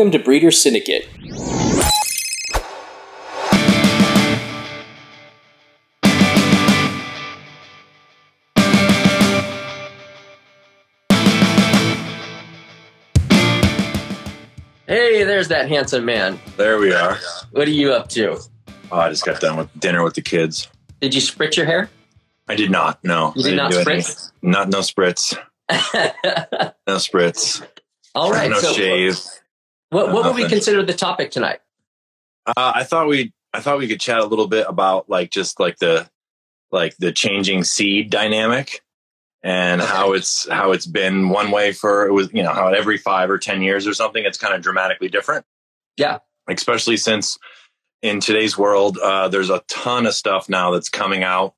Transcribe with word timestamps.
Welcome 0.00 0.18
to 0.18 0.24
Breeder 0.24 0.50
Syndicate. 0.50 1.06
Hey, 14.86 15.22
there's 15.22 15.48
that 15.48 15.68
handsome 15.68 16.06
man. 16.06 16.40
There 16.56 16.78
we 16.78 16.94
are. 16.94 17.18
What 17.50 17.68
are 17.68 17.70
you 17.70 17.92
up 17.92 18.08
to? 18.08 18.38
Oh, 18.90 18.98
I 19.00 19.10
just 19.10 19.26
got 19.26 19.38
done 19.42 19.58
with 19.58 19.68
dinner 19.78 20.02
with 20.02 20.14
the 20.14 20.22
kids. 20.22 20.66
Did 21.02 21.14
you 21.14 21.20
spritz 21.20 21.58
your 21.58 21.66
hair? 21.66 21.90
I 22.48 22.54
did 22.54 22.70
not. 22.70 23.04
No, 23.04 23.34
You 23.36 23.42
did 23.42 23.56
not 23.56 23.70
didn't 23.70 23.86
any- 23.86 24.00
spritz? 24.00 24.32
Not 24.40 24.70
no 24.70 24.78
spritz. 24.78 25.36
No 26.86 26.96
spritz. 26.96 27.62
All 28.14 28.32
right. 28.32 28.50
No 28.50 28.58
so, 28.60 28.72
shave. 28.72 29.20
What, 29.90 30.12
what 30.12 30.24
would 30.24 30.34
we 30.34 30.48
consider 30.48 30.82
the 30.82 30.94
topic 30.94 31.30
tonight? 31.30 31.60
Uh, 32.46 32.72
I 32.74 32.84
thought 32.84 33.06
we. 33.08 33.32
I 33.52 33.60
thought 33.60 33.78
we 33.78 33.88
could 33.88 34.00
chat 34.00 34.20
a 34.20 34.24
little 34.24 34.46
bit 34.46 34.66
about 34.68 35.10
like 35.10 35.30
just 35.30 35.58
like 35.58 35.78
the 35.78 36.08
like 36.70 36.96
the 36.98 37.10
changing 37.12 37.64
seed 37.64 38.08
dynamic 38.10 38.80
and 39.42 39.80
Okay. 39.80 39.90
how 39.90 40.12
it's 40.12 40.48
how 40.48 40.70
it's 40.72 40.86
been 40.86 41.30
one 41.30 41.50
way 41.50 41.72
for 41.72 42.06
it 42.06 42.12
was 42.12 42.32
you 42.32 42.42
know 42.44 42.52
how 42.52 42.68
every 42.68 42.96
five 42.96 43.28
or 43.28 43.38
ten 43.38 43.60
years 43.60 43.86
or 43.88 43.94
something 43.94 44.24
it's 44.24 44.38
kind 44.38 44.54
of 44.54 44.62
dramatically 44.62 45.08
different. 45.08 45.44
Yeah. 45.96 46.18
especially 46.48 46.96
since 46.96 47.38
in 48.02 48.20
today's 48.20 48.56
world 48.56 48.98
uh, 48.98 49.28
there's 49.28 49.50
a 49.50 49.62
ton 49.68 50.06
of 50.06 50.14
stuff 50.14 50.48
now 50.48 50.70
that's 50.70 50.88
coming 50.88 51.24
out 51.24 51.54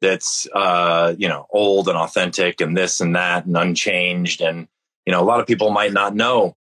that's 0.00 0.46
uh, 0.54 1.14
you 1.18 1.28
know 1.28 1.46
old 1.50 1.88
and 1.88 1.98
authentic 1.98 2.60
and 2.60 2.76
this 2.76 3.00
and 3.00 3.16
that 3.16 3.46
and 3.46 3.56
unchanged 3.56 4.40
and 4.40 4.68
you 5.06 5.12
know 5.12 5.20
a 5.20 5.26
lot 5.26 5.40
of 5.40 5.46
people 5.48 5.70
might 5.70 5.92
not 5.92 6.14
know 6.14 6.56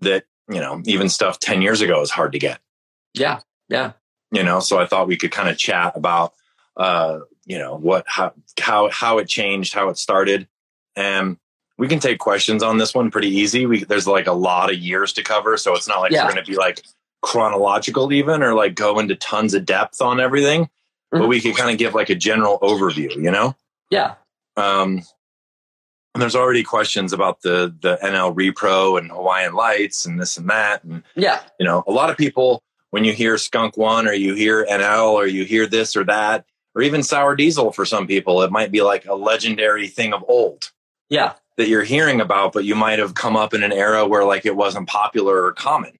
that 0.00 0.24
you 0.48 0.60
know 0.60 0.82
even 0.86 1.08
stuff 1.08 1.38
10 1.38 1.62
years 1.62 1.80
ago 1.80 2.00
is 2.00 2.10
hard 2.10 2.32
to 2.32 2.38
get 2.38 2.58
Yeah. 3.14 3.40
Yeah. 3.68 3.92
you 4.30 4.42
know 4.42 4.60
so 4.60 4.78
i 4.78 4.86
thought 4.86 5.06
we 5.06 5.16
could 5.16 5.30
kind 5.30 5.48
of 5.48 5.56
chat 5.58 5.92
about 5.96 6.32
uh 6.76 7.20
you 7.46 7.58
know 7.58 7.76
what 7.76 8.04
how 8.08 8.32
how 8.60 8.90
how 8.90 9.18
it 9.18 9.28
changed 9.28 9.74
how 9.74 9.88
it 9.88 9.98
started 9.98 10.48
and 10.96 11.36
we 11.78 11.88
can 11.88 11.98
take 12.00 12.18
questions 12.18 12.62
on 12.62 12.78
this 12.78 12.94
one 12.94 13.10
pretty 13.10 13.28
easy 13.28 13.66
we 13.66 13.84
there's 13.84 14.06
like 14.06 14.26
a 14.26 14.32
lot 14.32 14.70
of 14.70 14.76
years 14.78 15.12
to 15.14 15.22
cover 15.22 15.56
so 15.56 15.74
it's 15.74 15.88
not 15.88 16.00
like 16.00 16.12
Yeah. 16.12 16.24
we're 16.24 16.32
going 16.32 16.44
to 16.44 16.50
be 16.50 16.56
like 16.56 16.82
chronological 17.22 18.12
even 18.12 18.42
or 18.42 18.54
like 18.54 18.74
go 18.74 18.98
into 18.98 19.14
tons 19.16 19.54
of 19.54 19.64
depth 19.64 20.00
on 20.02 20.20
everything 20.20 20.68
but 21.10 21.22
Mhm. 21.22 21.28
we 21.28 21.40
could 21.40 21.56
kind 21.56 21.70
of 21.70 21.78
give 21.78 21.94
like 21.94 22.10
a 22.10 22.14
general 22.14 22.58
overview 22.60 23.14
you 23.14 23.30
know 23.30 23.54
Yeah. 23.90 24.14
um 24.56 25.02
and 26.14 26.20
there's 26.22 26.36
already 26.36 26.62
questions 26.62 27.12
about 27.12 27.40
the 27.42 27.74
the 27.80 27.98
nl 28.02 28.34
repro 28.34 28.98
and 28.98 29.10
hawaiian 29.10 29.54
lights 29.54 30.04
and 30.06 30.20
this 30.20 30.36
and 30.36 30.48
that 30.50 30.82
and 30.84 31.02
Yeah. 31.16 31.40
you 31.58 31.66
know, 31.66 31.82
a 31.86 31.92
lot 31.92 32.10
of 32.10 32.16
people, 32.16 32.62
when 32.90 33.04
you 33.04 33.12
hear 33.12 33.38
skunk 33.38 33.76
one 33.76 34.06
or 34.06 34.12
you 34.12 34.34
hear 34.34 34.66
NL 34.70 35.12
or 35.12 35.26
you 35.26 35.44
hear 35.44 35.66
this 35.66 35.96
or 35.96 36.04
that, 36.04 36.44
or 36.74 36.82
even 36.82 37.02
sour 37.02 37.34
diesel 37.34 37.72
for 37.72 37.86
some 37.86 38.06
people, 38.06 38.42
it 38.42 38.50
might 38.52 38.70
be 38.70 38.82
like 38.82 39.06
a 39.06 39.14
legendary 39.14 39.88
thing 39.88 40.12
of 40.12 40.22
old 40.28 40.70
Yeah. 41.08 41.32
that 41.56 41.68
you're 41.68 41.84
hearing 41.84 42.20
about, 42.20 42.52
but 42.52 42.64
you 42.64 42.74
might 42.74 42.98
have 42.98 43.14
come 43.14 43.34
up 43.36 43.54
in 43.54 43.62
an 43.62 43.72
era 43.72 44.06
where 44.06 44.24
like 44.24 44.44
it 44.44 44.56
wasn't 44.56 44.88
popular 44.88 45.42
or 45.42 45.52
common, 45.52 45.92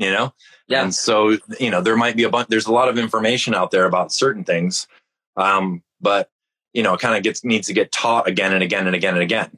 you 0.00 0.10
know? 0.10 0.34
Yeah. 0.66 0.82
And 0.82 0.92
so, 0.94 1.36
you 1.60 1.70
know, 1.70 1.80
there 1.80 1.96
might 1.96 2.16
be 2.16 2.24
a 2.24 2.28
bunch, 2.30 2.48
there's 2.48 2.66
a 2.66 2.72
lot 2.72 2.88
of 2.88 2.98
information 2.98 3.54
out 3.54 3.70
there 3.70 3.86
about 3.86 4.12
certain 4.12 4.42
things. 4.42 4.88
Um, 5.36 5.82
but 6.00 6.30
you 6.72 6.82
know, 6.82 6.94
it 6.94 7.00
kind 7.00 7.16
of 7.16 7.22
gets, 7.22 7.44
needs 7.44 7.66
to 7.68 7.72
get 7.72 7.90
taught 7.92 8.28
again 8.28 8.52
and 8.52 8.62
again 8.62 8.86
and 8.86 8.94
again 8.96 9.14
and 9.14 9.22
again. 9.22 9.50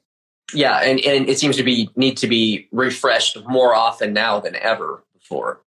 Yeah. 0.54 0.78
And, 0.78 1.00
and 1.00 1.28
it 1.28 1.38
seems 1.38 1.56
to 1.56 1.62
be 1.62 1.90
need 1.96 2.16
to 2.18 2.26
be 2.26 2.68
refreshed 2.72 3.38
more 3.48 3.74
often 3.74 4.12
now 4.12 4.40
than 4.40 4.56
ever 4.56 5.02
before. 5.18 5.60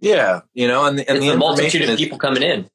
Yeah. 0.00 0.40
You 0.54 0.66
know, 0.68 0.86
and, 0.86 0.98
and 1.00 1.18
it's 1.18 1.26
the 1.26 1.36
multitude 1.36 1.82
of 1.82 1.90
is, 1.90 2.00
people 2.00 2.18
coming 2.18 2.42
in. 2.42 2.70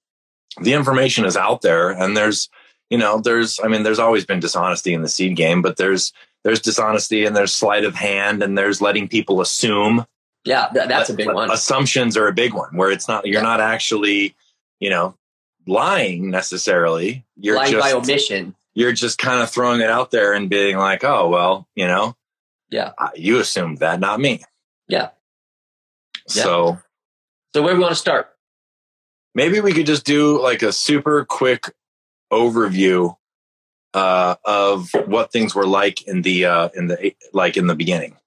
the 0.62 0.74
information 0.74 1.26
is 1.26 1.36
out 1.36 1.62
there 1.62 1.90
and 1.90 2.16
there's 2.16 2.50
you 2.92 2.98
know 3.00 3.20
there's 3.20 3.60
i 3.64 3.68
mean 3.68 3.82
there's 3.82 3.98
always 4.00 4.26
been 4.26 4.40
dishonesty 4.40 4.94
in 4.94 5.02
the 5.02 5.10
seed 5.10 5.36
game 5.36 5.62
but 5.64 5.76
there's 5.78 6.14
there's 6.44 6.62
dishonesty 6.62 7.26
and 7.26 7.36
there's 7.36 7.52
sleight 7.52 7.84
of 7.84 7.96
hand 7.96 8.44
and 8.44 8.56
there's 8.56 8.80
letting 8.80 9.08
people 9.08 9.42
assume 9.42 10.06
Yeah. 10.46 10.70
That's 10.72 11.10
a 11.10 11.16
big 11.16 11.34
one. 11.34 11.50
assumptions 11.50 12.16
are 12.16 12.28
a 12.28 12.34
big 12.34 12.54
one 12.54 12.78
where 12.78 12.92
it's 12.92 13.08
not 13.08 13.26
you're 13.26 13.36
Yeah. 13.42 13.42
not 13.42 13.60
actually 13.60 14.36
you 14.80 14.92
know 14.92 15.16
lying 15.68 16.30
necessarily 16.30 17.26
you're 17.38 17.56
Lying 17.56 17.72
just 17.72 17.84
by 17.84 17.92
omission. 17.94 18.56
you're 18.74 18.92
just 18.94 19.18
kind 19.18 19.42
of 19.42 19.50
throwing 19.50 19.82
it 19.82 19.90
out 19.90 20.12
there 20.12 20.34
and 20.34 20.50
being 20.50 20.78
like 20.78 21.04
oh 21.04 21.30
well 21.30 21.68
you 21.76 21.88
know 21.88 22.16
Yeah. 22.70 22.92
you 23.16 23.40
assumed 23.40 23.80
that 23.80 24.00
not 24.00 24.20
me 24.20 24.44
Yeah. 24.88 25.10
Yeah. 26.34 26.44
so 26.44 26.78
So 27.54 27.62
where 27.64 27.74
do 27.74 27.78
we 27.78 27.82
want 27.84 27.94
to 27.94 28.00
start? 28.00 28.30
maybe 29.34 29.60
we 29.60 29.74
could 29.74 29.86
just 29.86 30.06
do 30.06 30.42
like 30.42 30.62
a 30.62 30.72
super 30.72 31.26
quick 31.26 31.74
overview 32.32 33.16
uh, 33.94 34.36
of 34.44 34.90
what 35.06 35.32
things 35.32 35.56
were 35.56 35.66
like 35.68 36.06
in 36.08 36.22
the 36.22 36.46
uh, 36.46 36.70
in 36.76 36.88
the 36.88 37.14
like 37.34 37.56
in 37.56 37.68
the 37.68 37.76
beginning. 37.76 38.18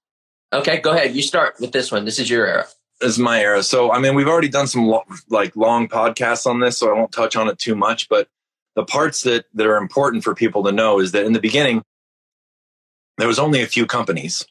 Okay. 0.51 0.77
Go 0.79 0.91
ahead. 0.93 1.15
You 1.15 1.21
start 1.21 1.55
with 1.59 1.71
this 1.71 1.91
one. 1.91 2.05
This 2.05 2.17
is 2.17 2.27
your 2.29 2.47
era. 2.47 2.65
This 2.99 3.11
is 3.11 3.19
my 3.19 3.41
era. 3.41 3.63
So 3.63 3.91
I 3.91 3.99
mean, 3.99 4.15
we've 4.15 4.27
already 4.27 4.49
done 4.49 4.67
some 4.67 4.85
lo- 4.85 5.05
like 5.29 5.55
long 5.55 5.87
podcasts 5.87 6.45
on 6.45 6.59
this, 6.59 6.77
so 6.77 6.89
I 6.89 6.97
won't 6.97 7.11
touch 7.11 7.35
on 7.35 7.47
it 7.47 7.57
too 7.57 7.75
much. 7.75 8.09
But 8.09 8.27
the 8.75 8.83
parts 8.83 9.23
that 9.23 9.45
that 9.53 9.67
are 9.67 9.77
important 9.77 10.23
for 10.23 10.35
people 10.35 10.63
to 10.63 10.71
know 10.71 10.99
is 10.99 11.11
that 11.13 11.25
in 11.25 11.33
the 11.33 11.39
beginning, 11.39 11.83
there 13.17 13.27
was 13.27 13.39
only 13.39 13.61
a 13.61 13.67
few 13.67 13.85
companies. 13.85 14.45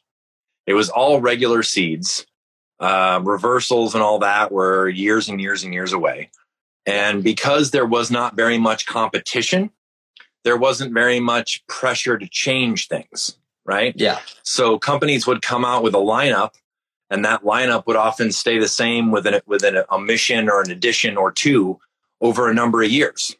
It 0.67 0.73
was 0.73 0.89
all 0.89 1.21
regular 1.21 1.63
seeds. 1.63 2.25
Uh, 2.79 3.19
reversals 3.23 3.93
and 3.93 4.01
all 4.01 4.19
that 4.19 4.53
were 4.53 4.87
years 4.87 5.27
and 5.27 5.41
years 5.41 5.65
and 5.65 5.73
years 5.73 5.91
away. 5.91 6.31
And 6.85 7.21
because 7.23 7.71
there 7.71 7.85
was 7.85 8.09
not 8.09 8.37
very 8.37 8.57
much 8.57 8.85
competition, 8.85 9.69
there 10.43 10.55
wasn't 10.55 10.93
very 10.93 11.19
much 11.19 11.65
pressure 11.67 12.17
to 12.17 12.27
change 12.27 12.87
things, 12.87 13.37
right? 13.65 13.93
Yeah. 13.97 14.19
So 14.43 14.79
companies 14.79 15.27
would 15.27 15.41
come 15.41 15.65
out 15.65 15.83
with 15.83 15.93
a 15.93 15.99
lineup, 15.99 16.51
and 17.09 17.25
that 17.25 17.43
lineup 17.43 17.85
would 17.87 17.95
often 17.95 18.31
stay 18.31 18.59
the 18.59 18.67
same 18.67 19.11
within 19.11 19.39
within 19.45 19.83
a 19.89 19.99
mission 19.99 20.49
or 20.49 20.61
an 20.61 20.71
addition 20.71 21.17
or 21.17 21.31
two 21.31 21.79
over 22.21 22.49
a 22.49 22.53
number 22.53 22.83
of 22.83 22.91
years. 22.91 23.35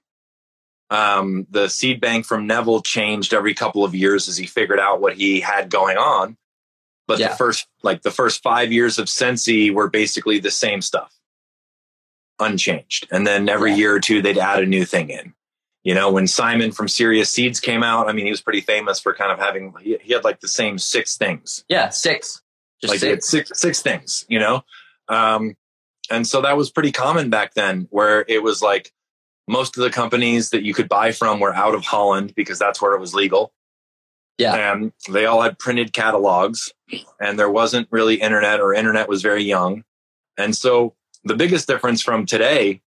Um, 0.90 1.46
the 1.52 1.68
seed 1.69 2.02
bank 2.02 2.25
from 2.25 2.47
Neville 2.47 2.81
changed 2.81 3.34
every 3.34 3.53
couple 3.53 3.84
of 3.84 3.94
years 3.94 4.28
as 4.28 4.38
he 4.38 4.47
figured 4.47 4.80
out 4.80 5.02
what 5.02 5.13
he 5.16 5.40
had 5.40 5.69
going 5.69 5.97
on. 5.97 6.35
But 7.07 7.19
Yeah. 7.19 7.30
the 7.30 7.35
first, 7.35 7.68
like 7.84 8.02
the 8.02 8.09
first 8.12 8.41
five 8.41 8.72
years 8.72 8.97
of 8.97 9.07
Sensi 9.09 9.69
were 9.69 9.88
basically 9.90 10.40
the 10.40 10.50
same 10.51 10.81
stuff, 10.81 11.13
unchanged. 12.40 13.07
And 13.12 13.25
then 13.28 13.50
every 13.50 13.72
Yeah. 13.72 13.78
year 13.78 13.96
or 13.96 14.00
two, 14.00 14.22
they'd 14.22 14.38
add 14.38 14.63
a 14.63 14.66
new 14.66 14.86
thing 14.86 15.09
in. 15.09 15.34
You 15.84 15.94
know, 15.94 16.12
when 16.12 16.28
Simon 16.28 16.72
from 16.72 16.88
Serious 16.88 17.30
Seeds 17.30 17.59
came 17.59 17.84
out, 17.84 18.07
I 18.09 18.12
mean, 18.13 18.25
he 18.25 18.31
was 18.31 18.41
pretty 18.41 18.62
famous 18.62 19.00
for 19.00 19.13
kind 19.13 19.31
of 19.31 19.40
having, 19.40 19.74
he, 19.81 19.97
he 20.01 20.13
had 20.13 20.24
like 20.24 20.40
the 20.40 20.47
same 20.47 20.78
six 20.78 21.18
things. 21.18 21.63
Yeah. 21.69 21.90
Six. 21.90 22.41
Just 22.81 22.94
like 22.94 23.00
six. 23.00 23.28
six, 23.28 23.51
six 23.59 23.81
things, 23.81 24.25
you 24.30 24.39
know? 24.39 24.63
Um, 25.07 25.56
and 26.09 26.25
so 26.25 26.42
that 26.42 26.57
was 26.57 26.71
pretty 26.71 26.92
common 26.92 27.30
back 27.30 27.53
then 27.53 27.88
where 27.92 28.25
it 28.27 28.42
was 28.42 28.62
like 28.62 28.92
most 29.48 29.77
of 29.77 29.83
the 29.83 29.89
companies 29.89 30.51
that 30.51 30.63
you 30.63 30.74
could 30.74 30.88
buy 30.88 31.12
from 31.12 31.39
were 31.39 31.53
out 31.53 31.75
of 31.75 31.83
Holland 31.83 32.33
because 32.36 32.59
that's 32.59 32.81
where 32.81 32.94
it 32.94 33.00
was 33.00 33.13
legal. 33.13 33.51
Yeah. 34.38 34.74
And 34.74 34.94
they 35.12 35.25
all 35.25 35.42
had 35.42 35.59
printed 35.59 35.92
catalogs 35.92 36.71
and 37.19 37.38
there 37.38 37.50
wasn't 37.50 37.88
really 37.92 38.15
internet 38.15 38.62
or 38.62 38.74
internet 38.74 39.09
was 39.09 39.21
very 39.21 39.44
young. 39.44 39.83
And 40.38 40.56
so 40.56 40.95
the 41.25 41.36
biggest 41.36 41.68
difference 41.68 42.01
from 42.01 42.25
today 42.25 42.81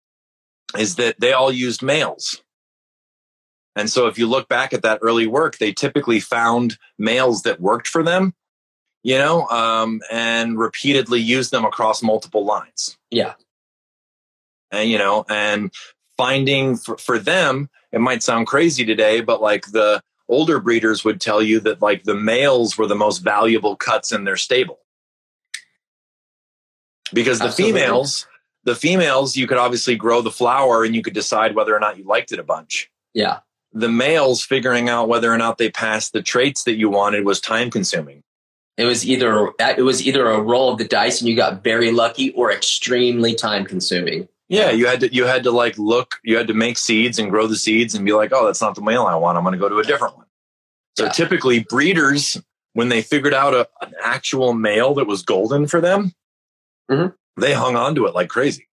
is 0.78 0.96
that 0.98 1.20
they 1.20 1.34
all 1.34 1.52
used 1.52 1.82
males. 1.82 2.44
And 3.76 3.90
so 3.90 4.08
if 4.08 4.20
you 4.20 4.28
look 4.28 4.48
back 4.50 4.74
at 4.74 4.84
that 4.84 5.00
early 5.02 5.26
work, 5.26 5.58
they 5.58 5.72
typically 5.72 6.20
found 6.20 6.78
males 6.98 7.44
that 7.44 7.62
worked 7.62 7.88
for 7.88 8.04
them, 8.04 8.36
you 9.04 9.18
know, 9.18 9.48
um, 9.48 10.02
and 10.12 10.58
repeatedly 10.58 11.20
use 11.20 11.50
them 11.50 11.66
across 11.66 12.04
multiple 12.04 12.46
lines. 12.46 12.98
Yeah. 13.10 13.34
And, 14.72 14.90
you 14.90 14.98
know, 14.98 15.26
and 15.30 15.72
finding 16.18 16.76
for, 16.76 16.98
for 16.98 17.18
them, 17.18 17.70
it 17.92 18.00
might 18.02 18.22
sound 18.22 18.48
crazy 18.48 18.86
today, 18.86 19.22
but 19.22 19.42
like 19.42 19.66
the 19.72 20.02
older 20.28 20.60
breeders 20.60 21.04
would 21.04 21.20
tell 21.20 21.42
you 21.42 21.60
that 21.62 21.82
like 21.82 22.04
the 22.04 22.14
males 22.14 22.78
were 22.78 22.88
the 22.88 22.96
most 22.96 23.20
valuable 23.20 23.76
cuts 23.76 24.12
in 24.12 24.26
their 24.26 24.38
stable. 24.38 24.80
Because 27.12 27.40
the 27.40 27.46
Absolutely. 27.46 27.82
females, 27.82 28.28
the 28.66 28.76
females, 28.76 29.36
you 29.36 29.48
could 29.48 29.58
obviously 29.58 29.96
grow 29.96 30.22
the 30.22 30.30
flower 30.30 30.84
and 30.84 30.94
you 30.94 31.02
could 31.02 31.16
decide 31.16 31.56
whether 31.56 31.76
or 31.76 31.80
not 31.80 31.98
you 31.98 32.04
liked 32.04 32.32
it 32.32 32.38
a 32.38 32.44
bunch. 32.44 32.92
Yeah. 33.16 33.40
The 33.74 33.90
males 33.90 34.44
figuring 34.44 34.90
out 34.90 35.08
whether 35.08 35.34
or 35.34 35.38
not 35.38 35.58
they 35.58 35.72
passed 35.72 36.14
the 36.14 36.22
traits 36.22 36.64
that 36.66 36.78
you 36.78 36.90
wanted 36.90 37.26
was 37.26 37.40
time 37.40 37.72
consuming. 37.72 38.24
It 38.80 38.86
was 38.86 39.06
either 39.06 39.50
it 39.60 39.84
was 39.84 40.02
either 40.08 40.26
a 40.30 40.40
roll 40.42 40.72
of 40.72 40.78
the 40.78 40.86
dice 40.88 41.20
and 41.20 41.30
you 41.30 41.36
got 41.36 41.64
very 41.64 41.92
lucky 41.92 42.32
or 42.32 42.52
extremely 42.52 43.36
time 43.36 43.66
consuming. 43.66 44.30
Yeah, 44.48 44.72
you 44.72 44.88
had 44.88 45.02
to 45.02 45.14
you 45.14 45.26
had 45.26 45.44
to 45.44 45.52
like 45.52 45.78
look, 45.78 46.16
you 46.24 46.38
had 46.38 46.48
to 46.48 46.54
make 46.54 46.78
seeds 46.78 47.20
and 47.20 47.30
grow 47.30 47.46
the 47.46 47.58
seeds 47.58 47.94
and 47.94 48.06
be 48.06 48.14
like, 48.14 48.32
oh, 48.34 48.46
that's 48.46 48.62
not 48.62 48.76
the 48.76 48.82
male 48.82 49.04
I 49.04 49.16
want. 49.16 49.38
I'm 49.38 49.44
going 49.44 49.52
to 49.52 49.60
go 49.60 49.68
to 49.70 49.80
a 49.80 49.84
different 49.84 50.16
one. 50.16 50.26
So 50.98 51.04
Yeah. 51.06 51.12
typically, 51.12 51.60
breeders 51.60 52.42
when 52.74 52.88
they 52.88 53.02
figured 53.02 53.34
out 53.34 53.54
a, 53.54 53.68
an 53.82 53.94
actual 54.02 54.54
male 54.54 54.94
that 54.94 55.08
was 55.08 55.24
golden 55.24 55.68
for 55.68 55.82
them, 55.82 56.14
Mhm. 56.90 57.14
they 57.36 57.54
hung 57.54 57.76
on 57.76 57.96
to 57.96 58.06
it 58.06 58.16
like 58.16 58.30
crazy. 58.30 58.70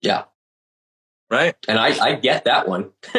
Yeah. 0.00 0.24
Right. 1.30 1.56
And 1.66 1.78
I, 1.78 1.88
I 1.98 2.14
get 2.14 2.44
that 2.44 2.68
one. 2.68 2.90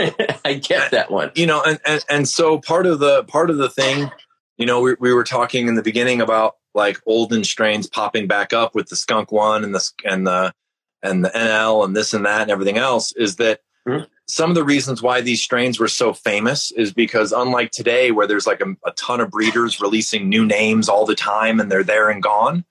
I 0.45 0.53
get 0.63 0.91
that 0.91 1.11
one. 1.11 1.31
you 1.35 1.45
know 1.45 1.61
and, 1.61 1.79
and 1.85 2.05
and 2.09 2.29
so 2.29 2.57
part 2.57 2.85
of 2.87 2.99
the 2.99 3.25
part 3.25 3.49
of 3.49 3.57
the 3.57 3.69
thing 3.69 4.09
you 4.59 4.65
know 4.67 4.81
we, 4.81 4.95
we 4.99 5.11
were 5.13 5.23
talking 5.23 5.67
in 5.67 5.73
the 5.75 5.81
beginning 5.81 6.21
about 6.21 6.57
like 6.75 6.99
olden 7.07 7.43
strains 7.43 7.87
popping 7.87 8.27
back 8.27 8.53
up 8.53 8.75
with 8.75 8.87
the 8.89 8.95
skunk 8.95 9.31
one 9.31 9.63
and 9.63 9.73
the 9.73 9.91
and 10.05 10.27
the 10.27 10.53
and 11.01 11.25
the 11.25 11.29
nl 11.29 11.83
and 11.83 11.95
this 11.95 12.13
and 12.13 12.25
that 12.27 12.43
and 12.43 12.51
everything 12.51 12.77
else 12.77 13.11
is 13.13 13.37
that 13.37 13.61
Mhm. 13.87 14.05
some 14.27 14.51
of 14.51 14.55
the 14.55 14.63
reasons 14.65 15.01
why 15.01 15.21
these 15.21 15.41
strains 15.41 15.79
were 15.79 15.87
so 15.87 16.13
famous 16.13 16.69
is 16.73 16.93
because 16.93 17.31
unlike 17.31 17.71
today 17.71 18.11
where 18.11 18.27
there's 18.27 18.45
like 18.45 18.59
a, 18.61 18.75
a 18.85 18.91
ton 18.91 19.21
of 19.21 19.31
breeders 19.31 19.79
releasing 19.79 20.27
new 20.27 20.45
names 20.45 20.89
all 20.89 21.05
the 21.05 21.15
time 21.15 21.59
and 21.61 21.71
they're 21.71 21.83
there 21.83 22.09
and 22.09 22.21
gone 22.21 22.65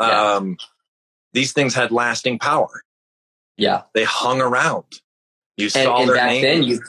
Yeah. 0.00 0.34
um, 0.36 0.56
these 1.34 1.52
things 1.52 1.74
had 1.74 1.92
lasting 1.92 2.38
power 2.38 2.82
Yeah. 3.58 3.82
they 3.92 4.04
hung 4.04 4.40
around 4.40 4.86
you 5.58 5.66
And, 5.66 5.72
saw 5.72 5.98
and 6.00 6.08
their 6.08 6.16
back 6.16 6.30
name 6.30 6.42
then 6.42 6.62
you 6.62 6.80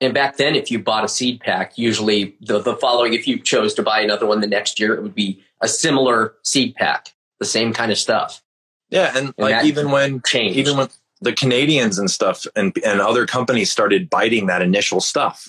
and 0.00 0.14
back 0.14 0.36
then 0.36 0.54
if 0.54 0.70
you 0.70 0.78
bought 0.78 1.04
a 1.04 1.08
seed 1.08 1.40
pack, 1.40 1.76
usually 1.76 2.36
the, 2.40 2.58
the 2.60 2.76
following 2.76 3.12
if 3.14 3.26
you 3.28 3.38
chose 3.38 3.74
to 3.74 3.82
buy 3.82 4.00
another 4.00 4.26
one 4.26 4.40
the 4.40 4.46
next 4.46 4.80
year, 4.80 4.94
it 4.94 5.02
would 5.02 5.14
be 5.14 5.42
a 5.60 5.68
similar 5.68 6.34
seed 6.42 6.74
pack, 6.74 7.12
the 7.38 7.44
same 7.46 7.72
kind 7.72 7.92
of 7.92 7.98
stuff. 7.98 8.42
yeah 8.90 9.12
and 9.16 9.34
like 9.38 9.64
even 9.64 9.90
when 9.90 10.20
Changed. 10.22 10.56
even 10.58 10.76
when 10.76 10.88
the 11.20 11.32
Canadians 11.34 11.98
and 11.98 12.10
stuff 12.10 12.46
and 12.56 12.76
and 12.84 13.00
other 13.00 13.26
companies 13.26 13.70
started 13.70 14.08
biting 14.08 14.46
that 14.46 14.62
initial 14.62 15.00
stuff, 15.00 15.48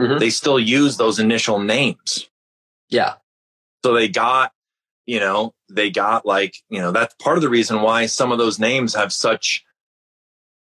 Mhm. 0.00 0.18
they 0.20 0.30
still 0.30 0.58
use 0.60 0.96
those 0.96 1.18
initial 1.18 1.58
names. 1.58 2.28
yeah. 2.88 3.14
So 3.84 3.94
they 3.94 4.06
got, 4.06 4.52
you 5.06 5.18
know, 5.18 5.54
they 5.68 5.90
got 5.90 6.24
like, 6.24 6.54
you 6.70 6.80
know, 6.80 6.92
that's 6.92 7.14
part 7.16 7.36
of 7.36 7.42
the 7.42 7.48
reason 7.48 7.82
why 7.82 8.06
some 8.06 8.30
of 8.30 8.38
those 8.38 8.60
names 8.60 8.94
have 8.94 9.12
such, 9.12 9.64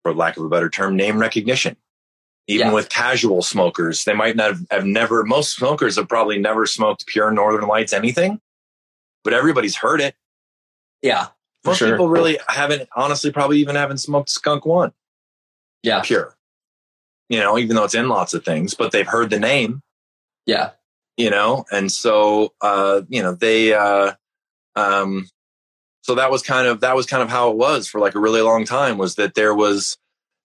for 0.01 0.11
lack 0.15 0.37
of 0.37 0.43
a 0.45 0.49
better 0.49 0.71
term, 0.71 0.95
name 0.95 1.19
recognition. 1.19 1.77
Even 2.47 2.67
Yeah. 2.67 2.73
with 2.73 2.89
casual 2.89 3.41
smokers, 3.43 4.03
they 4.03 4.13
might 4.13 4.35
not 4.35 4.47
have, 4.51 4.65
have 4.71 4.85
never, 4.85 5.23
most 5.23 5.55
smokers 5.55 5.95
have 5.95 6.09
probably 6.09 6.37
never 6.39 6.65
smoked 6.65 7.05
pure 7.05 7.31
Northern 7.31 7.67
Lights 7.67 7.93
anything, 7.93 8.41
but 9.23 9.33
everybody's 9.33 9.75
heard 9.75 10.01
it. 10.01 10.15
Yeah. 11.01 11.27
Most 11.63 11.77
sure. 11.77 11.91
people 11.91 12.09
really 12.09 12.39
haven't, 12.47 12.89
honestly, 12.95 13.31
probably 13.31 13.59
even 13.59 13.75
haven't 13.75 13.99
smoked 13.99 14.29
Skunk 14.29 14.65
One. 14.65 14.91
Yeah. 15.83 16.01
pure. 16.01 16.35
You 17.29 17.39
know, 17.39 17.57
even 17.57 17.75
though 17.75 17.83
it's 17.85 17.95
in 17.95 18.09
lots 18.09 18.33
of 18.33 18.43
things, 18.43 18.73
but 18.73 18.91
they've 18.91 19.07
heard 19.07 19.29
the 19.29 19.39
name, 19.39 19.81
Yeah. 20.45 20.71
you 21.17 21.29
know, 21.29 21.65
and 21.71 21.91
so 21.91 22.53
uh, 22.61 23.01
you 23.07 23.21
know, 23.23 23.33
they 23.35 23.73
uh 23.73 24.13
um 24.75 25.29
so 26.03 26.15
that 26.15 26.31
was 26.31 26.41
kind 26.41 26.67
of 26.67 26.81
that 26.81 26.95
was 26.95 27.05
kind 27.05 27.21
of 27.23 27.29
how 27.29 27.51
it 27.51 27.57
was 27.57 27.87
for 27.87 28.01
like 28.01 28.15
a 28.15 28.19
really 28.19 28.41
long 28.41 28.65
time 28.65 28.97
was 28.97 29.15
that 29.15 29.35
there 29.35 29.53
was 29.53 29.97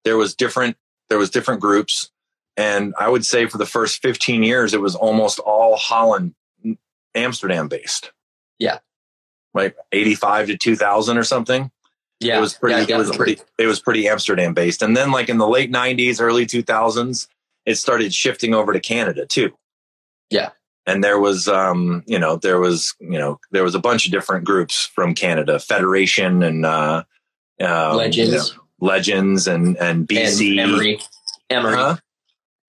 there 0.05 0.17
was 0.17 0.35
different 0.37 0.77
there 1.09 1.19
was 1.19 1.31
different 1.31 1.61
groups 1.61 2.11
and 2.57 2.95
I 2.99 3.09
would 3.09 3.25
say 3.25 3.47
for 3.47 3.59
the 3.59 3.67
first 3.67 4.01
15 4.03 4.43
years 4.43 4.75
it 4.75 4.81
was 4.81 4.95
almost 4.95 5.39
all 5.41 5.77
Holland 5.77 6.35
Amsterdam 7.15 7.69
based. 7.69 8.13
Yeah. 8.59 8.79
Like 9.55 9.77
85 9.93 10.49
to 10.49 10.57
2000 10.57 11.17
or 11.19 11.23
something 11.25 11.71
Yeah. 12.21 12.39
it 12.39 12.41
was 12.41 12.55
pretty 12.55 12.85
Yeah, 12.91 12.97
it 12.97 12.99
was 12.99 13.17
pretty 13.17 13.39
it 13.59 13.67
was 13.67 13.81
pretty 13.81 14.09
amsterdam 14.09 14.53
based 14.55 14.83
and 14.83 14.97
then 14.97 15.11
like 15.11 15.29
in 15.29 15.39
the 15.39 15.49
late 15.49 15.71
90s 15.73 16.21
early 16.21 16.47
2000s 16.47 17.27
it 17.65 17.77
started 17.77 18.13
shifting 18.13 18.55
over 18.55 18.73
to 18.73 18.81
canada 18.81 19.25
too 19.27 19.57
Yeah. 20.31 20.51
and 20.87 21.03
there 21.03 21.19
was 21.19 21.49
um 21.49 22.03
you 22.07 22.19
know 22.19 22.37
there 22.37 22.59
was 22.61 22.95
you 23.01 23.19
know 23.19 23.39
there 23.51 23.65
was 23.65 23.75
a 23.75 23.79
bunch 23.81 24.05
of 24.07 24.13
different 24.13 24.45
groups 24.45 24.85
from 24.95 25.15
canada 25.15 25.59
federation 25.59 26.43
and 26.43 26.67
uh 26.67 27.03
um, 27.59 27.97
Legends 27.97 28.51
you 28.51 28.57
know, 28.57 28.63
legends 28.81 29.47
and 29.47 29.77
and 29.79 30.07
bc 30.07 30.51
and 30.51 30.61
Emery. 30.61 31.01
Emery. 31.51 31.75
Huh? 31.75 31.97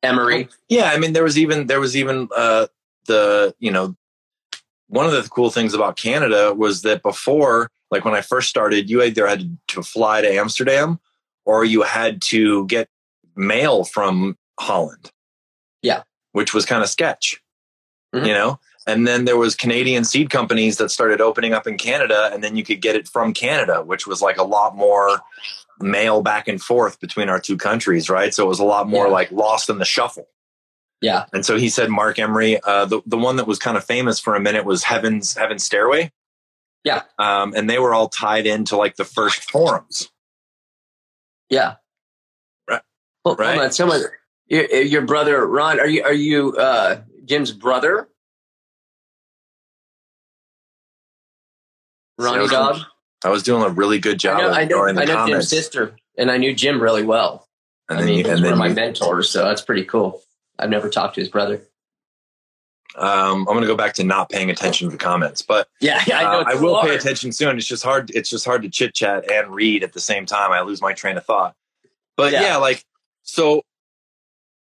Emery. 0.04 0.48
yeah 0.70 0.92
i 0.94 0.98
mean 0.98 1.14
there 1.14 1.24
was 1.24 1.38
even 1.38 1.68
there 1.68 1.80
was 1.80 1.96
even 1.98 2.30
uh 2.36 2.68
the 3.08 3.54
you 3.60 3.72
know 3.72 3.96
one 4.88 5.06
of 5.06 5.12
the 5.12 5.24
cool 5.30 5.50
things 5.50 5.74
about 5.74 5.98
canada 5.98 6.54
was 6.54 6.84
that 6.84 7.02
before 7.02 7.70
like 7.92 8.06
when 8.06 8.14
i 8.14 8.22
first 8.22 8.48
started 8.50 8.90
you 8.90 9.02
either 9.04 9.28
had 9.28 9.58
to 9.68 9.82
fly 9.84 10.22
to 10.22 10.32
amsterdam 10.34 11.00
or 11.46 11.66
you 11.66 11.82
had 11.82 12.22
to 12.22 12.66
get 12.68 12.88
mail 13.36 13.84
from 13.84 14.38
holland 14.60 15.12
Yeah. 15.82 16.04
which 16.32 16.54
was 16.54 16.66
kind 16.66 16.84
of 16.84 16.90
sketch 16.90 17.42
Mhm. 18.16 18.28
you 18.28 18.34
know 18.34 18.60
and 18.86 19.06
then 19.06 19.26
there 19.26 19.36
was 19.38 19.56
canadian 19.56 20.06
seed 20.06 20.30
companies 20.30 20.78
that 20.78 20.90
started 20.92 21.20
opening 21.20 21.54
up 21.54 21.68
in 21.68 21.78
canada 21.78 22.30
and 22.32 22.42
then 22.44 22.56
you 22.56 22.64
could 22.64 22.82
get 22.82 22.96
it 22.96 23.08
from 23.10 23.34
canada 23.34 23.84
which 23.84 24.08
was 24.08 24.22
like 24.22 24.38
a 24.38 24.44
lot 24.44 24.76
more 24.78 25.20
mail 25.80 26.22
back 26.22 26.48
and 26.48 26.62
forth 26.62 27.00
between 27.00 27.30
our 27.30 27.40
two 27.40 27.58
countries 27.58 28.10
right 28.10 28.34
so 28.34 28.44
it 28.44 28.48
was 28.48 28.60
a 28.60 28.64
lot 28.66 28.88
more 28.88 29.06
Yeah. 29.08 29.12
like 29.14 29.32
lost 29.32 29.70
in 29.70 29.78
the 29.78 29.86
shuffle 29.86 30.28
Yeah. 31.02 31.26
and 31.34 31.46
so 31.46 31.58
he 31.58 31.70
said 31.70 31.90
Marc 31.90 32.18
Emery. 32.20 32.60
Uh, 32.62 32.86
the 32.86 33.02
the 33.06 33.18
one 33.18 33.36
that 33.38 33.46
was 33.48 33.60
kind 33.60 33.78
of 33.78 33.84
famous 33.86 34.20
for 34.20 34.36
a 34.36 34.40
minute 34.40 34.66
was 34.66 34.84
Heaven's 34.84 35.36
Heaven's 35.38 35.64
Stairway. 35.64 36.12
Yeah. 36.84 37.04
Um, 37.20 37.54
and 37.56 37.70
they 37.70 37.80
were 37.80 37.94
all 37.94 38.08
tied 38.10 38.48
into 38.48 38.78
like 38.78 38.96
the 38.96 39.04
first 39.06 39.50
forums. 39.52 40.10
Yeah. 41.50 41.76
Right. 42.70 42.82
Well, 43.26 43.36
Right. 43.36 43.54
Hold 43.56 43.66
on. 43.66 43.72
Someone, 43.72 44.02
your, 44.48 44.66
your 44.72 45.02
brother, 45.02 45.46
Ron, 45.46 45.80
are 45.80 45.88
you, 45.88 46.04
are 46.04 46.14
you, 46.14 46.56
uh, 46.56 47.02
Jim's 47.26 47.52
brother? 47.52 48.08
Ronnie 52.18 52.48
Dog? 52.48 52.82
I 53.24 53.30
was 53.30 53.44
doing 53.44 53.64
a 53.64 53.70
really 53.70 54.00
good 54.00 54.16
I 54.16 54.18
job 54.18 54.38
know, 54.40 54.48
of 54.50 54.54
I 54.54 54.58
know, 54.60 54.64
ignoring 54.64 54.96
the 54.96 55.02
I 55.02 55.06
know 55.06 55.14
Jim's 55.14 55.26
comments. 55.30 55.50
sister, 55.50 55.96
and 56.18 56.30
I 56.32 56.38
knew 56.38 56.54
Jim 56.54 56.82
really 56.82 57.04
well. 57.04 57.48
And 57.90 57.98
I 57.98 58.02
then, 58.02 58.10
mean, 58.10 58.26
you, 58.26 58.32
he's 58.32 58.42
one 58.42 58.54
of 58.54 58.58
my 58.60 58.68
you- 58.68 58.76
mentors, 58.76 59.30
so 59.30 59.44
that's 59.46 59.62
pretty 59.62 59.86
cool. 59.86 60.22
I've 60.60 60.70
never 60.70 60.90
talked 60.90 61.16
to 61.16 61.22
his 61.22 61.30
brother. 61.30 61.62
um, 62.96 63.42
I'm 63.42 63.46
going 63.46 63.62
to 63.62 63.68
go 63.68 63.76
back 63.76 63.94
to 63.96 64.04
not 64.04 64.30
paying 64.30 64.50
attention 64.50 64.88
to 64.88 64.92
the 64.92 64.98
comments, 64.98 65.42
but 65.42 65.68
Yeah, 65.80 66.02
I 66.08 66.24
know. 66.24 66.40
uh, 66.40 66.44
I 66.48 66.56
will 66.56 66.82
pay 66.82 66.96
attention 66.96 67.32
soon. 67.32 67.58
It's 67.58 67.68
just 67.68 67.84
hard. 67.84 68.10
It's 68.16 68.30
just 68.30 68.46
hard 68.46 68.64
to 68.64 68.70
chit 68.70 68.94
chat 68.96 69.30
and 69.32 69.54
read 69.54 69.84
at 69.84 69.94
the 69.94 70.00
same 70.00 70.26
time. 70.26 70.52
I 70.52 70.62
lose 70.62 70.82
my 70.82 70.94
train 70.94 71.18
of 71.18 71.26
thought. 71.26 71.56
But 72.16 72.32
Yeah. 72.34 72.42
yeah, 72.42 72.58
like 72.58 72.84
so, 73.22 73.62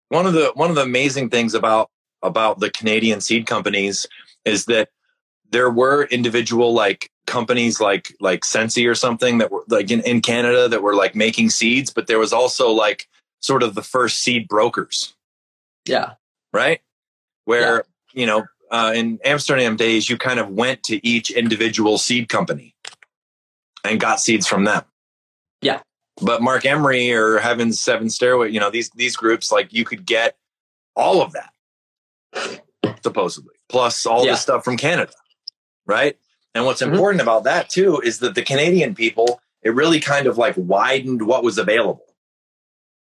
one 0.10 0.26
of 0.26 0.34
the 0.34 0.52
one 0.56 0.70
of 0.70 0.76
the 0.76 0.82
amazing 0.82 1.30
things 1.30 1.54
about 1.54 1.90
about 2.24 2.60
the 2.60 2.72
Canadian 2.72 3.22
seed 3.22 3.46
companies 3.46 4.08
is 4.46 4.66
that 4.66 4.90
there 5.52 5.70
were 5.70 6.06
individual 6.06 6.74
like 6.74 7.10
companies 7.28 7.80
like 7.80 8.14
like 8.20 8.46
Sensi 8.46 8.86
or 8.88 8.96
something 8.96 9.40
that 9.40 9.52
were 9.52 9.64
like 9.68 9.90
in, 9.92 10.02
in 10.02 10.22
Canada 10.22 10.68
that 10.68 10.82
were 10.84 10.96
like 10.96 11.16
making 11.16 11.50
seeds, 11.50 11.92
but 11.92 12.08
there 12.08 12.20
was 12.20 12.34
also 12.34 12.72
like 12.72 13.08
sort 13.42 13.64
of 13.64 13.76
the 13.76 13.82
first 13.84 14.20
seed 14.20 14.48
brokers 14.48 15.14
Yeah, 15.86 16.14
right? 16.54 16.82
Where, 17.46 17.84
you 18.14 18.26
know, 18.26 18.46
uh, 18.72 18.92
in 18.96 19.20
Amsterdam 19.24 19.76
days, 19.76 20.10
you 20.10 20.18
kind 20.18 20.40
of 20.40 20.50
went 20.50 20.82
to 20.84 21.06
each 21.08 21.30
individual 21.30 21.98
seed 22.00 22.28
company 22.30 22.74
and 23.84 24.00
got 24.00 24.20
seeds 24.20 24.48
from 24.48 24.64
them. 24.64 24.84
Yeah. 25.62 25.82
But 26.22 26.42
Marc 26.42 26.66
Emery 26.66 27.14
or 27.14 27.38
Heaven's 27.40 27.80
Seven 27.80 28.10
Stairway, 28.10 28.50
you 28.52 28.60
know, 28.60 28.72
these 28.72 28.90
these 28.96 29.16
groups, 29.16 29.52
like 29.52 29.72
you 29.74 29.86
could 29.86 30.06
get 30.06 30.38
all 30.96 31.22
of 31.22 31.34
that, 31.34 32.62
supposedly, 33.04 33.54
plus 33.70 34.06
all 34.06 34.26
Yeah. 34.26 34.32
the 34.32 34.38
stuff 34.38 34.64
from 34.64 34.78
Canada, 34.78 35.12
right? 35.86 36.18
And 36.54 36.66
what's 36.66 36.82
Mhm. 36.82 36.92
important 36.92 37.22
about 37.22 37.44
that 37.44 37.70
too 37.70 38.00
is 38.02 38.20
that 38.20 38.36
the 38.36 38.42
Canadian 38.44 38.96
people, 38.96 39.42
it 39.62 39.74
really 39.74 40.00
kind 40.00 40.28
of 40.28 40.38
like 40.38 40.56
widened 40.58 41.22
what 41.24 41.44
was 41.44 41.58
available. 41.58 42.06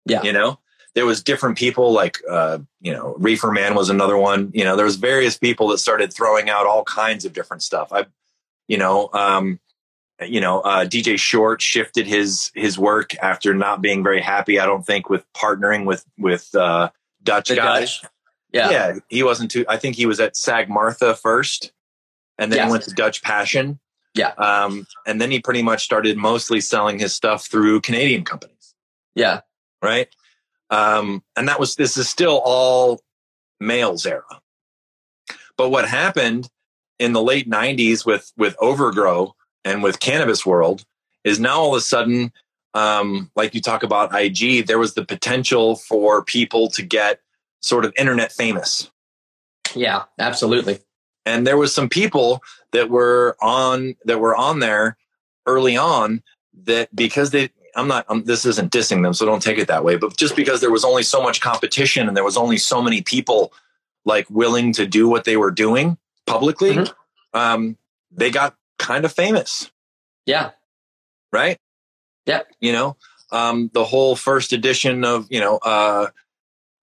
Yeah. 0.06 0.22
You 0.22 0.32
know, 0.32 0.58
there 0.94 1.06
was 1.06 1.22
different 1.22 1.56
people 1.58 1.92
like 1.92 2.18
uh, 2.28 2.58
you 2.80 2.92
know 2.92 3.14
reefer 3.18 3.50
man 3.52 3.74
was 3.74 3.90
another 3.90 4.16
one 4.16 4.50
you 4.54 4.64
know 4.64 4.74
there 4.76 4.84
was 4.84 4.96
various 4.96 5.36
people 5.38 5.68
that 5.68 5.78
started 5.78 6.12
throwing 6.12 6.50
out 6.50 6.66
all 6.66 6.82
kinds 6.84 7.24
of 7.24 7.32
different 7.32 7.62
stuff 7.62 7.92
i 7.92 8.04
you 8.66 8.76
know 8.76 9.08
um 9.12 9.60
you 10.26 10.40
know 10.40 10.60
uh 10.62 10.84
dj 10.84 11.16
short 11.18 11.62
shifted 11.62 12.06
his 12.08 12.50
his 12.54 12.76
work 12.78 13.14
after 13.22 13.54
not 13.54 13.80
being 13.80 14.02
very 14.02 14.20
happy 14.20 14.58
i 14.58 14.66
don't 14.66 14.84
think 14.84 15.08
with 15.08 15.24
partnering 15.32 15.84
with 15.84 16.04
with 16.18 16.52
uh 16.56 16.90
dutch 17.22 17.48
the 17.50 17.56
guys 17.56 18.00
Dutch. 18.00 18.10
Yeah, 18.52 18.70
yeah 18.70 18.94
he 19.08 19.22
wasn't 19.22 19.50
too 19.52 19.64
i 19.68 19.76
think 19.76 19.94
he 19.94 20.06
was 20.06 20.18
at 20.18 20.34
Sagarmatha 20.34 21.16
first 21.16 21.70
and 22.40 22.50
then 22.50 22.56
Yeah. 22.58 22.64
he 22.66 22.70
went 22.72 22.82
to 22.84 22.90
dutch 22.94 23.22
passion 23.22 23.78
Yeah. 24.14 24.32
um 24.38 24.86
and 25.06 25.20
then 25.20 25.30
he 25.30 25.38
pretty 25.40 25.62
much 25.62 25.84
started 25.84 26.16
mostly 26.16 26.60
selling 26.60 26.98
his 26.98 27.14
stuff 27.14 27.46
through 27.46 27.80
canadian 27.82 28.24
companies 28.24 28.74
yeah, 29.14 29.40
right? 29.82 30.08
Um, 30.70 31.22
and 31.36 31.48
that 31.48 31.58
was 31.58 31.74
this 31.74 31.96
is 31.96 32.08
still 32.08 32.40
all 32.44 33.02
males 33.58 34.06
era. 34.06 34.40
But 35.56 35.70
what 35.70 35.86
happened 35.88 36.48
in 37.00 37.12
the 37.12 37.20
late 37.22 37.50
'90s 37.50 38.06
with 38.06 38.32
with 38.36 38.54
Overgrow 38.60 39.34
and 39.64 39.82
with 39.82 39.98
Cannabis 39.98 40.46
World 40.46 40.84
is 41.24 41.40
now 41.40 41.58
all 41.60 41.74
of 41.74 41.78
a 41.78 41.80
sudden, 41.80 42.32
um, 42.74 43.30
like 43.34 43.52
you 43.52 43.60
talk 43.60 43.82
about 43.82 44.14
IG, 44.14 44.64
there 44.66 44.78
was 44.78 44.94
the 44.94 45.04
potential 45.04 45.74
for 45.74 46.24
people 46.24 46.68
to 46.70 46.82
get 46.82 47.20
sort 47.62 47.84
of 47.84 47.92
internet 47.98 48.30
famous. 48.32 48.90
yeah. 49.74 50.04
Absolutely. 50.20 50.78
And 51.26 51.46
there 51.46 51.56
was 51.56 51.74
some 51.74 51.88
people 51.88 52.42
that 52.72 52.90
were 52.90 53.36
on 53.40 53.96
that 54.04 54.20
were 54.20 54.36
on 54.36 54.60
there 54.60 54.96
early 55.46 55.76
on 55.76 56.22
that 56.64 56.94
because 56.94 57.30
they 57.30 57.50
I'm 57.76 57.88
not 57.88 58.04
I'm, 58.08 58.24
this 58.24 58.44
isn't 58.44 58.72
dissing 58.72 59.02
them 59.02 59.14
so 59.14 59.24
don't 59.24 59.42
take 59.42 59.58
it 59.58 59.68
that 59.68 59.84
way 59.84 59.96
but 59.96 60.16
just 60.16 60.36
because 60.36 60.60
there 60.60 60.70
was 60.70 60.84
only 60.84 61.02
so 61.02 61.22
much 61.22 61.40
competition 61.40 62.06
and 62.08 62.16
there 62.16 62.24
was 62.24 62.36
only 62.36 62.58
so 62.58 62.82
many 62.82 63.00
people 63.00 63.52
like 64.04 64.28
willing 64.28 64.72
to 64.74 64.86
do 64.86 65.08
what 65.08 65.24
they 65.24 65.36
were 65.36 65.50
doing 65.50 65.96
publicly 66.26 66.74
mm-hmm. 66.74 67.38
um, 67.38 67.76
they 68.10 68.30
got 68.30 68.56
kind 68.80 69.04
of 69.04 69.12
famous. 69.12 69.70
Yeah. 70.26 70.50
Right? 71.32 71.58
Yeah. 72.26 72.42
You 72.60 72.72
know? 72.72 72.96
Um, 73.32 73.70
the 73.72 73.84
whole 73.84 74.16
first 74.16 74.52
edition 74.52 75.04
of 75.04 75.28
you 75.30 75.38
know 75.38 75.58
uh, 75.58 76.08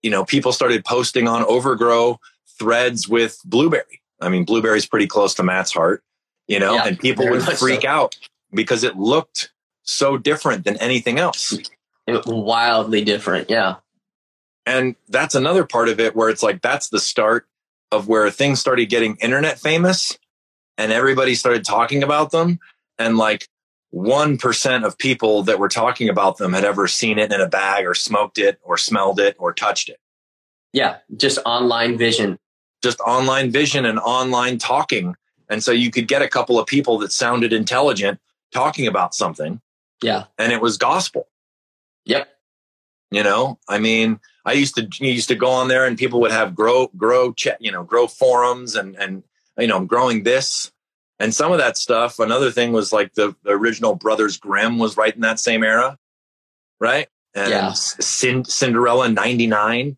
you 0.01 0.09
know 0.09 0.23
people 0.23 0.53
started 0.53 0.85
posting 0.85 1.27
on 1.27 1.43
overgrow 1.43 2.17
threads 2.57 3.09
with 3.09 3.41
blueberry 3.43 3.98
i 4.21 4.29
mean 4.29 4.43
blueberry's 4.43 4.85
pretty 4.85 5.07
close 5.07 5.33
to 5.33 5.43
matt's 5.43 5.71
heart 5.71 6.03
you 6.49 6.59
know, 6.59 6.73
yeah, 6.73 6.87
and 6.87 6.99
people 6.99 7.29
would 7.29 7.43
freak 7.43 7.83
so. 7.83 7.87
out 7.87 8.17
because 8.51 8.83
it 8.83 8.97
looked 8.97 9.51
so 9.83 10.17
different 10.17 10.65
than 10.65 10.77
anything 10.77 11.19
else. 11.19 11.57
It, 12.07 12.25
wildly 12.25 13.03
different, 13.05 13.51
yeah. 13.51 13.75
And 14.65 14.95
that's 15.07 15.35
another 15.35 15.63
part 15.63 15.89
of 15.89 15.99
it 15.99 16.15
where 16.15 16.27
it's 16.27 16.41
like 16.41 16.63
that's 16.63 16.89
the 16.89 16.99
start 16.99 17.47
of 17.91 18.07
where 18.07 18.29
things 18.31 18.59
started 18.59 18.89
getting 18.89 19.15
internet 19.17 19.59
famous 19.59 20.17
and 20.77 20.91
everybody 20.91 21.35
started 21.35 21.63
talking 21.63 22.01
about 22.01 22.31
them 22.31 22.59
and 22.97 23.15
like 23.17 23.47
1% 23.93 24.85
of 24.85 24.97
people 24.97 25.43
that 25.43 25.59
were 25.59 25.69
talking 25.69 26.09
about 26.09 26.37
them 26.37 26.53
had 26.53 26.65
ever 26.65 26.87
seen 26.87 27.19
it 27.19 27.31
in 27.31 27.41
a 27.41 27.47
bag 27.47 27.85
or 27.85 27.93
smoked 27.93 28.39
it 28.39 28.59
or 28.63 28.75
smelled 28.75 29.19
it 29.19 29.35
or 29.37 29.53
touched 29.53 29.89
it. 29.89 29.99
Yeah, 30.73 30.97
just 31.15 31.37
online 31.45 31.95
vision. 31.95 32.39
Just 32.81 32.99
online 33.01 33.51
vision 33.51 33.85
and 33.85 33.99
online 33.99 34.57
talking 34.57 35.15
and 35.49 35.63
so 35.63 35.71
you 35.71 35.89
could 35.89 36.07
get 36.07 36.21
a 36.21 36.27
couple 36.27 36.59
of 36.59 36.67
people 36.67 36.99
that 36.99 37.11
sounded 37.11 37.51
intelligent 37.51 38.19
talking 38.53 38.87
about 38.87 39.15
something. 39.15 39.59
Yeah. 40.01 40.25
And 40.37 40.53
it 40.53 40.61
was 40.61 40.77
gospel. 40.77 41.27
Yep. 42.05 42.29
You 43.11 43.23
know, 43.23 43.57
I 43.67 43.79
mean, 43.79 44.19
I 44.45 44.53
used 44.53 44.75
to 44.75 44.87
used 45.03 45.29
to 45.29 45.35
go 45.35 45.49
on 45.49 45.67
there 45.67 45.85
and 45.85 45.97
people 45.97 46.21
would 46.21 46.31
have 46.31 46.53
grow 46.53 46.91
grow 46.95 47.33
chat, 47.33 47.57
you 47.59 47.71
know, 47.71 47.83
grow 47.83 48.05
forums 48.07 48.75
and 48.75 48.95
and 48.95 49.23
you 49.57 49.65
know, 49.65 49.77
I'm 49.77 49.87
growing 49.87 50.23
this 50.23 50.71
and 51.19 51.33
some 51.33 51.51
of 51.51 51.57
that 51.57 51.75
stuff. 51.75 52.19
Another 52.19 52.51
thing 52.51 52.71
was 52.71 52.93
like 52.93 53.15
the, 53.15 53.35
the 53.43 53.49
original 53.49 53.95
Brothers 53.95 54.37
Grimm 54.37 54.77
was 54.77 54.95
right 54.95 55.13
in 55.13 55.21
that 55.21 55.39
same 55.39 55.63
era, 55.63 55.97
right? 56.79 57.07
And 57.33 57.49
yeah. 57.49 57.73
Cinderella 57.73 59.09
'99, 59.09 59.97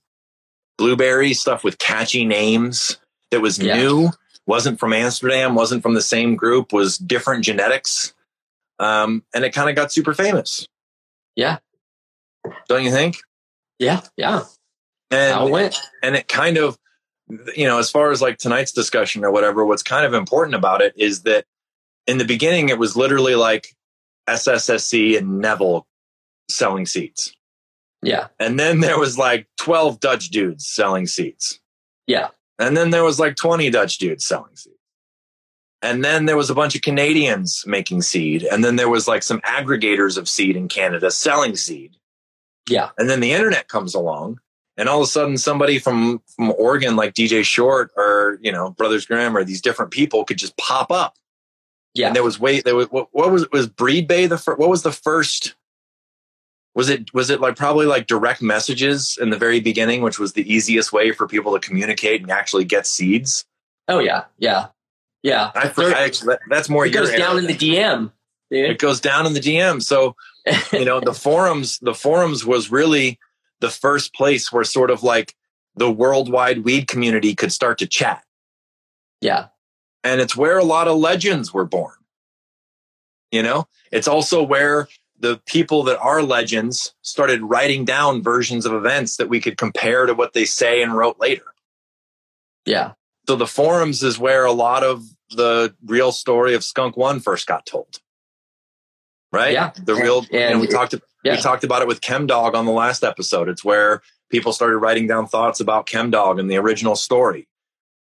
Blueberry 0.81 1.35
stuff 1.35 1.63
with 1.63 1.77
catchy 1.77 2.25
names 2.25 2.97
that 3.29 3.39
was 3.39 3.59
yeah. 3.59 3.77
new 3.77 4.09
wasn't 4.47 4.79
from 4.79 4.93
Amsterdam, 4.93 5.53
wasn't 5.53 5.83
from 5.83 5.93
the 5.93 6.01
same 6.01 6.35
group, 6.35 6.73
was 6.73 6.97
different 6.97 7.45
genetics. 7.45 8.15
Um, 8.79 9.23
and 9.31 9.45
it 9.45 9.51
kind 9.51 9.69
of 9.69 9.75
got 9.75 9.91
super 9.91 10.15
famous. 10.15 10.67
Yeah. 11.35 11.59
Don't 12.67 12.83
you 12.83 12.89
think? 12.89 13.17
Yeah. 13.77 14.01
Yeah. 14.17 14.45
And, 15.11 15.35
How 15.35 15.45
it 15.45 15.51
went. 15.51 15.79
And 16.01 16.15
it 16.15 16.27
kind 16.27 16.57
of, 16.57 16.79
you 17.55 17.67
know, 17.67 17.77
as 17.77 17.91
far 17.91 18.09
as 18.09 18.19
like 18.19 18.39
tonight's 18.39 18.71
discussion 18.71 19.23
or 19.23 19.29
whatever, 19.29 19.63
what's 19.63 19.83
kind 19.83 20.03
of 20.03 20.15
important 20.15 20.55
about 20.55 20.81
it 20.81 20.93
is 20.97 21.21
that 21.23 21.45
in 22.07 22.17
the 22.17 22.25
beginning, 22.25 22.69
it 22.69 22.79
was 22.79 22.97
literally 22.97 23.35
like 23.35 23.67
SSSC 24.27 25.15
and 25.15 25.41
Neville 25.41 25.85
selling 26.49 26.87
seats. 26.87 27.35
Yeah. 28.01 28.27
And 28.39 28.59
then 28.59 28.79
there 28.79 28.99
was 28.99 29.17
like 29.17 29.47
12 29.57 29.99
Dutch 29.99 30.29
dudes 30.29 30.67
selling 30.67 31.07
seats. 31.07 31.59
Yeah. 32.07 32.29
And 32.59 32.75
then 32.75 32.89
there 32.89 33.03
was 33.03 33.19
like 33.19 33.35
20 33.35 33.69
Dutch 33.69 33.97
dudes 33.97 34.25
selling 34.25 34.55
seed. 34.55 34.73
And 35.81 36.03
then 36.03 36.25
there 36.25 36.37
was 36.37 36.49
a 36.49 36.55
bunch 36.55 36.75
of 36.75 36.81
Canadians 36.81 37.63
making 37.65 38.03
seed. 38.03 38.43
And 38.43 38.63
then 38.63 38.75
there 38.75 38.89
was 38.89 39.07
like 39.07 39.23
some 39.23 39.41
aggregators 39.41 40.17
of 40.17 40.29
seed 40.29 40.55
in 40.55 40.67
Canada 40.67 41.09
selling 41.09 41.55
seed. 41.55 41.95
Yeah. 42.69 42.89
And 42.97 43.09
then 43.09 43.19
the 43.19 43.31
internet 43.31 43.67
comes 43.67 43.95
along. 43.95 44.39
And 44.77 44.87
all 44.87 45.01
of 45.01 45.03
a 45.03 45.07
sudden 45.07 45.37
somebody 45.37 45.79
from, 45.79 46.21
from 46.35 46.53
Oregon, 46.57 46.95
like 46.95 47.13
DJ 47.13 47.43
Short 47.43 47.91
or, 47.97 48.39
you 48.41 48.51
know, 48.51 48.71
Brothers 48.71 49.05
Grimm 49.05 49.35
or 49.35 49.43
these 49.43 49.61
different 49.61 49.91
people 49.91 50.23
could 50.23 50.37
just 50.37 50.55
pop 50.57 50.91
up. 50.91 51.15
Yeah. 51.93 52.07
And 52.07 52.15
there 52.15 52.23
was 52.23 52.39
wait, 52.39 52.63
there 52.63 52.75
was, 52.75 52.87
what, 52.87 53.09
what 53.11 53.31
was, 53.31 53.49
was 53.51 53.67
Breed 53.67 54.07
Bay 54.07 54.27
the 54.27 54.37
first, 54.37 54.59
what 54.59 54.69
was 54.69 54.83
the 54.83 54.91
first 54.91 55.55
was 56.73 56.89
it 56.89 57.13
was 57.13 57.29
it 57.29 57.41
like 57.41 57.55
probably 57.55 57.85
like 57.85 58.07
direct 58.07 58.41
messages 58.41 59.17
in 59.21 59.29
the 59.29 59.37
very 59.37 59.59
beginning 59.59 60.01
which 60.01 60.19
was 60.19 60.33
the 60.33 60.51
easiest 60.51 60.93
way 60.93 61.11
for 61.11 61.27
people 61.27 61.53
to 61.53 61.59
communicate 61.59 62.21
and 62.21 62.31
actually 62.31 62.65
get 62.65 62.87
seeds? 62.87 63.45
Oh 63.87 63.99
yeah. 63.99 64.25
Yeah. 64.37 64.67
Yeah. 65.23 65.51
I, 65.53 65.71
I 65.77 66.05
actually, 66.05 66.37
that's 66.49 66.69
more 66.69 66.85
it 66.85 66.91
goes 66.91 67.11
down 67.11 67.37
in 67.37 67.45
the 67.45 67.53
dm 67.53 68.11
dude. 68.49 68.69
it 68.71 68.79
goes 68.79 68.99
down 68.99 69.25
in 69.25 69.33
the 69.33 69.39
dm 69.39 69.81
so 69.81 70.15
you 70.71 70.85
know 70.85 70.99
the 70.99 71.13
forums 71.25 71.77
the 71.79 71.93
forums 71.93 72.45
was 72.45 72.71
really 72.71 73.19
the 73.61 73.69
first 73.69 74.13
place 74.13 74.51
where 74.51 74.63
sort 74.63 74.89
of 74.89 75.03
like 75.03 75.35
the 75.75 75.89
worldwide 75.89 76.63
weed 76.63 76.87
community 76.87 77.33
could 77.33 77.53
start 77.53 77.77
to 77.77 77.87
chat. 77.87 78.23
Yeah. 79.21 79.47
And 80.03 80.19
it's 80.19 80.35
where 80.35 80.57
a 80.57 80.63
lot 80.63 80.87
of 80.87 80.97
legends 80.97 81.53
were 81.53 81.65
born. 81.65 81.95
You 83.31 83.43
know? 83.43 83.67
It's 83.91 84.07
also 84.07 84.43
where 84.43 84.89
the 85.21 85.39
people 85.45 85.83
that 85.83 85.99
are 85.99 86.23
legends 86.23 86.95
started 87.03 87.41
writing 87.43 87.85
down 87.85 88.23
versions 88.23 88.65
of 88.65 88.73
events 88.73 89.17
that 89.17 89.29
we 89.29 89.39
could 89.39 89.55
compare 89.55 90.07
to 90.07 90.15
what 90.15 90.33
they 90.33 90.45
say 90.45 90.81
and 90.81 90.97
wrote 90.97 91.19
later. 91.19 91.45
Yeah. 92.65 92.93
So 93.27 93.35
the 93.35 93.47
forums 93.47 94.01
is 94.03 94.17
where 94.17 94.45
a 94.45 94.51
lot 94.51 94.83
of 94.83 95.03
the 95.29 95.75
real 95.85 96.11
story 96.11 96.55
of 96.55 96.63
Skunk 96.63 96.97
One 96.97 97.19
first 97.19 97.47
got 97.47 97.65
told. 97.65 97.99
Right? 99.31 99.53
Yeah. 99.53 99.71
The 99.81 99.95
real 99.95 100.25
and, 100.33 100.55
know, 100.55 100.59
we 100.59 100.67
talked 100.67 100.95
yeah. 101.23 101.35
we 101.35 101.41
talked 101.41 101.63
about 101.63 101.83
it 101.83 101.87
with 101.87 102.01
Chemdog 102.01 102.55
on 102.55 102.65
the 102.65 102.71
last 102.71 103.03
episode. 103.03 103.47
It's 103.47 103.63
where 103.63 104.01
people 104.29 104.53
started 104.53 104.77
writing 104.77 105.07
down 105.07 105.27
thoughts 105.27 105.59
about 105.59 105.85
Chemdog 105.85 106.39
and 106.39 106.49
the 106.49 106.57
original 106.57 106.95
story. 106.95 107.47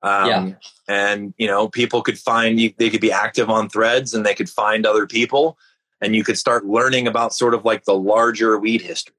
Um, 0.02 0.28
yeah. 0.28 0.52
and 0.88 1.34
you 1.36 1.46
know, 1.46 1.68
people 1.68 2.00
could 2.00 2.18
find 2.18 2.58
they 2.78 2.88
could 2.88 3.02
be 3.02 3.12
active 3.12 3.50
on 3.50 3.68
threads 3.68 4.14
and 4.14 4.24
they 4.24 4.34
could 4.34 4.48
find 4.48 4.86
other 4.86 5.06
people 5.06 5.58
and 6.00 6.14
you 6.14 6.24
could 6.24 6.38
start 6.38 6.66
learning 6.66 7.06
about 7.06 7.34
sort 7.34 7.54
of 7.54 7.64
like 7.64 7.84
the 7.84 7.94
larger 7.94 8.58
weed 8.58 8.82
history. 8.82 9.14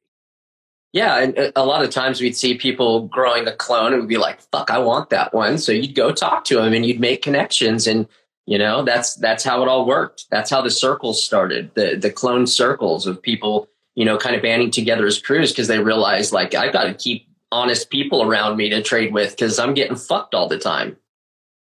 Yeah, 0.93 1.19
and 1.19 1.37
uh, 1.37 1.51
a 1.55 1.65
lot 1.65 1.83
of 1.83 1.89
times 1.89 2.19
we'd 2.19 2.35
see 2.35 2.55
people 2.55 3.07
growing 3.07 3.47
a 3.47 3.55
clone 3.55 3.93
and 3.93 4.01
we'd 4.01 4.09
be 4.09 4.17
like, 4.17 4.41
"Fuck, 4.51 4.69
I 4.71 4.79
want 4.79 5.09
that 5.09 5.33
one." 5.33 5.57
So 5.57 5.71
you'd 5.71 5.95
go 5.95 6.11
talk 6.11 6.43
to 6.45 6.55
them 6.55 6.73
and 6.73 6.85
you'd 6.85 6.99
make 6.99 7.21
connections, 7.21 7.87
and 7.87 8.07
you 8.45 8.57
know 8.57 8.83
that's 8.83 9.15
that's 9.15 9.43
how 9.43 9.61
it 9.61 9.69
all 9.69 9.85
worked. 9.85 10.25
That's 10.31 10.49
how 10.49 10.61
the 10.61 10.69
circles 10.69 11.23
started, 11.23 11.71
the 11.75 11.95
the 11.95 12.11
clone 12.11 12.45
circles 12.45 13.07
of 13.07 13.21
people, 13.21 13.69
you 13.95 14.03
know, 14.03 14.17
kind 14.17 14.35
of 14.35 14.41
banding 14.41 14.71
together 14.71 15.05
as 15.05 15.19
crews 15.19 15.51
because 15.51 15.69
they 15.69 15.79
realized 15.79 16.33
like 16.33 16.55
I've 16.55 16.73
got 16.73 16.83
to 16.83 16.93
keep 16.93 17.27
honest 17.53 17.89
people 17.89 18.21
around 18.23 18.57
me 18.57 18.69
to 18.69 18.81
trade 18.81 19.13
with 19.13 19.31
because 19.31 19.59
I'm 19.59 19.73
getting 19.73 19.95
fucked 19.97 20.33
all 20.35 20.49
the 20.49 20.59
time. 20.59 20.97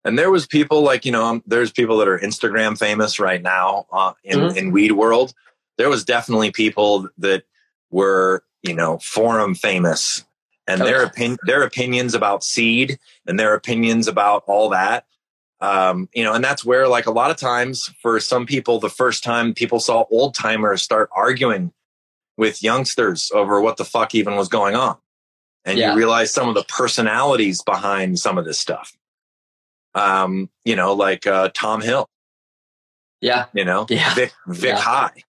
And 0.04 0.18
there 0.18 0.30
was 0.30 0.46
people 0.46 0.82
like, 0.82 1.04
you 1.04 1.12
know, 1.12 1.24
um, 1.24 1.42
there's 1.46 1.70
people 1.70 1.98
that 1.98 2.08
are 2.08 2.18
Instagram 2.18 2.78
famous 2.78 3.20
right 3.20 3.42
now 3.42 3.86
uh, 3.92 4.12
in, 4.24 4.38
mm-hmm. 4.38 4.56
in 4.56 4.72
weed 4.72 4.92
world. 4.92 5.34
There 5.76 5.90
was 5.90 6.04
definitely 6.04 6.50
people 6.50 7.08
that 7.18 7.44
were, 7.90 8.42
you 8.62 8.74
know, 8.74 8.98
forum 8.98 9.54
famous 9.54 10.24
and 10.66 10.80
okay. 10.80 10.90
their 10.90 11.04
opinion, 11.04 11.38
their 11.46 11.62
opinions 11.62 12.14
about 12.14 12.44
seed 12.44 12.98
and 13.26 13.38
their 13.38 13.54
opinions 13.54 14.08
about 14.08 14.44
all 14.46 14.70
that. 14.70 15.04
Um, 15.60 16.08
you 16.14 16.24
know, 16.24 16.32
and 16.32 16.42
that's 16.42 16.64
where 16.64 16.88
like 16.88 17.04
a 17.04 17.10
lot 17.10 17.30
of 17.30 17.36
times 17.36 17.92
for 18.00 18.18
some 18.20 18.46
people, 18.46 18.80
the 18.80 18.88
first 18.88 19.22
time 19.22 19.52
people 19.52 19.80
saw 19.80 20.04
old 20.10 20.34
timers 20.34 20.80
start 20.80 21.10
arguing 21.14 21.72
with 22.38 22.62
youngsters 22.62 23.30
over 23.34 23.60
what 23.60 23.76
the 23.76 23.84
fuck 23.84 24.14
even 24.14 24.36
was 24.36 24.48
going 24.48 24.74
on. 24.74 24.96
And 25.66 25.78
yeah. 25.78 25.90
you 25.90 25.98
realize 25.98 26.32
some 26.32 26.48
of 26.48 26.54
the 26.54 26.64
personalities 26.64 27.62
behind 27.62 28.18
some 28.18 28.38
of 28.38 28.46
this 28.46 28.58
stuff 28.58 28.96
um, 29.94 30.48
you 30.64 30.76
know, 30.76 30.94
like 30.94 31.26
uh, 31.26 31.50
Tom 31.54 31.80
Hill. 31.80 32.08
Yeah. 33.20 33.46
You 33.52 33.64
know, 33.64 33.86
yeah. 33.88 34.14
Vic, 34.14 34.32
Vic 34.46 34.70
yeah. 34.70 34.78
High. 34.78 35.24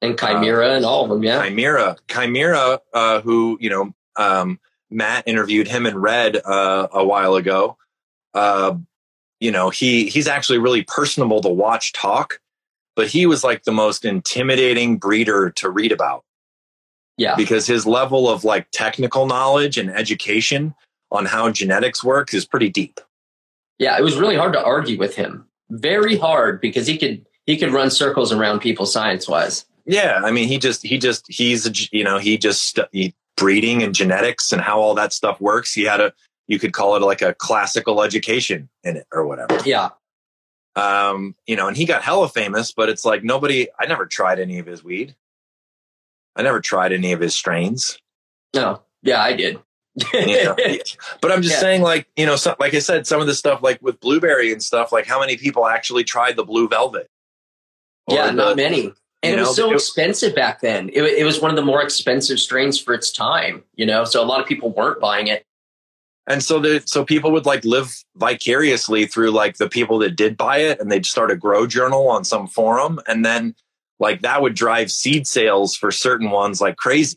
And 0.00 0.18
Chimera 0.18 0.68
uh, 0.68 0.76
and 0.76 0.84
all 0.84 1.04
of 1.04 1.10
them, 1.10 1.22
yeah. 1.22 1.44
Chimera. 1.44 1.96
Chimera, 2.08 2.80
uh, 2.94 3.20
who, 3.20 3.58
you 3.60 3.68
know, 3.68 3.94
um, 4.16 4.60
Matt 4.90 5.24
interviewed 5.26 5.68
him 5.68 5.86
and 5.86 6.00
Red 6.00 6.36
uh, 6.36 6.88
a 6.92 7.04
while 7.04 7.34
ago. 7.34 7.76
Uh, 8.32 8.76
you 9.40 9.50
know, 9.50 9.70
he 9.70 10.08
he's 10.08 10.26
actually 10.26 10.58
really 10.58 10.82
personable 10.82 11.40
to 11.42 11.48
watch 11.48 11.92
talk, 11.92 12.40
but 12.96 13.08
he 13.08 13.26
was 13.26 13.44
like 13.44 13.64
the 13.64 13.72
most 13.72 14.04
intimidating 14.04 14.96
breeder 14.96 15.50
to 15.50 15.68
read 15.68 15.92
about. 15.92 16.24
Yeah. 17.16 17.34
Because 17.34 17.66
his 17.66 17.86
level 17.86 18.28
of 18.28 18.44
like 18.44 18.68
technical 18.70 19.26
knowledge 19.26 19.76
and 19.76 19.90
education 19.90 20.74
on 21.10 21.26
how 21.26 21.50
genetics 21.50 22.02
works 22.02 22.32
is 22.32 22.46
pretty 22.46 22.68
deep. 22.68 23.00
Yeah, 23.78 23.98
it 23.98 24.02
was 24.02 24.16
really 24.16 24.36
hard 24.36 24.52
to 24.54 24.62
argue 24.62 24.98
with 24.98 25.14
him. 25.14 25.46
Very 25.70 26.16
hard 26.16 26.60
because 26.60 26.86
he 26.86 26.98
could 26.98 27.26
he 27.46 27.56
could 27.56 27.72
run 27.72 27.90
circles 27.90 28.32
around 28.32 28.60
people 28.60 28.86
science 28.86 29.28
wise. 29.28 29.64
Yeah, 29.84 30.20
I 30.24 30.30
mean, 30.30 30.48
he 30.48 30.58
just 30.58 30.82
he 30.82 30.98
just 30.98 31.26
he's 31.28 31.90
you 31.92 32.04
know 32.04 32.18
he 32.18 32.38
just 32.38 32.78
he, 32.92 33.14
breeding 33.36 33.82
and 33.82 33.94
genetics 33.94 34.52
and 34.52 34.60
how 34.60 34.80
all 34.80 34.94
that 34.94 35.12
stuff 35.12 35.40
works. 35.40 35.72
He 35.72 35.84
had 35.84 36.00
a 36.00 36.12
you 36.48 36.58
could 36.58 36.72
call 36.72 36.96
it 36.96 37.02
like 37.02 37.22
a 37.22 37.34
classical 37.34 38.02
education 38.02 38.68
in 38.82 38.96
it 38.96 39.06
or 39.12 39.26
whatever. 39.26 39.60
Yeah. 39.64 39.90
Um, 40.74 41.34
you 41.46 41.56
know, 41.56 41.68
and 41.68 41.76
he 41.76 41.84
got 41.84 42.02
hella 42.02 42.28
famous, 42.28 42.72
but 42.72 42.88
it's 42.88 43.04
like 43.04 43.22
nobody, 43.22 43.68
I 43.78 43.86
never 43.86 44.06
tried 44.06 44.40
any 44.40 44.58
of 44.58 44.66
his 44.66 44.82
weed. 44.82 45.14
I 46.36 46.42
never 46.42 46.60
tried 46.60 46.92
any 46.92 47.12
of 47.12 47.20
his 47.20 47.34
strains. 47.34 47.98
No. 48.54 48.82
Yeah, 49.02 49.22
I 49.22 49.34
did. 49.34 49.58
Know? 50.14 50.56
but 51.20 51.32
I'm 51.32 51.42
just 51.42 51.54
Yeah. 51.56 51.60
saying, 51.60 51.82
like, 51.82 52.06
you 52.16 52.26
know, 52.26 52.36
so, 52.36 52.54
like 52.60 52.74
I 52.74 52.78
said, 52.78 53.06
some 53.06 53.20
of 53.20 53.26
the 53.26 53.34
stuff, 53.34 53.62
like 53.62 53.80
with 53.82 54.00
blueberry 54.00 54.52
and 54.52 54.62
stuff, 54.62 54.92
like 54.92 55.06
how 55.06 55.20
many 55.20 55.36
people 55.36 55.66
actually 55.66 56.04
tried 56.04 56.36
the 56.36 56.44
blue 56.44 56.68
velvet? 56.68 57.08
Yeah, 58.08 58.26
the- 58.26 58.32
not 58.32 58.56
many. 58.56 58.92
And 59.22 59.34
it 59.34 59.40
was 59.40 59.48
know, 59.58 59.64
so 59.66 59.70
it- 59.72 59.74
expensive 59.74 60.34
back 60.34 60.60
then. 60.60 60.90
It, 60.90 61.02
it 61.02 61.24
was 61.24 61.40
one 61.40 61.50
of 61.50 61.56
the 61.56 61.64
more 61.64 61.82
expensive 61.82 62.38
strains 62.38 62.78
for 62.80 62.94
its 62.94 63.10
time, 63.10 63.64
you 63.74 63.84
know, 63.84 64.04
so 64.04 64.22
a 64.22 64.26
lot 64.26 64.40
of 64.40 64.46
people 64.46 64.70
weren't 64.70 65.00
buying 65.00 65.26
it. 65.26 65.44
And 66.28 66.42
so 66.42 66.60
the 66.60 66.82
so 66.84 67.04
people 67.04 67.32
would 67.32 67.46
like 67.46 67.64
live 67.64 67.90
vicariously 68.16 69.06
through 69.06 69.30
like 69.30 69.56
the 69.56 69.68
people 69.68 69.98
that 70.00 70.14
did 70.14 70.36
buy 70.36 70.58
it 70.58 70.78
and 70.78 70.92
they'd 70.92 71.06
start 71.06 71.30
a 71.30 71.36
grow 71.36 71.66
journal 71.66 72.06
on 72.08 72.22
some 72.22 72.46
forum 72.46 73.00
and 73.08 73.24
then 73.24 73.54
like 73.98 74.20
that 74.20 74.42
would 74.42 74.54
drive 74.54 74.92
seed 74.92 75.26
sales 75.26 75.74
for 75.74 75.90
certain 75.90 76.30
ones 76.30 76.60
like 76.60 76.76
crazy. 76.76 77.16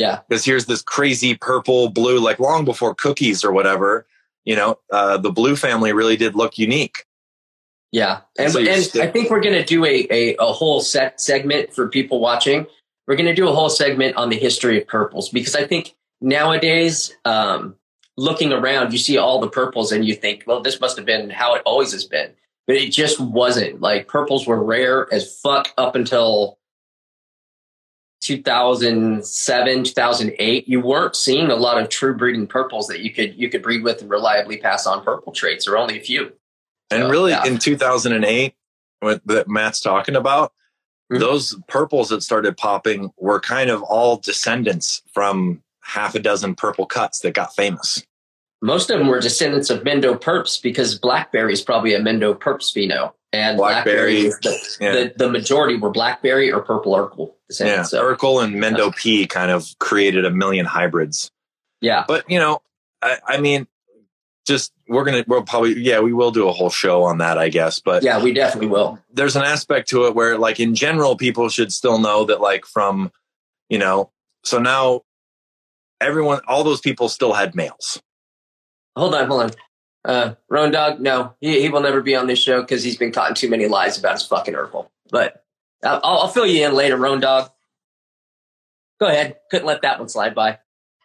Yeah. 0.00 0.20
Because 0.26 0.46
here's 0.46 0.64
this 0.64 0.80
crazy 0.80 1.34
purple 1.34 1.90
blue, 1.90 2.18
like 2.20 2.40
long 2.40 2.64
before 2.64 2.94
cookies 2.94 3.44
or 3.44 3.52
whatever, 3.52 4.06
you 4.46 4.56
know, 4.56 4.78
uh, 4.90 5.18
the 5.18 5.30
blue 5.30 5.56
family 5.56 5.92
really 5.92 6.16
did 6.16 6.34
look 6.34 6.56
unique. 6.56 7.04
Yeah. 7.92 8.20
And, 8.38 8.50
So 8.50 8.60
and 8.60 8.82
stick- 8.82 9.02
I 9.02 9.08
think 9.08 9.28
we're 9.28 9.42
going 9.42 9.58
to 9.60 9.64
do 9.64 9.84
a, 9.84 10.06
a, 10.10 10.36
a 10.36 10.52
whole 10.52 10.80
set 10.80 11.20
segment 11.20 11.74
for 11.74 11.86
people 11.86 12.18
watching. 12.18 12.66
We're 13.06 13.16
going 13.16 13.26
to 13.26 13.34
do 13.34 13.46
a 13.46 13.52
whole 13.52 13.68
segment 13.68 14.16
on 14.16 14.30
the 14.30 14.38
history 14.38 14.80
of 14.80 14.88
purples 14.88 15.28
because 15.28 15.54
I 15.54 15.66
think 15.66 15.94
nowadays, 16.22 17.14
um, 17.26 17.76
looking 18.16 18.54
around, 18.54 18.92
you 18.92 18.98
see 18.98 19.18
all 19.18 19.38
the 19.38 19.50
purples 19.50 19.92
and 19.92 20.06
you 20.06 20.14
think, 20.14 20.44
well, 20.46 20.62
this 20.62 20.80
must 20.80 20.96
have 20.96 21.04
been 21.04 21.28
how 21.28 21.54
it 21.54 21.62
always 21.66 21.92
has 21.92 22.06
been. 22.06 22.30
But 22.66 22.76
it 22.76 22.90
just 22.90 23.20
wasn't. 23.20 23.82
Like 23.82 24.08
purples 24.08 24.46
were 24.46 24.64
rare 24.64 25.12
as 25.12 25.38
fuck 25.40 25.74
up 25.76 25.94
until 25.94 26.58
2007, 28.20 29.84
2008. 29.84 30.68
You 30.68 30.80
weren't 30.80 31.16
seeing 31.16 31.50
a 31.50 31.56
lot 31.56 31.80
of 31.80 31.88
true 31.88 32.14
breeding 32.14 32.46
purples 32.46 32.86
that 32.88 33.00
you 33.00 33.12
could 33.12 33.34
you 33.36 33.48
could 33.48 33.62
breed 33.62 33.82
with 33.82 34.00
and 34.02 34.10
reliably 34.10 34.56
pass 34.58 34.86
on 34.86 35.02
purple 35.04 35.32
traits, 35.32 35.66
or 35.66 35.76
only 35.76 35.98
a 35.98 36.02
few. 36.02 36.32
And 36.90 37.02
So, 37.04 37.10
really 37.10 37.32
yeah. 37.32 37.44
in 37.46 37.58
2008, 37.58 38.54
what 39.00 39.20
that 39.26 39.48
Matt's 39.48 39.80
talking 39.80 40.16
about, 40.16 40.52
Mhm. 41.10 41.20
those 41.20 41.56
purples 41.68 42.08
that 42.10 42.22
started 42.22 42.56
popping 42.56 43.10
were 43.16 43.40
kind 43.40 43.70
of 43.70 43.82
all 43.82 44.16
descendants 44.18 45.02
from 45.12 45.62
half 45.82 46.14
a 46.14 46.18
dozen 46.20 46.54
purple 46.54 46.86
cuts 46.86 47.20
that 47.20 47.34
got 47.34 47.54
famous. 47.54 48.02
Most 48.62 48.90
of 48.90 48.98
them 48.98 49.08
were 49.08 49.20
descendants 49.20 49.70
of 49.70 49.82
Mendo 49.84 50.20
Purps 50.20 50.58
because 50.58 50.98
blackberry 50.98 51.52
is 51.52 51.62
probably 51.62 51.94
a 51.94 52.00
Mendo 52.00 52.38
Purps 52.38 52.70
pheno, 52.72 53.12
and 53.32 53.56
Blackberry, 53.56 54.28
blackberry, 54.28 54.30
the, 54.42 54.76
yeah. 54.80 54.92
the 54.92 55.14
the 55.16 55.30
majority 55.30 55.76
were 55.76 55.90
blackberry 55.90 56.50
or 56.52 56.60
purple 56.62 56.94
Urkel 56.94 57.32
Yeah. 57.58 57.82
So 57.84 58.02
Urkel 58.02 58.42
and 58.42 58.56
Mendo 58.56 58.94
P 58.94 59.26
kind 59.26 59.50
of 59.50 59.68
created 59.78 60.24
a 60.24 60.30
million 60.30 60.66
hybrids. 60.66 61.30
yeah, 61.80 62.04
But 62.06 62.28
you 62.28 62.38
know, 62.38 62.62
I, 63.02 63.18
I 63.26 63.40
mean, 63.40 63.68
just 64.46 64.72
we're 64.88 65.04
gonna 65.04 65.24
we'll 65.28 65.42
probably 65.42 65.78
yeah 65.80 66.00
we 66.00 66.12
will 66.12 66.32
do 66.32 66.48
a 66.48 66.52
whole 66.52 66.70
show 66.70 67.04
on 67.04 67.18
that 67.18 67.38
I 67.38 67.48
guess. 67.50 67.78
But 67.78 68.02
yeah, 68.02 68.22
we 68.22 68.32
definitely 68.32 68.68
will. 68.68 68.98
there's 69.12 69.36
an 69.36 69.42
aspect 69.42 69.88
to 69.90 70.06
it 70.06 70.14
where 70.14 70.36
like 70.36 70.58
in 70.58 70.74
general 70.74 71.16
people 71.16 71.48
should 71.48 71.72
still 71.72 71.98
know 71.98 72.24
that 72.24 72.40
like 72.40 72.66
from 72.66 73.12
you 73.68 73.78
know 73.78 74.10
so 74.42 74.58
now 74.58 75.02
everyone 76.00 76.40
all 76.48 76.64
those 76.64 76.80
people 76.80 77.08
still 77.08 77.32
had 77.32 77.54
males. 77.54 78.02
Hold 78.96 79.14
on, 79.14 79.28
hold 79.28 79.42
on. 79.42 79.50
Uh, 80.04 80.34
Roan 80.48 80.70
Dog, 80.70 81.00
no, 81.00 81.34
he, 81.40 81.60
he 81.60 81.68
will 81.68 81.82
never 81.82 82.00
be 82.00 82.16
on 82.16 82.26
this 82.26 82.38
show 82.38 82.60
because 82.62 82.82
he's 82.82 82.96
been 82.96 83.12
caught 83.12 83.28
in 83.28 83.34
too 83.34 83.50
many 83.50 83.66
lies 83.66 83.98
about 83.98 84.12
his 84.12 84.26
fucking 84.26 84.54
Urkel. 84.54 84.88
But 85.10 85.44
I'll, 85.84 86.00
I'll 86.02 86.28
fill 86.28 86.46
you 86.46 86.66
in 86.66 86.74
later, 86.74 86.96
Roan 86.96 87.20
Dog. 87.20 87.50
Go 88.98 89.06
ahead. 89.06 89.36
Couldn't 89.50 89.66
let 89.66 89.82
that 89.82 89.98
one 89.98 90.08
slide 90.08 90.34
by. 90.34 90.58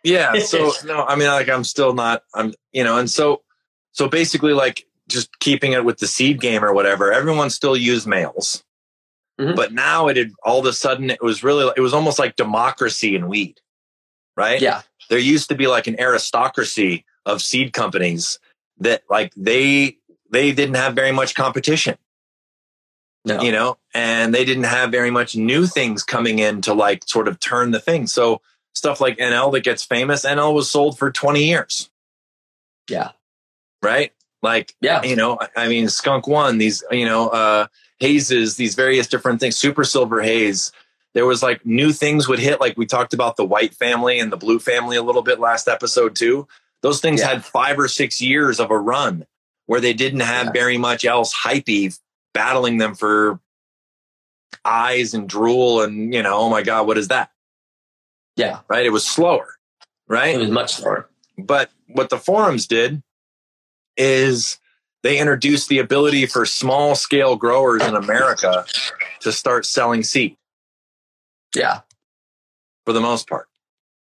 Yeah. 0.04 0.34
So 0.42 0.72
no, 0.86 1.04
I 1.04 1.16
mean, 1.16 1.28
like 1.28 1.50
I'm 1.50 1.64
still 1.64 1.94
not. 1.94 2.24
I'm 2.34 2.54
you 2.72 2.84
know, 2.84 2.98
and 2.98 3.10
so 3.10 3.42
so 3.92 4.08
basically, 4.08 4.54
like 4.54 4.86
just 5.10 5.40
keeping 5.40 5.74
it 5.74 5.84
with 5.86 5.98
the 6.00 6.08
seed 6.08 6.40
game 6.42 6.64
or 6.64 6.74
whatever. 6.74 7.12
Everyone 7.12 7.50
still 7.50 7.76
used 7.78 8.06
males, 8.08 8.64
Mhm. 9.40 9.56
but 9.56 9.74
now 9.74 10.08
it 10.08 10.18
had 10.18 10.32
all 10.44 10.60
of 10.60 10.66
a 10.66 10.74
sudden 10.74 11.10
it 11.10 11.22
was 11.22 11.44
really 11.44 11.72
it 11.78 11.82
was 11.82 11.94
almost 11.94 12.20
like 12.20 12.36
democracy 12.36 13.16
in 13.16 13.28
weed, 13.28 13.60
right? 14.38 14.62
Yeah, 14.62 14.82
There 15.10 15.20
used 15.20 15.50
to 15.50 15.56
be 15.56 15.68
like 15.68 15.88
an 15.88 16.00
aristocracy 16.00 17.06
of 17.26 17.42
seed 17.42 17.74
companies 17.74 18.40
that 18.80 19.04
like 19.10 19.34
they 19.36 19.98
they 20.32 20.52
didn't 20.52 20.76
have 20.76 20.94
very 20.96 21.12
much 21.12 21.36
competition 21.36 21.98
no, 23.28 23.42
you 23.42 23.52
know, 23.52 23.78
and 23.94 24.36
they 24.36 24.46
didn't 24.46 24.66
have 24.66 24.92
very 24.92 25.10
much 25.10 25.36
new 25.36 25.66
things 25.66 26.04
coming 26.04 26.38
in 26.38 26.62
to 26.62 26.74
like 26.76 27.04
sort 27.08 27.28
of 27.28 27.40
turn 27.40 27.72
the 27.72 27.80
thing. 27.80 28.06
So 28.06 28.40
stuff 28.76 29.02
like 29.02 29.18
NL 29.18 29.52
that 29.54 29.64
gets 29.64 29.84
famous, 29.84 30.26
NL 30.26 30.54
was 30.54 30.70
sold 30.70 31.00
for 31.00 31.12
20 31.12 31.44
years, 31.44 31.90
yeah, 32.88 33.12
right? 33.82 34.14
Like, 34.44 34.76
yeah, 34.80 35.02
you 35.02 35.16
know, 35.16 35.40
I- 35.42 35.64
I 35.64 35.68
mean, 35.68 35.90
Skunk 35.90 36.28
One, 36.28 36.60
these, 36.60 36.84
you 36.92 37.06
know, 37.06 37.30
uh, 37.30 37.66
hazes, 38.00 38.58
these 38.58 38.76
various 38.76 39.08
different 39.08 39.40
things, 39.40 39.56
Super 39.58 39.84
Silver 39.84 40.22
Haze. 40.22 40.72
There 41.16 41.26
was 41.26 41.42
like 41.42 41.66
new 41.66 41.92
things 41.94 42.28
would 42.28 42.38
hit. 42.40 42.60
Like 42.62 42.78
we 42.78 42.86
talked 42.86 43.14
about 43.16 43.38
the 43.38 43.46
white 43.46 43.74
family 43.74 44.20
and 44.20 44.32
the 44.32 44.38
blue 44.38 44.60
family 44.60 44.98
a 44.98 45.02
little 45.02 45.24
bit 45.24 45.40
last 45.40 45.68
episode 45.68 46.16
too. 46.16 46.48
Those 46.86 47.02
things 47.02 47.22
Yeah. 47.22 47.30
had 47.30 47.44
five 47.44 47.80
or 47.80 47.88
six 47.88 48.22
years 48.22 48.60
of 48.60 48.70
a 48.70 48.78
run 48.78 49.26
where 49.66 49.82
they 49.82 49.94
didn't 49.94 50.20
have 50.20 50.46
Yeah. 50.46 50.52
very 50.52 50.78
much 50.78 51.04
else 51.04 51.34
hypey 51.36 51.98
battling 52.32 52.78
them 52.78 52.94
for 52.94 53.40
eyes 54.64 55.16
and 55.16 55.28
drool 55.28 55.82
and 55.82 56.14
you 56.14 56.22
know 56.22 56.36
oh 56.38 56.50
my 56.50 56.62
god 56.62 56.86
what 56.86 57.00
is 57.00 57.08
that 57.08 57.32
yeah. 58.36 58.60
right 58.68 58.86
it 58.86 58.92
was 58.92 59.04
slower 59.06 59.56
Right. 60.08 60.36
It 60.36 60.38
was 60.38 60.52
much 60.52 60.76
slower. 60.76 61.10
but 61.40 61.72
what 61.88 62.12
the 62.12 62.20
forums 62.20 62.68
did 62.68 63.02
is 63.98 64.60
they 65.02 65.18
introduced 65.18 65.68
the 65.70 65.80
ability 65.80 66.28
for 66.28 66.46
small 66.46 66.94
scale 66.94 67.36
growers 67.36 67.82
in 67.82 67.96
america 67.96 68.64
to 69.22 69.32
start 69.32 69.66
selling 69.66 70.04
seed 70.04 70.38
Yeah, 71.56 71.80
for 72.86 72.94
the 72.94 73.02
most 73.02 73.28
part 73.28 73.48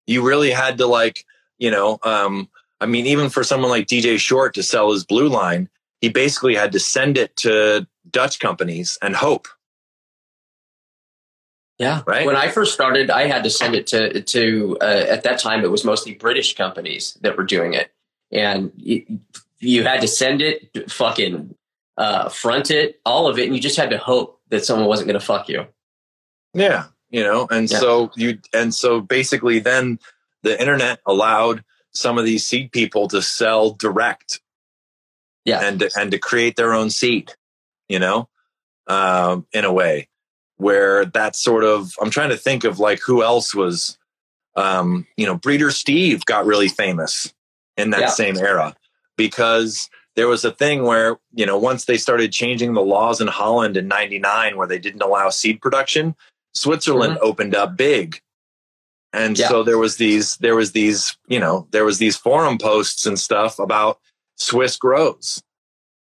you 0.08 0.26
really 0.26 0.52
had 0.52 0.78
to 0.78 0.88
like 0.88 1.26
you 1.58 1.72
know 1.72 2.00
um 2.04 2.48
i 2.82 2.86
mean 2.86 3.06
even 3.06 3.30
for 3.30 3.44
someone 3.44 3.70
like 3.70 3.88
dj 3.88 4.18
short 4.20 4.54
to 4.54 4.64
sell 4.64 4.92
his 4.92 5.04
blue 5.04 5.28
line 5.28 5.70
he 6.02 6.10
basically 6.10 6.56
had 6.56 6.72
to 6.72 6.80
send 6.80 7.18
it 7.18 7.36
to 7.36 7.86
dutch 8.12 8.40
companies 8.40 8.98
and 9.02 9.16
hope 9.16 9.48
yeah. 11.80 12.02
Right? 12.06 12.26
When 12.26 12.36
I 12.36 12.50
first 12.50 12.74
started, 12.74 13.10
I 13.10 13.28
had 13.28 13.44
to 13.46 13.50
send 13.50 13.74
it 13.74 13.88
to 13.88 14.22
to. 14.22 14.78
Uh, 14.82 15.06
at 15.08 15.24
that 15.24 15.40
time, 15.40 15.64
it 15.64 15.72
was 15.72 15.86
mostly 15.86 16.14
British 16.14 16.56
companies 16.56 17.18
that 17.22 17.38
were 17.38 17.46
doing 17.46 17.74
it, 17.74 17.90
and 18.34 18.74
you, 18.76 19.06
you 19.60 19.84
had 19.84 20.02
to 20.02 20.08
send 20.08 20.42
it, 20.42 20.92
fucking 20.92 21.56
uh, 21.98 22.28
front 22.28 22.70
it, 22.70 23.00
all 23.06 23.28
of 23.28 23.40
it, 23.40 23.46
and 23.46 23.56
you 23.56 23.62
just 23.62 23.78
had 23.78 23.90
to 23.92 23.98
hope 23.98 24.42
that 24.50 24.66
someone 24.66 24.88
wasn't 24.88 25.08
going 25.08 25.20
to 25.20 25.26
fuck 25.26 25.48
you. 25.48 25.68
Yeah, 26.54 26.88
you 27.10 27.24
know, 27.24 27.48
and 27.50 27.72
Yeah. 27.72 27.80
so 27.80 28.12
you 28.16 28.40
and 28.54 28.76
so 28.76 29.00
basically 29.00 29.60
then 29.60 30.00
the 30.44 30.60
internet 30.60 31.00
allowed 31.06 31.64
some 32.00 32.18
of 32.18 32.26
these 32.26 32.46
seed 32.46 32.72
people 32.72 33.08
to 33.10 33.22
sell 33.22 33.72
direct 33.72 34.42
Yeah. 35.46 35.62
and 35.62 35.80
to, 35.80 35.92
and 35.98 36.12
to 36.12 36.18
create 36.18 36.56
their 36.56 36.74
own 36.74 36.90
seed, 36.90 37.34
you 37.88 38.00
know, 38.00 38.30
um, 38.88 39.46
in 39.54 39.66
a 39.66 39.74
way 39.74 40.08
where 40.58 41.06
that's 41.06 41.40
sort 41.40 41.64
of 41.64 41.94
I'm 42.02 42.10
trying 42.10 42.30
to 42.30 42.38
think 42.38 42.64
of 42.64 42.80
like 42.80 43.00
who 43.06 43.24
else 43.24 43.54
was 43.56 43.98
um, 44.56 45.06
you 45.16 45.26
know, 45.26 45.36
Breeder 45.36 45.72
Steve 45.72 46.26
got 46.26 46.46
really 46.46 46.68
famous 46.68 47.34
in 47.78 47.92
that 47.92 48.02
Yeah. 48.02 48.08
same 48.10 48.38
era 48.38 48.76
because 49.16 49.90
there 50.16 50.28
was 50.28 50.44
a 50.44 50.52
thing 50.52 50.84
where, 50.84 51.18
you 51.34 51.46
know, 51.46 51.58
once 51.58 51.86
they 51.86 51.98
started 51.98 52.34
changing 52.34 52.74
the 52.74 52.82
laws 52.82 53.22
in 53.22 53.28
Holland 53.28 53.78
in 53.78 53.88
99 53.88 54.58
where 54.58 54.68
they 54.68 54.80
didn't 54.80 55.02
allow 55.02 55.30
seed 55.30 55.62
production, 55.62 56.14
Switzerland 56.54 57.18
opened 57.22 57.56
up 57.56 57.78
big. 57.78 58.20
And 59.14 59.38
Yeah. 59.38 59.50
so 59.50 59.64
there 59.64 59.78
was 59.78 59.98
these 59.98 60.38
there 60.38 60.56
was 60.56 60.72
these, 60.72 61.18
you 61.28 61.40
know, 61.40 61.68
there 61.72 61.86
was 61.86 61.98
these 61.98 62.16
forum 62.16 62.58
posts 62.58 63.06
and 63.06 63.20
stuff 63.20 63.58
about 63.60 64.00
Swiss 64.38 64.78
grows. 64.78 65.42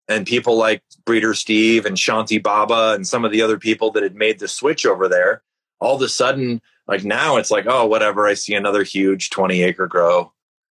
And 0.09 0.25
people 0.25 0.57
like 0.57 0.81
Breeder 1.05 1.33
Steve 1.33 1.85
and 1.85 1.97
Shanti 1.97 2.41
Baba 2.41 2.93
and 2.93 3.05
some 3.05 3.25
of 3.25 3.31
the 3.31 3.41
other 3.41 3.57
people 3.59 3.91
that 3.91 4.03
had 4.03 4.15
made 4.15 4.39
the 4.39 4.47
switch 4.47 4.85
over 4.85 5.07
there, 5.09 5.43
all 5.79 5.95
of 5.97 6.01
a 6.01 6.07
sudden, 6.07 6.61
like 6.87 7.03
now 7.03 7.35
it's 7.35 7.51
like, 7.51 7.65
oh, 7.67 7.85
whatever, 7.85 8.25
I 8.25 8.33
see 8.33 8.53
another 8.55 8.83
huge 8.83 9.29
20 9.31 9.61
acre 9.63 9.85
grow. 9.87 10.31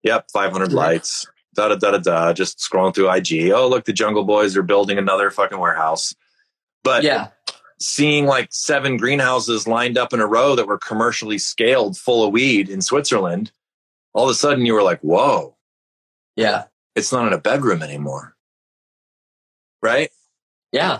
Yep, 0.02 0.31
500 0.33 0.70
Yeah. 0.70 0.76
lights. 0.76 1.26
Da 1.54 1.68
da 1.68 1.74
da 1.76 1.90
da 1.92 1.98
da. 1.98 2.33
Just 2.33 2.59
scrolling 2.59 2.94
through 2.94 3.11
IG. 3.11 3.50
Oh, 3.52 3.68
look, 3.68 3.85
the 3.85 3.92
Jungle 3.92 4.24
Boys 4.24 4.57
are 4.57 4.62
building 4.62 4.96
another 4.96 5.31
fucking 5.31 5.59
warehouse. 5.59 6.14
But 6.83 7.02
Yeah, 7.02 7.28
seeing 7.80 8.26
like 8.26 8.48
seven 8.50 8.96
greenhouses 8.96 9.68
lined 9.68 9.96
up 9.96 10.12
in 10.12 10.20
a 10.20 10.26
row 10.26 10.54
that 10.56 10.66
were 10.66 10.78
commercially 10.78 11.38
scaled 11.38 11.96
full 11.96 12.24
of 12.24 12.32
weed 12.32 12.68
in 12.68 12.82
Switzerland, 12.82 13.52
all 14.12 14.24
of 14.24 14.30
a 14.30 14.34
sudden 14.34 14.66
you 14.66 14.74
were 14.74 14.82
like, 14.82 15.00
whoa, 15.00 15.56
yeah, 16.36 16.64
it's 16.94 17.12
not 17.12 17.26
in 17.26 17.32
a 17.32 17.38
bedroom 17.38 17.82
anymore. 17.82 18.34
Right? 19.80 20.10
Yeah. 20.72 20.98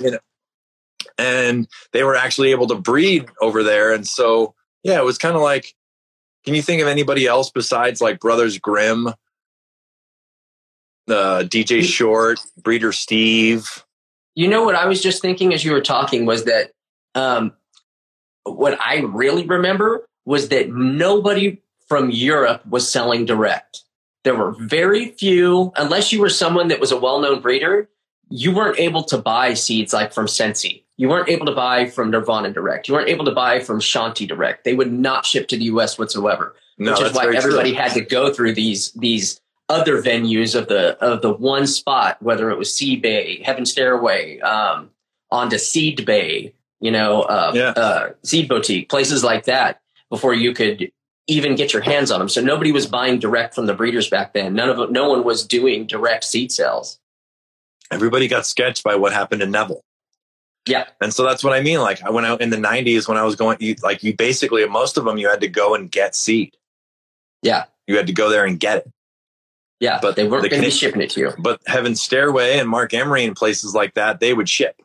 and 1.19 1.69
they 1.93 2.05
were 2.05 2.17
actually 2.17 2.53
able 2.53 2.69
to 2.69 2.77
breed 2.77 3.27
over 3.41 3.63
there. 3.63 3.93
And 3.93 4.07
so, 4.07 4.55
yeah, 4.83 4.99
it 4.99 5.05
was 5.05 5.19
kind 5.19 5.37
of 5.37 5.43
like, 5.43 5.75
can 6.45 6.55
you 6.55 6.63
think 6.63 6.81
of 6.81 6.89
anybody 6.89 7.27
else 7.27 7.51
besides 7.51 8.01
like 8.01 8.21
Brothers 8.21 8.59
Grimm, 8.59 9.09
uh, 9.09 9.15
DJ 11.09 11.83
Short, 11.83 12.41
Breeder 12.63 12.93
Steve? 12.93 13.85
You 14.39 14.47
know 14.47 14.63
what 14.63 14.77
I 14.77 14.87
was 14.87 15.03
just 15.03 15.21
thinking 15.21 15.53
as 15.53 15.65
you 15.65 15.73
were 15.73 15.81
talking 15.81 16.25
was 16.25 16.45
that 16.45 16.71
um, 17.17 17.55
what 18.45 18.81
I 18.81 18.99
really 18.99 19.45
remember 19.45 20.07
was 20.25 20.51
that 20.51 20.71
nobody 20.71 21.61
from 21.89 22.09
Europe 22.09 22.65
was 22.65 22.89
selling 22.89 23.25
direct. 23.25 23.83
There 24.23 24.37
were 24.37 24.53
very 24.53 25.07
few, 25.07 25.73
unless 25.75 26.13
you 26.13 26.21
were 26.21 26.29
someone 26.29 26.69
that 26.69 26.79
was 26.79 26.93
a 26.93 26.97
well 26.97 27.21
known 27.21 27.41
breeder, 27.41 27.89
you 28.29 28.55
weren't 28.55 28.79
able 28.79 29.03
to 29.07 29.19
buy 29.19 29.55
seeds 29.55 29.93
like 29.93 30.13
from 30.13 30.29
Sensi. 30.29 30.85
You 30.99 31.09
weren't 31.09 31.29
able 31.29 31.47
to 31.47 31.55
buy 31.55 31.89
from 31.89 32.13
Nirvana 32.13 32.53
Direct. 32.53 32.87
You 32.87 32.95
weren't 32.95 33.09
able 33.09 33.25
to 33.25 33.33
buy 33.33 33.59
from 33.59 33.81
Shanti 33.81 34.29
Direct. 34.29 34.63
They 34.63 34.75
would 34.75 34.93
not 34.93 35.27
ship 35.27 35.49
to 35.49 35.57
the 35.57 35.65
US 35.65 35.99
whatsoever. 35.99 36.55
No, 36.79 36.93
which 36.93 37.01
is 37.01 37.13
why 37.13 37.35
everybody 37.35 37.71
true. 37.71 37.81
had 37.81 37.93
to 37.95 38.03
go 38.03 38.33
through 38.33 38.55
these 38.55 38.93
these 38.93 39.41
other 39.69 40.01
venues 40.03 40.55
of 40.55 40.69
the 40.69 40.97
of 41.05 41.23
the 41.23 41.33
one 41.33 41.67
spot, 41.67 42.21
whether 42.23 42.51
it 42.51 42.59
was 42.59 42.75
Sea 42.75 42.97
Bay, 42.97 43.43
Heaven 43.43 43.67
Stairway, 43.67 44.41
um, 44.41 44.91
onto 45.31 45.59
Seed 45.59 46.05
Bay, 46.07 46.55
you 46.81 46.91
know, 46.91 47.23
uh, 47.23 47.53
Yeah. 47.55 47.71
uh, 47.71 48.11
Seed 48.23 48.49
Boutique, 48.49 48.89
places 48.89 49.23
like 49.23 49.45
that, 49.45 49.81
before 50.11 50.33
you 50.35 50.55
could 50.55 50.91
even 51.27 51.55
get 51.55 51.75
your 51.75 51.83
hands 51.83 52.11
on 52.11 52.19
them. 52.19 52.29
So 52.31 52.41
nobody 52.41 52.73
was 52.73 52.87
buying 52.87 53.19
direct 53.19 53.55
from 53.55 53.67
the 53.67 53.75
breeders 53.75 54.09
back 54.09 54.33
then. 54.33 54.55
None 54.55 54.71
of 54.71 54.91
no 54.91 55.11
one 55.11 55.25
was 55.25 55.47
doing 55.47 55.87
direct 55.87 56.25
seed 56.25 56.51
sales. 56.51 56.99
Everybody 57.91 58.29
got 58.29 58.47
sketched 58.47 58.83
by 58.83 58.95
what 58.97 59.13
happened 59.13 59.41
to 59.41 59.47
Neville. 59.47 59.85
Yeah. 60.67 60.87
And 61.01 61.13
so 61.13 61.25
that's 61.25 61.45
what 61.45 61.53
I 61.53 61.61
mean. 61.63 61.81
Like 61.81 62.03
I 62.03 62.11
went 62.11 62.27
out 62.27 62.41
in 62.41 62.49
the 62.51 62.57
90s, 62.57 63.09
when 63.09 63.17
I 63.19 63.23
was 63.25 63.37
going, 63.37 63.59
you, 63.61 63.75
like 63.83 64.03
you 64.03 64.15
basically, 64.15 64.67
most 64.67 64.97
of 64.97 65.05
them, 65.05 65.19
you 65.19 65.29
had 65.29 65.41
to 65.43 65.49
go 65.49 65.75
and 65.75 65.91
get 65.91 66.15
seed. 66.15 66.57
Yeah. 67.43 67.65
You 67.87 67.97
had 67.97 68.07
to 68.07 68.13
go 68.13 68.29
there 68.31 68.45
and 68.47 68.59
get 68.59 68.79
it. 68.79 68.91
Yeah, 69.81 69.99
But 70.03 70.17
they 70.17 70.27
weren't 70.27 70.43
the 70.43 70.49
going 70.49 70.63
to 70.63 70.67
be 70.69 70.73
shipping 70.73 71.01
it 71.03 71.11
to 71.11 71.21
you. 71.21 71.33
But 71.39 71.61
Heaven 71.67 71.95
Stairway 71.95 72.59
and 72.59 72.69
Marc 72.69 72.93
Emery 72.95 73.25
and 73.25 73.37
places 73.37 73.75
like 73.75 73.95
that, 73.95 74.19
they 74.19 74.35
would 74.35 74.49
ship. 74.49 74.83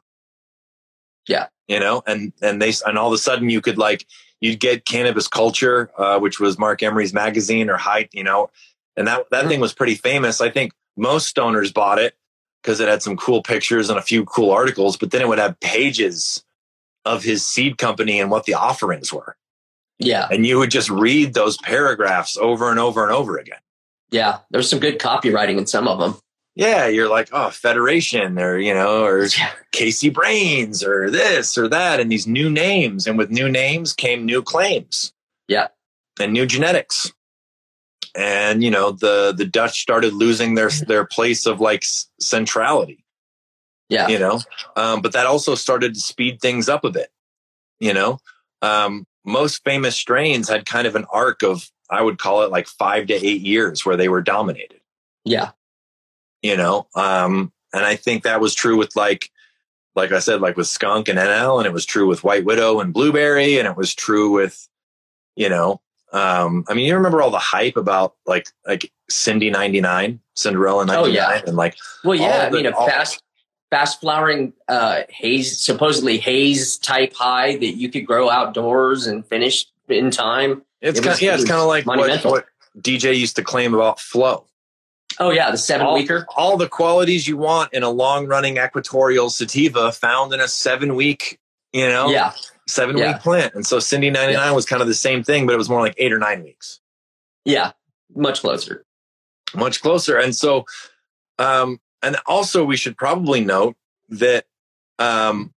Yeah. 1.28 1.48
You 1.68 1.80
know, 1.80 2.04
and, 2.06 2.34
and 2.42 2.62
they, 2.62 2.74
and 2.86 2.98
all 2.98 3.08
of 3.08 3.14
a 3.14 3.18
sudden 3.18 3.50
you 3.50 3.62
could 3.62 3.78
like, 3.78 4.06
you'd 4.42 4.60
get 4.60 4.86
cannabis 4.86 5.28
culture, 5.28 5.90
uh, 5.98 6.20
which 6.20 6.40
was 6.40 6.60
Marc 6.60 6.84
Emery's 6.84 7.14
magazine 7.14 7.70
or 7.70 7.78
height, 7.78 8.10
you 8.12 8.24
know, 8.24 8.52
and 8.98 9.08
that, 9.08 9.30
that 9.32 9.46
Mhm. 9.46 9.48
thing 9.48 9.60
was 9.62 9.74
pretty 9.74 9.96
famous. 9.96 10.42
I 10.42 10.50
think 10.50 10.74
most 10.98 11.34
stoners 11.34 11.74
bought 11.74 11.98
it 12.00 12.16
because 12.62 12.80
it 12.80 12.88
had 12.88 13.02
some 13.02 13.18
cool 13.18 13.42
pictures 13.42 13.90
and 13.90 13.98
a 13.98 14.02
few 14.02 14.26
cool 14.26 14.52
articles, 14.52 14.98
but 14.98 15.12
then 15.12 15.22
it 15.22 15.28
would 15.28 15.40
have 15.40 15.60
pages 15.60 16.44
of 17.06 17.24
his 17.24 17.48
seed 17.48 17.78
company 17.78 18.20
and 18.20 18.30
what 18.30 18.46
the 18.46 18.54
offerings 18.54 19.12
were. 19.12 19.36
Yeah, 20.00 20.28
And 20.30 20.46
you 20.46 20.60
would 20.60 20.72
just 20.72 20.90
read 20.90 21.34
those 21.34 21.58
paragraphs 21.58 22.36
over 22.38 22.70
and 22.70 22.80
over 22.80 23.04
and 23.04 23.12
over 23.12 23.38
again. 23.38 23.60
Yeah. 24.14 24.40
There's 24.52 24.70
some 24.70 24.80
good 24.80 25.00
copywriting 25.00 25.58
in 25.58 25.66
some 25.66 25.88
of 25.88 26.00
them. 26.00 26.20
Yeah, 26.56 26.86
you're 26.86 27.10
like, 27.10 27.30
oh, 27.32 27.50
Federation 27.50 28.38
or, 28.38 28.60
you 28.60 28.74
know, 28.74 29.04
or 29.04 29.26
Yeah, 29.38 29.50
KC 29.74 30.14
Brains 30.14 30.84
or 30.84 31.10
this 31.10 31.58
or 31.58 31.68
that, 31.68 32.00
and 32.00 32.12
these 32.12 32.28
new 32.28 32.48
names. 32.50 33.08
And 33.08 33.18
with 33.18 33.32
new 33.32 33.50
names 33.50 33.92
came 33.92 34.24
new 34.24 34.44
claims. 34.44 35.14
Yeah. 35.48 35.70
And 36.20 36.32
new 36.32 36.46
genetics. 36.46 37.12
And, 38.16 38.64
you 38.64 38.70
know, 38.70 38.92
the, 38.92 39.34
the 39.36 39.46
Dutch 39.46 39.82
started 39.82 40.14
losing 40.14 40.54
their, 40.54 40.70
their 40.70 41.06
place 41.06 41.48
of 41.48 41.60
like 41.60 41.84
centrality, 42.20 43.04
yeah, 43.90 44.08
you 44.08 44.20
know? 44.20 44.40
Um, 44.76 45.02
but 45.02 45.14
that 45.14 45.26
also 45.26 45.56
started 45.56 45.96
to 45.96 46.00
speed 46.00 46.40
things 46.40 46.70
up 46.70 46.86
a 46.86 46.92
bit, 46.92 47.10
you 47.80 47.96
know? 47.96 48.20
Um, 48.62 49.08
most 49.26 49.64
famous 49.64 49.96
strains 49.96 50.48
had 50.48 50.68
kind 50.68 50.86
of 50.86 50.96
an 50.96 51.06
arc 51.12 51.42
of, 51.42 51.68
I 51.94 52.02
would 52.02 52.18
call 52.18 52.42
it 52.44 52.52
like 52.52 52.68
five 52.68 53.08
to 53.08 53.14
eight 53.14 53.42
years 53.42 53.86
where 53.86 53.96
they 53.98 54.10
were 54.10 54.22
dominated 54.22 54.80
yeah, 55.26 55.52
you 56.42 56.58
know 56.58 56.88
um 56.96 57.52
and 57.74 57.86
i 57.86 57.96
think 57.96 58.24
that 58.24 58.42
was 58.42 58.54
true 58.54 58.76
with 58.78 58.96
like 58.96 59.30
like 59.96 60.12
i 60.12 60.20
said 60.20 60.42
like 60.42 60.58
with 60.58 60.68
skunk 60.68 61.08
and 61.08 61.18
nl 61.18 61.58
and 61.58 61.66
it 61.66 61.72
was 61.74 61.86
true 61.86 62.08
with 62.08 62.24
white 62.24 62.44
widow 62.46 62.80
and 62.82 62.94
blueberry 62.94 63.58
and 63.58 63.68
it 63.68 63.78
was 63.78 63.94
true 63.96 64.32
with 64.32 64.68
you 65.36 65.48
know 65.48 65.80
um 66.12 66.66
i 66.68 66.74
mean 66.74 66.86
you 66.86 66.94
remember 66.96 67.22
all 67.22 67.32
the 67.32 67.40
hype 67.40 67.78
about 67.78 68.16
like 68.26 68.48
like 68.68 68.92
cindy 69.10 69.50
99 69.50 70.20
cinderella 70.36 70.86
99 70.86 71.04
Oh, 71.06 71.14
yeah. 71.14 71.42
and 71.48 71.56
like 71.56 71.76
Well, 72.04 72.16
yeah. 72.16 72.26
All 72.26 72.42
I 72.42 72.50
mean, 72.50 72.66
a 72.66 72.72
all- 72.72 72.88
fast, 72.88 73.22
fast 73.70 74.02
flowering 74.02 74.54
uh, 74.68 75.02
haze, 75.10 75.60
supposedly 75.60 76.18
haze 76.18 76.78
type 76.78 77.14
high 77.14 77.56
that 77.58 77.76
you 77.78 77.90
could 77.90 78.06
grow 78.06 78.30
outdoors 78.30 79.08
and 79.08 79.26
finish 79.26 79.66
in 79.90 80.12
time. 80.12 80.64
It's 80.84 81.00
It 81.00 81.02
kind 81.02 81.14
was- 81.14 81.22
yeah 81.22 81.34
it's 81.34 81.46
kind 81.46 81.60
of 81.62 81.68
like 81.68 81.86
what, 81.88 82.24
what 82.26 82.46
dj 82.80 83.18
used 83.18 83.36
to 83.38 83.44
claim 83.44 83.74
about 83.74 84.00
Flo 84.00 84.46
Oh 85.20 85.30
yeah, 85.30 85.50
the 85.52 85.58
seven 85.60 85.86
all, 85.86 85.94
weeker. 85.96 86.26
all 86.36 86.58
the 86.58 86.68
qualities 86.68 87.28
you 87.28 87.38
want 87.38 87.72
in 87.74 87.84
a 87.84 87.90
long 87.90 88.26
running 88.28 88.58
equatorial 88.58 89.30
sativa 89.30 89.92
found 89.92 90.34
in 90.34 90.40
a 90.42 90.48
seven 90.48 90.96
week 90.96 91.40
you 91.72 91.88
know 91.88 92.10
Yeah, 92.10 92.34
seven 92.68 92.98
Yeah. 92.98 93.14
week 93.14 93.22
plant 93.22 93.54
and 93.56 93.66
so 93.66 93.80
cindy 93.80 94.10
99 94.10 94.54
was 94.56 94.66
kind 94.66 94.82
of 94.82 94.88
the 94.88 94.94
same 94.96 95.24
thing 95.24 95.46
but 95.46 95.54
it 95.54 95.58
was 95.58 95.70
more 95.70 95.82
like 95.82 95.96
eight 95.98 96.12
or 96.14 96.20
nine 96.20 96.44
weeks 96.44 96.80
yeah, 97.46 97.72
much 98.16 98.40
closer. 98.42 98.86
much 99.54 99.82
closer. 99.82 100.18
And 100.18 100.34
so, 100.36 100.66
um, 101.38 101.80
and 102.02 102.16
also 102.26 102.64
we 102.64 102.78
should 102.78 102.96
probably 102.98 103.44
note 103.44 103.76
that, 104.10 104.46
um, 104.98 105.54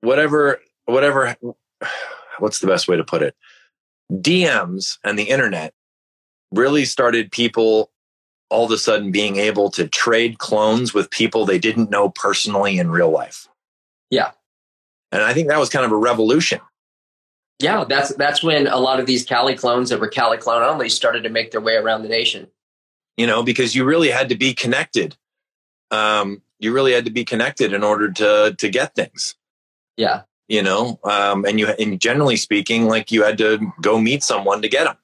whatever, 0.00 0.60
whatever, 0.86 1.36
what's 2.40 2.58
the 2.58 2.66
best 2.66 2.88
way 2.88 2.96
to 2.96 3.04
put 3.04 3.22
it? 3.22 3.36
DMs 4.20 4.98
and 5.04 5.18
the 5.18 5.24
internet 5.24 5.74
really 6.52 6.84
started 6.84 7.32
people 7.32 7.90
all 8.50 8.66
of 8.66 8.70
a 8.70 8.78
sudden 8.78 9.10
being 9.10 9.36
able 9.36 9.70
to 9.70 9.88
trade 9.88 10.38
clones 10.38 10.94
with 10.94 11.10
people 11.10 11.44
they 11.44 11.58
didn't 11.58 11.90
know 11.90 12.08
personally 12.10 12.78
in 12.78 12.90
real 12.90 13.10
life. 13.10 13.48
Yeah. 14.10 14.32
And 15.10 15.22
I 15.22 15.32
think 15.32 15.48
that 15.48 15.58
was 15.58 15.70
kind 15.70 15.84
of 15.84 15.92
a 15.92 15.96
revolution. 15.96 16.60
Yeah, 17.60 17.84
that's 17.84 18.14
that's 18.16 18.42
when 18.42 18.66
a 18.66 18.78
lot 18.78 19.00
of 19.00 19.06
these 19.06 19.24
Cali 19.24 19.54
clones 19.54 19.90
that 19.90 20.00
were 20.00 20.08
Cali 20.08 20.38
clone 20.38 20.62
only 20.62 20.88
started 20.88 21.22
to 21.22 21.30
make 21.30 21.52
their 21.52 21.60
way 21.60 21.74
around 21.76 22.02
the 22.02 22.08
nation. 22.08 22.48
you 23.16 23.26
know, 23.26 23.42
because 23.42 23.74
you 23.74 23.84
really 23.84 24.10
had 24.10 24.28
to 24.30 24.36
be 24.36 24.54
connected. 24.54 25.16
Um, 25.90 26.42
you 26.58 26.72
really 26.72 26.92
had 26.92 27.04
to 27.04 27.10
be 27.10 27.24
connected 27.24 27.72
in 27.72 27.84
order 27.84 28.10
to 28.12 28.54
to 28.58 28.68
get 28.68 28.94
things. 28.94 29.36
Yeah, 29.96 30.22
you 30.48 30.62
know 30.62 30.98
um 31.04 31.44
and 31.44 31.58
you 31.58 31.66
and 31.78 32.00
generally 32.00 32.36
speaking 32.36 32.86
like 32.86 33.10
you 33.10 33.22
had 33.22 33.38
to 33.38 33.72
go 33.80 33.98
meet 33.98 34.22
someone 34.22 34.62
to 34.62 34.68
get 34.68 34.84
them 34.84 34.96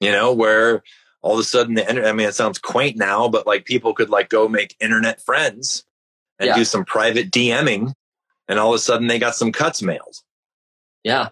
you 0.00 0.10
know 0.12 0.32
where 0.32 0.82
all 1.22 1.34
of 1.34 1.40
a 1.40 1.44
sudden 1.44 1.74
the 1.74 1.88
internet 1.88 2.08
i 2.10 2.12
mean 2.12 2.28
it 2.28 2.34
sounds 2.34 2.58
quaint 2.58 2.96
now 2.96 3.28
but 3.28 3.46
like 3.46 3.64
people 3.64 3.92
could 3.94 4.10
like 4.10 4.28
go 4.28 4.48
make 4.48 4.76
internet 4.80 5.20
friends 5.20 5.84
and 6.38 6.48
Yeah. 6.48 6.56
do 6.56 6.64
some 6.64 6.84
private 6.84 7.30
dming 7.30 7.92
and 8.48 8.58
all 8.58 8.70
of 8.70 8.76
a 8.76 8.78
sudden 8.78 9.06
they 9.08 9.18
got 9.18 9.34
some 9.34 9.52
cuts 9.52 9.82
mailed 9.82 10.16
yeah. 11.04 11.30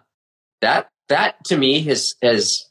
That 0.62 0.88
that 1.08 1.44
to 1.44 1.56
me 1.56 1.80
has 1.82 2.14
has 2.22 2.66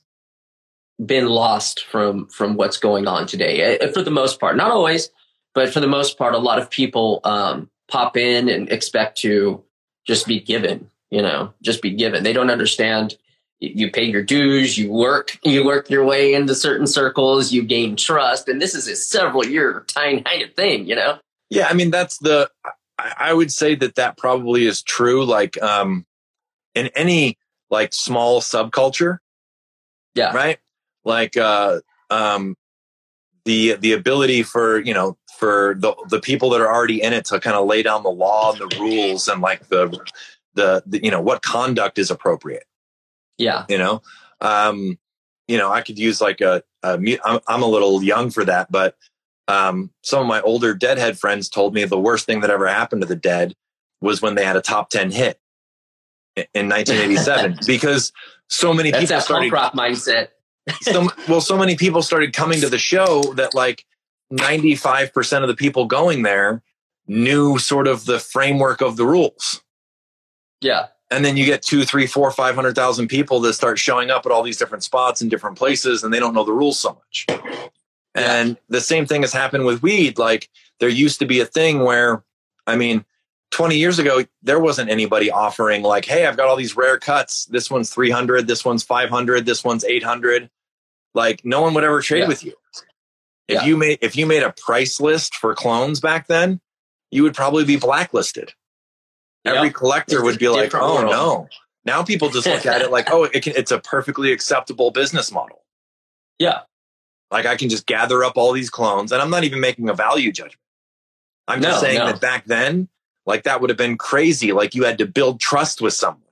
been 1.03 1.27
lost 1.27 1.85
from 1.85 2.27
from 2.27 2.55
what's 2.55 2.77
going 2.77 3.07
on 3.07 3.25
today 3.25 3.77
eh, 3.79 3.91
for 3.91 4.01
the 4.03 4.11
most 4.11 4.39
part. 4.39 4.55
Not 4.57 4.71
always, 4.71 5.09
but 5.55 5.69
for 5.73 5.79
the 5.79 5.87
most 5.87 6.17
part, 6.17 6.35
a 6.35 6.39
lot 6.39 6.59
of 6.59 6.69
people 6.69 7.21
um, 7.23 7.69
pop 7.87 8.17
in 8.17 8.49
and 8.49 8.69
expect 8.71 9.17
to 9.19 9.63
just 10.09 10.25
be 10.25 10.39
given. 10.39 10.89
You 11.11 11.21
know, 11.21 11.53
just 11.61 11.81
be 11.83 11.91
given. 11.91 12.23
They 12.23 12.33
don't 12.33 12.49
understand. 12.49 13.15
You 13.59 13.91
pay 13.91 14.05
your 14.05 14.23
dues. 14.23 14.75
You 14.77 14.91
work. 14.91 15.37
You 15.43 15.63
work 15.63 15.89
your 15.89 16.03
way 16.03 16.33
into 16.33 16.55
certain 16.55 16.87
circles. 16.87 17.51
You 17.51 17.61
gain 17.63 17.95
trust, 17.95 18.47
and 18.49 18.59
this 18.59 18.73
is 18.73 18.87
a 18.87 18.95
several 18.95 19.45
year 19.45 19.83
time 19.87 20.23
kind 20.23 20.41
of 20.41 20.53
thing. 20.55 20.87
You 20.87 20.95
know. 20.95 21.19
yeah 21.51 21.67
i 21.69 21.73
mean 21.73 21.91
that's 21.91 22.17
the 22.19 22.49
I, 22.97 23.13
I 23.29 23.33
would 23.33 23.51
say 23.51 23.75
that 23.75 23.95
that 23.95 24.17
probably 24.17 24.65
is 24.65 24.81
true 24.83 25.25
like 25.25 25.61
um 25.61 26.05
in 26.75 26.87
any 26.95 27.37
like 27.69 27.93
small 27.93 28.41
subculture 28.41 29.17
Yeah. 30.15 30.31
right 30.35 30.59
like 31.05 31.35
uh 31.37 31.81
um 32.09 32.55
the 33.49 33.73
the 33.77 33.93
ability 33.93 34.43
for 34.43 34.77
you 34.77 34.93
know 34.93 35.17
for 35.39 35.75
the 35.79 35.95
the 36.09 36.19
people 36.19 36.51
that 36.51 36.61
are 36.61 36.71
already 36.71 37.01
in 37.01 37.13
it 37.13 37.25
to 37.25 37.39
kind 37.39 37.55
of 37.55 37.65
lay 37.65 37.81
down 37.81 38.03
the 38.03 38.11
law 38.11 38.51
and 38.51 38.61
the 38.61 38.77
rules 38.79 39.27
and 39.27 39.41
like 39.41 39.67
the 39.69 39.87
the, 40.53 40.83
the 40.85 41.03
you 41.03 41.09
know 41.09 41.19
what 41.19 41.41
conduct 41.41 41.97
is 41.97 42.11
appropriate 42.11 42.65
Yeah. 43.39 43.65
you 43.67 43.79
know 43.79 44.03
um 44.39 44.99
you 45.47 45.57
know 45.57 45.71
i 45.71 45.81
could 45.81 45.97
use 45.97 46.21
like 46.21 46.41
a, 46.41 46.61
a 46.83 47.17
I'm, 47.25 47.39
I'm 47.47 47.63
a 47.63 47.67
little 47.67 48.03
young 48.03 48.29
for 48.29 48.45
that 48.45 48.71
but 48.71 48.95
um 49.47 49.89
some 50.03 50.21
of 50.21 50.27
my 50.27 50.41
older 50.41 50.75
deadhead 50.75 51.17
friends 51.17 51.49
told 51.49 51.73
me 51.73 51.85
the 51.85 51.99
worst 51.99 52.27
thing 52.27 52.41
that 52.41 52.51
ever 52.51 52.67
happened 52.67 53.01
to 53.01 53.07
the 53.07 53.15
dead 53.15 53.55
was 53.99 54.21
when 54.21 54.35
they 54.35 54.45
had 54.45 54.57
a 54.57 54.61
top 54.61 54.91
10 54.91 55.09
hit 55.09 55.39
in 56.35 56.69
1987 56.69 57.57
because 57.65 58.13
so 58.47 58.75
many 58.75 58.91
That's 58.91 59.05
people 59.05 59.15
that 59.15 59.23
started 59.23 59.51
rock 59.51 59.73
mindset. 59.73 60.27
So, 60.81 61.09
well, 61.27 61.41
so 61.41 61.57
many 61.57 61.75
people 61.75 62.01
started 62.01 62.33
coming 62.33 62.61
to 62.61 62.69
the 62.69 62.77
show 62.77 63.21
that 63.35 63.53
like 63.53 63.85
95% 64.31 65.41
of 65.41 65.47
the 65.47 65.55
people 65.55 65.85
going 65.85 66.23
there 66.23 66.61
knew 67.07 67.57
sort 67.57 67.87
of 67.87 68.05
the 68.05 68.19
framework 68.19 68.81
of 68.81 68.95
the 68.95 69.05
rules. 69.05 69.61
Yeah. 70.61 70.87
And 71.11 71.25
then 71.25 71.37
you 71.37 71.45
get 71.45 71.63
two, 71.63 71.85
three, 71.85 72.05
four, 72.05 72.29
five 72.29 72.53
hundred 72.53 72.75
thousand 72.75 73.07
people 73.07 73.39
that 73.41 73.53
start 73.53 73.79
showing 73.79 74.11
up 74.11 74.25
at 74.25 74.31
all 74.31 74.43
these 74.43 74.57
different 74.57 74.83
spots 74.83 75.21
in 75.21 75.29
different 75.29 75.57
places, 75.57 76.03
and 76.03 76.13
they 76.13 76.19
don't 76.19 76.35
know 76.35 76.43
the 76.43 76.53
rules 76.53 76.79
so 76.79 76.89
much. 76.89 77.25
And 78.13 78.57
the 78.69 78.81
same 78.81 79.07
thing 79.07 79.21
has 79.21 79.33
happened 79.33 79.65
with 79.65 79.81
weed. 79.81 80.19
Like 80.19 80.49
there 80.79 80.89
used 80.89 81.19
to 81.19 81.25
be 81.25 81.39
a 81.39 81.45
thing 81.45 81.83
where, 81.83 82.23
I 82.67 82.75
mean, 82.75 83.05
20 83.51 83.77
years 83.77 83.97
ago, 83.97 84.23
there 84.43 84.59
wasn't 84.59 84.91
anybody 84.91 85.31
offering 85.31 85.81
like, 85.81 86.05
Hey, 86.05 86.27
I've 86.27 86.37
got 86.37 86.47
all 86.47 86.55
these 86.55 86.77
rare 86.77 86.99
cuts. 86.99 87.45
This 87.45 87.71
one's 87.71 87.89
300. 87.91 88.45
This 88.45 88.63
one's 88.63 88.83
500. 88.83 89.45
This 89.45 89.63
one's 89.63 89.83
800. 89.83 90.49
Like 91.19 91.43
no 91.43 91.61
one 91.61 91.73
would 91.73 91.83
ever 91.83 92.01
trade 92.01 92.21
Yeah. 92.21 92.27
with 92.29 92.45
you. 92.45 92.53
If 93.49 93.55
Yeah. 93.61 93.65
you 93.65 93.75
made, 93.75 93.97
if 94.01 94.15
you 94.15 94.25
made 94.25 94.41
a 94.41 94.53
price 94.53 95.01
list 95.01 95.35
for 95.35 95.53
clones 95.53 95.99
back 95.99 96.27
then, 96.27 96.61
you 97.11 97.23
would 97.23 97.33
probably 97.35 97.65
be 97.65 97.75
blacklisted. 97.75 98.53
Every 99.43 99.69
collector 99.71 100.23
would 100.23 100.39
be 100.39 100.47
like, 100.47 100.73
Oh 100.73 100.95
world." 100.95 101.11
no. 101.11 101.47
Now 101.83 102.03
people 102.03 102.29
just 102.29 102.47
look 102.47 102.65
at 102.65 102.81
it 102.81 102.89
like, 102.89 103.09
Oh, 103.11 103.23
it 103.25 103.43
can, 103.43 103.53
it's 103.57 103.71
a 103.71 103.79
perfectly 103.79 104.31
acceptable 104.31 104.91
business 104.91 105.29
model. 105.29 105.65
Yeah. 106.37 106.61
Like 107.31 107.45
I 107.45 107.57
can 107.57 107.67
just 107.67 107.85
gather 107.85 108.23
up 108.23 108.37
all 108.37 108.53
these 108.53 108.69
clones 108.69 109.11
and 109.11 109.21
I'm 109.21 109.29
not 109.29 109.43
even 109.43 109.59
making 109.59 109.89
a 109.89 109.93
value 109.93 110.31
judgment. 110.31 110.55
I'm 111.49 111.61
just 111.61 111.81
saying 111.81 111.97
no. 111.99 112.05
that 112.05 112.21
back 112.21 112.45
then, 112.45 112.87
like 113.25 113.43
that 113.43 113.59
would 113.59 113.69
have 113.71 113.77
been 113.77 113.97
crazy. 113.97 114.53
Like 114.53 114.73
you 114.73 114.85
had 114.85 114.99
to 114.99 115.05
build 115.05 115.41
trust 115.41 115.81
with 115.81 115.93
someone 115.93 116.23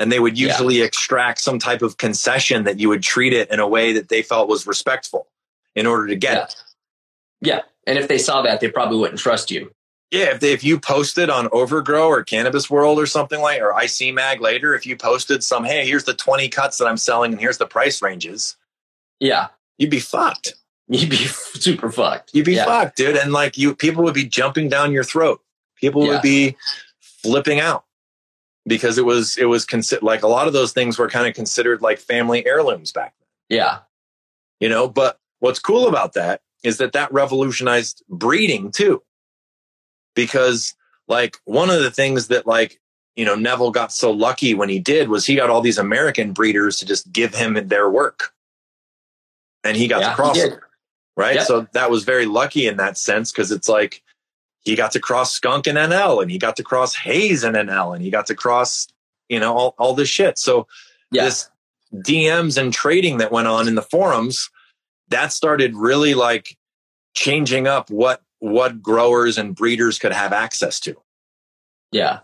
and 0.00 0.10
they 0.12 0.20
would 0.20 0.38
Yeah. 0.38 0.48
usually 0.48 0.80
extract 0.82 1.40
some 1.40 1.58
type 1.58 1.82
of 1.82 1.96
concession 1.96 2.64
that 2.64 2.78
you 2.78 2.88
would 2.88 3.02
treat 3.02 3.32
it 3.32 3.50
in 3.50 3.60
a 3.60 3.66
way 3.68 3.92
that 3.92 4.08
they 4.08 4.22
felt 4.22 4.48
was 4.48 4.66
respectful 4.66 5.26
in 5.74 5.86
order 5.86 6.06
to 6.06 6.16
get 6.16 6.34
Yeah. 6.36 6.42
it. 6.44 6.54
Yeah. 7.40 7.60
And 7.86 7.98
if 7.98 8.08
they 8.08 8.18
saw 8.18 8.42
that, 8.42 8.60
they 8.60 8.68
probably 8.70 8.98
wouldn't 8.98 9.18
trust 9.20 9.50
you. 9.50 9.72
Yeah. 10.10 10.30
If, 10.34 10.40
they, 10.40 10.52
if 10.52 10.64
you 10.64 10.78
posted 10.80 11.30
on 11.30 11.48
Overgrow 11.52 12.06
or 12.08 12.22
Cannabis 12.24 12.68
World 12.70 12.98
or 12.98 13.06
something 13.06 13.40
like, 13.40 13.60
or 13.60 13.72
IC 13.80 14.12
Mag 14.14 14.40
later, 14.40 14.74
if 14.74 14.86
you 14.86 14.96
posted 14.96 15.42
some, 15.44 15.64
Hey, 15.64 15.86
here's 15.86 16.04
the 16.04 16.14
20 16.14 16.48
cuts 16.48 16.78
that 16.78 16.86
I'm 16.86 16.96
selling 16.96 17.32
and 17.32 17.40
here's 17.40 17.58
the 17.58 17.66
price 17.66 18.00
ranges, 18.02 18.56
Yeah. 19.20 19.48
you'd 19.78 19.90
be 19.90 20.00
fucked. 20.00 20.54
You'd 20.88 21.10
be 21.10 21.16
super 21.26 21.90
fucked. 21.92 22.30
You'd 22.32 22.46
be 22.46 22.54
yeah. 22.54 22.64
fucked, 22.64 22.96
dude. 22.96 23.16
And 23.16 23.32
like 23.32 23.58
you, 23.58 23.74
people 23.74 24.02
would 24.04 24.14
be 24.14 24.24
jumping 24.24 24.68
down 24.68 24.92
your 24.92 25.04
throat. 25.04 25.40
People 25.76 26.04
Yeah. 26.06 26.12
would 26.12 26.22
be 26.22 26.56
flipping 27.00 27.60
out 27.60 27.84
because 28.68 28.98
it 28.98 29.04
was 29.04 29.36
it 29.38 29.46
was 29.46 29.64
considered 29.64 30.02
like 30.04 30.22
a 30.22 30.28
lot 30.28 30.46
of 30.46 30.52
those 30.52 30.72
things 30.72 30.98
were 30.98 31.08
kind 31.08 31.26
of 31.26 31.34
considered 31.34 31.82
like 31.82 31.98
family 31.98 32.46
heirlooms 32.46 32.92
back 32.92 33.14
then, 33.18 33.58
Yeah. 33.58 33.78
you 34.60 34.68
know. 34.68 34.88
But 34.88 35.18
what's 35.40 35.58
cool 35.58 35.88
about 35.88 36.12
that 36.12 36.42
is 36.62 36.78
that 36.78 36.92
that 36.92 37.12
revolutionized 37.12 38.02
breeding 38.08 38.70
too, 38.70 39.02
because 40.14 40.74
like 41.08 41.38
one 41.44 41.70
of 41.70 41.82
the 41.82 41.90
things 41.90 42.28
that 42.28 42.46
like 42.46 42.80
you 43.16 43.24
know 43.24 43.34
Neville 43.34 43.70
got 43.70 43.92
so 43.92 44.10
lucky 44.10 44.54
when 44.54 44.68
he 44.68 44.78
did 44.78 45.08
was 45.08 45.26
he 45.26 45.34
got 45.34 45.50
all 45.50 45.60
these 45.60 45.78
American 45.78 46.32
breeders 46.32 46.76
to 46.78 46.86
just 46.86 47.10
give 47.12 47.34
him 47.34 47.54
their 47.68 47.88
work, 47.90 48.32
and 49.64 49.76
he 49.76 49.88
got 49.88 50.00
Yeah, 50.00 50.06
to 50.06 50.10
he 50.10 50.16
cross 50.16 50.38
right? 51.16 51.34
Yep. 51.36 51.46
So 51.46 51.66
that 51.72 51.90
was 51.90 52.04
very 52.04 52.26
lucky 52.26 52.66
in 52.68 52.76
that 52.76 52.96
sense 52.96 53.32
because 53.32 53.50
it's 53.50 53.68
like 53.68 54.02
he 54.62 54.74
got 54.76 54.92
to 54.92 55.00
cross 55.00 55.32
Skunk 55.32 55.66
and 55.66 55.78
NL, 55.78 56.20
and 56.22 56.30
he 56.30 56.38
got 56.38 56.56
to 56.56 56.62
cross 56.62 56.94
Haze 56.94 57.44
and 57.44 57.56
NL, 57.56 57.94
and 57.94 58.02
he 58.04 58.10
got 58.10 58.26
to 58.26 58.34
cross, 58.34 58.86
you 59.28 59.40
know, 59.40 59.54
all, 59.54 59.74
all 59.78 59.94
this 59.94 60.08
shit. 60.08 60.38
So 60.38 60.66
Yeah. 61.10 61.24
this 61.24 61.48
DMs 61.94 62.58
and 62.58 62.72
trading 62.72 63.18
that 63.18 63.32
went 63.32 63.48
on 63.48 63.66
in 63.68 63.74
the 63.74 63.82
forums, 63.82 64.50
that 65.08 65.32
started 65.32 65.74
really 65.74 66.14
like 66.14 66.56
changing 67.14 67.66
up 67.66 67.90
what 67.90 68.22
what 68.40 68.80
growers 68.82 69.38
and 69.38 69.56
breeders 69.56 69.98
could 69.98 70.12
have 70.12 70.32
access 70.32 70.78
to 70.80 70.94
Yeah. 71.90 72.20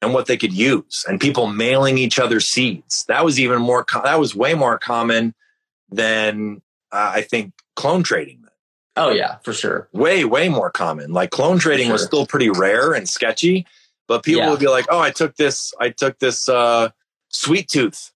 and 0.00 0.12
what 0.14 0.26
they 0.26 0.36
could 0.36 0.52
use 0.52 1.04
and 1.06 1.20
people 1.20 1.46
mailing 1.46 1.98
each 1.98 2.18
other 2.18 2.40
seeds 2.40 3.04
that 3.06 3.24
was 3.24 3.38
even 3.38 3.60
more 3.62 3.84
that 4.02 4.18
was 4.18 4.34
way 4.34 4.54
more 4.54 4.78
common 4.78 5.34
than 5.90 6.62
uh, 6.90 7.12
i 7.14 7.20
think 7.22 7.52
clone 7.76 8.02
trading 8.02 8.41
Oh 8.96 9.10
yeah, 9.10 9.36
for 9.42 9.52
sure. 9.52 9.88
way 9.92 10.24
way 10.24 10.48
more 10.48 10.70
common 10.70 11.12
like 11.12 11.30
clone 11.30 11.58
trading 11.58 11.90
was 11.90 12.04
still 12.04 12.26
pretty 12.26 12.50
rare 12.50 12.92
and 12.92 13.08
sketchy 13.08 13.66
but 14.08 14.22
people 14.22 14.42
Yeah. 14.42 14.50
would 14.50 14.60
be 14.60 14.68
like 14.68 14.86
oh 14.90 15.00
i 15.00 15.10
took 15.10 15.36
this 15.36 15.72
i 15.80 15.88
took 15.88 16.18
this 16.18 16.48
uh 16.48 16.90
sweet 17.30 17.68
tooth 17.68 18.12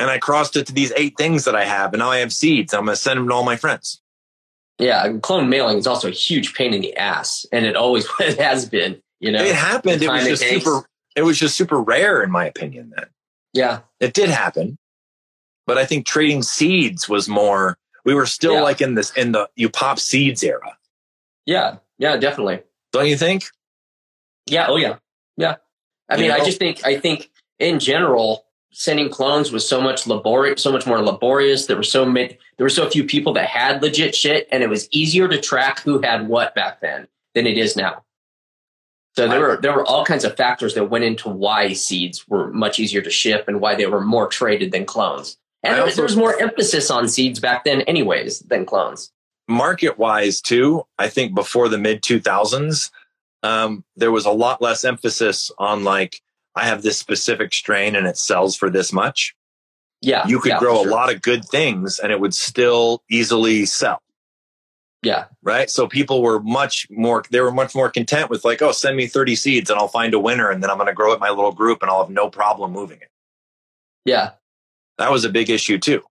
and 0.00 0.10
i 0.10 0.18
crossed 0.18 0.56
it 0.56 0.66
to 0.66 0.72
these 0.72 0.92
eight 0.96 1.16
things 1.16 1.44
that 1.44 1.54
i 1.54 1.64
have 1.64 1.92
and 1.92 2.00
now 2.00 2.10
i 2.10 2.18
have 2.18 2.32
seeds 2.32 2.74
i'm 2.74 2.86
going 2.86 2.96
to 2.96 3.00
send 3.00 3.18
them 3.20 3.28
to 3.28 3.34
all 3.34 3.44
my 3.44 3.56
friends 3.56 4.00
Yeah. 4.78 5.12
Clone 5.22 5.48
mailing 5.48 5.78
is 5.78 5.86
also 5.86 6.08
a 6.08 6.10
huge 6.10 6.54
pain 6.54 6.74
in 6.74 6.80
the 6.82 6.96
ass, 6.96 7.46
and 7.52 7.64
it 7.64 7.76
always 7.76 8.04
it 8.18 8.38
has 8.40 8.68
been. 8.68 9.00
You 9.20 9.30
know. 9.30 9.42
it 9.44 9.54
happened 9.54 10.02
it 10.02 10.08
was 10.08 10.26
it 10.26 10.30
just 10.30 10.42
super 10.42 10.88
it 11.14 11.22
was 11.22 11.38
just 11.38 11.56
super 11.56 11.80
rare 11.80 12.20
in 12.24 12.30
my 12.32 12.44
opinion 12.46 12.92
then 12.96 13.06
Yeah. 13.52 13.80
it 14.00 14.12
did 14.12 14.28
happen 14.28 14.76
but 15.66 15.78
i 15.78 15.86
think 15.86 16.04
trading 16.04 16.42
seeds 16.42 17.08
was 17.08 17.28
more 17.28 17.78
we 18.04 18.14
were 18.14 18.26
still 18.26 18.54
Yeah. 18.54 18.62
like 18.62 18.80
in 18.80 18.94
this 18.94 19.10
in 19.16 19.32
the 19.32 19.48
you 19.56 19.68
pop 19.68 19.98
seeds 19.98 20.42
era 20.42 20.76
Yeah. 21.46 21.76
Yeah. 21.98 22.16
Definitely. 22.16 22.62
don't 22.92 23.06
you 23.08 23.16
think 23.16 23.44
Yeah. 24.46 24.66
Oh 24.68 24.76
yeah. 24.76 24.96
Yeah. 25.36 25.56
I 26.08 26.16
You 26.16 26.22
mean, 26.22 26.30
I 26.32 26.44
just 26.44 26.58
think 26.58 26.84
I 26.84 26.98
think 26.98 27.30
in 27.58 27.78
general, 27.78 28.44
sending 28.72 29.08
clones 29.08 29.52
was 29.52 29.66
so 29.66 29.80
much 29.80 30.06
laborious, 30.06 30.60
so 30.62 30.72
much 30.72 30.86
more 30.86 31.00
laborious. 31.00 31.66
There 31.66 31.76
were 31.76 31.82
so 31.84 32.04
many, 32.04 32.36
there 32.56 32.64
were 32.64 32.68
so 32.70 32.90
few 32.90 33.04
people 33.04 33.32
that 33.34 33.46
had 33.48 33.80
legit 33.80 34.14
shit, 34.14 34.48
and 34.50 34.62
it 34.64 34.68
was 34.68 34.88
easier 34.90 35.28
to 35.28 35.40
track 35.40 35.80
who 35.80 36.00
had 36.00 36.26
what 36.28 36.54
back 36.56 36.80
then 36.80 37.06
than 37.34 37.46
it 37.46 37.56
is 37.56 37.76
now. 37.76 38.04
So 39.16 39.28
there 39.28 39.38
were 39.40 39.56
there 39.62 39.72
were 39.72 39.86
all 39.86 40.04
kinds 40.04 40.24
of 40.24 40.36
factors 40.36 40.74
that 40.74 40.90
went 40.90 41.04
into 41.04 41.28
why 41.28 41.72
seeds 41.72 42.26
were 42.26 42.52
much 42.52 42.80
easier 42.80 43.00
to 43.02 43.10
ship 43.10 43.46
and 43.46 43.60
why 43.60 43.76
they 43.76 43.86
were 43.86 44.00
more 44.00 44.26
traded 44.26 44.72
than 44.72 44.84
clones. 44.84 45.38
And 45.64 45.80
also- 45.80 45.96
there 45.96 46.04
was 46.04 46.16
more 46.16 46.40
emphasis 46.40 46.90
on 46.90 47.08
seeds 47.08 47.40
back 47.40 47.64
then, 47.64 47.80
anyways, 47.82 48.40
than 48.40 48.64
clones. 48.66 49.10
market 49.46 49.98
wise 49.98 50.40
too 50.40 50.82
i 50.98 51.06
think 51.06 51.34
before 51.34 51.68
the 51.68 51.76
mid 51.76 52.00
2000s 52.02 52.90
um, 53.42 53.84
there 53.94 54.10
was 54.10 54.24
a 54.24 54.30
lot 54.30 54.62
less 54.62 54.86
emphasis 54.86 55.50
on 55.58 55.84
like 55.84 56.22
i 56.54 56.64
have 56.64 56.80
this 56.80 56.96
specific 56.98 57.52
strain 57.52 57.94
and 57.94 58.06
it 58.06 58.16
sells 58.16 58.56
for 58.56 58.70
this 58.70 58.90
much. 58.90 59.34
Yeah, 60.00 60.26
you 60.26 60.38
could 60.38 60.52
yeah, 60.52 60.58
grow 60.60 60.82
for 60.82 60.88
a 60.88 60.90
lot 60.90 61.12
of 61.12 61.20
good 61.20 61.44
things 61.44 61.98
and 61.98 62.10
it 62.10 62.20
would 62.20 62.34
still 62.34 63.02
easily 63.10 63.66
sell. 63.66 64.00
Yeah, 65.02 65.26
right? 65.42 65.68
So 65.70 65.86
people 65.86 66.22
were 66.22 66.40
much 66.40 66.86
more 66.90 67.22
they 67.30 67.42
were 67.42 67.52
much 67.52 67.74
more 67.74 67.90
content 67.90 68.30
with 68.30 68.46
like 68.46 68.62
oh 68.62 68.72
send 68.72 68.96
me 68.96 69.06
30 69.06 69.36
seeds 69.36 69.68
and 69.68 69.78
i'll 69.78 69.88
find 69.88 70.14
a 70.14 70.18
winner 70.18 70.48
and 70.50 70.62
then 70.62 70.70
i'm 70.70 70.78
going 70.78 70.86
to 70.88 70.94
grow 70.94 71.12
it 71.12 71.16
in 71.16 71.20
my 71.20 71.28
little 71.28 71.52
group 71.52 71.82
and 71.82 71.90
i'll 71.90 72.02
have 72.02 72.10
no 72.10 72.30
problem 72.30 72.72
moving 72.72 72.98
it. 73.02 73.10
Yeah, 74.06 74.30
that 74.98 75.10
was 75.10 75.24
a 75.24 75.30
big 75.30 75.50
issue 75.50 75.78
too 75.78 76.02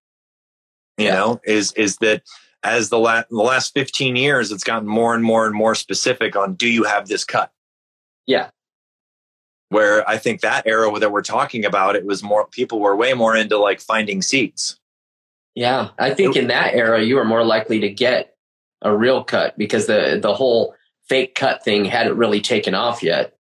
you 0.97 1.05
Yeah. 1.05 1.15
know 1.15 1.41
is 1.45 1.71
is 1.73 1.97
that 1.97 2.23
as 2.63 2.87
the, 2.89 2.97
la- 2.99 3.23
the 3.29 3.35
last 3.37 3.73
15 3.73 4.15
years 4.15 4.51
it's 4.51 4.63
gotten 4.63 4.87
more 4.87 5.13
and 5.15 5.23
more 5.23 5.45
and 5.45 5.55
more 5.55 5.75
specific 5.75 6.35
on 6.35 6.53
do 6.53 6.67
you 6.67 6.83
have 6.83 7.07
this 7.07 7.23
cut 7.25 7.51
yeah, 8.25 8.49
where 9.69 10.07
i 10.09 10.17
think 10.17 10.41
that 10.41 10.65
era 10.65 10.97
that 10.99 11.11
we're 11.11 11.21
talking 11.21 11.65
about 11.65 11.95
it 11.95 12.05
was 12.05 12.23
more 12.23 12.47
people 12.47 12.79
were 12.79 12.95
way 12.95 13.13
more 13.13 13.35
into 13.35 13.57
like 13.57 13.81
finding 13.81 14.21
seeds 14.21 14.79
yeah. 15.55 15.89
I 15.99 16.15
think 16.15 16.35
in 16.35 16.47
that 16.47 16.73
era, 16.73 16.99
you 17.03 17.15
were 17.15 17.25
more 17.25 17.43
likely 17.43 17.79
to 17.81 17.89
get 17.91 18.35
a 18.81 18.95
real 18.97 19.23
cut 19.23 19.55
because 19.55 19.85
the 19.85 20.17
the 20.19 20.33
whole 20.33 20.73
fake 21.07 21.35
cut 21.35 21.63
thing 21.63 21.85
hadn't 21.85 22.17
really 22.17 22.41
taken 22.41 22.73
off 22.73 23.03
yet. 23.03 23.37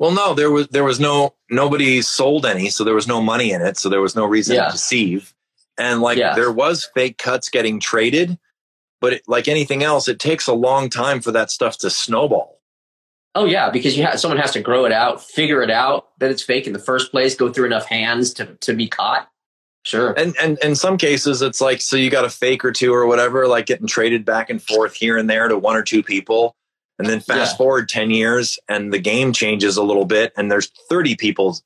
Well 0.00 0.10
no 0.10 0.34
there 0.34 0.50
was 0.50 0.66
there 0.68 0.82
was 0.84 0.98
no 0.98 1.34
nobody 1.48 2.02
sold 2.02 2.44
any 2.44 2.68
so 2.70 2.82
there 2.82 2.94
was 2.94 3.06
no 3.06 3.20
money 3.22 3.52
in 3.52 3.62
it 3.62 3.76
so 3.76 3.88
there 3.88 4.00
was 4.00 4.16
no 4.16 4.24
reason 4.24 4.56
Yeah. 4.56 4.66
to 4.66 4.72
deceive 4.72 5.32
and 5.78 6.00
like 6.02 6.18
Yeah. 6.18 6.34
there 6.34 6.50
was 6.50 6.90
fake 6.94 7.18
cuts 7.18 7.48
getting 7.48 7.78
traded 7.78 8.36
but 9.00 9.12
it, 9.14 9.22
like 9.28 9.46
anything 9.46 9.84
else 9.84 10.08
it 10.08 10.18
takes 10.18 10.48
a 10.48 10.52
long 10.54 10.90
time 10.90 11.20
for 11.20 11.30
that 11.32 11.50
stuff 11.52 11.78
to 11.78 11.90
snowball 11.90 12.56
Oh 13.36 13.44
yeah, 13.44 13.70
because 13.70 13.96
you 13.96 14.02
have 14.02 14.18
someone 14.18 14.38
has 14.40 14.50
to 14.54 14.60
grow 14.60 14.86
it 14.86 14.90
out, 14.92 15.22
figure 15.22 15.62
it 15.62 15.70
out 15.70 16.08
that 16.18 16.32
it's 16.32 16.42
fake 16.42 16.66
in 16.66 16.72
the 16.72 16.80
first 16.80 17.12
place, 17.12 17.36
go 17.36 17.52
through 17.52 17.66
enough 17.66 17.86
hands 17.86 18.34
to 18.34 18.56
to 18.62 18.74
be 18.74 18.88
caught. 18.88 19.28
Sure. 19.84 20.12
and 20.18 20.34
and 20.42 20.58
in 20.64 20.74
some 20.74 20.96
cases 20.98 21.40
it's 21.40 21.60
like 21.60 21.80
so 21.80 21.94
you 21.96 22.10
got 22.10 22.24
a 22.24 22.28
fake 22.28 22.64
or 22.64 22.72
two 22.72 22.92
or 22.92 23.06
whatever 23.06 23.46
like 23.46 23.66
getting 23.66 23.86
traded 23.86 24.24
back 24.24 24.50
and 24.50 24.60
forth 24.60 24.94
here 24.94 25.16
and 25.16 25.30
there 25.30 25.46
to 25.46 25.56
one 25.56 25.76
or 25.76 25.82
two 25.84 26.02
people 26.02 26.56
and 27.00 27.08
then 27.08 27.18
fast 27.20 27.52
Yeah. 27.54 27.56
forward 27.56 27.88
10 27.88 28.10
years 28.10 28.58
and 28.68 28.92
the 28.92 28.98
game 28.98 29.32
changes 29.32 29.76
a 29.76 29.82
little 29.82 30.04
bit 30.04 30.32
and 30.36 30.50
there's 30.52 30.68
30 30.88 31.16
people 31.16 31.58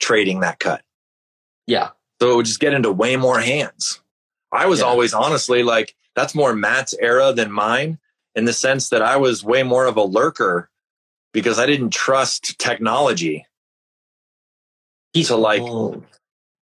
trading 0.00 0.40
that 0.40 0.58
cut 0.60 0.82
Yeah. 1.66 1.90
so 2.20 2.30
it 2.32 2.36
would 2.36 2.46
just 2.46 2.60
get 2.60 2.74
into 2.74 2.92
way 2.92 3.16
more 3.16 3.40
hands 3.40 4.00
i 4.52 4.66
was 4.66 4.80
Yeah. 4.80 4.86
always 4.86 5.14
honestly 5.14 5.62
like 5.62 5.94
that's 6.14 6.34
more 6.34 6.54
matt's 6.54 6.94
era 7.00 7.32
than 7.32 7.50
mine 7.50 7.98
in 8.34 8.44
the 8.44 8.52
sense 8.52 8.90
that 8.90 9.00
i 9.02 9.16
was 9.16 9.42
way 9.42 9.62
more 9.62 9.86
of 9.86 9.96
a 9.96 10.02
lurker 10.02 10.68
because 11.32 11.58
i 11.58 11.64
didn't 11.66 11.90
trust 11.90 12.58
technology 12.58 13.46
He's 15.14 15.28
To, 15.28 15.36
like, 15.36 15.60
Oh, 15.62 16.02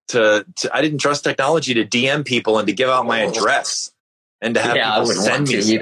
to, 0.08 0.46
to 0.56 0.74
I 0.74 0.80
didn't 0.80 1.00
trust 1.00 1.22
technology 1.22 1.74
to 1.74 1.84
DM 1.84 2.24
people 2.24 2.58
and 2.58 2.66
to 2.66 2.72
give 2.72 2.88
out 2.88 3.04
my 3.04 3.24
Oh. 3.24 3.28
address 3.30 3.92
and 4.40 4.54
to 4.54 4.60
have 4.62 4.74
yeah, 4.74 4.94
people 4.94 5.12
send 5.12 5.48
me. 5.48 5.78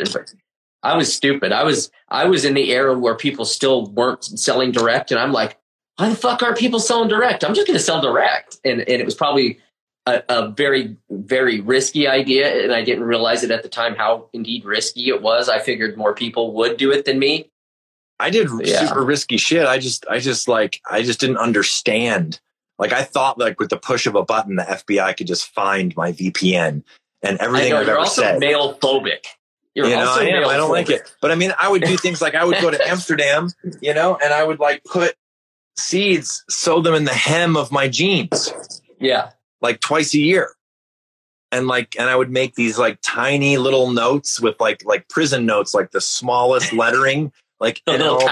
To 0.95 1.05
stuff. 1.05 1.25
either. 1.25 1.39
But 1.39 1.51
I 1.51 1.53
was 1.53 1.53
stupid. 1.53 1.53
I 1.53 1.65
was 1.65 1.91
I 2.09 2.25
was 2.27 2.45
in 2.45 2.55
the 2.55 2.73
era 2.73 2.99
where 2.99 3.15
people 3.15 3.45
still 3.45 3.87
weren't 3.87 4.25
selling 4.25 4.73
direct, 4.73 5.11
and 5.11 5.21
I'm 5.21 5.33
like, 5.33 5.59
why 5.97 6.09
the 6.09 6.17
fuck 6.17 6.43
are 6.43 6.55
people 6.55 6.81
selling 6.81 7.09
direct? 7.09 7.45
I'm 7.45 7.55
just 7.55 7.67
going 7.67 7.79
to 7.79 7.85
sell 7.85 8.01
direct, 8.01 8.59
and 8.65 8.81
and 8.81 9.01
it 9.01 9.05
was 9.05 9.15
probably 9.15 9.61
a, 10.07 10.23
a, 10.29 10.49
very 10.51 10.97
very 11.11 11.61
risky 11.61 12.07
idea, 12.07 12.63
and 12.63 12.73
I 12.73 12.83
didn't 12.83 13.05
realize 13.05 13.43
it 13.43 13.51
at 13.51 13.63
the 13.63 13.69
time 13.69 13.97
how 13.97 14.29
indeed 14.33 14.65
risky 14.65 15.09
it 15.09 15.23
was. 15.23 15.49
I 15.49 15.59
figured 15.59 15.97
more 15.97 16.15
people 16.15 16.53
would 16.55 16.77
do 16.77 16.93
it 16.93 17.05
than 17.05 17.19
me. 17.19 17.51
I 18.19 18.31
did 18.31 18.49
yeah. 18.61 18.87
super 18.87 19.05
risky 19.05 19.37
shit. 19.37 19.67
I 19.67 19.79
just 19.79 20.07
I 20.09 20.19
just 20.19 20.49
like 20.49 20.81
I 20.91 21.03
just 21.03 21.21
didn't 21.21 21.39
understand. 21.39 22.41
Like 22.79 22.93
I 22.93 23.03
thought 23.03 23.39
like 23.39 23.59
with 23.59 23.71
the 23.71 23.79
push 23.79 24.07
of 24.07 24.15
a 24.15 24.23
button, 24.23 24.57
the 24.57 24.63
FBI 24.63 25.17
could 25.17 25.27
just 25.27 25.47
find 25.49 25.97
my 25.97 26.13
VPN 26.13 26.83
and 27.23 27.39
everything 27.39 27.73
I 27.73 27.77
know, 27.77 27.81
I've 27.83 27.89
ever 27.89 27.99
also 27.99 28.23
said. 28.23 28.39
Mail 28.39 28.75
phobic. 28.79 29.27
You're 29.77 29.89
you 29.89 29.95
know, 29.95 30.17
I 30.19 30.25
am. 30.25 30.49
I 30.49 30.57
don't 30.57 30.71
like 30.71 30.89
it. 30.89 31.15
But 31.21 31.31
I 31.31 31.35
mean, 31.35 31.53
I 31.59 31.69
would 31.69 31.83
do 31.83 31.99
things 31.99 32.23
like 32.23 32.35
I 32.35 32.47
would 32.47 32.59
go 32.63 32.71
to 32.71 32.89
Amsterdam, 32.89 33.51
you 33.83 33.93
know, 33.93 34.17
and 34.17 34.33
I 34.33 34.43
would 34.43 34.59
like 34.59 34.83
put 34.85 35.15
seeds, 35.77 36.45
sow 36.49 36.81
them 36.81 36.95
in 36.95 37.05
the 37.05 37.13
hem 37.13 37.59
of 37.59 37.71
my 37.71 37.87
jeans. 37.87 38.55
Yeah. 38.99 39.33
Like 39.61 39.81
twice 39.81 40.15
a 40.15 40.19
year. 40.19 40.53
And 41.53 41.67
like, 41.67 41.95
and 41.99 42.09
I 42.09 42.17
would 42.17 42.31
make 42.31 42.55
these 42.55 42.79
like 42.79 43.01
tiny 43.03 43.59
little 43.59 43.91
notes 43.91 44.41
with 44.41 44.59
like, 44.59 44.83
like 44.87 45.11
prison 45.11 45.45
notes, 45.45 45.75
like 45.75 45.91
the 45.91 46.01
smallest 46.01 46.73
lettering, 46.73 47.31
like 47.61 47.83
NL, 47.87 48.23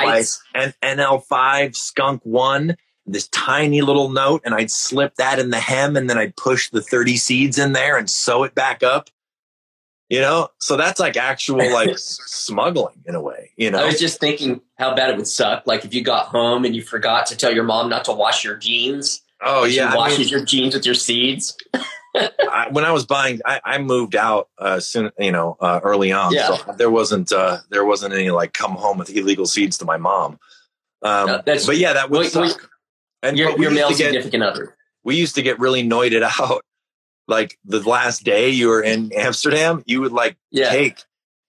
N- 0.54 0.72
NL5 0.82 1.76
skunk 1.76 2.22
one, 2.24 2.74
this 3.04 3.28
tiny 3.28 3.82
little 3.82 4.08
note. 4.08 4.40
And 4.46 4.54
I'd 4.54 4.70
slip 4.70 5.16
that 5.16 5.38
in 5.38 5.50
the 5.50 5.60
hem 5.60 5.94
and 5.94 6.08
then 6.08 6.16
I'd 6.16 6.36
push 6.36 6.70
the 6.70 6.80
30 6.80 7.18
seeds 7.18 7.58
in 7.58 7.74
there 7.74 7.98
and 7.98 8.08
sew 8.08 8.44
it 8.44 8.54
back 8.54 8.82
up 8.82 9.10
you 10.08 10.20
know? 10.20 10.48
So 10.58 10.76
that's 10.76 11.00
like 11.00 11.16
actual 11.16 11.58
like 11.72 11.90
smuggling 11.98 13.02
in 13.06 13.14
a 13.14 13.20
way 13.20 13.50
you 13.56 13.70
know? 13.70 13.78
i 13.78 13.86
was 13.86 13.98
just 13.98 14.20
thinking 14.20 14.60
how 14.76 14.94
bad 14.94 15.10
it 15.10 15.16
would 15.16 15.26
suck 15.26 15.66
like 15.66 15.84
if 15.84 15.94
you 15.94 16.02
got 16.02 16.26
home 16.26 16.64
and 16.64 16.74
you 16.74 16.82
forgot 16.82 17.26
to 17.26 17.36
tell 17.36 17.52
your 17.52 17.64
mom 17.64 17.88
not 17.88 18.04
to 18.04 18.12
wash 18.12 18.44
your 18.44 18.56
jeans. 18.56 19.22
Oh 19.40 19.64
yeah 19.64 19.90
she 19.90 19.96
washes 19.96 20.18
I 20.18 20.20
mean, 20.20 20.28
your 20.28 20.44
jeans 20.44 20.74
with 20.74 20.86
your 20.86 20.94
seeds. 20.94 21.56
I, 22.16 22.68
when 22.70 22.84
i 22.84 22.92
was 22.92 23.04
buying 23.04 23.40
i, 23.44 23.60
I 23.64 23.78
moved 23.78 24.14
out 24.14 24.48
uh 24.58 24.78
soon 24.78 25.10
you 25.18 25.32
know 25.32 25.56
uh, 25.60 25.80
early 25.82 26.12
on 26.12 26.32
yeah. 26.32 26.46
so 26.46 26.72
there 26.74 26.90
wasn't 26.90 27.32
uh 27.32 27.58
there 27.70 27.84
wasn't 27.84 28.14
any 28.14 28.30
like 28.30 28.52
come 28.52 28.76
home 28.76 28.98
with 28.98 29.10
illegal 29.10 29.46
seeds 29.46 29.78
to 29.78 29.84
my 29.84 29.96
mom. 29.96 30.38
Um 31.02 31.26
no, 31.26 31.42
but 31.44 31.76
yeah 31.76 31.92
that 31.92 32.10
would 32.10 32.20
we, 32.20 32.28
suck. 32.28 32.56
We, 32.56 32.64
and 33.24 33.38
your, 33.38 33.58
your 33.58 33.70
male 33.70 33.90
significant 33.90 34.42
other. 34.42 34.76
we 35.02 35.16
used 35.16 35.34
to 35.34 35.42
get 35.42 35.58
really 35.58 35.82
noited 35.82 36.22
out 36.40 36.64
like 37.26 37.58
the 37.64 37.80
last 37.80 38.24
day 38.24 38.50
you 38.50 38.68
were 38.68 38.82
in 38.82 39.12
Amsterdam, 39.12 39.82
you 39.86 40.00
would 40.00 40.12
like 40.12 40.36
yeah. 40.50 40.70
take, 40.70 41.02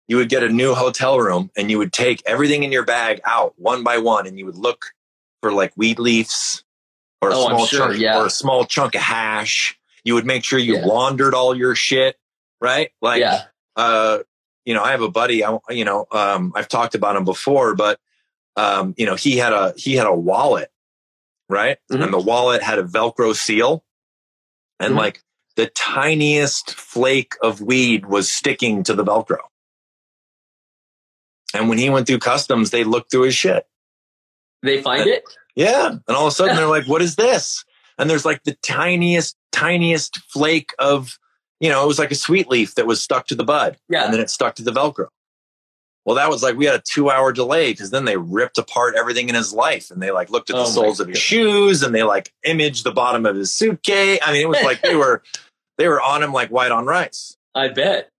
you 0.07 0.17
would 0.17 0.29
get 0.29 0.43
a 0.43 0.49
new 0.49 0.73
hotel 0.73 1.19
room 1.19 1.51
and 1.57 1.69
you 1.69 1.77
would 1.77 1.91
take 1.91 2.21
everything 2.25 2.63
in 2.63 2.71
your 2.71 2.85
bag 2.85 3.21
out 3.25 3.53
one 3.57 3.83
by 3.83 3.97
one 3.97 4.27
and 4.27 4.39
you 4.39 4.45
would 4.45 4.55
look 4.55 4.85
for 5.41 5.51
like 5.51 5.73
weed 5.75 5.99
leaves 5.99 6.63
or 7.21 7.29
a 7.29 7.33
oh, 7.35 7.47
small 7.47 7.65
sure, 7.65 7.79
chunk 7.87 7.99
yeah. 7.99 8.19
or 8.19 8.27
a 8.27 8.29
small 8.29 8.65
chunk 8.65 8.95
of 8.95 9.01
hash. 9.01 9.77
You 10.03 10.13
would 10.13 10.25
make 10.25 10.43
sure 10.43 10.59
you 10.59 10.75
yeah. 10.75 10.85
laundered 10.85 11.33
all 11.33 11.55
your 11.55 11.75
shit, 11.75 12.15
right? 12.61 12.91
Like, 13.01 13.21
uh, 13.75 14.19
you 14.63 14.73
know, 14.73 14.83
I 14.83 14.91
have 14.91 15.01
a 15.01 15.09
buddy, 15.09 15.43
I, 15.43 15.57
you 15.69 15.85
know, 15.85 16.05
um, 16.11 16.53
I've 16.55 16.67
talked 16.67 16.95
about 16.95 17.15
him 17.15 17.25
before, 17.25 17.75
but, 17.75 17.99
um, 18.55 18.93
you 18.97 19.05
know, 19.05 19.15
he 19.15 19.37
had 19.37 19.51
a, 19.51 19.73
he 19.75 19.95
had 19.95 20.07
a 20.07 20.13
wallet, 20.13 20.69
right? 21.49 21.77
Mm-hmm. 21.91 22.01
And 22.01 22.13
the 22.13 22.19
wallet 22.19 22.61
had 22.61 22.79
a 22.79 22.83
Velcro 22.83 23.35
seal. 23.35 23.83
And 24.79 24.89
mm-hmm. 24.89 24.99
like 24.99 25.23
the 25.55 25.67
tiniest 25.67 26.71
flake 26.75 27.33
of 27.41 27.61
weed 27.61 28.05
was 28.05 28.31
sticking 28.31 28.83
to 28.83 28.93
the 28.93 29.03
Velcro. 29.03 29.39
And 31.53 31.69
when 31.69 31.77
he 31.77 31.89
went 31.89 32.07
through 32.07 32.19
customs, 32.19 32.71
they 32.71 32.83
looked 32.83 33.11
through 33.11 33.23
his 33.23 33.35
shit. 33.35 33.65
They 34.61 34.81
find 34.81 35.03
and, 35.03 35.11
it? 35.11 35.23
Yeah. 35.55 35.87
And 35.87 36.17
all 36.17 36.27
of 36.27 36.33
a 36.33 36.35
sudden 36.35 36.55
they're 36.55 36.67
like, 36.77 36.87
what 36.87 37.01
is 37.01 37.15
this? 37.15 37.63
And 37.97 38.09
there's 38.09 38.25
like 38.25 38.43
the 38.43 38.55
tiniest, 38.61 39.37
tiniest 39.51 40.19
flake 40.23 40.71
of, 40.79 41.17
you 41.61 41.69
know, 41.69 41.83
it 41.83 41.87
was 41.87 41.99
like 41.99 42.11
a 42.11 42.15
sweet 42.15 42.49
leaf 42.49 42.75
that 42.75 42.87
was 42.87 43.01
stuck 43.01 43.27
to 43.27 43.35
the 43.35 43.45
bud. 43.45 43.77
Yeah. 43.87 44.03
And 44.03 44.13
then 44.13 44.19
it 44.19 44.29
stuck 44.29 44.55
to 44.55 44.63
the 44.63 44.71
Velcro. 44.71 45.07
Well, 46.05 46.17
that 46.17 46.29
was 46.29 46.43
like 46.43 46.55
we 46.55 46.65
had 46.65 46.75
a 46.75 46.83
two 46.85 47.09
hour 47.09 47.31
delay 47.31 47.71
because 47.71 47.89
then 47.89 48.05
they 48.05 48.15
ripped 48.15 48.59
apart 48.59 48.93
everything 48.95 49.27
in 49.27 49.33
his 49.33 49.51
life 49.51 49.89
and 49.89 50.01
they 50.01 50.11
like 50.11 50.29
looked 50.29 50.51
at 50.51 50.55
the 50.55 50.61
oh 50.61 50.65
soles 50.65 50.99
of 50.99 51.07
his 51.07 51.17
shoes 51.17 51.81
and 51.81 51.95
they 51.95 52.03
like 52.03 52.31
imaged 52.43 52.83
the 52.83 52.91
bottom 52.91 53.25
of 53.25 53.35
his 53.35 53.51
suitcase. 53.51 54.19
I 54.23 54.31
mean, 54.31 54.43
it 54.43 54.49
was 54.49 54.61
like 54.61 54.81
they 54.81 54.95
were 54.95 55.23
they 55.77 55.87
were 55.87 56.01
on 56.01 56.23
him 56.23 56.33
like 56.33 56.49
white 56.49 56.71
on 56.71 56.85
rice. 56.85 57.37
I 57.53 57.69
bet. 57.69 58.09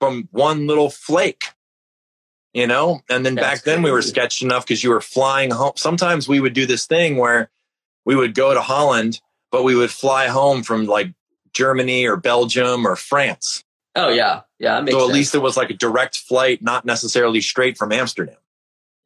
From 0.00 0.28
one 0.30 0.66
little 0.66 0.90
flake, 0.90 1.44
you 2.52 2.66
know? 2.66 3.00
And 3.08 3.24
then 3.24 3.34
That's 3.34 3.46
back 3.46 3.64
then 3.64 3.82
we 3.82 3.90
were 3.90 4.02
sketched 4.02 4.42
enough 4.42 4.66
because 4.66 4.84
you 4.84 4.90
were 4.90 5.00
flying 5.00 5.50
home. 5.50 5.72
Sometimes 5.76 6.28
we 6.28 6.40
would 6.40 6.52
do 6.52 6.66
this 6.66 6.86
thing 6.86 7.16
where 7.16 7.50
we 8.04 8.14
would 8.14 8.34
go 8.34 8.52
to 8.52 8.60
Holland, 8.60 9.20
but 9.50 9.62
we 9.62 9.74
would 9.74 9.90
fly 9.90 10.28
home 10.28 10.62
from 10.62 10.86
like 10.86 11.12
Germany 11.52 12.06
or 12.06 12.16
Belgium 12.16 12.86
or 12.86 12.96
France. 12.96 13.64
Oh, 13.94 14.10
yeah. 14.10 14.42
Yeah. 14.58 14.78
so 14.78 14.82
at 14.82 14.90
sense. 14.90 15.12
least 15.12 15.34
it 15.34 15.42
was 15.42 15.56
like 15.56 15.70
a 15.70 15.74
direct 15.74 16.18
flight, 16.18 16.62
not 16.62 16.84
necessarily 16.84 17.40
straight 17.40 17.78
from 17.78 17.92
Amsterdam. 17.92 18.36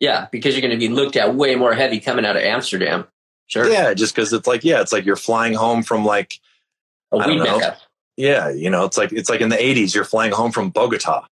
Yeah, 0.01 0.29
because 0.33 0.55
you're 0.55 0.62
going 0.62 0.73
to 0.73 0.79
be 0.79 0.88
looked 0.88 1.16
at 1.16 1.35
way 1.35 1.55
more 1.55 1.75
heavy 1.75 2.01
coming 2.01 2.25
out 2.25 2.37
of 2.37 2.42
Amsterdam. 2.42 3.07
Sure. 3.46 3.68
Yeah, 3.68 3.94
just 3.94 4.14
because 4.14 4.33
it's 4.33 4.46
like, 4.46 4.64
yeah, 4.64 4.81
it's 4.81 4.92
like 4.92 5.05
you're 5.05 5.16
flying 5.16 5.55
home 5.55 5.83
from 5.83 6.05
like, 6.05 6.40
a 7.12 7.16
I 7.16 7.27
don't 7.27 7.38
know, 7.38 7.75
yeah, 8.20 8.50
you 8.50 8.68
know, 8.68 8.85
it's 8.85 8.98
like 8.98 9.12
it's 9.12 9.30
like 9.30 9.40
in 9.40 9.48
the 9.48 9.56
'80s, 9.56 9.94
you're 9.94 10.04
flying 10.04 10.33
home 10.33 10.52
from 10.52 10.70
Bogota. 10.70 11.26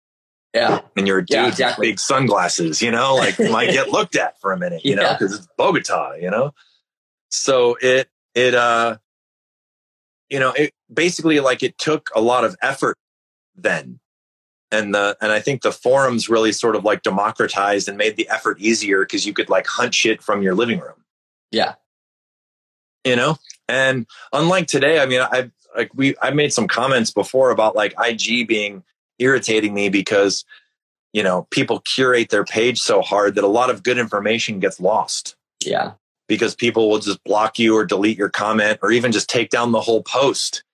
Yeah, 0.54 0.80
and 0.96 1.06
you're 1.06 1.18
a 1.18 1.26
dude 1.26 1.34
yeah, 1.34 1.48
exactly. 1.48 1.88
with 1.88 1.92
big 1.94 1.98
sunglasses. 1.98 2.80
You 2.80 2.92
know, 2.92 3.16
like 3.16 3.38
might 3.38 3.72
get 3.72 3.90
looked 3.90 4.16
at 4.16 4.40
for 4.40 4.52
a 4.52 4.58
minute. 4.58 4.84
You 4.84 4.92
yeah. 4.92 5.02
know, 5.02 5.12
because 5.18 5.34
it's 5.34 5.48
Bogota. 5.58 6.14
You 6.14 6.30
know, 6.30 6.54
so 7.30 7.76
it 7.80 8.08
it 8.34 8.54
uh, 8.54 8.98
you 10.30 10.38
know, 10.38 10.52
it 10.52 10.72
basically 10.92 11.40
like 11.40 11.62
it 11.62 11.76
took 11.76 12.08
a 12.14 12.20
lot 12.20 12.44
of 12.44 12.56
effort 12.62 12.96
then, 13.56 13.98
and 14.70 14.94
the 14.94 15.16
and 15.20 15.32
I 15.32 15.40
think 15.40 15.62
the 15.62 15.72
forums 15.72 16.28
really 16.28 16.52
sort 16.52 16.76
of 16.76 16.84
like 16.84 17.02
democratized 17.02 17.88
and 17.88 17.98
made 17.98 18.16
the 18.16 18.28
effort 18.28 18.60
easier 18.60 19.04
because 19.04 19.26
you 19.26 19.32
could 19.32 19.48
like 19.48 19.66
hunt 19.66 19.92
shit 19.92 20.22
from 20.22 20.40
your 20.40 20.54
living 20.54 20.78
room. 20.78 21.04
Yeah, 21.50 21.74
you 23.04 23.16
know, 23.16 23.36
and 23.68 24.06
unlike 24.32 24.68
today, 24.68 25.00
I 25.00 25.06
mean, 25.06 25.20
I've 25.20 25.50
like 25.76 25.90
we 25.94 26.14
I 26.22 26.30
made 26.30 26.52
some 26.52 26.68
comments 26.68 27.10
before 27.10 27.50
about 27.50 27.76
like 27.76 27.94
IG 28.02 28.48
being 28.48 28.82
irritating 29.18 29.74
me 29.74 29.88
because 29.88 30.44
you 31.12 31.22
know 31.22 31.46
people 31.50 31.80
curate 31.80 32.30
their 32.30 32.44
page 32.44 32.80
so 32.80 33.02
hard 33.02 33.34
that 33.34 33.44
a 33.44 33.48
lot 33.48 33.70
of 33.70 33.82
good 33.82 33.98
information 33.98 34.60
gets 34.60 34.80
lost. 34.80 35.36
Yeah. 35.64 35.92
Because 36.28 36.54
people 36.54 36.90
will 36.90 36.98
just 36.98 37.22
block 37.24 37.58
you 37.58 37.76
or 37.76 37.84
delete 37.84 38.18
your 38.18 38.28
comment 38.28 38.80
or 38.82 38.90
even 38.90 39.12
just 39.12 39.28
take 39.28 39.50
down 39.50 39.72
the 39.72 39.80
whole 39.80 40.02
post 40.02 40.64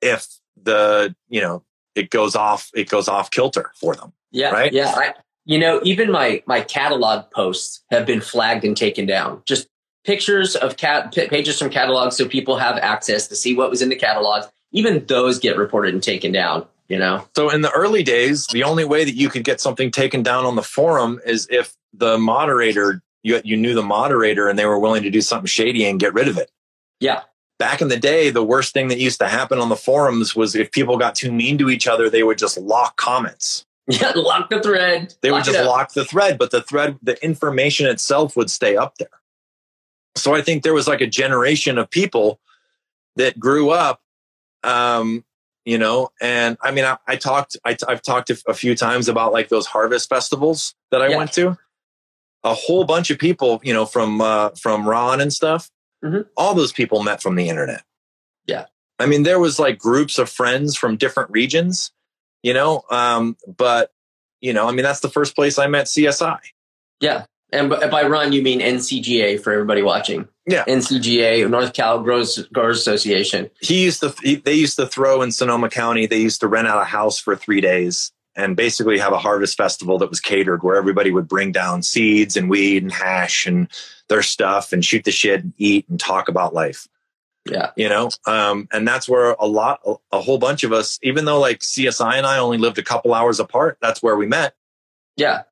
if 0.00 0.26
the, 0.62 1.14
you 1.28 1.40
know, 1.40 1.64
it 1.94 2.10
goes 2.10 2.36
off 2.36 2.70
it 2.74 2.88
goes 2.88 3.08
off 3.08 3.30
kilter 3.30 3.72
for 3.74 3.94
them. 3.94 4.12
Yeah. 4.30 4.50
Right? 4.50 4.72
Yeah. 4.72 4.92
I, 4.94 5.14
you 5.46 5.58
know, 5.58 5.80
even 5.82 6.12
my 6.12 6.42
my 6.46 6.60
catalog 6.60 7.30
posts 7.32 7.82
have 7.90 8.06
been 8.06 8.20
flagged 8.20 8.64
and 8.64 8.76
taken 8.76 9.06
down. 9.06 9.42
Just 9.46 9.68
pictures 10.04 10.56
of 10.56 10.76
cat 10.76 11.12
pages 11.12 11.58
from 11.58 11.70
catalogs 11.70 12.16
so 12.16 12.26
people 12.26 12.56
have 12.56 12.76
access 12.78 13.28
to 13.28 13.36
see 13.36 13.54
what 13.54 13.70
was 13.70 13.82
in 13.82 13.88
the 13.88 13.96
catalogs. 13.96 14.46
Even 14.72 15.04
those 15.06 15.38
get 15.38 15.56
reported 15.56 15.94
and 15.94 16.02
taken 16.02 16.32
down. 16.32 16.66
You 16.88 16.98
know. 16.98 17.24
So 17.36 17.50
in 17.50 17.60
the 17.60 17.70
early 17.70 18.02
days, 18.02 18.46
the 18.48 18.64
only 18.64 18.84
way 18.84 19.04
that 19.04 19.14
you 19.14 19.28
could 19.28 19.44
get 19.44 19.60
something 19.60 19.92
taken 19.92 20.24
down 20.24 20.44
on 20.44 20.56
the 20.56 20.62
forum 20.62 21.20
is 21.24 21.46
if 21.48 21.74
the 21.92 22.18
moderator 22.18 23.02
you 23.22 23.40
you 23.44 23.56
knew 23.56 23.74
the 23.74 23.82
moderator 23.82 24.48
and 24.48 24.58
they 24.58 24.66
were 24.66 24.78
willing 24.78 25.02
to 25.02 25.10
do 25.10 25.20
something 25.20 25.46
shady 25.46 25.84
and 25.84 26.00
get 26.00 26.14
rid 26.14 26.28
of 26.28 26.38
it. 26.38 26.50
Yeah. 26.98 27.22
Back 27.58 27.82
in 27.82 27.88
the 27.88 27.98
day, 27.98 28.30
the 28.30 28.42
worst 28.42 28.72
thing 28.72 28.88
that 28.88 28.98
used 28.98 29.20
to 29.20 29.28
happen 29.28 29.58
on 29.58 29.68
the 29.68 29.76
forums 29.76 30.34
was 30.34 30.54
if 30.54 30.72
people 30.72 30.96
got 30.96 31.14
too 31.14 31.30
mean 31.30 31.58
to 31.58 31.68
each 31.68 31.86
other, 31.86 32.08
they 32.08 32.22
would 32.22 32.38
just 32.38 32.56
lock 32.58 32.96
comments. 32.96 33.66
Yeah, 33.86 34.12
lock 34.14 34.50
the 34.50 34.62
thread. 34.62 35.14
They 35.20 35.30
lock 35.30 35.44
would 35.44 35.52
just 35.52 35.66
lock 35.66 35.92
the 35.92 36.04
thread, 36.04 36.38
but 36.38 36.52
the 36.52 36.62
thread, 36.62 36.98
the 37.02 37.22
information 37.24 37.86
itself 37.86 38.36
would 38.36 38.50
stay 38.50 38.76
up 38.76 38.96
there. 38.98 39.08
So 40.20 40.34
I 40.34 40.42
think 40.42 40.62
there 40.62 40.74
was 40.74 40.86
like 40.86 41.00
a 41.00 41.06
generation 41.06 41.78
of 41.78 41.90
people 41.90 42.40
that 43.16 43.38
grew 43.38 43.70
up, 43.70 44.00
um, 44.62 45.24
you 45.64 45.78
know, 45.78 46.10
and 46.20 46.56
I 46.62 46.70
mean, 46.70 46.84
I, 46.84 46.98
I 47.06 47.16
talked, 47.16 47.56
I, 47.64 47.76
have 47.88 48.02
talked 48.02 48.30
a 48.30 48.54
few 48.54 48.74
times 48.74 49.08
about 49.08 49.32
like 49.32 49.48
those 49.48 49.66
harvest 49.66 50.08
festivals 50.08 50.74
that 50.90 51.02
I 51.02 51.08
yeah. 51.08 51.16
went 51.16 51.32
to. 51.32 51.58
A 52.42 52.54
whole 52.54 52.84
bunch 52.84 53.10
of 53.10 53.18
people, 53.18 53.60
you 53.62 53.74
know, 53.74 53.84
from 53.84 54.22
uh, 54.22 54.50
from 54.50 54.88
Ron 54.88 55.20
and 55.20 55.30
stuff. 55.30 55.70
Mm-hmm. 56.02 56.22
All 56.38 56.54
those 56.54 56.72
people 56.72 57.02
met 57.02 57.20
from 57.20 57.34
the 57.34 57.50
internet. 57.50 57.82
Yeah, 58.46 58.64
I 58.98 59.04
mean, 59.04 59.24
there 59.24 59.38
was 59.38 59.58
like 59.58 59.78
groups 59.78 60.18
of 60.18 60.30
friends 60.30 60.74
from 60.74 60.96
different 60.96 61.30
regions, 61.30 61.92
you 62.42 62.54
know, 62.54 62.84
um, 62.90 63.36
but 63.46 63.92
you 64.40 64.54
know, 64.54 64.66
I 64.66 64.72
mean, 64.72 64.84
that's 64.84 65.00
the 65.00 65.10
first 65.10 65.34
place 65.34 65.58
I 65.58 65.66
met 65.66 65.84
CSI. 65.84 66.38
Yeah, 67.00 67.26
and 67.52 67.70
by 67.70 68.06
run, 68.06 68.32
you 68.32 68.42
mean 68.42 68.60
NCGA 68.60 69.42
for 69.42 69.52
everybody 69.52 69.82
watching. 69.82 70.28
Yeah, 70.46 70.64
NCGA, 70.64 71.48
North 71.48 71.72
Cal 71.72 72.00
Growers, 72.02 72.38
Growers 72.52 72.78
Association. 72.78 73.50
He 73.60 73.84
used 73.84 74.00
to. 74.00 74.14
He, 74.22 74.36
they 74.36 74.54
used 74.54 74.76
to 74.76 74.86
throw 74.86 75.22
in 75.22 75.32
Sonoma 75.32 75.68
County. 75.68 76.06
They 76.06 76.20
used 76.20 76.40
to 76.40 76.48
rent 76.48 76.68
out 76.68 76.80
a 76.80 76.84
house 76.84 77.18
for 77.18 77.36
three 77.36 77.60
days 77.60 78.12
and 78.36 78.56
basically 78.56 78.98
have 78.98 79.12
a 79.12 79.18
harvest 79.18 79.56
festival 79.56 79.98
that 79.98 80.08
was 80.08 80.20
catered 80.20 80.62
where 80.62 80.76
everybody 80.76 81.10
would 81.10 81.28
bring 81.28 81.52
down 81.52 81.82
seeds 81.82 82.36
and 82.36 82.48
weed 82.48 82.82
and 82.82 82.92
hash 82.92 83.46
and 83.46 83.68
their 84.08 84.22
stuff 84.22 84.72
and 84.72 84.84
shoot 84.84 85.04
the 85.04 85.10
shit 85.10 85.42
and 85.42 85.52
eat 85.58 85.88
and 85.88 85.98
talk 85.98 86.28
about 86.28 86.54
life. 86.54 86.86
Yeah. 87.50 87.70
You 87.76 87.88
know, 87.88 88.10
um, 88.26 88.68
and 88.72 88.86
that's 88.86 89.08
where 89.08 89.32
a 89.38 89.46
lot, 89.46 89.80
a 90.12 90.20
whole 90.20 90.38
bunch 90.38 90.62
of 90.62 90.72
us, 90.72 90.98
even 91.02 91.24
though 91.24 91.40
like 91.40 91.60
CSI 91.60 92.14
and 92.14 92.26
I 92.26 92.38
only 92.38 92.58
lived 92.58 92.78
a 92.78 92.82
couple 92.82 93.14
hours 93.14 93.40
apart, 93.40 93.78
that's 93.80 94.02
where 94.02 94.16
we 94.16 94.26
met. 94.26 94.54
Yeah. 95.16 95.42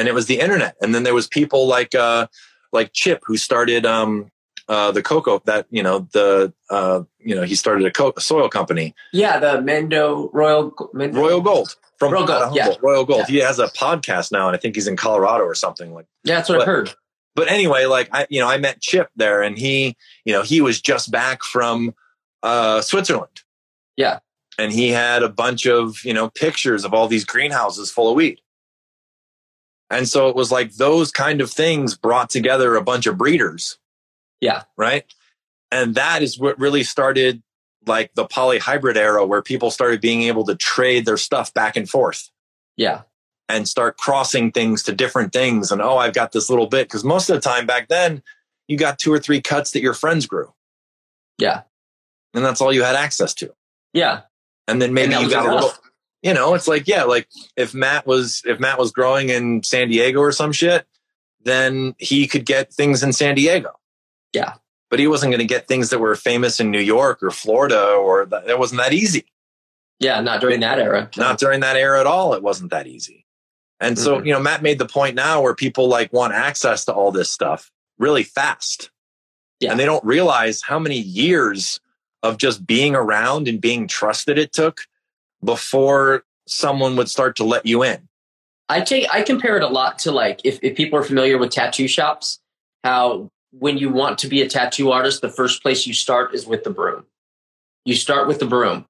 And 0.00 0.08
it 0.08 0.14
was 0.14 0.26
the 0.26 0.40
internet. 0.40 0.74
And 0.80 0.94
then 0.94 1.02
there 1.04 1.14
was 1.14 1.28
people 1.28 1.66
like, 1.66 1.94
uh, 1.94 2.26
like 2.72 2.92
Chip 2.92 3.20
who 3.26 3.36
started, 3.36 3.84
um, 3.84 4.30
uh, 4.68 4.90
the 4.92 5.02
cocoa 5.02 5.42
that, 5.46 5.66
you 5.70 5.82
know, 5.82 6.08
the, 6.12 6.52
uh, 6.70 7.02
you 7.18 7.34
know, 7.34 7.42
he 7.42 7.54
started 7.54 7.84
a, 7.86 7.90
co- 7.90 8.12
a 8.16 8.20
soil 8.20 8.48
company. 8.48 8.94
Yeah. 9.12 9.38
The 9.38 9.58
Mendo 9.58 10.30
Royal, 10.32 10.70
Mendo. 10.94 11.14
Royal 11.16 11.40
Gold 11.40 11.76
from 11.98 12.12
Royal 12.12 12.26
Gold, 12.26 12.54
yeah. 12.56 12.72
Royal 12.80 13.04
Gold. 13.04 13.20
Yeah. 13.20 13.26
He 13.26 13.36
has 13.38 13.58
a 13.58 13.66
podcast 13.68 14.32
now, 14.32 14.46
and 14.48 14.56
I 14.56 14.58
think 14.60 14.74
he's 14.76 14.86
in 14.86 14.96
Colorado 14.96 15.44
or 15.44 15.54
something 15.54 15.92
like. 15.92 16.06
Yeah. 16.24 16.36
That's 16.36 16.48
what 16.48 16.56
But- 16.56 16.62
I've 16.62 16.66
heard. 16.66 16.94
But 17.36 17.48
anyway, 17.48 17.84
like 17.86 18.08
I, 18.12 18.26
you 18.30 18.40
know, 18.40 18.48
I 18.48 18.58
met 18.58 18.80
Chip 18.80 19.08
there, 19.16 19.40
and 19.42 19.56
he, 19.58 19.96
you 20.24 20.32
know, 20.32 20.42
he 20.42 20.60
was 20.60 20.80
just 20.80 21.10
back 21.12 21.42
from 21.44 21.94
uh, 22.42 22.80
Switzerland. 22.80 23.42
Yeah. 23.96 24.18
and 24.58 24.72
he 24.72 24.88
had 24.90 25.22
a 25.22 25.28
bunch 25.28 25.66
of 25.66 26.04
you 26.04 26.12
know 26.14 26.28
pictures 26.30 26.84
of 26.84 26.92
all 26.94 27.06
these 27.08 27.24
greenhouses 27.24 27.90
full 27.90 28.08
of 28.10 28.16
weed. 28.16 28.40
And 29.90 30.08
so 30.08 30.28
it 30.28 30.36
was 30.36 30.52
like 30.52 30.74
those 30.74 31.10
kind 31.10 31.40
of 31.40 31.50
things 31.50 31.96
brought 31.96 32.30
together 32.30 32.76
a 32.76 32.82
bunch 32.82 33.06
of 33.06 33.18
breeders. 33.18 33.78
Yeah. 34.40 34.62
Right. 34.76 35.04
And 35.72 35.94
that 35.96 36.22
is 36.22 36.38
what 36.38 36.58
really 36.58 36.84
started 36.84 37.42
like 37.86 38.14
the 38.14 38.24
polyhybrid 38.26 38.96
era 38.96 39.24
where 39.26 39.42
people 39.42 39.70
started 39.70 40.00
being 40.00 40.22
able 40.22 40.44
to 40.44 40.54
trade 40.54 41.06
their 41.06 41.16
stuff 41.16 41.52
back 41.54 41.76
and 41.76 41.88
forth 41.88 42.30
Yeah. 42.76 43.02
and 43.48 43.66
start 43.66 43.96
crossing 43.96 44.52
things 44.52 44.82
to 44.84 44.92
different 44.92 45.32
things. 45.32 45.72
And 45.72 45.80
oh, 45.82 45.96
I've 45.96 46.12
got 46.12 46.32
this 46.32 46.50
little 46.50 46.66
bit. 46.66 46.88
Cause 46.88 47.04
most 47.04 47.28
of 47.30 47.34
the 47.34 47.40
time 47.40 47.66
back 47.66 47.88
then, 47.88 48.22
you 48.68 48.76
got 48.76 48.98
two 48.98 49.12
or 49.12 49.18
three 49.18 49.40
cuts 49.40 49.72
that 49.72 49.80
your 49.80 49.94
friends 49.94 50.26
grew. 50.26 50.52
Yeah. 51.38 51.62
And 52.34 52.44
that's 52.44 52.60
all 52.60 52.72
you 52.72 52.82
had 52.84 52.94
access 52.96 53.34
to. 53.34 53.52
Yeah. 53.92 54.22
And 54.68 54.80
then 54.80 54.94
maybe 54.94 55.14
And 55.14 55.24
you 55.24 55.30
got 55.30 55.46
a 55.46 55.54
little, 55.54 55.72
you 56.22 56.34
know, 56.34 56.54
it's 56.54 56.68
like, 56.68 56.86
yeah, 56.86 57.04
like 57.04 57.28
if 57.56 57.74
Matt 57.74 58.06
was, 58.06 58.42
if 58.44 58.60
Matt 58.60 58.78
was 58.78 58.92
growing 58.92 59.30
in 59.30 59.62
San 59.62 59.88
Diego 59.88 60.20
or 60.20 60.32
some 60.32 60.52
shit, 60.52 60.86
then 61.42 61.94
he 61.98 62.26
could 62.26 62.44
get 62.44 62.72
things 62.72 63.02
in 63.02 63.12
San 63.12 63.34
Diego. 63.34 63.70
Yeah. 64.32 64.54
But 64.90 64.98
he 64.98 65.06
wasn't 65.06 65.30
going 65.30 65.38
to 65.40 65.46
get 65.46 65.66
things 65.68 65.90
that 65.90 65.98
were 65.98 66.14
famous 66.16 66.60
in 66.60 66.70
New 66.70 66.80
York 66.80 67.22
or 67.22 67.30
Florida 67.30 67.92
or 67.92 68.26
that, 68.26 68.46
that 68.46 68.58
wasn't 68.58 68.80
that 68.80 68.92
easy. 68.92 69.24
Yeah. 69.98 70.20
Not 70.20 70.40
during 70.40 70.60
that 70.60 70.78
era. 70.78 71.08
not 71.16 71.38
during 71.38 71.60
that 71.60 71.76
era 71.76 72.00
at 72.00 72.06
all. 72.06 72.34
It 72.34 72.42
wasn't 72.42 72.70
that 72.72 72.86
easy. 72.86 73.24
And 73.80 73.98
so, 73.98 74.18
Mhm. 74.18 74.26
you 74.26 74.32
know, 74.34 74.40
Matt 74.40 74.62
made 74.62 74.78
the 74.78 74.86
point 74.86 75.14
now 75.14 75.40
where 75.40 75.54
people 75.54 75.88
like 75.88 76.12
want 76.12 76.34
access 76.34 76.84
to 76.84 76.92
all 76.92 77.10
this 77.12 77.30
stuff 77.30 77.70
really 77.98 78.24
fast. 78.24 78.90
Yeah. 79.60 79.70
And 79.70 79.80
they 79.80 79.86
don't 79.86 80.04
realize 80.04 80.60
how 80.62 80.78
many 80.78 80.98
years 80.98 81.80
of 82.22 82.36
just 82.36 82.66
being 82.66 82.94
around 82.94 83.48
and 83.48 83.60
being 83.60 83.86
trusted 83.88 84.38
it 84.38 84.52
took 84.52 84.82
before 85.44 86.24
someone 86.46 86.96
would 86.96 87.08
start 87.08 87.36
to 87.36 87.44
let 87.44 87.66
you 87.66 87.82
in. 87.82 88.08
I 88.68 88.80
take 88.80 89.12
I 89.12 89.22
compare 89.22 89.56
it 89.56 89.62
a 89.62 89.68
lot 89.68 89.98
to 90.00 90.12
like 90.12 90.40
if, 90.44 90.58
if 90.62 90.76
people 90.76 90.98
are 90.98 91.02
familiar 91.02 91.38
with 91.38 91.50
tattoo 91.50 91.88
shops, 91.88 92.38
how 92.84 93.30
when 93.52 93.78
you 93.78 93.90
want 93.90 94.18
to 94.18 94.28
be 94.28 94.42
a 94.42 94.48
tattoo 94.48 94.92
artist, 94.92 95.22
the 95.22 95.28
first 95.28 95.62
place 95.62 95.86
you 95.86 95.94
start 95.94 96.34
is 96.34 96.46
with 96.46 96.62
the 96.62 96.70
broom. 96.70 97.04
You 97.84 97.94
start 97.94 98.28
with 98.28 98.38
the 98.38 98.46
broom 98.46 98.86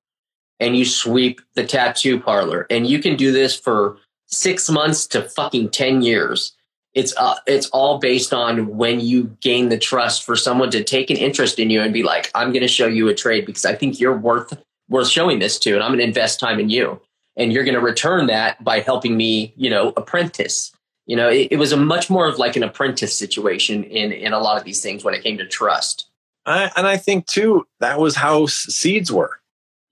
and 0.59 0.77
you 0.77 0.85
sweep 0.85 1.41
the 1.55 1.65
tattoo 1.65 2.21
parlor. 2.21 2.67
And 2.69 2.87
you 2.87 2.99
can 2.99 3.17
do 3.17 3.33
this 3.33 3.57
for 3.57 3.97
six 4.27 4.69
months 4.69 5.07
to 5.09 5.29
fucking 5.29 5.71
ten 5.71 6.03
years. 6.03 6.55
It's 6.93 7.15
uh, 7.17 7.37
it's 7.47 7.69
all 7.69 7.99
based 7.99 8.35
on 8.35 8.77
when 8.77 9.01
you 9.01 9.37
gain 9.41 9.71
the 9.71 9.79
trust 9.79 10.25
for 10.25 10.37
someone 10.37 10.71
to 10.73 10.85
take 10.85 11.09
an 11.09 11.17
interest 11.17 11.59
in 11.59 11.71
you 11.71 11.81
and 11.81 11.95
be 11.95 12.03
like, 12.03 12.31
I'm 12.35 12.53
going 12.53 12.63
to 12.63 12.69
show 12.69 12.87
you 12.87 13.09
a 13.09 13.15
trade 13.15 13.47
because 13.47 13.65
I 13.65 13.75
think 13.75 13.99
you're 13.99 14.17
worth 14.17 14.53
worth 14.91 15.09
showing 15.09 15.39
this 15.39 15.59
to, 15.61 15.75
and 15.75 15.83
I'm 15.83 15.91
going 15.91 16.01
to 16.01 16.05
invest 16.05 16.39
time 16.39 16.61
in 16.61 16.69
you 16.69 17.01
and 17.37 17.53
you're 17.53 17.65
going 17.65 17.75
to 17.75 17.81
return 17.81 18.27
that 18.27 18.63
by 18.63 18.81
helping 18.81 19.17
me, 19.17 19.55
you 19.57 19.71
know, 19.71 19.93
apprentice. 19.97 20.73
You 21.07 21.17
know, 21.17 21.29
it, 21.29 21.49
it 21.53 21.57
was 21.57 21.73
a 21.73 21.77
much 21.77 22.11
more 22.11 22.27
of 22.27 22.39
like 22.39 22.57
an 22.57 22.63
apprentice 22.63 23.17
situation 23.17 23.83
in 23.85 24.13
in 24.13 24.33
a 24.33 24.39
lot 24.39 24.59
of 24.59 24.65
these 24.65 24.83
things 24.83 25.03
when 25.03 25.15
it 25.15 25.23
came 25.23 25.39
to 25.39 25.47
trust. 25.47 26.09
I, 26.47 26.71
and 26.77 26.87
I 26.87 26.97
think 26.97 27.27
too, 27.27 27.67
that 27.81 27.99
was 27.99 28.15
how 28.17 28.47
seeds 28.47 29.11
were. 29.11 29.41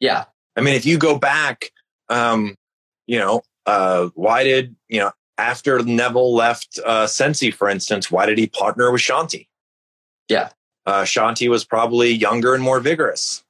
Yeah, 0.01 0.25
I 0.57 0.61
mean, 0.61 0.75
if 0.75 0.87
you 0.87 0.99
go 0.99 1.19
back, 1.19 1.73
um, 2.09 2.55
you 3.07 3.19
know, 3.19 3.43
uh, 3.67 4.09
why 4.15 4.45
did, 4.45 4.77
you 4.89 5.01
know, 5.01 5.13
after 5.39 5.83
Neville 5.83 6.35
left 6.35 6.79
uh, 6.85 7.07
Sensi, 7.07 7.51
for 7.51 7.69
instance, 7.69 8.11
why 8.11 8.27
did 8.27 8.39
he 8.39 8.47
partner 8.47 8.91
with 8.91 9.01
Shanti? 9.01 9.49
Yeah. 10.29 10.51
Uh, 10.85 11.03
Shanti 11.03 11.49
was 11.49 11.65
probably 11.65 12.11
younger 12.11 12.55
and 12.55 12.63
more 12.63 12.81
vigorous. 12.81 13.45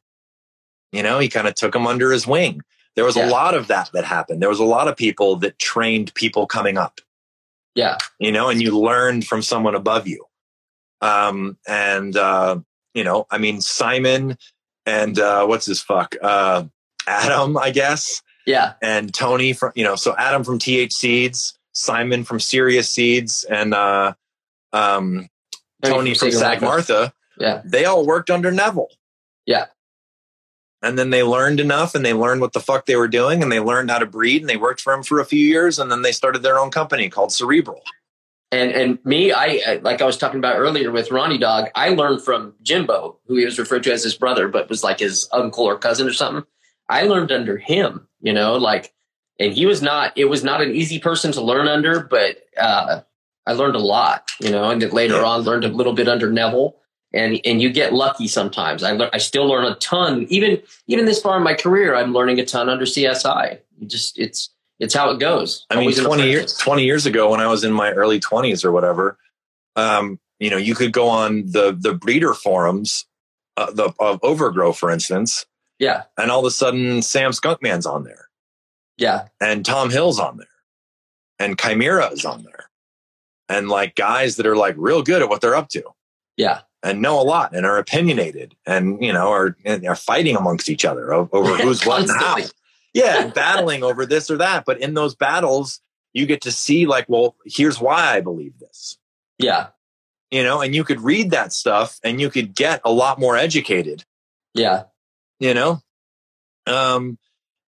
You 0.92 1.02
know, 1.02 1.18
he 1.18 1.28
kind 1.28 1.46
of 1.46 1.54
took 1.54 1.74
him 1.74 1.86
under 1.86 2.10
his 2.12 2.26
wing. 2.26 2.62
There 2.96 3.04
was 3.04 3.16
Yeah. 3.16 3.28
a 3.28 3.30
lot 3.30 3.54
of 3.54 3.68
that 3.68 3.90
that 3.92 4.04
happened. 4.04 4.40
There 4.42 4.48
was 4.48 4.58
a 4.60 4.64
lot 4.64 4.88
of 4.88 4.96
people 4.96 5.36
that 5.36 5.58
trained 5.58 6.12
people 6.14 6.46
coming 6.46 6.76
up, 6.78 7.00
yeah, 7.74 7.98
you 8.18 8.32
know, 8.32 8.48
and 8.48 8.60
you 8.60 8.78
learned 8.78 9.26
from 9.26 9.42
someone 9.42 9.74
above 9.74 10.08
you. 10.08 10.24
Um, 11.00 11.58
and, 11.66 12.16
uh, 12.16 12.58
you 12.94 13.04
know, 13.04 13.26
I 13.30 13.38
mean, 13.38 13.60
Simon 13.60 14.36
and 14.84 15.18
uh, 15.18 15.46
what's 15.46 15.66
his 15.66 15.80
fuck? 15.80 16.16
Uh, 16.20 16.64
Adam, 17.06 17.56
I 17.56 17.70
guess 17.70 18.22
yeah, 18.46 18.72
and 18.82 19.12
Tony 19.14 19.52
from 19.52 19.72
you 19.74 19.84
know 19.84 19.94
so 19.96 20.14
Adam 20.16 20.42
from 20.44 20.58
TH 20.58 20.92
Seeds, 20.92 21.58
Simon 21.72 22.24
from 22.24 22.40
Serious 22.40 22.88
Seeds, 22.90 23.44
and 23.44 23.74
uh, 23.74 24.14
um, 24.72 25.28
Tony 25.84 26.14
from 26.14 26.28
Sagarmatha. 26.28 27.12
Yeah. 27.38 27.62
they 27.64 27.84
all 27.84 28.04
worked 28.04 28.30
under 28.30 28.50
Neville. 28.50 28.90
Yeah. 29.46 29.66
And 30.82 30.98
then 30.98 31.10
they 31.10 31.22
learned 31.22 31.60
enough, 31.60 31.94
and 31.94 32.04
they 32.04 32.14
learned 32.14 32.40
what 32.40 32.52
the 32.52 32.60
fuck 32.60 32.86
they 32.86 32.96
were 32.96 33.08
doing, 33.08 33.42
and 33.42 33.50
they 33.50 33.60
learned 33.60 33.90
how 33.90 33.98
to 33.98 34.06
breed, 34.06 34.42
and 34.42 34.48
they 34.48 34.56
worked 34.56 34.80
for 34.80 34.92
him 34.92 35.02
for 35.02 35.20
a 35.20 35.24
few 35.24 35.44
years, 35.44 35.78
and 35.78 35.90
then 35.90 36.02
they 36.02 36.12
started 36.12 36.42
their 36.42 36.58
own 36.58 36.70
company 36.70 37.08
called 37.08 37.32
Cerebral. 37.32 37.82
And 38.50 38.72
and 38.72 38.98
me, 39.04 39.30
I 39.32 39.80
like 39.82 40.00
I 40.00 40.06
was 40.06 40.16
talking 40.16 40.38
about 40.38 40.56
earlier 40.56 40.90
with 40.90 41.10
Ronnie 41.10 41.38
Dog. 41.38 41.68
I 41.74 41.90
learned 41.90 42.22
from 42.22 42.54
Jimbo, 42.62 43.18
who 43.26 43.36
he 43.36 43.44
was 43.44 43.58
referred 43.58 43.82
to 43.82 43.92
as 43.92 44.02
his 44.02 44.14
brother, 44.14 44.48
but 44.48 44.70
was 44.70 44.82
like 44.82 45.00
his 45.00 45.28
uncle 45.32 45.64
or 45.64 45.76
cousin 45.76 46.06
or 46.06 46.14
something. 46.14 46.44
I 46.88 47.02
learned 47.02 47.30
under 47.30 47.58
him, 47.58 48.08
you 48.20 48.32
know, 48.32 48.56
like, 48.56 48.94
and 49.38 49.52
he 49.52 49.66
was 49.66 49.82
not. 49.82 50.16
It 50.16 50.26
was 50.26 50.42
not 50.42 50.62
an 50.62 50.74
easy 50.74 50.98
person 50.98 51.32
to 51.32 51.42
learn 51.42 51.68
under, 51.68 52.00
but 52.00 52.38
uh, 52.56 53.02
I 53.46 53.52
learned 53.52 53.76
a 53.76 53.80
lot, 53.80 54.30
you 54.40 54.50
know. 54.50 54.70
And 54.70 54.80
then 54.80 54.90
later 54.90 55.22
on, 55.22 55.42
learned 55.42 55.64
a 55.64 55.68
little 55.68 55.92
bit 55.92 56.08
under 56.08 56.32
Neville. 56.32 56.76
And 57.12 57.40
and 57.44 57.62
you 57.62 57.70
get 57.72 57.94
lucky 57.94 58.28
sometimes. 58.28 58.82
I 58.82 58.92
learn. 58.92 59.08
I 59.12 59.18
still 59.18 59.46
learn 59.46 59.64
a 59.64 59.74
ton, 59.76 60.26
even 60.28 60.60
even 60.86 61.06
this 61.06 61.22
far 61.22 61.38
in 61.38 61.42
my 61.42 61.54
career. 61.54 61.94
I'm 61.94 62.12
learning 62.12 62.38
a 62.38 62.44
ton 62.44 62.68
under 62.68 62.84
CSI. 62.84 63.58
You 63.78 63.86
just 63.86 64.18
it's 64.18 64.50
it's 64.78 64.94
how 64.94 65.10
it 65.10 65.18
goes. 65.18 65.66
I 65.70 65.76
mean, 65.76 65.92
20 65.92 66.28
years, 66.28 66.54
20 66.58 66.84
years 66.84 67.06
ago 67.06 67.30
when 67.30 67.40
I 67.40 67.46
was 67.46 67.64
in 67.64 67.72
my 67.72 67.90
early 67.92 68.20
20s 68.20 68.64
or 68.64 68.70
whatever, 68.70 69.18
um, 69.74 70.20
you 70.38 70.50
know, 70.50 70.56
you 70.56 70.74
could 70.74 70.92
go 70.92 71.08
on 71.08 71.46
the, 71.46 71.76
the 71.76 71.94
breeder 71.94 72.32
forums, 72.32 73.06
uh, 73.56 73.72
the 73.72 73.92
of 73.98 74.20
Overgrow, 74.22 74.72
for 74.72 74.90
instance, 74.90 75.46
Yeah, 75.78 76.04
and 76.16 76.30
all 76.30 76.40
of 76.40 76.44
a 76.44 76.50
sudden 76.50 77.02
Sam 77.02 77.32
Skunkman's 77.32 77.86
on 77.86 78.04
there 78.04 78.28
yeah, 78.98 79.28
and 79.40 79.64
Tom 79.64 79.90
Hill's 79.90 80.20
on 80.20 80.36
there 80.36 80.46
and 81.38 81.58
Chimera 81.58 82.08
is 82.08 82.24
on 82.24 82.42
there 82.42 82.68
and 83.48 83.68
like 83.68 83.94
guys 83.94 84.36
that 84.36 84.46
are 84.46 84.56
like 84.56 84.74
real 84.76 85.02
good 85.02 85.22
at 85.22 85.28
what 85.28 85.40
they're 85.40 85.56
up 85.56 85.70
to 85.70 85.84
yeah. 86.38 86.60
And 86.82 87.02
know 87.02 87.20
a 87.20 87.22
lot 87.22 87.54
and 87.54 87.66
are 87.66 87.78
opinionated 87.78 88.54
and, 88.66 89.02
you 89.02 89.12
know, 89.12 89.30
are, 89.30 89.56
and 89.64 89.86
are 89.86 89.96
fighting 89.96 90.36
amongst 90.36 90.68
each 90.68 90.84
other 90.84 91.12
over 91.12 91.56
who's 91.56 91.84
what 91.84 92.02
and 92.02 92.10
how. 92.10 92.36
Yeah, 92.94 93.26
battling 93.34 93.82
over 93.82 94.06
this 94.06 94.30
or 94.30 94.36
that. 94.38 94.64
But 94.64 94.80
in 94.80 94.94
those 94.94 95.14
battles, 95.14 95.80
you 96.12 96.26
get 96.26 96.42
to 96.42 96.52
see 96.52 96.86
like, 96.86 97.06
well, 97.08 97.36
here's 97.44 97.80
why 97.80 98.16
I 98.16 98.20
believe 98.20 98.58
this. 98.58 98.98
Yeah, 99.38 99.68
You 100.30 100.42
know, 100.42 100.60
and 100.60 100.74
you 100.74 100.84
could 100.84 101.00
read 101.00 101.30
that 101.30 101.52
stuff 101.52 101.98
and 102.02 102.20
you 102.20 102.30
could 102.30 102.54
get 102.54 102.80
a 102.84 102.92
lot 102.92 103.20
more 103.20 103.36
educated, 103.36 104.04
yeah, 104.54 104.84
you 105.38 105.54
know? 105.54 105.80
Um 106.66 107.18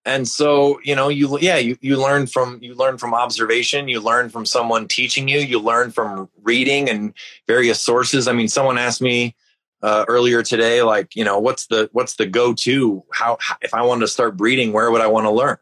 and 0.04 0.26
so, 0.26 0.80
you 0.82 0.94
know, 0.96 1.08
you 1.08 1.38
yeah, 1.40 1.56
you, 1.58 1.76
you 1.80 1.96
learn 2.00 2.26
from 2.26 2.58
you 2.62 2.74
learn 2.74 2.98
from 2.98 3.12
observation, 3.14 3.88
you 3.88 4.00
learn 4.00 4.30
from 4.30 4.46
someone 4.46 4.88
teaching 4.88 5.28
you, 5.28 5.40
you 5.40 5.58
learn 5.58 5.90
from 5.90 6.28
reading 6.42 6.88
and 6.88 7.12
various 7.46 7.80
sources. 7.80 8.26
I 8.26 8.32
mean, 8.32 8.48
someone 8.48 8.78
asked 8.78 9.02
me 9.02 9.34
uh, 9.82 10.04
earlier 10.08 10.42
today, 10.42 10.82
like, 10.82 11.14
you 11.16 11.24
know, 11.24 11.38
what's 11.38 11.66
the 11.66 11.88
what's 11.92 12.16
the 12.16 12.26
go 12.26 12.54
to? 12.54 13.04
How, 13.12 13.38
if 13.60 13.74
I 13.74 13.82
wanted 13.82 14.02
to 14.02 14.08
start 14.08 14.36
breeding, 14.36 14.72
where 14.72 14.90
would 14.90 15.00
I 15.00 15.06
want 15.06 15.26
to 15.26 15.30
learn? 15.30 15.58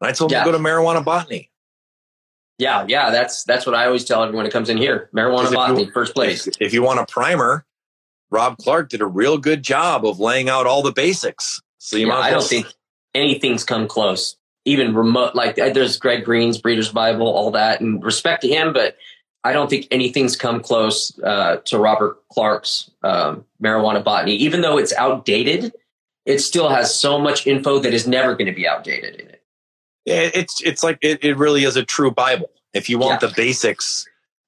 And 0.00 0.08
I 0.08 0.12
told 0.12 0.30
Yeah. 0.30 0.44
them 0.44 0.52
to 0.52 0.58
go 0.58 0.58
to 0.58 0.64
marijuana 0.64 1.04
botany. 1.04 1.50
yeah, 2.58 2.84
yeah. 2.88 3.10
That's 3.10 3.44
that's 3.44 3.66
what 3.66 3.74
I 3.74 3.86
always 3.86 4.04
tell 4.04 4.22
everyone 4.22 4.44
who 4.44 4.50
comes 4.50 4.68
in 4.68 4.76
here. 4.78 5.08
Marijuana 5.14 5.52
botany, 5.54 5.84
you- 5.84 5.92
first 5.92 6.14
place. 6.14 6.46
If, 6.46 6.54
if 6.60 6.72
you 6.74 6.82
want 6.82 7.00
a 7.00 7.06
primer, 7.06 7.64
Rob 8.30 8.58
Clark 8.58 8.90
did 8.90 9.00
a 9.00 9.06
real 9.06 9.38
good 9.38 9.62
job 9.62 10.04
of 10.04 10.20
laying 10.20 10.48
out 10.50 10.66
all 10.66 10.82
the 10.82 10.92
basics. 10.92 11.62
So 11.78 11.96
you 11.96 12.06
Yeah, 12.06 12.14
might 12.14 12.24
I 12.26 12.30
don't 12.30 12.42
think 12.44 12.66
anything's 13.14 13.64
come 13.64 13.86
close. 13.88 14.36
even 14.64 14.94
remote. 14.94 15.34
Like 15.34 15.58
uh, 15.58 15.70
there's 15.70 15.96
Greg 15.98 16.24
Green's 16.24 16.58
Breeder's 16.58 16.90
Bible, 16.92 17.26
all 17.26 17.50
that, 17.52 17.80
and 17.80 18.02
respect 18.04 18.42
to 18.42 18.48
him, 18.48 18.72
but 18.72 18.96
I 19.44 19.52
don't 19.52 19.70
think 19.70 19.86
anything's 19.90 20.36
come 20.36 20.60
close 20.60 21.18
uh, 21.20 21.58
to 21.66 21.78
Robert 21.78 22.18
Clark's 22.30 22.90
um, 23.02 23.44
marijuana 23.62 24.02
botany. 24.04 24.34
Even 24.36 24.60
though 24.60 24.76
it's 24.76 24.92
outdated, 24.94 25.72
it 26.26 26.40
still 26.40 26.68
has 26.68 26.94
so 26.94 27.18
much 27.18 27.46
info 27.46 27.78
that 27.78 27.94
is 27.94 28.06
never 28.06 28.34
going 28.34 28.46
to 28.46 28.52
be 28.52 28.68
outdated 28.68 29.14
in 29.14 29.28
it. 29.28 29.42
Yeah, 30.04 30.28
it's 30.34 30.60
it's 30.62 30.82
like 30.82 30.98
it, 31.02 31.24
it 31.24 31.36
really 31.38 31.64
is 31.64 31.76
a 31.76 31.84
true 31.84 32.10
Bible. 32.10 32.50
If 32.74 32.90
you 32.90 32.98
want 32.98 33.22
Yeah. 33.22 33.28
the 33.28 33.34
basics 33.34 34.06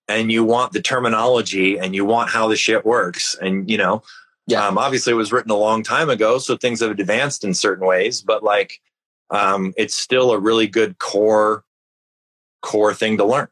and 0.09 0.31
you 0.31 0.45
want 0.45 0.73
the 0.73 0.83
terminology 0.83 1.79
and 1.79 1.95
you 1.95 2.05
want 2.05 2.31
how 2.31 2.49
the 2.49 2.57
shit 2.57 2.85
works, 2.85 3.37
and 3.41 3.71
you 3.71 3.79
know, 3.79 4.03
Yeah. 4.51 4.67
um, 4.67 4.79
obviously 4.79 5.13
it 5.13 5.17
was 5.17 5.33
written 5.33 5.51
a 5.51 5.57
long 5.57 5.83
time 5.83 6.11
ago, 6.11 6.39
so 6.39 6.57
things 6.57 6.81
have 6.81 6.91
advanced 6.91 7.45
in 7.45 7.55
certain 7.55 7.87
ways, 7.87 8.21
but 8.23 8.43
like 8.43 8.81
um, 9.31 9.73
it's 9.77 9.95
still 9.95 10.33
a 10.33 10.39
really 10.39 10.67
good 10.67 10.99
core 10.99 11.65
core 12.63 12.93
thing 12.95 13.17
to 13.19 13.25
learn. 13.25 13.49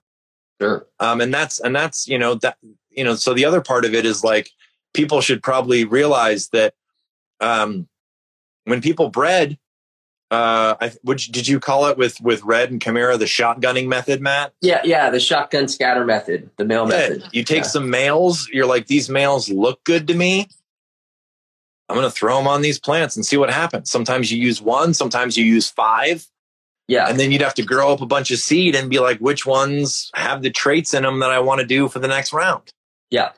Sure. 0.60 0.86
um, 0.98 1.20
and 1.20 1.32
that's 1.32 1.60
and 1.60 1.74
that's 1.74 2.08
you 2.08 2.18
know 2.18 2.34
that 2.36 2.56
you 2.90 3.04
know 3.04 3.14
so 3.14 3.32
the 3.32 3.44
other 3.44 3.60
part 3.60 3.84
of 3.84 3.94
it 3.94 4.04
is 4.04 4.24
like 4.24 4.50
people 4.92 5.20
should 5.20 5.40
probably 5.42 5.84
realize 5.84 6.48
that 6.48 6.74
um, 7.40 7.86
when 8.64 8.80
people 8.80 9.08
bred 9.08 9.56
uh 10.30 10.74
I, 10.78 10.92
would 11.04 11.26
you, 11.26 11.32
did 11.32 11.48
you 11.48 11.58
call 11.58 11.86
it 11.86 11.96
with 11.96 12.20
with 12.20 12.42
red 12.42 12.70
and 12.70 12.82
chimera 12.82 13.16
the 13.16 13.24
shotgunning 13.24 13.86
method 13.86 14.20
matt 14.20 14.52
Yeah, 14.60 14.82
yeah, 14.84 15.08
the 15.08 15.20
shotgun 15.20 15.68
scatter 15.68 16.04
method, 16.04 16.50
the 16.58 16.66
male 16.66 16.84
Yeah, 16.90 17.08
method. 17.08 17.24
you 17.32 17.44
take 17.44 17.62
Yeah. 17.62 17.68
some 17.68 17.88
males 17.88 18.46
you're 18.52 18.66
like 18.66 18.88
these 18.88 19.08
males 19.08 19.48
look 19.48 19.82
good 19.84 20.06
to 20.08 20.14
me 20.14 20.48
i'm 21.88 21.96
going 21.96 22.06
to 22.06 22.10
throw 22.10 22.36
them 22.36 22.46
on 22.46 22.62
these 22.62 22.78
plants 22.78 23.16
and 23.16 23.24
see 23.24 23.36
what 23.36 23.50
happens. 23.50 23.90
Sometimes 23.90 24.30
you 24.30 24.38
use 24.38 24.60
one 24.60 24.94
sometimes 24.94 25.36
you 25.36 25.44
use 25.44 25.68
five. 25.70 26.26
Yeah, 26.86 27.06
and 27.08 27.20
then 27.20 27.30
you'd 27.30 27.42
have 27.42 27.54
to 27.54 27.62
grow 27.62 27.92
up 27.92 28.00
a 28.00 28.06
bunch 28.06 28.30
of 28.30 28.38
seed 28.38 28.74
and 28.74 28.88
be 28.88 28.98
like 28.98 29.18
which 29.18 29.44
ones 29.44 30.10
have 30.14 30.40
the 30.40 30.50
traits 30.50 30.94
in 30.94 31.02
them 31.02 31.20
that 31.20 31.30
i 31.30 31.38
want 31.38 31.60
to 31.60 31.66
do 31.66 31.86
for 31.88 31.98
the 31.98 32.08
next 32.08 32.32
round? 32.32 32.72
Yeah, 33.10 33.32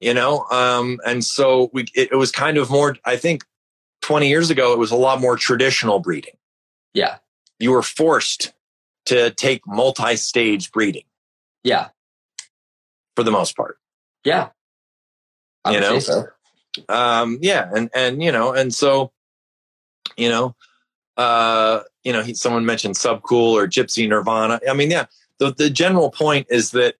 you 0.00 0.14
know 0.14 0.44
um 0.50 1.00
and 1.04 1.24
so 1.24 1.70
we 1.72 1.82
it, 1.94 2.10
it 2.12 2.16
was 2.16 2.30
kind 2.30 2.56
of 2.56 2.70
more 2.70 2.96
i 3.04 3.16
think 3.16 3.44
20 4.02 4.28
years 4.28 4.48
ago 4.48 4.72
it 4.72 4.78
was 4.78 4.92
a 4.92 4.96
lot 4.96 5.20
more 5.20 5.36
traditional 5.36 5.98
breeding. 5.98 6.34
Yeah, 6.94 7.16
you 7.58 7.72
were 7.72 7.82
forced 7.82 8.52
to 9.06 9.30
take 9.32 9.66
multi-stage 9.66 10.70
breeding. 10.70 11.04
Yeah, 11.64 11.88
for 13.16 13.24
the 13.24 13.30
most 13.32 13.56
part. 13.56 13.78
Yeah. 14.24 14.50
I 15.64 15.72
You 15.72 15.80
know? 15.80 15.98
say 15.98 16.12
so. 16.12 16.26
Um 16.88 17.38
yeah 17.40 17.70
and 17.74 17.90
and 17.94 18.22
you 18.22 18.32
know 18.32 18.52
and 18.52 18.74
so 18.74 19.12
you 20.16 20.28
know 20.28 20.54
uh 21.16 21.80
you 22.04 22.12
know 22.12 22.22
he, 22.22 22.34
someone 22.34 22.64
mentioned 22.66 22.94
subcool 22.94 23.52
or 23.52 23.66
gypsy 23.66 24.08
nirvana 24.08 24.60
i 24.68 24.72
mean 24.74 24.90
yeah 24.90 25.06
the, 25.38 25.52
the 25.54 25.70
general 25.70 26.10
point 26.10 26.46
is 26.50 26.72
that 26.72 26.94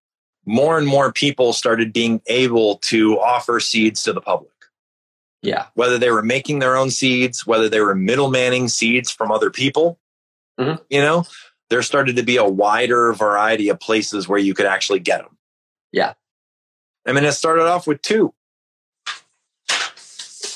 more 0.47 0.79
and 0.79 0.87
more 0.87 1.13
people 1.13 1.53
started 1.53 1.93
being 1.93 2.21
able 2.27 2.77
to 2.79 3.19
offer 3.21 3.61
seeds 3.61 4.03
to 4.05 4.13
the 4.13 4.21
public 4.21 4.53
Yeah, 5.43 5.67
whether 5.75 5.99
they 5.99 6.11
were 6.11 6.23
making 6.23 6.59
their 6.61 6.77
own 6.77 6.91
seeds, 6.91 7.47
whether 7.47 7.69
they 7.69 7.81
were 7.81 7.95
middlemaning 7.95 8.71
seeds 8.71 9.11
from 9.11 9.31
other 9.31 9.51
people, 9.51 9.99
Mhm. 10.59 10.81
you 10.89 11.01
know, 11.01 11.25
there 11.71 11.83
started 11.83 12.17
to 12.17 12.23
be 12.23 12.39
a 12.39 12.45
wider 12.49 13.13
variety 13.13 13.69
of 13.69 13.79
places 13.79 14.27
where 14.27 14.39
you 14.41 14.55
could 14.55 14.67
actually 14.67 15.01
get 15.01 15.19
them. 15.23 15.37
Yeah. 15.93 16.15
I 17.07 17.13
mean, 17.13 17.25
it 17.25 17.33
started 17.33 17.67
off 17.67 17.87
with 17.87 18.01
two. 18.03 18.35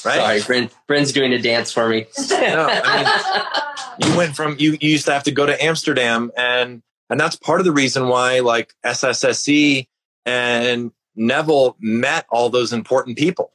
Right. 0.05 0.17
Sorry, 0.17 0.43
Bryn, 0.43 0.71
Bryn's 0.89 1.13
doing 1.13 1.33
a 1.33 1.41
dance 1.41 1.73
for 1.73 1.89
me. 1.89 2.07
No, 2.31 2.67
I 2.69 3.95
You 4.01 4.17
went 4.17 4.35
from, 4.35 4.57
you, 4.59 4.73
you 4.81 4.91
used 4.91 5.07
to 5.07 5.13
have 5.13 5.23
to 5.25 5.31
go 5.31 5.47
to 5.47 5.63
Amsterdam 5.65 6.33
and, 6.37 6.83
and 7.09 7.21
that's 7.21 7.37
part 7.37 7.61
of 7.61 7.67
the 7.67 7.73
reason 7.73 8.09
why 8.09 8.41
like 8.41 8.75
SSSC 8.85 9.87
and 10.25 10.91
Neville 11.15 11.77
met 11.79 12.27
all 12.31 12.49
those 12.49 12.73
important 12.73 13.19
people. 13.19 13.53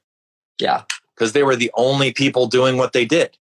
yeah, 0.60 0.84
because 1.16 1.34
they 1.34 1.44
were 1.44 1.56
the 1.56 1.72
only 1.74 2.14
people 2.14 2.46
doing 2.48 2.78
what 2.78 2.94
they 2.94 3.04
did. 3.06 3.36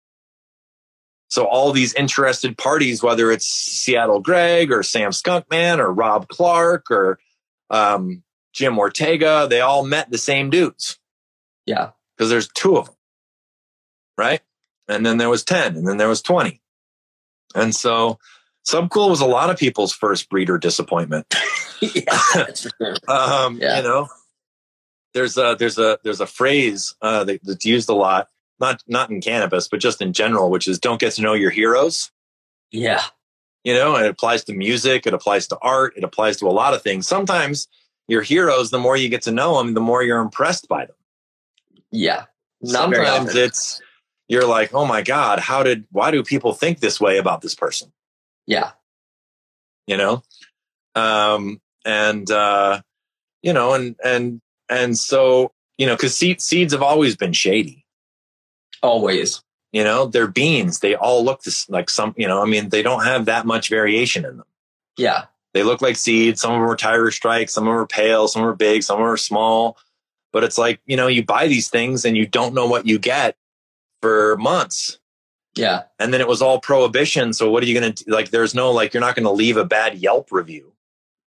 So 1.29 1.45
all 1.47 1.73
these 1.73 1.93
interested 1.95 2.57
parties, 2.57 3.03
whether 3.03 3.31
it's 3.31 3.47
Seattle 3.47 4.21
Greg 4.21 4.73
or 4.73 4.83
Sam 4.83 5.11
Skunkman 5.11 5.79
or 5.79 5.93
Rob 5.93 6.29
Clark 6.29 6.91
or 6.91 7.19
um, 7.69 8.23
Jim 8.53 8.79
Ortega, 8.79 9.47
they 9.51 9.61
all 9.61 9.85
met 9.85 10.11
the 10.11 10.19
same 10.19 10.49
dudes 10.51 10.99
yeah, 11.67 11.91
because 12.17 12.31
there's 12.31 12.49
two 12.49 12.77
of 12.79 12.87
them, 12.87 12.95
right? 14.17 14.41
And 14.89 15.05
then 15.05 15.19
there 15.19 15.31
was 15.31 15.45
10 15.45 15.77
and 15.77 15.87
then 15.87 15.97
there 15.97 16.09
was 16.09 16.23
20. 16.23 16.61
And 17.55 17.75
so 17.75 18.19
Subcool 18.67 19.11
was 19.11 19.21
a 19.21 19.27
lot 19.27 19.51
of 19.51 19.57
people's 19.59 19.93
first 19.93 20.29
breeder 20.29 20.59
disappointment. 20.59 21.33
yeah. 21.81 22.47
Sure. 22.55 22.97
um, 23.09 23.59
Yeah. 23.59 23.79
you 23.79 23.83
know 23.83 24.09
there's 25.15 25.39
a 25.39 25.57
there's 25.59 25.79
a 25.79 25.99
there's 26.05 26.21
a 26.21 26.27
phrase 26.27 26.95
uh, 27.01 27.25
that, 27.25 27.41
that's 27.43 27.65
used 27.65 27.89
a 27.89 27.95
lot 27.95 28.29
not 28.61 28.83
not 28.87 29.09
in 29.11 29.21
cannabis 29.21 29.67
but 29.69 29.81
just 29.81 30.03
in 30.03 30.13
general 30.13 30.51
which 30.51 30.69
is 30.69 30.79
don't 30.79 31.01
get 31.01 31.13
to 31.15 31.23
know 31.23 31.33
your 31.33 31.51
heroes 31.51 32.11
Yeah, 32.71 33.03
you 33.65 33.73
know 33.73 33.95
and 33.97 34.05
it 34.05 34.11
applies 34.11 34.45
to 34.45 34.53
music 34.53 35.07
it 35.07 35.15
applies 35.15 35.49
to 35.49 35.59
art 35.63 35.95
it 35.97 36.05
applies 36.05 36.37
to 36.39 36.47
a 36.49 36.53
lot 36.53 36.75
of 36.75 36.83
things 36.83 37.07
sometimes 37.09 37.67
your 38.09 38.21
heroes 38.23 38.71
the 38.71 38.79
more 38.79 38.97
you 38.97 39.09
get 39.09 39.23
to 39.23 39.33
know 39.33 39.57
them 39.59 39.73
the 39.75 39.81
more 39.81 40.03
you're 40.03 40.21
impressed 40.21 40.69
by 40.69 40.85
them 40.87 40.97
yeah. 41.91 42.25
Not 42.61 42.95
sometimes 42.95 43.35
it's 43.35 43.81
you're 44.29 44.47
like 44.47 44.75
oh 44.75 44.85
my 44.85 45.03
god 45.03 45.39
how 45.39 45.63
did 45.63 45.85
why 45.91 46.11
do 46.11 46.23
people 46.23 46.53
think 46.53 46.81
this 46.81 47.01
way 47.01 47.19
about 47.19 47.41
this 47.41 47.55
person? 47.55 47.93
Yeah, 48.47 48.73
you 49.87 49.97
know? 49.97 50.23
Um 50.95 51.61
and 51.85 52.31
uh 52.31 52.81
you 53.43 53.53
know 53.53 53.75
and 53.75 53.97
and 54.05 54.41
and 54.69 54.99
so 54.99 55.53
you 55.79 55.87
know 55.87 55.95
because 55.95 56.17
seed, 56.17 56.41
seeds 56.41 56.73
have 56.73 56.83
always 56.83 57.17
been 57.17 57.33
shady. 57.33 57.85
Always. 58.83 59.43
you 59.73 59.85
know? 59.85 60.07
They're 60.07 60.27
beans. 60.27 60.81
They 60.81 60.95
all 60.95 61.25
look 61.25 61.43
this, 61.43 61.69
like 61.69 61.91
some 61.91 62.15
you 62.17 62.29
know 62.29 62.43
i 62.43 62.47
mean 62.47 62.69
they 62.69 62.83
don't 62.83 63.05
have 63.05 63.27
that 63.27 63.47
much 63.47 63.69
variation 63.69 64.25
in 64.25 64.39
them. 64.39 64.47
Yeah, 64.97 65.25
they 65.55 65.63
look 65.63 65.83
like 65.83 65.97
seeds. 65.97 66.41
Some 66.41 66.53
of 66.53 66.61
them 66.61 66.71
are 66.71 66.77
tiger 66.77 67.11
strike 67.11 67.51
some 67.51 67.65
of 67.65 67.73
them 67.73 67.83
are 67.83 67.87
pale. 67.87 68.29
Some 68.29 68.43
are 68.43 68.55
big. 68.55 68.83
Some 68.83 69.01
are 69.01 69.17
small. 69.17 69.77
But 70.33 70.45
it's 70.45 70.59
like 70.59 70.81
you 70.87 70.97
know 70.97 71.07
you 71.07 71.25
buy 71.25 71.47
these 71.49 71.69
things 71.69 72.05
and 72.05 72.17
you 72.17 72.27
don't 72.27 72.55
know 72.55 72.67
what 72.67 72.87
you 72.87 72.99
get 72.99 73.37
for 74.07 74.37
months 74.39 74.99
yeah, 75.57 75.85
and 75.99 76.13
then 76.13 76.21
it 76.21 76.29
was 76.29 76.43
all 76.43 76.61
prohibition 76.61 77.33
so 77.33 77.51
what 77.51 77.63
are 77.63 77.67
you 77.67 77.79
going 77.81 77.93
to 77.93 78.05
like 78.09 78.31
there's 78.31 78.55
no 78.55 78.71
like 78.71 78.93
you're 78.93 79.01
not 79.01 79.15
going 79.15 79.25
to 79.25 79.31
leave 79.33 79.57
a 79.57 79.65
bad 79.65 79.97
yelp 79.97 80.31
review 80.31 80.73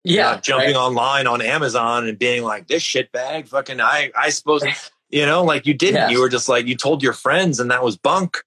You're 0.04 0.16
yeah. 0.16 0.30
not 0.32 0.42
jumping 0.42 0.74
right? 0.74 0.86
online 0.86 1.26
on 1.26 1.40
Amazon 1.42 2.06
and 2.08 2.18
being 2.18 2.42
like, 2.42 2.68
this 2.68 2.82
shit 2.82 3.10
bag, 3.10 3.48
fucking, 3.48 3.80
I, 3.80 4.10
I 4.16 4.30
suppose, 4.30 4.62
you 5.10 5.26
know, 5.26 5.42
like 5.44 5.66
you 5.66 5.74
didn't. 5.74 6.10
You 6.10 6.20
were 6.20 6.28
just 6.28 6.48
like, 6.48 6.66
you 6.66 6.76
told 6.76 7.02
your 7.02 7.14
friends 7.14 7.58
and 7.60 7.70
that 7.70 7.82
was 7.82 7.96
bunk. 7.96 8.38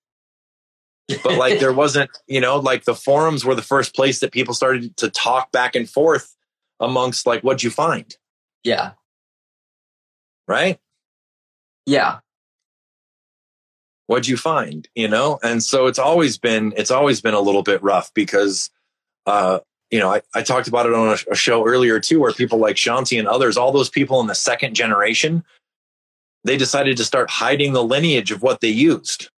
But 1.23 1.37
like 1.37 1.59
there 1.59 1.73
wasn't, 1.73 2.09
you 2.27 2.39
know, 2.39 2.57
like 2.57 2.85
the 2.85 2.95
forums 2.95 3.43
were 3.43 3.55
the 3.55 3.61
first 3.61 3.93
place 3.95 4.19
that 4.21 4.31
people 4.31 4.53
started 4.53 4.95
to 4.97 5.09
talk 5.09 5.51
back 5.51 5.75
and 5.75 5.89
forth 5.89 6.35
amongst 6.79 7.25
like, 7.27 7.41
what'd 7.41 7.63
you 7.63 7.69
find? 7.71 8.15
yeah, 8.63 8.91
Right? 10.47 10.79
yeah, 11.85 12.19
What'd 14.11 14.27
you 14.27 14.35
find? 14.35 14.89
You 14.93 15.07
know? 15.07 15.39
And 15.41 15.63
so 15.63 15.87
it's 15.87 15.97
always 15.97 16.37
been, 16.37 16.73
it's 16.75 16.91
always 16.91 17.21
been 17.21 17.33
a 17.33 17.39
little 17.39 17.63
bit 17.63 17.81
rough 17.81 18.13
because, 18.13 18.69
uh, 19.25 19.59
you 19.89 19.99
know, 19.99 20.09
I, 20.09 20.21
I 20.35 20.41
talked 20.41 20.67
about 20.67 20.85
it 20.85 20.93
on 20.93 21.07
a, 21.07 21.31
a 21.31 21.35
show 21.35 21.65
earlier 21.65 21.97
too, 22.01 22.19
where 22.19 22.33
people 22.33 22.59
like 22.59 22.75
Shanti 22.75 23.17
and 23.17 23.25
others, 23.25 23.55
all 23.55 23.71
those 23.71 23.89
people 23.89 24.19
in 24.19 24.27
the 24.27 24.35
second 24.35 24.75
generation, 24.75 25.45
they 26.43 26.57
decided 26.57 26.97
to 26.97 27.05
start 27.05 27.29
hiding 27.29 27.71
the 27.71 27.85
lineage 27.85 28.31
of 28.31 28.41
what 28.41 28.59
they 28.59 28.67
used 28.67 29.29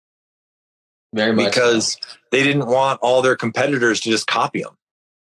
very 1.13 1.33
much. 1.33 1.53
so. 1.53 1.61
because 1.61 1.97
they 2.31 2.41
didn't 2.41 2.65
want 2.65 2.99
all 3.03 3.21
their 3.21 3.35
competitors 3.35 3.99
to 4.01 4.09
just 4.09 4.25
copy 4.25 4.63
them. 4.63 4.75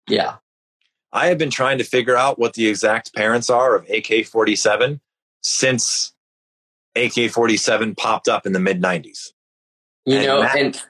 yeah, 0.09 0.39
I 1.13 1.29
have 1.29 1.39
been 1.39 1.51
trying 1.51 1.79
to 1.79 1.85
figure 1.85 2.17
out 2.17 2.37
what 2.37 2.55
the 2.55 2.67
exact 2.67 3.15
parents 3.15 3.49
are 3.49 3.77
of 3.77 3.89
AK 3.89 4.27
47 4.27 5.01
since 5.45 6.13
AK 6.97 7.31
47 7.31 7.95
popped 7.95 8.27
up 8.27 8.45
in 8.45 8.53
the 8.53 8.59
mid 8.59 8.83
90s. 8.83 9.31
You 10.07 10.17
And 10.19 10.27
know, 10.27 10.43
Matt- 10.43 10.57
and 10.57 10.83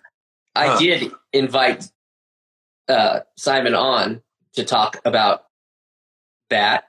I 0.55 0.67
Huh. 0.69 0.79
did 0.79 1.13
invite 1.33 1.89
uh, 2.89 3.21
Simon 3.37 3.75
on 3.75 4.23
to 4.55 4.65
talk 4.65 5.01
about 5.05 5.45
that. 6.51 6.85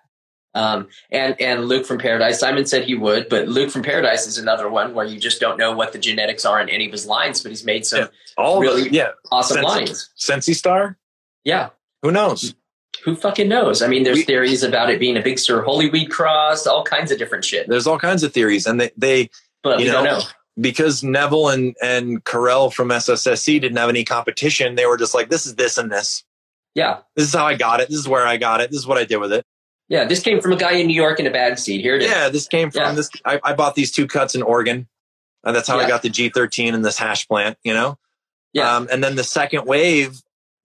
Um, 0.54 0.88
and 1.12 1.40
and 1.40 1.66
Luke 1.66 1.86
from 1.86 2.00
Paradise. 2.00 2.40
Simon 2.40 2.66
said 2.66 2.84
he 2.86 2.96
would, 2.96 3.30
but 3.30 3.48
Luke 3.48 3.70
from 3.70 3.84
Paradise 3.84 4.26
is 4.26 4.38
another 4.40 4.70
one 4.70 4.94
where 4.96 5.06
you 5.06 5.20
just 5.20 5.40
don't 5.40 5.58
know 5.58 5.72
what 5.76 5.94
the 5.94 6.00
genetics 6.00 6.46
are 6.46 6.60
in 6.60 6.68
any 6.70 6.86
of 6.88 6.92
his 6.92 7.06
lines, 7.06 7.44
but 7.44 7.50
he's 7.52 7.64
made 7.64 7.86
some 7.86 8.00
Yeah. 8.02 8.08
All 8.38 8.60
Really? 8.60 8.84
the, 8.86 8.92
yeah, 8.92 9.10
awesome 9.32 9.56
Sensi- 9.58 9.68
lines. 9.68 10.10
Sensi 10.16 10.54
Star? 10.54 10.98
Yeah, 11.44 11.70
Who 12.02 12.12
knows? 12.12 12.56
who 13.04 13.16
fucking 13.16 13.48
knows? 13.48 13.82
I 13.84 13.88
mean, 13.88 14.04
there's 14.04 14.18
We- 14.18 14.24
theories 14.24 14.64
about 14.64 14.90
it 14.90 15.00
being 15.00 15.16
a 15.18 15.22
Big 15.22 15.38
Sur 15.38 15.62
Holy 15.62 15.90
Weed 15.90 16.08
cross, 16.10 16.66
all 16.66 16.84
kinds 16.84 17.12
of 17.12 17.20
different 17.20 17.46
shit, 17.46 17.68
There's 17.68 17.86
all 17.88 18.00
kinds 18.00 18.24
of 18.24 18.34
theories, 18.34 18.66
and 18.66 18.82
they, 18.82 18.92
they 18.98 19.30
but 19.64 19.80
You 19.80 19.86
we 19.86 19.92
don't 19.92 20.04
know, 20.06 20.18
know. 20.20 20.26
Because 20.60 21.04
Neville 21.04 21.50
and 21.50 21.76
and 21.82 22.24
Carell 22.24 22.74
from 22.74 22.90
SSSC 22.90 23.62
didn't 23.62 23.78
have 23.78 23.90
any 23.90 24.04
competition, 24.04 24.76
they 24.76 24.86
were 24.86 24.98
just 24.98 25.14
like, 25.14 25.30
"This 25.30 25.46
is 25.46 25.56
this 25.56 25.78
and 25.78 25.92
this. 25.92 26.24
Yeah, 26.76 27.00
This 27.16 27.28
is 27.28 27.34
how 27.34 27.46
I 27.48 27.56
got 27.56 27.80
it. 27.80 27.90
This 27.90 27.98
is 27.98 28.08
where 28.08 28.28
I 28.28 28.38
got 28.38 28.62
it. 28.62 28.70
This 28.70 28.80
is 28.80 28.88
what 28.88 28.98
I 28.98 29.04
did 29.06 29.18
with 29.18 29.34
it." 29.34 29.46
yeah. 29.90 30.06
This 30.06 30.22
came 30.22 30.42
from 30.42 30.52
a 30.54 30.58
guy 30.58 30.74
in 30.74 30.88
New 30.88 30.94
York 30.96 31.20
in 31.20 31.26
a 31.28 31.32
bag 31.32 31.58
seat. 31.58 31.82
Here 31.82 31.96
it 31.96 32.04
is. 32.04 32.10
Yeah, 32.12 32.30
this 32.30 32.48
came 32.48 32.70
from 32.72 32.82
Yeah. 32.82 32.92
this. 32.94 33.10
I, 33.26 33.40
I 33.44 33.54
bought 33.54 33.76
these 33.76 33.92
two 33.92 34.06
cuts 34.08 34.36
in 34.36 34.42
Oregon, 34.42 34.88
and 35.44 35.56
that's 35.56 35.68
how 35.68 35.80
I 35.80 35.88
got 35.88 36.02
the 36.02 36.10
G13 36.10 36.74
in 36.74 36.82
this 36.82 36.98
hash 36.98 37.28
plant. 37.28 37.58
You 37.64 37.74
know, 37.74 37.98
Yeah. 38.54 38.76
Um, 38.76 38.88
and 38.92 39.04
then 39.04 39.16
the 39.16 39.24
second 39.24 39.66
wave, 39.66 40.22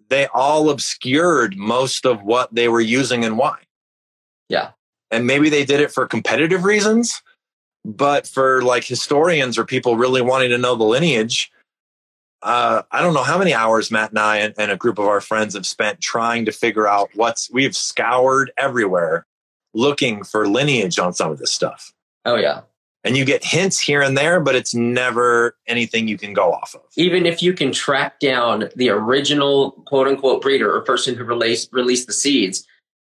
they 0.09 0.27
all 0.35 0.69
obscured 0.71 1.57
most 1.57 2.05
of 2.05 2.23
what 2.23 2.55
they 2.55 2.69
were 2.69 2.81
using 2.81 3.25
and 3.25 3.39
why. 3.39 3.57
Yeah. 4.49 4.71
And 5.11 5.27
maybe 5.27 5.49
they 5.51 5.65
did 5.65 5.81
it 5.81 5.91
for 5.93 6.07
competitive 6.07 6.65
reasons, 6.65 7.23
but 7.85 8.27
for 8.27 8.63
like 8.63 8.85
historians 8.85 9.59
or 9.59 9.65
people 9.65 9.97
really 9.97 10.23
wanting 10.23 10.51
to 10.51 10.59
know 10.59 10.75
the 10.75 10.85
lineage, 10.85 11.51
uh, 12.43 12.83
I 12.91 13.03
don't 13.03 13.15
know 13.15 13.23
how 13.23 13.39
many 13.39 13.55
hours 13.55 13.91
Matt 13.91 14.11
and 14.11 14.19
I 14.19 14.39
and, 14.39 14.55
and 14.59 14.71
a 14.71 14.77
group 14.77 14.99
of 14.99 15.07
our 15.07 15.21
friends 15.21 15.55
have 15.55 15.67
spent 15.67 16.01
trying 16.01 16.45
to 16.45 16.53
figure 16.53 16.89
out 16.89 17.11
what's, 17.15 17.51
we've 17.51 17.77
scoured 17.77 18.53
everywhere 18.57 19.27
looking 19.75 20.25
for 20.25 20.49
lineage 20.49 20.99
on 20.99 21.13
some 21.13 21.31
of 21.31 21.39
this 21.39 21.53
stuff. 21.53 21.93
Oh 22.25 22.37
yeah. 22.37 22.63
And 23.05 23.17
you 23.17 23.25
get 23.25 23.45
hints 23.45 23.81
here 23.81 24.01
and 24.01 24.17
there, 24.17 24.39
but 24.39 24.55
it's 24.55 24.75
never 24.75 25.57
anything 25.67 26.07
you 26.07 26.17
can 26.17 26.33
go 26.33 26.53
off 26.53 26.75
of. 26.75 26.83
Even 26.97 27.27
if 27.27 27.43
you 27.43 27.53
can 27.53 27.73
track 27.73 28.21
down 28.21 28.69
the 28.77 28.91
original 28.91 29.73
quote 29.87 30.07
unquote 30.07 30.41
breeder 30.41 30.73
or 30.73 30.81
person 30.83 31.17
who 31.17 31.25
released 31.25 31.73
released 31.73 32.07
the 32.07 32.13
seeds, 32.13 32.65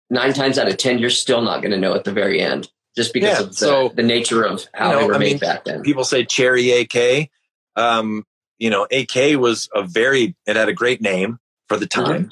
nine 0.10 0.34
times 0.34 0.58
out 0.58 0.70
of 0.70 0.78
ten, 0.78 0.98
you're 0.98 1.10
still 1.10 1.42
not 1.42 1.62
going 1.62 1.72
to 1.72 1.78
know 1.78 1.94
at 1.94 2.06
the 2.06 2.14
very 2.14 2.40
end, 2.40 2.70
just 2.96 3.14
because 3.14 3.40
Yeah, 3.40 3.44
of 3.44 3.50
the, 3.50 3.56
so, 3.56 3.90
the 3.96 4.04
nature 4.04 4.44
of 4.44 4.66
how 4.74 4.88
you 4.90 4.94
know, 4.94 5.00
they 5.02 5.08
were 5.08 5.16
I 5.16 5.18
made 5.18 5.30
mean, 5.32 5.38
back 5.40 5.66
then. 5.66 5.82
people 5.82 6.04
say 6.04 6.26
cherry 6.26 6.72
AK. 6.72 7.30
Um, 7.76 8.26
you 8.60 8.70
know, 8.70 8.86
AK 8.92 9.40
was 9.40 9.70
a 9.74 9.84
very, 9.84 10.36
it 10.46 10.56
had 10.56 10.70
a 10.70 10.74
great 10.74 11.02
name 11.02 11.40
for 11.68 11.78
the 11.78 11.88
time. 11.88 12.32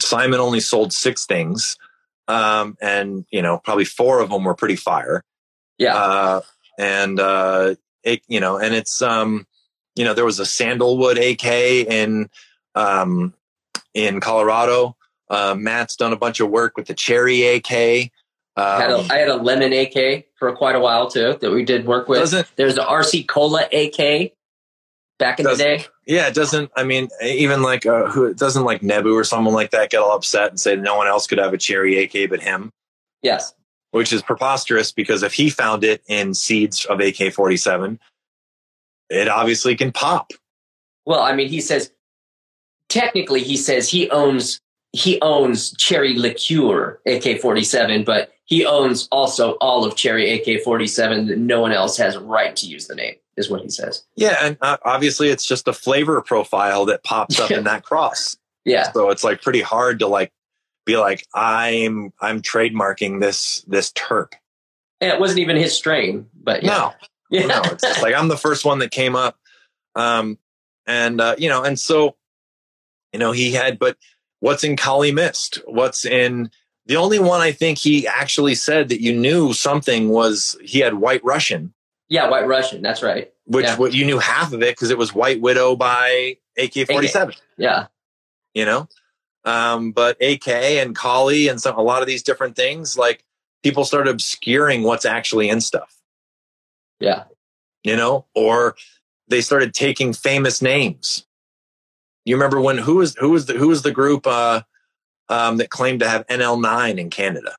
Simon 0.00 0.40
only 0.40 0.60
sold 0.60 0.92
six 0.92 1.26
things. 1.26 1.76
Um, 2.28 2.76
and, 2.80 3.26
you 3.30 3.42
know, 3.42 3.58
probably 3.58 3.84
four 3.84 4.20
of 4.20 4.30
them 4.30 4.44
were 4.44 4.54
pretty 4.54 4.76
fire. 4.76 5.24
Yeah. 5.78 5.94
Uh, 5.96 6.40
and, 6.78 7.18
uh, 7.20 7.74
it, 8.02 8.22
you 8.28 8.40
know, 8.40 8.56
and 8.58 8.74
it's, 8.74 9.02
um, 9.02 9.46
you 9.94 10.04
know, 10.04 10.14
there 10.14 10.24
was 10.24 10.38
a 10.38 10.46
sandalwood 10.46 11.18
AK 11.18 11.44
in, 11.44 12.28
um, 12.74 13.34
in 13.94 14.20
Colorado. 14.20 14.96
Uh, 15.28 15.54
Matt's 15.58 15.96
done 15.96 16.12
a 16.12 16.16
bunch 16.16 16.40
of 16.40 16.50
work 16.50 16.76
with 16.76 16.86
the 16.86 16.94
cherry 16.94 17.42
AK. 17.56 18.10
I 18.56 18.80
had, 18.80 18.90
a, 18.90 18.98
Um, 18.98 19.04
had 19.06 19.28
a 19.28 19.36
lemon 19.36 19.72
AK 19.72 20.26
for 20.38 20.54
quite 20.54 20.76
a 20.76 20.80
while 20.80 21.10
too 21.10 21.36
that 21.40 21.50
we 21.50 21.64
did 21.64 21.86
work 21.86 22.08
with. 22.08 22.30
There's 22.56 22.76
the 22.76 22.82
RC 22.82 23.26
Cola 23.26 23.62
AK 23.72 24.32
back 25.18 25.40
in 25.40 25.46
the 25.46 25.56
day. 25.56 25.84
Yeah, 26.06 26.28
it 26.28 26.34
doesn't. 26.34 26.70
I 26.76 26.84
mean, 26.84 27.08
even 27.22 27.62
like 27.62 27.84
uh, 27.86 28.06
who 28.10 28.32
doesn't 28.34 28.62
like 28.64 28.82
Nebu 28.82 29.12
or 29.14 29.24
someone 29.24 29.54
like 29.54 29.70
that 29.72 29.90
get 29.90 30.00
all 30.00 30.14
upset 30.14 30.50
and 30.50 30.60
say 30.60 30.76
no 30.76 30.96
one 30.96 31.06
else 31.08 31.26
could 31.26 31.38
have 31.38 31.52
a 31.54 31.58
cherry 31.58 32.02
AK 32.04 32.28
but 32.30 32.40
him, 32.42 32.70
Yes. 33.22 33.54
which 33.90 34.12
is 34.12 34.22
preposterous 34.22 34.92
because 34.92 35.22
if 35.22 35.32
he 35.32 35.50
found 35.50 35.82
it 35.82 36.02
in 36.06 36.34
seeds 36.34 36.84
of 36.84 37.00
AK 37.00 37.32
forty 37.32 37.56
seven, 37.56 37.98
it 39.10 39.28
obviously 39.28 39.74
can 39.76 39.90
pop. 39.92 40.30
Well, 41.06 41.20
I 41.20 41.34
mean, 41.34 41.48
he 41.48 41.60
says 41.60 41.90
technically 42.88 43.42
he 43.42 43.56
says 43.56 43.88
he 43.88 44.08
owns 44.10 44.60
he 44.94 45.20
owns 45.22 45.76
Cherry 45.76 46.14
Liqueur 46.14 47.00
AK-47, 47.06 48.04
but 48.04 48.32
he 48.44 48.64
owns 48.64 49.08
also 49.10 49.52
all 49.54 49.84
of 49.84 49.96
Cherry 49.96 50.32
AK-47 50.40 51.26
that 51.28 51.38
no 51.38 51.60
one 51.60 51.72
else 51.72 51.96
has 51.96 52.14
a 52.14 52.20
right 52.20 52.54
to 52.54 52.66
use 52.66 52.86
the 52.86 52.94
name, 52.94 53.16
is 53.36 53.50
what 53.50 53.60
he 53.62 53.70
says. 53.70 54.04
Yeah, 54.14 54.36
and 54.40 54.56
uh, 54.60 54.76
obviously 54.84 55.30
it's 55.30 55.44
just 55.44 55.66
a 55.66 55.72
flavor 55.72 56.22
profile 56.22 56.84
that 56.86 57.02
pops 57.02 57.40
up 57.40 57.50
in 57.50 57.64
that 57.64 57.82
cross. 57.82 58.36
Yeah. 58.64 58.92
So 58.92 59.10
it's 59.10 59.24
like 59.24 59.42
pretty 59.42 59.62
hard 59.62 59.98
to 59.98 60.06
like 60.06 60.32
be 60.86 60.96
like 60.96 61.26
I'm 61.34 62.12
I'm 62.20 62.40
trademarking 62.40 63.20
this 63.20 63.62
this 63.66 63.90
terp. 63.92 64.32
And 65.00 65.10
it 65.10 65.18
wasn't 65.18 65.40
even 65.40 65.56
his 65.56 65.74
strain, 65.76 66.26
but 66.40 66.62
yeah. 66.62 66.70
No, 66.70 66.92
Yeah. 67.30 67.46
no, 67.46 67.62
it's 67.64 67.82
just 67.82 68.00
like 68.00 68.14
I'm 68.14 68.28
the 68.28 68.36
first 68.36 68.64
one 68.64 68.78
that 68.78 68.92
came 68.92 69.16
up. 69.16 69.36
Um, 69.96 70.38
and 70.86 71.20
uh, 71.20 71.34
you 71.36 71.48
know, 71.48 71.64
and 71.64 71.80
so, 71.80 72.14
you 73.12 73.18
know, 73.18 73.32
he 73.32 73.52
had, 73.52 73.78
but 73.78 73.96
what's 74.44 74.62
in 74.62 74.76
Kali 74.76 75.10
Mist? 75.10 75.58
What's 75.64 76.04
in 76.04 76.50
the 76.84 76.96
only 76.96 77.18
one 77.18 77.40
I 77.40 77.50
think 77.50 77.78
he 77.78 78.06
actually 78.06 78.54
said 78.54 78.90
that 78.90 79.00
you 79.00 79.16
knew 79.16 79.54
something 79.54 80.10
was 80.10 80.54
he 80.62 80.80
had 80.80 80.94
White 80.94 81.24
Russian, 81.24 81.72
yeah, 82.10 82.28
White 82.28 82.46
Russian, 82.46 82.82
that's 82.82 83.02
right. 83.02 83.32
which 83.46 83.64
Yeah. 83.64 83.78
what 83.78 83.94
you 83.94 84.04
knew 84.04 84.18
half 84.18 84.52
of 84.52 84.62
it 84.62 84.76
because 84.76 84.90
it 84.90 84.98
was 84.98 85.14
White 85.14 85.40
Widow 85.40 85.76
by 85.76 86.36
AK 86.58 86.86
forty 86.86 87.08
seven. 87.08 87.34
Yeah. 87.56 87.86
You 88.52 88.66
know, 88.66 88.88
um, 89.46 89.92
but 89.92 90.20
AK 90.22 90.46
and 90.48 90.94
Kali 90.94 91.48
and 91.48 91.58
some 91.60 91.76
a 91.78 91.82
lot 91.82 92.02
of 92.02 92.06
these 92.06 92.22
different 92.22 92.54
things 92.54 92.98
like 92.98 93.24
people 93.62 93.84
started 93.86 94.10
obscuring 94.10 94.82
what's 94.82 95.06
actually 95.06 95.48
in 95.48 95.60
stuff. 95.62 95.96
Yeah. 97.00 97.24
you 97.82 97.96
know, 97.96 98.26
or 98.34 98.76
they 99.28 99.40
started 99.40 99.72
taking 99.74 100.12
famous 100.12 100.60
names. 100.62 101.26
You 102.24 102.36
remember 102.36 102.60
when 102.60 102.78
who 102.78 102.96
was 102.96 103.14
who 103.16 103.30
was 103.30 103.46
the 103.46 103.54
who 103.54 103.68
was 103.68 103.82
the 103.82 103.92
group 103.92 104.26
uh, 104.26 104.62
um, 105.28 105.58
that 105.58 105.70
claimed 105.70 106.00
to 106.00 106.08
have 106.08 106.26
NL9 106.26 106.98
in 106.98 107.10
Canada? 107.10 107.54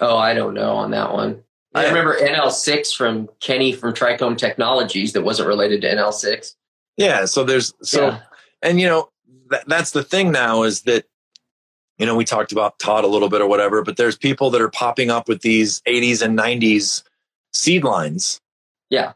Oh, 0.00 0.16
I 0.16 0.34
don't 0.34 0.54
know 0.54 0.74
on 0.76 0.90
that 0.92 1.12
one. 1.12 1.42
I 1.76 1.86
remember 1.88 2.16
NL6 2.16 2.94
from 2.94 3.28
Kenny 3.40 3.72
from 3.72 3.94
Trichome 3.94 4.38
Technologies 4.38 5.12
that 5.14 5.22
wasn't 5.24 5.48
related 5.48 5.80
to 5.80 5.88
NL6. 5.92 6.54
Yeah, 6.96 7.24
so 7.24 7.42
there's 7.42 7.74
so 7.82 8.06
Yeah. 8.08 8.20
and 8.62 8.80
you 8.80 8.86
know 8.88 9.10
that, 9.50 9.64
that's 9.66 9.90
the 9.90 10.04
thing 10.04 10.30
now 10.30 10.62
is 10.62 10.82
that 10.82 11.04
you 11.98 12.06
know 12.06 12.14
we 12.14 12.24
talked 12.24 12.52
about 12.52 12.78
Todd 12.78 13.02
a 13.02 13.08
little 13.08 13.28
bit 13.28 13.40
or 13.40 13.48
whatever, 13.48 13.82
but 13.82 13.96
there's 13.96 14.16
people 14.16 14.50
that 14.50 14.60
are 14.62 14.68
popping 14.70 15.10
up 15.10 15.28
with 15.28 15.42
these 15.42 15.80
80s 15.82 16.22
and 16.22 16.38
90s 16.38 17.02
seed 17.52 17.82
lines. 17.82 18.40
Yeah. 18.90 19.14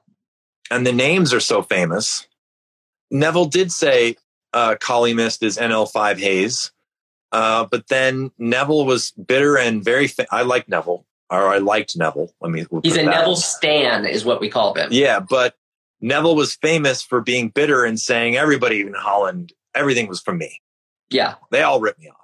and 0.71 0.85
the 0.85 0.93
names 0.93 1.33
are 1.33 1.41
so 1.41 1.63
famous. 1.63 2.27
Neville 3.13 3.47
did 3.47 3.71
say 3.71 4.17
uh, 4.53 4.77
Kali 4.81 5.15
Mist 5.15 5.43
is 5.43 5.59
NL5 5.59 6.19
Haze, 6.19 6.73
uh, 7.33 7.67
but 7.71 7.89
then 7.89 8.31
Neville 8.39 8.87
was 8.87 9.13
bitter 9.13 9.57
and 9.59 9.85
very. 9.85 10.07
Fa- 10.07 10.27
I 10.31 10.43
like 10.43 10.69
Neville, 10.69 11.05
or 11.31 11.49
I 11.49 11.59
liked 11.59 11.97
Neville. 11.97 12.33
Let 12.41 12.51
me. 12.51 12.67
we'll 12.71 12.83
He's 12.83 12.97
a. 12.97 13.03
Neville 13.03 13.37
Stan, 13.37 14.07
is 14.07 14.25
what 14.25 14.41
we 14.41 14.49
call 14.49 14.75
him. 14.75 14.89
Yeah, 14.91 15.21
but 15.21 15.55
Neville 16.01 16.37
was 16.37 16.55
famous 16.55 17.03
for 17.03 17.21
being 17.21 17.49
bitter 17.49 17.85
and 17.85 17.99
saying 17.99 18.37
everybody 18.37 18.81
in 18.81 18.95
Holland, 18.95 19.53
everything 19.75 20.09
was 20.09 20.21
from 20.21 20.39
me. 20.39 20.61
Yeah. 21.11 21.35
They 21.51 21.63
all 21.63 21.81
ripped 21.81 22.01
me 22.01 22.09
off. 22.09 22.17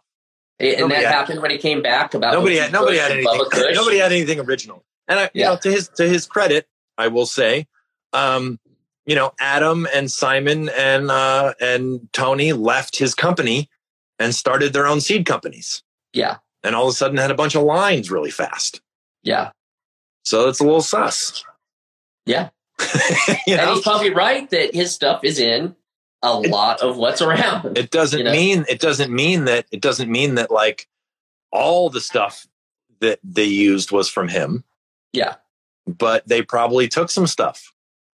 And 0.60 0.90
that 0.90 1.02
had- 1.02 1.06
happened 1.06 1.42
when 1.42 1.50
he 1.50 1.58
came 1.58 1.82
back 1.82 2.14
about 2.14 2.32
nobody 2.32 2.56
had 2.56 2.72
nobody 2.72 2.98
had 2.98 3.10
anything. 3.10 3.40
Nobody 3.72 3.98
had 3.98 4.12
anything 4.12 4.40
original. 4.40 4.84
And 5.08 5.18
I, 5.18 5.30
you 5.34 5.44
know, 5.44 5.56
to 5.56 5.70
his 5.70 5.88
to 5.96 6.08
his 6.08 6.26
credit, 6.26 6.66
I 6.96 7.08
will 7.08 7.26
say, 7.26 7.66
um, 8.12 8.58
you 9.06 9.14
know, 9.14 9.32
Adam 9.40 9.86
and 9.94 10.10
Simon 10.10 10.68
and 10.70 11.10
uh, 11.10 11.54
and 11.60 12.08
Tony 12.12 12.52
left 12.52 12.96
his 12.96 13.14
company 13.14 13.68
and 14.18 14.34
started 14.34 14.72
their 14.72 14.86
own 14.86 15.00
seed 15.00 15.26
companies, 15.26 15.82
Yeah. 16.12 16.36
and 16.62 16.74
all 16.74 16.84
of 16.84 16.90
a 16.90 16.92
sudden 16.96 17.16
had 17.18 17.30
a 17.30 17.34
bunch 17.34 17.54
of 17.54 17.62
lines 17.64 18.10
really 18.10 18.30
fast. 18.30 18.80
Yeah. 19.22 19.50
So 20.24 20.48
it's 20.48 20.60
a 20.60 20.64
little 20.64 20.80
sus. 20.80 21.44
Yeah. 22.26 22.50
you 23.46 23.54
And 23.56 23.70
he's 23.70 23.82
probably 23.82 24.12
right 24.14 24.48
that 24.50 24.74
his 24.74 24.92
stuff 24.94 25.22
is 25.24 25.38
in 25.38 25.74
a 26.22 26.40
It- 26.42 26.50
lot 26.50 26.80
of 26.80 26.96
what's 26.96 27.20
around. 27.22 27.76
it 27.76 27.90
doesn't 27.90 28.18
you 28.20 28.24
know? 28.24 28.32
mean 28.32 28.64
it 28.68 28.80
doesn't 28.80 29.12
mean 29.12 29.44
that 29.46 29.66
it 29.70 29.80
doesn't 29.80 30.10
mean 30.10 30.36
that 30.36 30.50
like 30.50 30.86
all 31.52 31.90
the 31.90 32.00
stuff 32.00 32.46
that 33.00 33.18
they 33.22 33.44
used 33.44 33.90
was 33.92 34.08
from 34.08 34.28
him. 34.28 34.64
Yeah. 35.12 35.34
but 35.86 36.26
they 36.26 36.40
probably 36.42 36.88
took 36.88 37.10
some 37.10 37.26
stuff. 37.26 37.72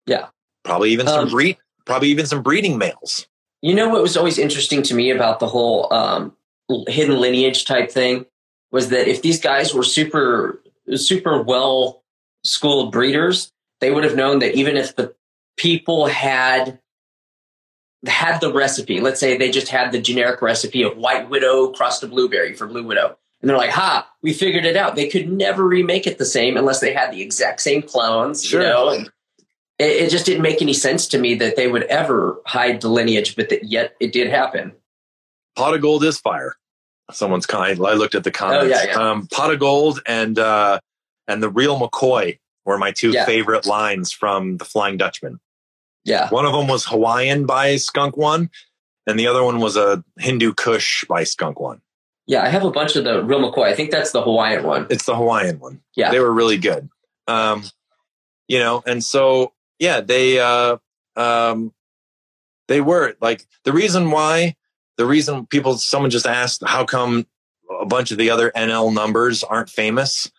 Yeah. 0.07 0.29
Probably 0.65 0.91
even 0.91 1.07
some 1.07 1.25
Um, 1.25 1.29
breed, 1.31 1.57
probably 1.85 2.09
even 2.09 2.27
some 2.27 2.43
breeding 2.43 2.79
males. 2.79 3.27
You 3.63 3.75
know 3.75 3.89
what 3.89 4.03
was 4.03 4.17
always 4.17 4.39
interesting 4.39 4.83
to 4.85 4.95
me 4.95 5.11
about 5.11 5.41
the 5.41 5.49
whole 5.49 5.93
um, 5.93 6.37
hidden 6.89 7.19
lineage 7.21 7.65
type 7.65 7.91
thing 7.91 8.27
was 8.71 8.91
that 8.91 9.09
if 9.09 9.23
these 9.23 9.41
guys 9.41 9.73
were 9.75 9.83
super 9.85 10.63
super 10.95 11.43
well 11.43 12.03
schooled 12.45 12.93
breeders, 12.93 13.53
they 13.81 13.91
would 13.91 14.05
have 14.05 14.17
known 14.17 14.39
that 14.41 14.55
even 14.55 14.77
if 14.77 14.95
the 14.97 15.15
people 15.57 16.07
had 16.07 16.79
had 18.07 18.39
the 18.41 18.53
recipe, 18.53 19.01
let's 19.01 19.19
say 19.19 19.37
they 19.37 19.51
just 19.51 19.69
had 19.69 19.91
the 19.93 20.01
generic 20.01 20.41
recipe 20.41 20.83
of 20.83 20.97
white 20.97 21.29
widow 21.29 21.69
crossed 21.73 22.03
a 22.03 22.07
blueberry 22.07 22.55
for 22.55 22.67
blue 22.67 22.85
widow, 22.85 23.19
and 23.41 23.51
they're 23.51 23.57
like, 23.57 23.71
"Ha, 23.71 24.09
we 24.23 24.33
figured 24.33 24.65
it 24.65 24.77
out." 24.77 24.95
They 24.95 25.09
could 25.09 25.29
never 25.29 25.65
remake 25.67 26.07
it 26.07 26.19
the 26.19 26.25
same 26.25 26.57
unless 26.57 26.81
they 26.81 26.93
had 26.93 27.13
the 27.13 27.21
exact 27.23 27.61
same 27.61 27.83
clones, 27.83 28.45
Sure. 28.45 28.61
you 28.63 28.67
know. 28.69 28.89
And 28.91 29.11
it, 29.79 29.85
it 30.07 30.11
just 30.11 30.27
didn't 30.27 30.43
make 30.43 30.61
any 30.63 30.73
sense 30.75 31.07
to 31.09 31.19
me 31.19 31.35
that 31.37 31.57
they 31.57 31.69
would 31.69 31.85
ever 31.85 32.41
hide 32.47 32.81
the 32.81 32.89
lineage, 32.89 33.37
but 33.37 33.49
that 33.51 33.65
yet 33.65 33.95
it 34.01 34.13
did 34.13 34.29
happen. 34.31 34.73
Pot 35.57 35.75
of 35.75 35.81
gold 35.83 36.05
is 36.05 36.19
fire. 36.19 36.57
Someone's 37.11 37.47
kind. 37.47 37.79
I 37.85 37.95
looked 37.95 38.15
at 38.15 38.25
the 38.25 38.31
comments. 38.31 38.65
Oh, 38.67 38.69
yeah, 38.69 38.85
yeah. 38.93 39.11
Um, 39.11 39.27
pot 39.29 39.53
of 39.53 39.59
gold 39.59 40.01
and 40.07 40.39
uh, 40.39 40.81
and 41.27 41.43
the 41.43 41.49
real 41.49 41.79
McCoy 41.81 42.39
were 42.65 42.77
my 42.79 42.91
two 42.93 43.11
Yeah. 43.11 43.25
favorite 43.25 43.67
lines 43.67 44.13
from 44.13 44.59
the 44.59 44.65
Flying 44.67 44.99
Dutchman. 44.99 45.41
Yeah. 46.05 46.29
One 46.29 46.45
of 46.45 46.53
them 46.53 46.69
was 46.69 46.85
Hawaiian 46.87 47.47
by 47.47 47.77
Skunk 47.77 48.17
One, 48.17 48.51
and 49.07 49.19
the 49.19 49.27
other 49.27 49.43
one 49.43 49.59
was 49.61 49.77
a 49.77 50.05
Hindu 50.19 50.53
Kush 50.55 51.05
by 51.07 51.25
Skunk 51.25 51.61
One. 51.61 51.81
Yeah, 52.27 52.43
I 52.43 52.49
have 52.49 52.65
a 52.65 52.71
bunch 52.71 52.95
of 52.97 53.05
the 53.05 53.23
real 53.25 53.41
McCoy. 53.41 53.65
I 53.65 53.75
think 53.75 53.91
that's 53.91 54.13
the 54.13 54.21
Hawaiian 54.23 54.63
one. 54.65 54.87
It's 54.91 55.07
the 55.07 55.17
Hawaiian 55.17 55.59
one. 55.61 55.81
Yeah. 55.97 56.11
They 56.11 56.21
were 56.21 56.31
really 56.33 56.59
good. 56.59 56.91
Um, 57.27 57.65
you 58.49 58.59
know, 58.59 58.83
and 58.87 59.03
so 59.03 59.53
yeah, 59.79 60.01
they 60.01 60.39
uh 60.39 60.77
um 61.17 61.73
they 62.69 62.81
were 62.81 63.15
like 63.21 63.47
the 63.65 63.73
reason 63.73 64.11
why 64.11 64.55
the 64.97 65.07
reason 65.07 65.47
people 65.47 65.77
someone 65.77 66.11
just 66.11 66.27
asked 66.27 66.63
how 66.67 66.85
come 66.85 67.27
a 67.81 67.87
bunch 67.87 68.11
of 68.11 68.19
the 68.19 68.31
other 68.31 68.51
NL 68.57 68.93
numbers 68.93 69.43
aren't 69.45 69.71
famous. 69.71 70.31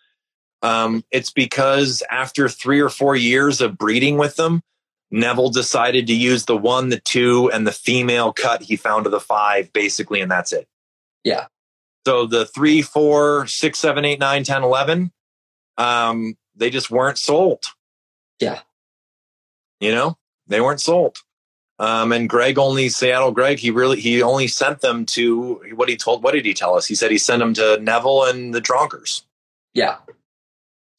Um, 0.62 1.04
it's 1.10 1.30
because 1.30 2.02
after 2.10 2.48
three 2.48 2.80
or 2.80 2.90
four 2.90 3.16
years 3.16 3.60
of 3.60 3.78
breeding 3.78 4.18
with 4.18 4.36
them, 4.36 4.62
Neville 5.10 5.50
decided 5.50 6.06
to 6.06 6.14
use 6.14 6.44
the 6.44 6.56
one, 6.56 6.90
the 6.90 7.00
two, 7.00 7.50
and 7.50 7.66
the 7.66 7.72
female 7.72 8.32
cut 8.32 8.62
he 8.62 8.76
found 8.76 9.06
of 9.06 9.12
the 9.12 9.20
five, 9.20 9.72
basically, 9.72 10.20
and 10.20 10.30
that's 10.30 10.52
it. 10.52 10.68
Yeah. 11.24 11.46
So 12.06 12.26
the 12.26 12.46
three, 12.46 12.82
four, 12.82 13.46
six, 13.46 13.78
seven, 13.78 14.04
eight, 14.04 14.20
nine, 14.20 14.44
10, 14.44 14.62
11, 14.62 15.12
um, 15.78 16.36
they 16.54 16.70
just 16.70 16.90
weren't 16.90 17.18
sold. 17.18 17.64
Yeah. 18.38 18.60
You 19.80 19.92
know, 19.92 20.16
they 20.46 20.60
weren't 20.60 20.80
sold. 20.80 21.18
Um, 21.78 22.12
and 22.12 22.28
Greg 22.28 22.58
only 22.58 22.90
Seattle 22.90 23.32
Greg, 23.32 23.58
he 23.58 23.70
really 23.70 23.98
he 23.98 24.22
only 24.22 24.46
sent 24.46 24.82
them 24.82 25.06
to 25.06 25.62
what 25.74 25.88
he 25.88 25.96
told 25.96 26.22
what 26.22 26.34
did 26.34 26.44
he 26.44 26.52
tell 26.52 26.76
us? 26.76 26.86
He 26.86 26.94
said 26.94 27.10
he 27.10 27.16
sent 27.16 27.40
them 27.40 27.54
to 27.54 27.78
Neville 27.80 28.24
and 28.24 28.54
the 28.54 28.60
Dronkers. 28.60 29.22
Yeah. 29.72 29.96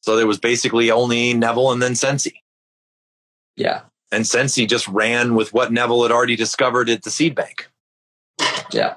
So 0.01 0.15
there 0.15 0.25
was 0.25 0.39
basically 0.39 0.89
only 0.89 1.34
Neville 1.36 1.71
and 1.71 1.82
then 1.82 1.93
Sensi. 1.93 2.41
Yeah. 3.55 3.82
And 4.11 4.25
Sensi 4.25 4.65
just 4.65 4.88
ran 4.88 5.36
with 5.36 5.53
what 5.53 5.71
Neville 5.71 6.01
had 6.03 6.11
already 6.11 6.36
discovered 6.36 6.89
at 6.89 7.03
the 7.03 7.11
seed 7.11 7.36
bank. 7.36 7.69
Yeah. 8.71 8.95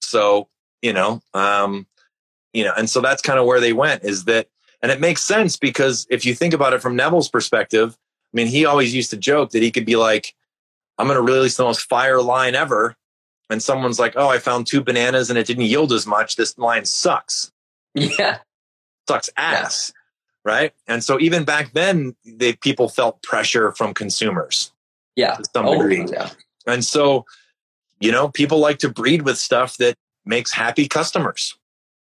So, 0.00 0.48
you 0.80 0.92
know, 0.92 1.20
um, 1.34 1.86
you 2.52 2.64
know, 2.64 2.72
and 2.76 2.88
so 2.88 3.00
that's 3.00 3.22
kind 3.22 3.38
of 3.38 3.46
where 3.46 3.60
they 3.60 3.72
went 3.72 4.04
is 4.04 4.24
that, 4.24 4.48
and 4.82 4.90
it 4.90 5.00
makes 5.00 5.22
sense 5.22 5.56
because 5.56 6.06
if 6.10 6.24
you 6.24 6.34
think 6.34 6.54
about 6.54 6.72
it 6.72 6.80
from 6.80 6.96
Neville's 6.96 7.28
perspective, 7.28 7.96
I 8.32 8.36
mean, 8.36 8.46
he 8.46 8.64
always 8.64 8.94
used 8.94 9.10
to 9.10 9.16
joke 9.16 9.50
that 9.50 9.62
he 9.62 9.70
could 9.70 9.84
be 9.86 9.96
like, 9.96 10.34
I'm 10.98 11.06
going 11.06 11.16
to 11.16 11.22
release 11.22 11.56
the 11.56 11.64
most 11.64 11.82
fire 11.88 12.20
line 12.22 12.54
ever. 12.54 12.96
And 13.48 13.60
someone's 13.62 13.98
like, 13.98 14.12
oh, 14.16 14.28
I 14.28 14.38
found 14.38 14.66
two 14.66 14.82
bananas 14.82 15.30
and 15.30 15.38
it 15.38 15.46
didn't 15.46 15.64
yield 15.64 15.92
as 15.92 16.06
much. 16.06 16.36
This 16.36 16.56
line 16.58 16.84
sucks. 16.84 17.50
Yeah. 17.94 18.38
Sucks 19.08 19.30
ass. 19.36 19.92
Right. 20.44 20.72
And 20.86 21.02
so 21.02 21.18
even 21.18 21.44
back 21.44 21.72
then, 21.72 22.14
they, 22.24 22.52
people 22.52 22.88
felt 22.88 23.22
pressure 23.22 23.72
from 23.72 23.92
consumers 23.94 24.72
Yeah. 25.16 25.34
to 25.34 25.44
some 25.52 25.66
Oh, 25.66 25.72
degree. 25.74 26.06
yeah. 26.10 26.30
And 26.66 26.84
so, 26.84 27.26
you 27.98 28.12
know, 28.12 28.28
people 28.28 28.58
like 28.58 28.78
to 28.78 28.88
breed 28.88 29.22
with 29.22 29.36
stuff 29.38 29.76
that 29.78 29.96
makes 30.24 30.52
happy 30.52 30.86
customers. 30.86 31.58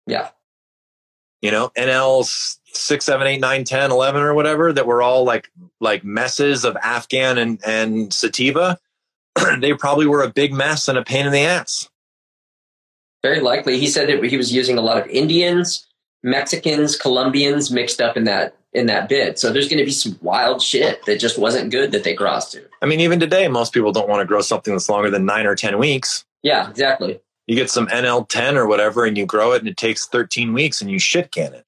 Yeah. 0.06 0.30
You 1.40 1.52
know, 1.52 1.70
NL 1.78 2.22
s- 2.22 2.57
six, 2.72 3.04
seven, 3.04 3.26
eight, 3.26 3.40
nine, 3.40 3.64
10, 3.64 3.90
11 3.90 4.22
or 4.22 4.34
whatever 4.34 4.72
that 4.72 4.86
were 4.86 5.02
all 5.02 5.24
like 5.24 5.50
like 5.80 6.04
messes 6.04 6.64
of 6.64 6.76
Afghan 6.76 7.38
and, 7.38 7.60
and 7.64 8.12
sativa. 8.12 8.78
they 9.58 9.74
probably 9.74 10.06
were 10.06 10.22
a 10.22 10.30
big 10.30 10.52
mess 10.52 10.88
and 10.88 10.98
a 10.98 11.04
pain 11.04 11.26
in 11.26 11.32
the 11.32 11.40
ass. 11.40 11.88
Very 13.22 13.40
likely. 13.40 13.78
He 13.78 13.86
said 13.86 14.08
that 14.08 14.22
he 14.24 14.36
was 14.36 14.52
using 14.52 14.78
a 14.78 14.80
lot 14.80 14.98
of 14.98 15.06
Indians, 15.08 15.86
Mexicans, 16.22 16.96
Colombians 16.96 17.70
mixed 17.70 18.00
up 18.00 18.16
in 18.16 18.24
that 18.24 18.56
in 18.72 18.86
that 18.86 19.08
bid. 19.08 19.38
So 19.38 19.50
there's 19.50 19.68
going 19.68 19.78
to 19.78 19.84
be 19.84 19.90
some 19.90 20.18
wild 20.20 20.62
shit 20.62 21.04
that 21.06 21.18
just 21.18 21.38
wasn't 21.38 21.70
good 21.70 21.90
that 21.92 22.04
they 22.04 22.14
crossed 22.14 22.52
to. 22.52 22.64
I 22.82 22.86
mean, 22.86 23.00
even 23.00 23.18
today, 23.18 23.48
most 23.48 23.72
people 23.72 23.92
don't 23.92 24.08
want 24.08 24.20
to 24.20 24.26
grow 24.26 24.42
something 24.42 24.74
that's 24.74 24.90
longer 24.90 25.10
than 25.10 25.24
nine 25.24 25.46
or 25.46 25.56
10 25.56 25.78
weeks. 25.78 26.24
Yeah, 26.42 26.68
exactly. 26.68 27.18
You 27.46 27.56
get 27.56 27.70
some 27.70 27.86
NL10 27.88 28.56
or 28.56 28.66
whatever 28.66 29.06
and 29.06 29.16
you 29.16 29.24
grow 29.24 29.52
it 29.52 29.60
and 29.60 29.68
it 29.68 29.78
takes 29.78 30.06
13 30.06 30.52
weeks 30.52 30.82
and 30.82 30.90
you 30.90 30.98
shit 30.98 31.32
can 31.32 31.54
it. 31.54 31.64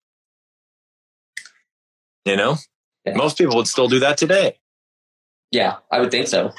You 2.25 2.37
know? 2.37 2.57
Yeah. 3.05 3.17
Most 3.17 3.39
people 3.39 3.57
would 3.57 3.67
still 3.69 3.89
do 3.89 4.01
that 4.01 4.19
today. 4.19 4.59
Yeah, 5.51 5.77
I 5.91 6.01
would 6.01 6.11
think 6.11 6.29
so. 6.29 6.53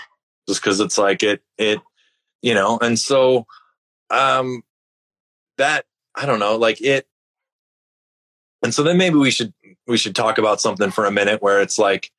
just 0.48 0.62
because 0.62 0.80
it's 0.80 0.98
like 0.98 1.24
it 1.24 1.42
it 1.58 1.80
you 2.42 2.54
know 2.56 2.78
and 2.82 2.98
so 2.98 3.46
um 4.10 4.64
that 5.60 5.86
i 6.16 6.26
don't 6.26 6.40
know 6.40 6.58
like 6.58 6.82
it 6.82 7.06
and 8.64 8.74
so 8.74 8.82
then 8.84 8.98
maybe 8.98 9.16
we 9.16 9.30
should 9.32 9.54
we 9.88 9.98
should 9.98 10.16
talk 10.16 10.40
about 10.40 10.60
something 10.60 10.90
for 10.90 11.06
a 11.06 11.12
minute 11.12 11.42
where 11.42 11.62
it's 11.62 11.78
like 11.78 12.10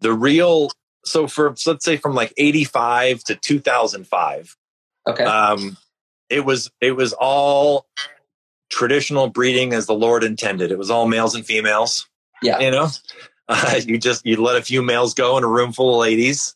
the 0.00 0.12
real 0.12 0.70
so 1.04 1.28
for 1.28 1.54
so 1.56 1.70
let's 1.72 1.84
say 1.84 1.96
from 1.96 2.14
like 2.14 2.34
85 2.36 3.22
to 3.24 3.36
2005 3.36 4.56
Okay. 5.08 5.24
um 5.24 5.76
it 6.28 6.44
was 6.44 6.70
it 6.80 6.92
was 6.96 7.12
all 7.12 7.86
traditional 8.70 9.28
breeding 9.28 9.72
as 9.72 9.86
the 9.86 9.94
lord 9.94 10.24
intended 10.24 10.72
it 10.72 10.78
was 10.78 10.90
all 10.90 11.06
males 11.06 11.34
and 11.36 11.46
females 11.46 12.08
Yeah. 12.42 12.58
you 12.58 12.70
know 12.70 12.88
uh, 13.48 13.80
you 13.84 13.98
just 13.98 14.26
you 14.26 14.40
let 14.42 14.56
a 14.56 14.62
few 14.62 14.82
males 14.82 15.14
go 15.14 15.38
in 15.38 15.44
a 15.44 15.48
room 15.48 15.72
full 15.72 15.94
of 15.94 16.00
ladies 16.00 16.54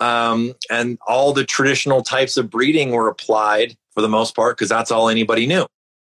um 0.00 0.54
and 0.70 0.98
all 1.06 1.32
the 1.32 1.44
traditional 1.44 2.02
types 2.02 2.36
of 2.36 2.50
breeding 2.50 2.90
were 2.90 3.08
applied 3.08 3.76
for 3.94 4.02
the 4.02 4.08
most 4.08 4.34
part 4.36 4.56
because 4.56 4.68
that's 4.68 4.90
all 4.90 5.08
anybody 5.08 5.46
knew 5.46 5.66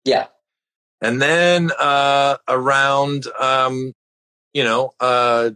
yeah. 0.04 0.26
and 1.02 1.20
then 1.20 1.70
uh 1.78 2.36
around 2.48 3.26
um 3.40 3.92
you 4.54 4.64
know 4.64 4.92
uh 5.00 5.50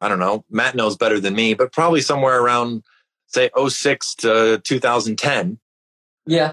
i 0.00 0.08
don't 0.08 0.18
know 0.20 0.42
matt 0.48 0.74
knows 0.74 0.96
better 0.96 1.20
than 1.20 1.34
me 1.34 1.52
but 1.54 1.70
probably 1.72 2.00
somewhere 2.00 2.40
around 2.40 2.82
say 3.26 3.50
06 3.54 4.14
to 4.14 4.58
2010 4.64 5.58
Yeah. 6.26 6.52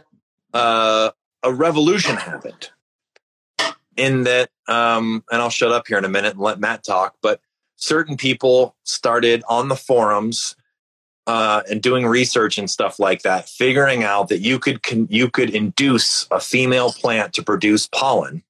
uh, 0.54 1.12
a 1.42 1.54
revolution 1.54 2.18
happened 2.18 2.70
in 3.98 4.24
that, 4.24 4.50
um, 4.68 5.24
and 5.32 5.42
I'll 5.42 5.50
shut 5.50 5.72
up 5.72 5.88
here 5.88 5.98
in 5.98 6.06
a 6.06 6.10
minute 6.10 6.34
and 6.34 6.42
let 6.42 6.60
Matt 6.60 6.84
talk, 6.84 7.16
but 7.22 7.40
certain 7.78 8.18
people 8.18 8.76
started 8.84 9.44
on 9.50 9.68
the 9.70 9.76
forums 9.76 10.56
uh, 11.28 11.62
and 11.70 11.82
doing 11.82 12.06
research 12.06 12.58
and 12.58 12.70
stuff 12.70 13.00
like 13.00 13.24
that, 13.24 13.50
figuring 13.50 14.04
out 14.04 14.30
that 14.30 14.40
you 14.42 14.60
could 14.60 14.84
con- 14.84 15.08
you 15.10 15.30
could 15.30 15.50
induce 15.50 16.28
a 16.30 16.40
female 16.40 16.92
plant 16.92 17.34
to 17.34 17.42
produce 17.44 17.88
pollen, 17.88 18.44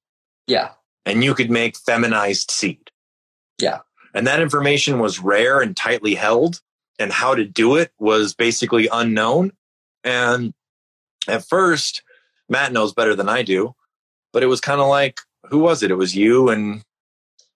Yeah. 0.46 0.70
and 1.06 1.24
you 1.24 1.34
could 1.34 1.50
make 1.50 1.76
feminized 1.76 2.50
seed. 2.50 2.90
Yeah. 3.58 3.78
and 4.12 4.26
that 4.26 4.40
information 4.40 4.98
was 4.98 5.18
rare 5.20 5.60
and 5.60 5.76
tightly 5.76 6.14
held, 6.14 6.60
and 6.98 7.12
how 7.12 7.34
to 7.34 7.44
do 7.44 7.76
it 7.76 7.92
was 7.98 8.34
basically 8.34 8.88
unknown. 8.92 9.52
And 10.04 10.54
at 11.28 11.44
first, 11.44 12.02
Matt 12.48 12.72
knows 12.72 12.92
better 12.94 13.14
than 13.14 13.28
I 13.28 13.42
do, 13.42 13.74
but 14.32 14.42
it 14.42 14.46
was 14.46 14.60
kind 14.60 14.80
of 14.80 14.88
like, 14.88 15.20
who 15.50 15.58
was 15.58 15.82
it? 15.82 15.90
It 15.90 15.96
was 15.96 16.14
you 16.14 16.48
and 16.48 16.82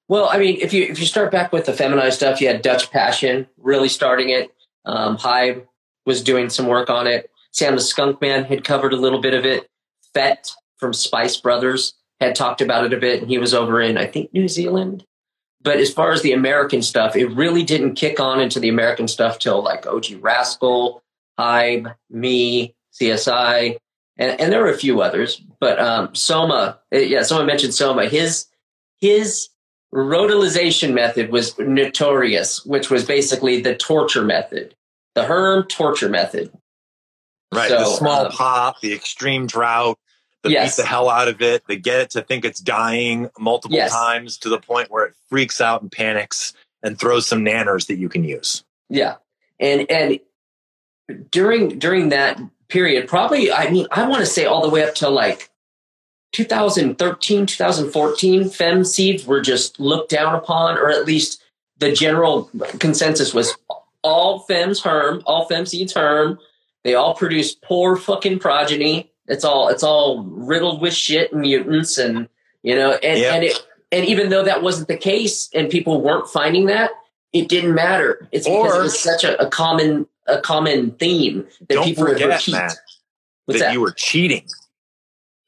Well, 0.08 0.28
I 0.30 0.38
mean, 0.38 0.58
if 0.60 0.72
you 0.72 0.84
if 0.84 0.98
you 0.98 1.06
start 1.06 1.30
back 1.30 1.52
with 1.52 1.66
the 1.66 1.72
feminized 1.72 2.16
stuff, 2.16 2.40
you 2.40 2.48
had 2.48 2.62
Dutch 2.62 2.90
Passion 2.90 3.46
really 3.58 3.88
starting 3.88 4.30
it. 4.30 4.52
Um, 4.84 5.16
Hive 5.16 5.66
was 6.06 6.22
doing 6.22 6.50
some 6.50 6.66
work 6.66 6.90
on 6.90 7.06
it. 7.06 7.30
Sam 7.52 7.74
the 7.74 7.82
Skunk 7.82 8.20
Man 8.20 8.44
had 8.44 8.64
covered 8.64 8.92
a 8.92 8.96
little 8.96 9.20
bit 9.20 9.34
of 9.34 9.44
it. 9.44 9.66
Fett 10.14 10.50
from 10.78 10.92
Spice 10.92 11.36
Brothers 11.36 11.94
had 12.20 12.34
talked 12.34 12.60
about 12.60 12.84
it 12.84 12.92
a 12.92 12.98
bit, 12.98 13.20
and 13.20 13.30
he 13.30 13.38
was 13.38 13.54
over 13.54 13.80
in 13.80 13.98
I 13.98 14.06
think 14.06 14.32
New 14.32 14.48
Zealand. 14.48 15.04
But 15.62 15.78
as 15.78 15.92
far 15.92 16.12
as 16.12 16.22
the 16.22 16.32
American 16.32 16.80
stuff, 16.80 17.16
it 17.16 17.26
really 17.26 17.62
didn't 17.62 17.94
kick 17.94 18.18
on 18.18 18.40
into 18.40 18.60
the 18.60 18.70
American 18.70 19.08
stuff 19.08 19.38
till 19.38 19.62
like 19.62 19.86
OG 19.86 20.06
Rascal, 20.20 21.02
Hive, 21.38 21.86
me, 22.08 22.74
CSI, 22.98 23.76
and, 24.20 24.38
and 24.40 24.52
there 24.52 24.60
were 24.60 24.70
a 24.70 24.76
few 24.78 25.00
others. 25.00 25.42
But 25.58 25.80
um, 25.80 26.14
Soma, 26.14 26.78
eh, 26.92 27.00
yeah, 27.00 27.22
someone 27.22 27.46
mentioned 27.46 27.74
Soma. 27.74 28.06
His 28.06 28.46
his 29.00 29.48
rodelization 29.92 30.92
method 30.92 31.32
was 31.32 31.58
notorious, 31.58 32.64
which 32.64 32.90
was 32.90 33.04
basically 33.04 33.60
the 33.60 33.74
torture 33.74 34.22
method, 34.22 34.76
the 35.14 35.24
Herm 35.24 35.64
torture 35.64 36.08
method. 36.08 36.52
right 37.52 37.68
So, 37.68 37.78
the 37.78 37.84
small 37.86 38.26
um, 38.26 38.30
pop, 38.30 38.80
the 38.80 38.92
extreme 38.92 39.46
drought, 39.48 39.98
the 40.42 40.50
Yes. 40.50 40.76
beat 40.76 40.82
the 40.82 40.88
hell 40.88 41.08
out 41.08 41.26
of 41.28 41.42
it, 41.42 41.66
the 41.66 41.76
get 41.76 42.00
it 42.00 42.10
to 42.10 42.22
think 42.22 42.44
it's 42.44 42.60
dying 42.60 43.28
multiple 43.38 43.76
Yes. 43.76 43.90
times 43.90 44.38
to 44.38 44.48
the 44.48 44.60
point 44.60 44.90
where 44.90 45.06
it 45.06 45.14
freaks 45.28 45.60
out 45.60 45.82
and 45.82 45.90
panics 45.90 46.52
and 46.82 46.98
throws 46.98 47.26
some 47.26 47.44
nanners 47.44 47.88
that 47.88 47.96
you 47.96 48.08
can 48.08 48.22
use. 48.22 48.62
Yeah, 48.88 49.16
and 49.58 49.90
and 49.90 50.20
during 51.30 51.78
during 51.78 52.10
that 52.10 52.40
period, 52.70 53.08
probably 53.08 53.52
I 53.52 53.70
mean 53.70 53.86
I 53.90 54.08
want 54.08 54.20
to 54.20 54.26
say 54.26 54.44
all 54.46 54.62
the 54.62 54.70
way 54.70 54.82
up 54.84 54.94
to 54.96 55.08
like 55.08 55.50
2013, 56.32 57.46
2014, 57.46 58.48
fem 58.50 58.84
seeds 58.84 59.26
were 59.26 59.40
just 59.40 59.80
looked 59.80 60.10
down 60.10 60.34
upon, 60.34 60.78
or 60.78 60.88
at 60.88 61.04
least 61.04 61.42
the 61.78 61.92
general 61.92 62.48
consensus 62.78 63.34
was 63.34 63.56
all 64.02 64.46
fems 64.48 64.82
herm, 64.82 65.22
all 65.26 65.46
fem 65.46 65.66
seeds 65.66 65.92
herm. 65.94 66.38
They 66.84 66.94
all 66.94 67.14
produce 67.14 67.54
poor 67.54 67.96
fucking 67.96 68.38
progeny. 68.38 69.10
It's 69.26 69.44
all 69.44 69.68
it's 69.68 69.82
all 69.82 70.22
riddled 70.24 70.80
with 70.80 70.94
shit 70.94 71.32
and 71.32 71.42
mutants, 71.42 71.98
and 71.98 72.28
you 72.62 72.74
know, 72.74 72.92
and 72.92 73.18
Yeah. 73.20 73.34
and 73.34 73.44
it 73.44 73.66
and 73.92 74.06
even 74.06 74.28
though 74.30 74.44
that 74.44 74.62
wasn't 74.62 74.88
the 74.88 74.96
case, 74.96 75.50
and 75.52 75.68
people 75.68 76.00
weren't 76.00 76.28
finding 76.28 76.66
that, 76.66 76.92
it 77.32 77.48
didn't 77.48 77.74
matter. 77.74 78.28
It's 78.30 78.46
because 78.46 78.72
Or- 78.74 78.80
it 78.80 78.82
was 78.84 78.98
such 78.98 79.24
a, 79.24 79.40
a 79.44 79.48
common 79.50 80.06
a 80.30 80.40
common 80.40 80.92
theme 80.92 81.46
that 81.68 81.74
Don't 81.74 81.84
people 81.84 82.04
would 82.04 82.12
forget, 82.14 82.28
repeat. 82.38 82.52
Matt, 82.52 82.76
What's 83.46 83.60
that, 83.60 83.66
that? 83.66 83.72
you 83.72 83.80
were 83.80 83.92
cheating. 83.92 84.46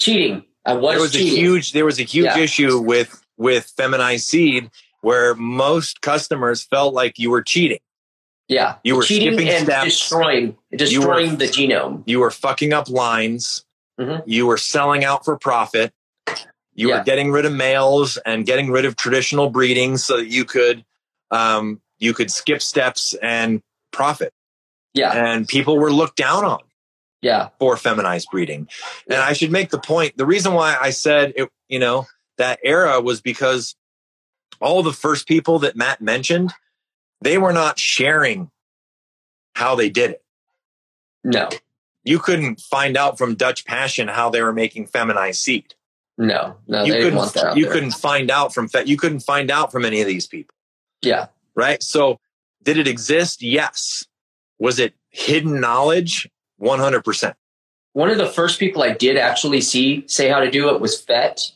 cheating. 0.01 0.45
I 0.65 0.75
was, 0.75 0.93
there 0.95 1.01
was 1.03 1.13
cheating. 1.13 1.33
a 1.33 1.37
huge 1.37 1.73
there 1.73 1.85
was 1.85 1.99
a 1.99 2.05
huge 2.05 2.27
Yeah. 2.27 2.39
issue 2.39 2.79
with 2.81 3.23
with 3.37 3.73
feminized 3.77 4.27
seed 4.27 4.71
where 5.01 5.35
most 5.35 6.01
customers 6.01 6.63
felt 6.63 6.95
like 6.95 7.19
you 7.19 7.31
were 7.31 7.43
cheating. 7.43 7.81
yeah. 8.49 8.77
you 8.85 8.95
were 8.97 9.03
cheating 9.03 9.33
skipping 9.33 9.49
and 9.49 9.65
steps. 9.65 9.85
destroying 9.87 10.57
destroying 10.77 11.37
the 11.39 11.47
genome. 11.47 12.03
You 12.07 12.21
were 12.21 12.31
fucking 12.31 12.73
up 12.73 12.89
lines. 12.89 13.65
Mhm. 14.01 14.23
You 14.27 14.47
were 14.47 14.59
selling 14.59 15.05
out 15.05 15.25
for 15.25 15.37
profit. 15.39 15.93
You 16.75 16.89
Yeah. 16.89 16.99
were 16.99 17.05
getting 17.05 17.31
rid 17.33 17.45
of 17.45 17.53
males 17.53 18.17
and 18.19 18.47
getting 18.47 18.71
rid 18.71 18.85
of 18.85 18.97
traditional 18.97 19.51
breeding 19.51 19.97
so 19.97 20.17
that 20.19 20.27
you 20.27 20.45
could 20.45 20.85
um, 21.31 21.81
you 21.99 22.13
could 22.15 22.31
skip 22.31 22.61
steps 22.63 23.15
and 23.23 23.63
profit. 23.91 24.33
Yeah. 24.95 25.13
And 25.13 25.47
people 25.49 25.79
were 25.79 25.93
looked 25.93 26.17
down 26.17 26.45
on. 26.45 26.61
Yeah. 27.21 27.51
for 27.61 27.77
feminized 27.77 28.27
breeding. 28.33 28.67
And 29.07 29.21
I 29.21 29.33
should 29.33 29.53
make 29.53 29.71
the 29.71 29.79
point 29.79 30.17
the 30.17 30.27
reason 30.27 30.55
why 30.55 30.77
I 30.81 30.91
said 30.91 31.33
it, 31.37 31.49
you 31.69 31.79
know, 31.79 32.09
that 32.37 32.59
era 32.65 33.01
was 33.01 33.21
because 33.21 33.77
all 34.61 34.83
the 34.83 34.93
first 34.93 35.29
people 35.29 35.61
that 35.61 35.77
Matt 35.77 36.01
mentioned, 36.01 36.53
they 37.21 37.39
were 37.39 37.53
not 37.53 37.79
sharing 37.79 38.51
how 39.55 39.77
they 39.77 39.89
did 39.89 40.11
it. 40.11 40.25
No. 41.23 41.49
You 42.03 42.19
couldn't 42.19 42.61
find 42.61 42.97
out 42.97 43.19
from 43.19 43.37
Dutch 43.37 43.65
Passion 43.67 44.09
how 44.09 44.29
they 44.31 44.43
were 44.43 44.53
making 44.53 44.89
feminized 44.89 45.41
seed. 45.43 45.75
No. 46.19 46.57
No. 46.67 46.83
you 46.83 46.93
they 46.93 46.99
didn't 47.03 47.15
want 47.15 47.35
that. 47.35 47.41
couldn't 47.43 47.57
you 47.59 47.65
there. 47.67 47.73
couldn't 47.73 47.91
find 47.93 48.33
out 48.33 48.53
from 48.53 48.69
you 48.85 48.97
couldn't 48.97 49.21
find 49.21 49.49
out 49.49 49.71
from 49.71 49.85
any 49.85 50.01
of 50.01 50.09
these 50.09 50.27
people, 50.27 50.57
Yeah. 51.03 51.27
right? 51.55 51.81
So 51.85 52.19
did 52.65 52.79
it 52.79 52.89
exist? 52.89 53.43
Yes. 53.43 54.07
Was 54.63 54.79
it 54.79 54.95
hidden 55.11 55.61
knowledge? 55.61 56.31
100%. 56.61 57.35
One 57.95 58.11
of 58.11 58.17
the 58.17 58.29
first 58.29 58.61
people 58.61 58.85
I 58.85 58.93
did 58.93 59.17
actually 59.17 59.61
see 59.61 60.05
say 60.07 60.29
how 60.29 60.39
to 60.39 60.53
do 60.53 60.73
it 60.73 60.81
was 60.81 61.01
Fett. 61.01 61.51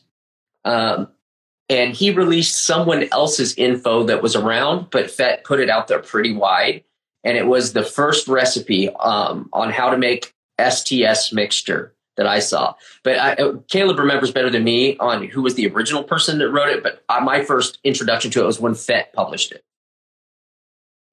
Um, 0.65 1.07
and 1.69 1.95
he 1.95 2.11
released 2.11 2.65
someone 2.65 3.07
else's 3.13 3.53
info 3.53 4.03
that 4.03 4.21
was 4.21 4.35
around, 4.35 4.89
but 4.91 5.09
Fett 5.09 5.45
put 5.45 5.61
it 5.61 5.69
out 5.69 5.87
there 5.87 5.99
pretty 5.99 6.33
wide. 6.33 6.83
And 7.23 7.37
it 7.37 7.47
was 7.47 7.71
the 7.71 7.81
first 7.81 8.27
recipe 8.27 8.89
um, 8.89 9.49
on 9.53 9.71
how 9.71 9.89
to 9.89 9.97
make 9.97 10.33
STS 10.59 11.31
mixture 11.31 11.93
that 12.17 12.27
I 12.27 12.39
saw. 12.39 12.75
But 13.05 13.19
I, 13.19 13.33
uh, 13.35 13.53
Caleb 13.69 13.99
remembers 13.99 14.31
better 14.31 14.49
than 14.49 14.65
me 14.65 14.97
on 14.97 15.23
who 15.23 15.43
was 15.43 15.55
the 15.55 15.67
original 15.67 16.03
person 16.03 16.39
that 16.39 16.51
wrote 16.51 16.75
it. 16.75 16.83
But 16.83 17.05
my 17.23 17.41
first 17.41 17.79
introduction 17.85 18.31
to 18.31 18.41
it 18.41 18.45
was 18.45 18.59
when 18.59 18.75
Fett 18.75 19.13
published 19.13 19.53
it. 19.53 19.63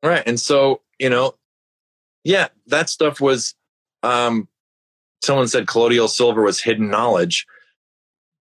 Right. 0.03 0.25
And 0.27 0.41
so, 0.41 0.81
you 0.99 1.09
know, 1.09 1.37
yeah, 2.25 2.49
that 2.67 2.89
stuff 2.89 3.21
was 3.21 3.55
um 4.03 4.49
someone 5.23 5.49
said 5.49 5.67
colloidal 5.67 6.09
silver 6.09 6.43
was 6.43 6.61
hidden 6.61 6.91
knowledge. 6.91 7.47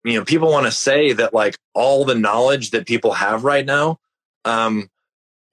You 0.04 0.14
know, 0.14 0.26
people 0.26 0.50
want 0.50 0.66
to 0.66 0.72
say 0.72 1.14
that 1.14 1.34
like 1.34 1.58
all 1.76 2.06
the 2.06 2.16
knowledge 2.16 2.72
that 2.72 2.88
people 2.88 3.14
have 3.14 3.44
right 3.44 3.66
now, 3.66 4.00
um, 4.46 4.90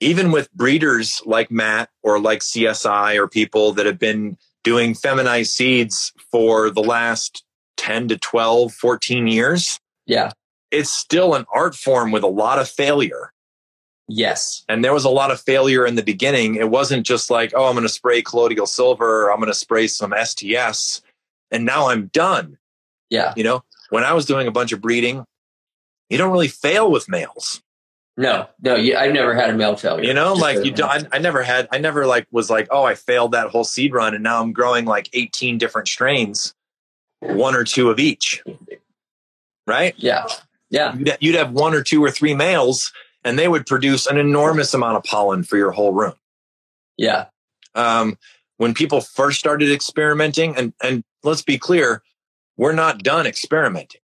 even 0.01 0.31
with 0.33 0.51
breeders 0.55 1.20
like 1.26 1.51
Matt 1.51 1.91
or 2.03 2.18
like 2.18 2.41
CSI 2.41 3.16
or 3.16 3.29
people 3.29 3.72
that 3.72 3.85
have 3.85 3.99
been 3.99 4.39
doing 4.64 4.95
feminized 4.95 5.51
seeds 5.53 6.12
for 6.31 6.70
the 6.70 6.81
last 6.83 7.45
10 7.76 8.09
to 8.09 8.16
12, 8.16 8.72
14 8.72 9.26
years, 9.26 9.79
Yeah. 10.07 10.33
it's 10.70 10.91
still 10.91 11.35
an 11.35 11.45
art 11.53 11.74
form 11.74 12.11
with 12.11 12.22
a 12.22 12.29
lot 12.29 12.59
of 12.59 12.68
failure. 12.70 13.33
Yes. 14.09 14.64
And 14.68 14.82
there 14.82 14.94
was 14.94 15.04
a 15.04 15.11
lot 15.11 15.30
of 15.30 15.40
failure 15.40 15.86
in 15.86 15.94
the 15.94 16.02
beginning. 16.02 16.54
It 16.54 16.70
wasn't 16.70 17.06
just 17.06 17.30
like, 17.30 17.52
oh, 17.54 17.66
I'm 17.66 17.74
going 17.74 17.82
to 17.82 17.90
spray 17.90 18.22
colloidal 18.22 18.66
silver 18.66 19.26
or 19.26 19.32
I'm 19.32 19.38
going 19.38 19.52
to 19.52 19.54
spray 19.54 19.86
some 19.86 20.14
STS 20.24 21.02
and 21.50 21.66
now 21.66 21.88
I'm 21.88 22.06
done. 22.06 22.56
Yeah. 23.11 23.34
You 23.36 23.44
know, 23.44 23.64
when 23.90 24.04
I 24.04 24.14
was 24.14 24.24
doing 24.24 24.48
a 24.48 24.50
bunch 24.50 24.72
of 24.72 24.80
breeding, 24.80 25.24
you 26.09 26.16
don't 26.16 26.32
really 26.32 26.48
fail 26.48 26.90
with 26.90 27.09
males. 27.09 27.62
No. 28.16 28.48
No. 28.62 28.76
You, 28.76 28.96
I've 28.96 29.12
never 29.12 29.34
had 29.34 29.50
a 29.50 29.54
male 29.54 29.76
failure. 29.76 30.04
You 30.04 30.14
know, 30.14 30.32
like 30.32 30.64
you 30.64 30.72
don't, 30.72 30.90
I, 30.90 31.16
I 31.16 31.18
never 31.18 31.42
had, 31.42 31.68
I 31.70 31.76
never 31.76 32.06
like 32.06 32.26
was 32.30 32.48
like, 32.48 32.68
oh, 32.70 32.84
I 32.84 32.94
failed 32.94 33.32
that 33.32 33.50
whole 33.50 33.64
seed 33.64 33.92
run 33.92 34.14
and 34.14 34.24
now 34.24 34.40
I'm 34.40 34.54
growing 34.54 34.86
like 34.86 35.11
18 35.12 35.59
different 35.59 35.86
strains, 35.86 36.54
one 37.20 37.54
or 37.54 37.64
two 37.64 37.90
of 37.90 37.98
each. 37.98 38.42
Right? 39.66 39.94
Yeah. 39.98 40.26
Yeah. 40.70 40.96
You'd, 40.96 41.16
you'd 41.20 41.34
have 41.34 41.52
one 41.52 41.74
or 41.74 41.82
two 41.82 42.02
or 42.02 42.11
three 42.11 42.34
males 42.34 42.90
and 43.25 43.39
they 43.39 43.49
would 43.49 43.66
produce 43.66 44.07
an 44.07 44.16
enormous 44.16 44.75
amount 44.75 44.97
of 44.97 45.05
pollen 45.05 45.43
for 45.43 45.57
your 45.57 45.71
whole 45.71 45.93
room. 45.93 46.14
Yeah. 46.97 47.27
um, 47.75 48.19
when 48.57 48.75
people 48.75 49.01
first 49.01 49.39
started 49.39 49.71
experimenting, 49.71 50.57
and 50.57 50.73
and 50.83 51.05
let's 51.23 51.43
be 51.43 51.59
clear, 51.59 52.03
we're 52.57 52.73
not 52.73 53.03
done 53.03 53.27
experimenting. 53.27 54.01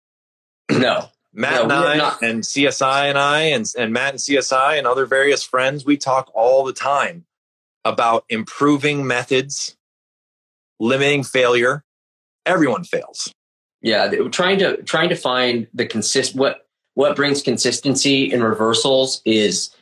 No. 0.70 1.08
Matt 1.36 1.66
No, 1.66 1.84
and 1.88 2.00
I, 2.00 2.16
and 2.22 2.42
CSI 2.44 3.08
and 3.08 3.18
I, 3.18 3.40
and 3.46 3.66
and 3.76 3.92
Matt 3.92 4.10
and 4.10 4.20
CSI 4.20 4.78
and 4.78 4.86
other 4.86 5.04
various 5.04 5.42
friends, 5.42 5.84
we 5.84 5.96
talk 5.96 6.30
all 6.32 6.64
the 6.64 6.72
time 6.72 7.24
about 7.84 8.24
improving 8.28 9.04
methods, 9.04 9.76
limiting 10.78 11.24
failure. 11.24 11.82
Everyone 12.46 12.84
fails. 12.84 13.34
Yeah, 13.82 14.08
trying 14.30 14.60
to 14.60 14.80
trying 14.84 15.08
to 15.08 15.16
find 15.16 15.66
the 15.74 15.86
consist 15.86 16.36
what 16.36 16.63
what 16.94 17.16
brings 17.16 17.42
consistency 17.42 18.32
in 18.32 18.42
reversals 18.42 19.20
is 19.24 19.74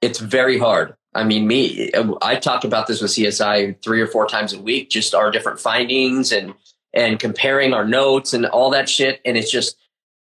it's 0.00 0.18
very 0.18 0.58
hard. 0.58 0.94
I 1.14 1.24
mean, 1.24 1.46
me, 1.46 1.90
I 2.22 2.36
talk 2.36 2.64
about 2.64 2.86
this 2.86 3.00
with 3.00 3.10
CSI 3.10 3.82
three 3.82 4.00
or 4.00 4.06
four 4.06 4.26
times 4.26 4.52
a 4.52 4.60
week, 4.60 4.90
just 4.90 5.14
our 5.14 5.30
different 5.30 5.58
findings 5.58 6.32
and 6.32 6.54
and 6.94 7.18
comparing 7.18 7.74
our 7.74 7.86
notes 7.86 8.32
and 8.32 8.46
all 8.46 8.70
that 8.70 8.88
shit. 8.88 9.20
And 9.24 9.36
it's 9.36 9.50
just 9.50 9.76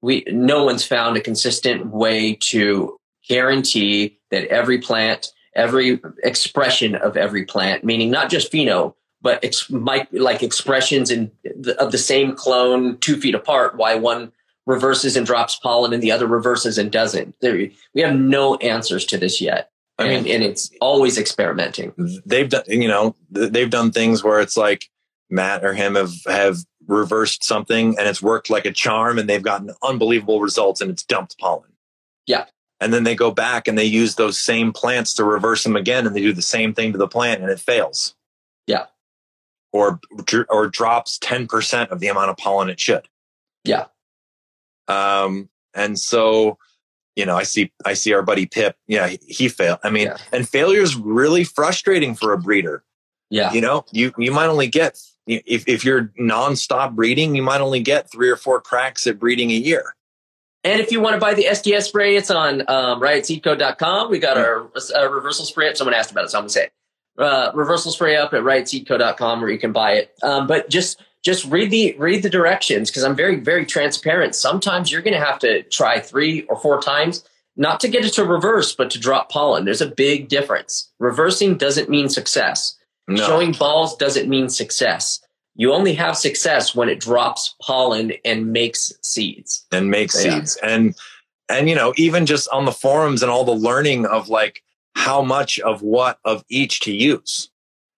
we 0.02 0.24
no 0.28 0.64
one's 0.64 0.84
found 0.86 1.16
a 1.16 1.20
consistent 1.20 1.86
way 1.86 2.34
to 2.34 2.96
guarantee 3.26 4.18
that 4.30 4.46
every 4.48 4.78
plant, 4.78 5.32
every 5.56 6.00
expression 6.22 6.94
of 6.94 7.16
every 7.16 7.44
plant, 7.44 7.84
meaning 7.84 8.10
not 8.10 8.28
just 8.28 8.52
pheno, 8.52 8.94
but 9.22 9.42
ex- 9.42 9.70
mic- 9.70 10.08
like 10.12 10.42
expressions 10.42 11.10
in 11.10 11.32
the, 11.42 11.74
of 11.80 11.90
the 11.90 11.98
same 11.98 12.36
clone 12.36 12.98
two 12.98 13.16
feet 13.16 13.34
apart, 13.34 13.76
why 13.76 13.94
one 13.94 14.30
reverses 14.66 15.16
and 15.16 15.26
drops 15.26 15.56
pollen 15.56 15.92
and 15.92 16.02
the 16.02 16.12
other 16.12 16.26
reverses 16.26 16.78
and 16.78 16.90
doesn't. 16.90 17.34
There, 17.40 17.54
we 17.94 18.00
have 18.00 18.16
no 18.16 18.56
answers 18.56 19.04
to 19.06 19.18
this 19.18 19.40
yet. 19.40 19.70
I 19.98 20.06
and, 20.06 20.24
mean, 20.24 20.34
and 20.34 20.42
it's 20.42 20.70
always 20.80 21.18
experimenting. 21.18 21.92
they've 22.26 22.48
done, 22.48 22.64
you 22.66 22.88
know, 22.88 23.14
they've 23.30 23.70
done 23.70 23.92
things 23.92 24.24
where 24.24 24.40
it's 24.40 24.56
like 24.56 24.90
Matt 25.30 25.64
or 25.64 25.72
him 25.72 25.94
have 25.94 26.12
have 26.26 26.58
reversed 26.86 27.44
something 27.44 27.96
and 27.98 28.08
it's 28.08 28.22
worked 28.22 28.50
like 28.50 28.66
a 28.66 28.72
charm, 28.72 29.18
and 29.18 29.28
they've 29.28 29.42
gotten 29.42 29.70
unbelievable 29.82 30.40
results, 30.40 30.80
and 30.80 30.90
it's 30.90 31.04
dumped 31.04 31.38
pollen. 31.38 31.70
Yeah. 32.26 32.46
And 32.80 32.92
then 32.92 33.04
they 33.04 33.14
go 33.14 33.30
back 33.30 33.68
and 33.68 33.78
they 33.78 33.84
use 33.84 34.16
those 34.16 34.38
same 34.38 34.72
plants 34.72 35.14
to 35.14 35.24
reverse 35.24 35.62
them 35.62 35.76
again, 35.76 36.06
and 36.06 36.14
they 36.14 36.20
do 36.20 36.32
the 36.32 36.42
same 36.42 36.74
thing 36.74 36.92
to 36.92 36.98
the 36.98 37.08
plant, 37.08 37.40
and 37.40 37.50
it 37.50 37.60
fails. 37.60 38.14
Yeah. 38.66 38.86
Or 39.72 40.00
or 40.48 40.68
drops 40.68 41.18
ten 41.18 41.46
percent 41.46 41.90
of 41.90 42.00
the 42.00 42.08
amount 42.08 42.30
of 42.30 42.36
pollen 42.36 42.68
it 42.68 42.80
should. 42.80 43.08
Yeah. 43.64 43.86
Um. 44.88 45.48
And 45.74 45.98
so, 45.98 46.58
you 47.16 47.26
know, 47.26 47.36
I 47.36 47.42
see 47.42 47.72
I 47.84 47.94
see 47.94 48.12
our 48.12 48.22
buddy 48.22 48.46
Pip. 48.46 48.76
Yeah, 48.86 49.08
he, 49.08 49.18
he 49.26 49.48
failed. 49.48 49.78
I 49.82 49.90
mean, 49.90 50.06
Yeah. 50.06 50.18
and 50.32 50.48
failure 50.48 50.80
is 50.82 50.94
really 50.96 51.44
frustrating 51.44 52.14
for 52.14 52.32
a 52.32 52.38
breeder 52.38 52.84
Yeah. 53.30 53.52
you 53.52 53.60
know 53.60 53.84
you 53.90 54.12
you 54.18 54.30
might 54.30 54.46
only 54.46 54.68
get 54.68 54.98
if, 55.26 55.66
if 55.66 55.84
you're 55.84 56.12
nonstop 56.20 56.94
breeding 56.94 57.34
you 57.34 57.42
might 57.42 57.60
only 57.62 57.80
get 57.80 58.10
three 58.12 58.28
or 58.28 58.36
four 58.36 58.60
cracks 58.60 59.06
at 59.06 59.18
breeding 59.18 59.50
a 59.50 59.54
year 59.54 59.96
And 60.64 60.80
if 60.80 60.92
you 60.92 61.00
want 61.00 61.14
to 61.14 61.20
buy 61.20 61.34
the 61.34 61.46
STS 61.52 61.88
spray, 61.88 62.14
it's 62.16 62.30
on 62.30 62.60
um, 62.68 63.00
riotseedcode.com. 63.00 64.10
We 64.10 64.18
got 64.18 64.36
our 64.38 64.70
uh, 64.96 65.10
reversal 65.10 65.44
spray 65.44 65.68
up. 65.70 65.76
Someone 65.76 65.94
asked 65.94 66.10
about 66.12 66.24
it, 66.26 66.30
so 66.30 66.38
I'm 66.38 66.42
going 66.42 66.48
to 66.48 66.54
say 66.54 66.64
it. 66.64 66.72
Uh, 67.18 67.50
reversal 67.54 67.90
spray 67.92 68.16
up 68.16 68.32
at 68.34 68.42
riotseedcode.com 68.42 69.40
where 69.40 69.50
you 69.50 69.58
can 69.58 69.72
buy 69.72 69.92
it. 69.92 70.14
Um, 70.22 70.46
but 70.46 70.68
just 70.70 71.02
just 71.24 71.44
read 71.46 71.70
the 71.70 71.94
read 71.98 72.22
the 72.22 72.30
directions 72.30 72.90
because 72.90 73.02
I'm 73.04 73.16
very 73.16 73.36
very 73.36 73.64
transparent. 73.66 74.34
Sometimes 74.34 74.92
you're 74.92 75.02
going 75.02 75.18
to 75.18 75.24
have 75.24 75.38
to 75.40 75.62
try 75.64 75.98
three 76.00 76.42
or 76.42 76.56
four 76.60 76.80
times 76.80 77.24
not 77.56 77.80
to 77.80 77.88
get 77.88 78.04
it 78.04 78.12
to 78.14 78.24
reverse, 78.24 78.74
but 78.74 78.90
to 78.90 78.98
drop 78.98 79.30
pollen. 79.30 79.64
There's 79.64 79.80
a 79.80 79.86
big 79.90 80.28
difference. 80.28 80.90
Reversing 80.98 81.56
doesn't 81.56 81.88
mean 81.88 82.08
success. 82.08 82.76
no 83.08 83.24
Showing 83.26 83.52
balls 83.52 83.96
doesn't 83.96 84.28
mean 84.28 84.48
success. 84.48 85.20
You 85.56 85.72
only 85.72 85.94
have 85.94 86.16
success 86.16 86.74
when 86.74 86.88
it 86.88 86.98
drops 86.98 87.54
pollen 87.62 88.12
and 88.24 88.52
makes 88.52 88.92
seeds. 89.02 89.64
and 89.70 89.88
makes 89.90 90.14
Yeah. 90.24 90.34
seeds 90.38 90.56
and 90.62 90.94
and 91.48 91.68
you 91.68 91.74
know 91.76 91.92
even 91.96 92.26
just 92.26 92.48
on 92.50 92.64
the 92.64 92.72
forums 92.72 93.22
and 93.22 93.30
all 93.30 93.44
the 93.44 93.52
learning 93.52 94.04
of 94.06 94.28
like 94.28 94.62
how 94.96 95.22
much 95.22 95.58
of 95.60 95.80
what 95.82 96.18
of 96.24 96.44
each 96.48 96.80
to 96.80 96.92
use 96.92 97.50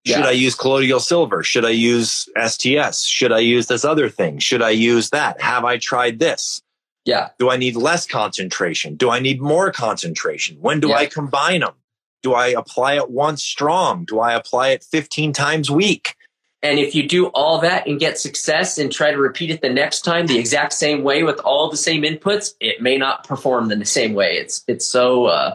should 0.07 0.21
Yeah. 0.21 0.27
i 0.29 0.31
use 0.31 0.55
colloidal 0.55 1.01
silver 1.01 1.43
should 1.43 1.65
i 1.65 1.71
use 1.71 2.29
sts 2.47 3.07
should 3.07 3.33
i 3.33 3.39
use 3.41 3.67
this 3.67 3.85
other 3.85 4.09
thing 4.09 4.39
should 4.39 4.63
i 4.63 4.71
use 4.71 5.11
that 5.11 5.41
have 5.41 5.65
i 5.65 5.77
tried 5.79 6.19
this 6.19 6.63
Yeah. 7.05 7.31
do 7.39 7.51
i 7.51 7.57
need 7.57 7.77
less 7.77 8.07
concentration 8.07 8.95
do 8.97 9.11
i 9.11 9.19
need 9.19 9.41
more 9.41 9.71
concentration 9.73 10.57
when 10.61 10.81
do 10.81 10.89
Yeah. 10.89 10.97
i 10.97 11.07
combine 11.07 11.61
them 11.61 11.75
Do 12.23 12.35
I 12.35 12.49
apply 12.49 12.97
it 12.97 13.09
once 13.11 13.43
strong? 13.45 14.05
Do 14.05 14.19
I 14.19 14.33
apply 14.35 14.71
it 14.75 14.83
15 14.83 15.33
times 15.33 15.71
week? 15.71 16.17
And 16.61 16.79
if 16.81 16.93
you 16.97 17.07
do 17.07 17.27
all 17.35 17.61
that 17.61 17.87
and 17.87 18.01
get 18.01 18.19
success 18.19 18.79
and 18.79 18.91
try 18.91 19.13
to 19.13 19.19
repeat 19.19 19.51
it 19.51 19.61
the 19.61 19.69
next 19.73 20.01
time 20.01 20.27
the 20.27 20.39
exact 20.39 20.73
same 20.73 21.05
way 21.05 21.23
with 21.23 21.39
all 21.45 21.71
the 21.71 21.77
same 21.77 22.03
inputs, 22.03 22.55
it 22.59 22.83
may 22.83 22.97
not 22.99 23.23
perform 23.29 23.69
the 23.69 23.85
same 23.85 24.15
way. 24.15 24.31
It's 24.43 24.65
it's 24.67 24.87
so 24.87 25.27
uh, 25.27 25.55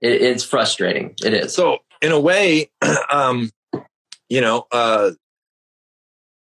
it, 0.00 0.20
it's 0.22 0.42
frustrating. 0.42 1.14
It 1.24 1.32
is. 1.34 1.54
So 1.54 1.78
in 2.02 2.10
a 2.10 2.18
way, 2.18 2.70
um, 3.12 3.52
you 4.34 4.40
know, 4.40 4.66
uh, 4.72 5.12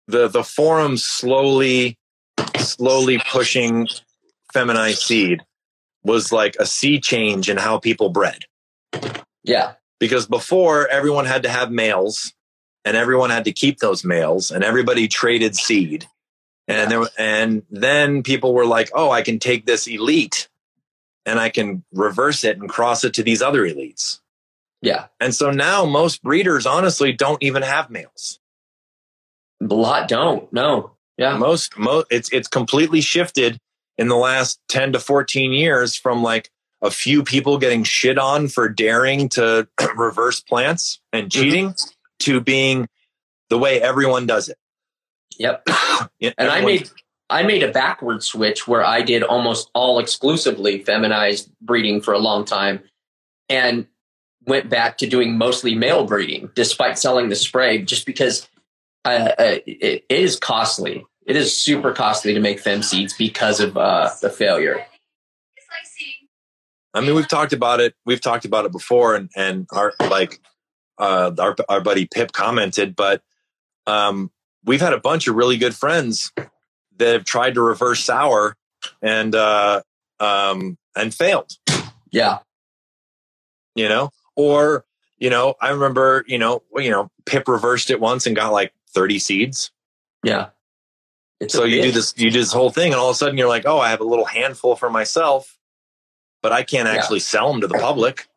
the 0.07 0.29
the 0.29 0.45
forums 0.45 1.03
slowly 1.03 1.99
slowly 2.57 3.21
pushing 3.29 3.89
feminized 4.53 5.01
seed 5.01 5.43
was 6.05 6.31
like 6.31 6.55
a 6.61 6.67
sea 6.67 7.01
change 7.01 7.51
in 7.51 7.57
how 7.57 7.81
people 7.81 8.09
bred. 8.09 8.45
Yeah. 9.43 9.73
Because 9.99 10.27
before 10.27 10.87
everyone 10.87 11.25
had 11.25 11.43
to 11.43 11.49
have 11.49 11.73
males 11.73 12.33
and 12.85 12.97
everyone 12.97 13.31
had 13.31 13.47
to 13.47 13.53
keep 13.53 13.79
those 13.79 14.05
males 14.05 14.53
and 14.53 14.63
everybody 14.63 15.09
traded 15.09 15.57
seed. 15.57 16.07
And 16.69 16.89
there 16.89 17.03
and 17.19 17.65
then 17.69 18.23
people 18.23 18.55
were 18.55 18.67
like, 18.67 18.91
"Oh, 18.95 19.11
I 19.11 19.23
can 19.23 19.41
take 19.41 19.67
this 19.67 19.89
elite 19.89 20.49
and 21.27 21.41
I 21.41 21.49
can 21.49 21.83
reverse 21.93 22.45
it 22.45 22.59
and 22.59 22.69
cross 22.69 23.03
it 23.03 23.15
to 23.15 23.25
these 23.25 23.43
other 23.43 23.63
elites." 23.63 24.22
Yeah. 24.83 25.07
And 25.21 25.35
so 25.35 25.51
now 25.51 25.85
most 25.85 26.23
breeders 26.23 26.67
honestly 26.67 27.13
don't 27.13 27.43
even 27.43 27.63
have 27.63 27.89
males. 27.89 28.39
A 29.61 29.73
lot 29.73 30.09
don't. 30.09 30.53
No. 30.53 30.97
Yeah. 31.17 31.37
Most 31.37 31.79
most 31.79 32.09
it's 32.11 32.29
it's 32.33 32.49
completely 32.49 33.01
shifted 33.01 33.59
in 33.97 34.09
the 34.09 34.17
last 34.17 34.61
10 34.69 34.93
to 34.95 34.99
14 35.01 35.53
years 35.53 35.95
from 35.95 36.23
like 36.23 36.51
a 36.83 36.91
few 36.91 37.23
people 37.23 37.59
getting 37.59 37.85
shit 37.85 38.19
on 38.19 38.49
for 38.49 38.69
daring 38.69 39.29
to 39.31 39.69
reverse 39.97 40.41
plants 40.41 41.01
and 41.13 41.29
Mm-hmm. 41.29 41.41
cheating 41.43 41.75
to 42.21 42.41
being 42.41 42.89
the 43.51 43.59
way 43.59 43.81
everyone 43.81 44.27
does 44.27 44.49
it. 44.49 44.59
Yep. 45.39 45.67
Yeah, 46.19 46.33
And 46.39 46.49
I 46.49 46.61
made 46.65 46.91
I 47.31 47.45
made 47.45 47.63
a 47.63 47.71
backward 47.71 48.25
switch 48.25 48.67
where 48.67 48.85
I 48.85 49.03
did 49.03 49.23
almost 49.23 49.71
all 49.75 50.01
exclusively 50.01 50.81
feminized 50.83 51.51
breeding 51.61 52.01
for 52.01 52.13
a 52.13 52.19
long 52.19 52.45
time 52.45 52.83
and 53.49 53.87
went 54.47 54.69
back 54.69 54.99
to 54.99 55.07
doing 55.07 55.37
mostly 55.37 55.75
male 55.75 56.05
breeding 56.05 56.51
despite 56.55 56.99
selling 56.99 57.29
the 57.29 57.37
spray 57.37 57.83
just 57.83 58.07
because 58.07 58.49
uh, 59.05 59.33
uh, 59.39 59.59
it, 59.67 60.05
it 60.09 60.17
is 60.17 60.37
costly. 60.37 61.05
It 61.27 61.37
is 61.37 61.57
super 61.57 61.93
costly 61.93 62.35
to 62.35 62.41
make 62.41 62.61
fem 62.61 62.83
seeds 62.83 63.15
because 63.17 63.61
of 63.61 63.77
uh, 63.77 64.11
the 64.21 64.31
failure. 64.31 64.85
I 66.95 67.01
mean, 67.01 67.15
we've 67.15 67.29
talked 67.29 67.53
about 67.53 67.81
it. 67.81 67.95
We've 68.05 68.21
talked 68.21 68.45
about 68.45 68.67
it 68.67 68.73
before, 68.73 69.15
and 69.15 69.31
and 69.35 69.67
our 69.73 69.95
like 70.11 70.41
uh, 70.99 71.33
our 71.39 71.57
our 71.69 71.81
buddy 71.81 72.07
Pip 72.07 72.33
commented, 72.33 72.95
but 72.95 73.23
um, 73.87 74.31
we've 74.65 74.81
had 74.81 74.93
a 74.93 75.01
bunch 75.01 75.27
of 75.27 75.35
really 75.35 75.57
good 75.57 75.75
friends 75.75 76.33
that 76.99 77.13
have 77.13 77.25
tried 77.25 77.55
to 77.55 77.63
reverse 77.63 78.05
sour 78.05 78.57
and 79.01 79.35
uh, 79.35 79.83
um, 80.21 80.77
and 80.95 81.15
failed. 81.15 81.53
Yeah. 82.11 82.41
You 83.75 83.89
know, 83.89 84.11
or 84.37 84.85
you 85.19 85.31
know, 85.31 85.55
I 85.61 85.71
remember 85.71 86.25
you 86.27 86.39
know 86.39 86.63
you 86.77 86.91
know 86.91 87.11
Pip 87.27 87.49
reversed 87.49 87.91
it 87.91 88.01
once 88.01 88.27
and 88.27 88.35
got 88.37 88.53
like 88.53 88.73
thirty 88.95 89.19
seeds. 89.19 89.71
Yeah. 90.25 90.49
It's 91.41 91.53
So 91.55 91.65
you 91.65 91.83
do 91.83 91.91
this, 91.91 92.15
you 92.17 92.31
do 92.31 92.39
this 92.39 92.53
whole 92.53 92.71
thing, 92.71 92.93
and 92.93 93.01
all 93.01 93.09
of 93.11 93.15
a 93.15 93.19
sudden 93.19 93.37
you're 93.37 93.49
like, 93.49 93.67
oh, 93.67 93.79
I 93.81 93.91
have 93.91 94.01
a 94.01 94.05
little 94.05 94.25
handful 94.25 94.77
for 94.77 94.89
myself, 94.91 95.59
but 96.41 96.53
I 96.53 96.63
can't 96.63 96.87
Yeah. 96.89 96.95
actually 96.95 97.19
sell 97.19 97.51
them 97.51 97.61
to 97.63 97.67
the 97.67 97.79
public. 97.79 98.29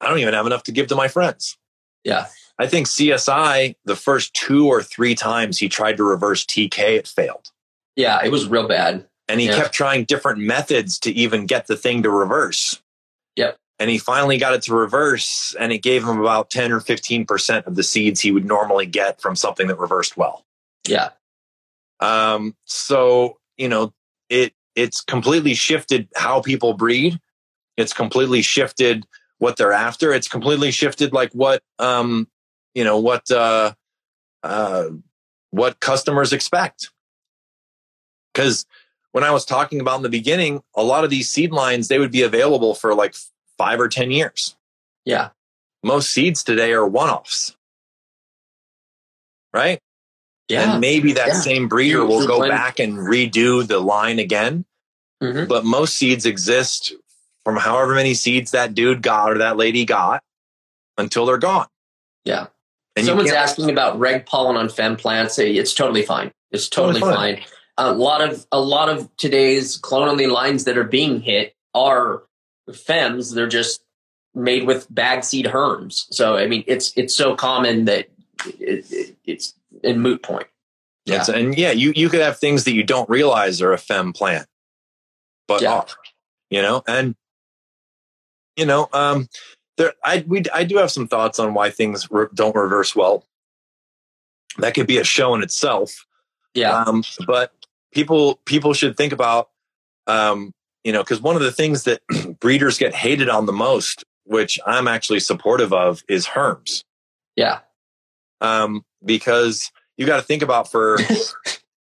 I 0.00 0.08
don't 0.08 0.18
even 0.18 0.34
have 0.34 0.46
enough 0.46 0.64
to 0.64 0.72
give 0.72 0.88
to 0.88 0.96
my 0.96 1.08
friends. 1.08 1.56
Yeah. 2.04 2.26
I 2.58 2.66
think 2.66 2.86
CSI, 2.88 3.76
the 3.86 3.96
first 3.96 4.34
two 4.34 4.66
or 4.68 4.82
three 4.82 5.14
times 5.14 5.58
he 5.58 5.68
tried 5.70 5.96
to 5.96 6.04
reverse 6.04 6.44
TK, 6.44 6.96
it 6.98 7.08
failed. 7.08 7.50
Yeah. 7.96 8.20
It 8.22 8.30
was 8.30 8.46
real 8.48 8.68
bad. 8.68 9.06
And 9.28 9.40
he 9.40 9.46
Yeah. 9.46 9.56
kept 9.56 9.72
trying 9.72 10.04
different 10.04 10.40
methods 10.40 10.98
to 11.00 11.12
even 11.12 11.46
get 11.46 11.68
the 11.68 11.76
thing 11.76 12.02
to 12.02 12.10
reverse. 12.10 12.82
Yep. 13.36 13.58
And 13.82 13.90
he 13.90 13.98
finally 13.98 14.38
got 14.38 14.54
it 14.54 14.62
to 14.62 14.76
reverse, 14.76 15.56
and 15.58 15.72
it 15.72 15.78
gave 15.78 16.04
him 16.04 16.20
about 16.20 16.50
10 16.50 16.70
or 16.70 16.78
15% 16.78 17.66
of 17.66 17.74
the 17.74 17.82
seeds 17.82 18.20
he 18.20 18.30
would 18.30 18.44
normally 18.44 18.86
get 18.86 19.20
from 19.20 19.34
something 19.34 19.66
that 19.66 19.76
reversed 19.76 20.16
well. 20.16 20.44
Yeah. 20.86 21.08
Um, 21.98 22.54
so 22.64 23.38
you 23.56 23.68
know, 23.68 23.92
it 24.28 24.54
it's 24.76 25.00
completely 25.00 25.54
shifted 25.54 26.08
how 26.14 26.40
people 26.40 26.74
breed. 26.74 27.18
It's 27.76 27.92
completely 27.92 28.40
shifted 28.40 29.04
what 29.38 29.56
they're 29.56 29.72
after. 29.72 30.12
It's 30.12 30.28
completely 30.28 30.70
shifted 30.70 31.12
like 31.12 31.32
what 31.32 31.64
um, 31.80 32.28
you 32.74 32.84
know, 32.84 32.98
what 32.98 33.28
uh 33.32 33.74
uh 34.44 34.90
what 35.50 35.80
customers 35.80 36.32
expect. 36.32 36.90
Cause 38.32 38.64
when 39.10 39.24
I 39.24 39.32
was 39.32 39.44
talking 39.44 39.80
about 39.80 39.96
in 39.96 40.02
the 40.02 40.08
beginning, 40.08 40.62
a 40.76 40.84
lot 40.84 41.02
of 41.02 41.10
these 41.10 41.28
seed 41.28 41.50
lines 41.50 41.88
they 41.88 41.98
would 41.98 42.12
be 42.12 42.22
available 42.22 42.76
for 42.76 42.94
like 42.94 43.16
five 43.62 43.78
or 43.80 43.88
ten 43.88 44.10
years. 44.10 44.56
Yeah. 45.04 45.30
Most 45.84 46.10
seeds 46.10 46.42
today 46.42 46.72
are 46.72 46.86
one-offs. 46.86 47.56
Right? 49.52 49.78
Yeah. 50.48 50.72
And 50.72 50.80
maybe 50.80 51.12
that 51.14 51.28
Yeah. 51.28 51.40
same 51.40 51.68
breeder 51.68 52.04
will 52.04 52.26
go 52.26 52.48
back 52.48 52.78
and 52.78 52.98
redo 52.98 53.66
the 53.66 53.78
line 53.78 54.18
again. 54.18 54.64
Mhm. 55.22 55.46
But 55.48 55.64
most 55.64 55.96
seeds 55.96 56.26
exist 56.26 56.92
from 57.44 57.56
however 57.56 57.94
many 57.94 58.14
seeds 58.14 58.50
that 58.52 58.74
dude 58.74 59.02
got 59.02 59.30
or 59.32 59.38
that 59.38 59.56
lady 59.56 59.84
got 59.84 60.22
until 60.98 61.26
they're 61.26 61.38
gone. 61.38 61.68
Yeah. 62.24 62.46
And 62.96 63.06
Someone's 63.06 63.30
asking 63.32 63.70
about 63.70 63.98
reg 63.98 64.26
pollen 64.26 64.56
on 64.56 64.68
fem 64.68 64.96
plants. 64.96 65.38
It's 65.38 65.72
totally 65.74 66.02
fine. 66.02 66.32
It's 66.50 66.68
totally, 66.68 67.00
Totally 67.00 67.14
fine. 67.16 67.36
fine. 67.36 67.46
A 67.78 67.92
lot 67.92 68.20
of 68.20 68.46
a 68.52 68.60
lot 68.60 68.88
of 68.90 69.08
today's 69.16 69.76
clone 69.78 70.08
only 70.08 70.26
lines 70.26 70.64
that 70.64 70.76
are 70.76 70.84
being 70.84 71.20
hit 71.22 71.54
are 71.74 72.22
fems. 72.70 73.34
They're 73.34 73.48
just 73.48 73.82
made 74.34 74.66
with 74.66 74.86
bag 74.92 75.24
seed 75.24 75.46
herms. 75.46 76.06
So 76.10 76.36
I 76.36 76.46
mean, 76.46 76.64
it's 76.66 76.92
it's 76.96 77.14
so 77.14 77.34
common 77.34 77.84
that 77.86 78.08
it, 78.46 78.86
it, 78.90 79.16
it's 79.24 79.54
in 79.82 80.00
moot 80.00 80.22
point. 80.22 80.46
It's- 81.06 81.28
and 81.28 81.56
yeah, 81.58 81.72
you, 81.72 81.92
you 81.96 82.08
could 82.08 82.20
have 82.20 82.38
things 82.38 82.64
that 82.64 82.74
you 82.74 82.84
don't 82.84 83.08
realize 83.10 83.60
are 83.60 83.72
a 83.72 83.78
fem 83.78 84.12
plant, 84.12 84.46
but 85.48 85.60
Yeah. 85.60 85.72
are, 85.72 85.86
you 86.48 86.62
know, 86.62 86.82
and 86.86 87.16
you 88.56 88.66
know, 88.66 88.88
um, 88.92 89.28
there, 89.78 89.94
I, 90.04 90.24
we, 90.26 90.42
I 90.54 90.62
do 90.64 90.76
have 90.76 90.90
some 90.92 91.08
thoughts 91.08 91.38
on 91.40 91.54
why 91.54 91.70
things 91.70 92.08
re- 92.10 92.26
don't 92.34 92.54
reverse 92.54 92.94
well. 92.94 93.24
That 94.58 94.74
could 94.74 94.86
be 94.86 94.98
a 94.98 95.04
show 95.04 95.34
in 95.34 95.42
itself. 95.42 96.06
Yeah. 96.54 96.84
Um, 96.84 97.02
but 97.26 97.52
people 97.92 98.36
people 98.44 98.74
should 98.74 98.96
think 98.96 99.12
about, 99.12 99.48
um, 100.06 100.52
you 100.84 100.92
know, 100.92 101.02
because 101.02 101.20
one 101.20 101.36
of 101.36 101.42
the 101.42 101.52
things 101.52 101.84
that 101.84 102.02
breeders 102.40 102.78
get 102.78 102.94
hated 102.94 103.28
on 103.28 103.46
the 103.46 103.52
most, 103.52 104.04
which 104.24 104.58
I'm 104.66 104.88
actually 104.88 105.20
supportive 105.20 105.72
of, 105.72 106.02
is 106.08 106.26
herms. 106.26 106.84
Yeah. 107.36 107.60
Um, 108.40 108.84
because 109.04 109.70
you 109.96 110.06
got 110.06 110.16
to 110.16 110.22
think 110.22 110.42
about 110.42 110.70
for 110.70 110.98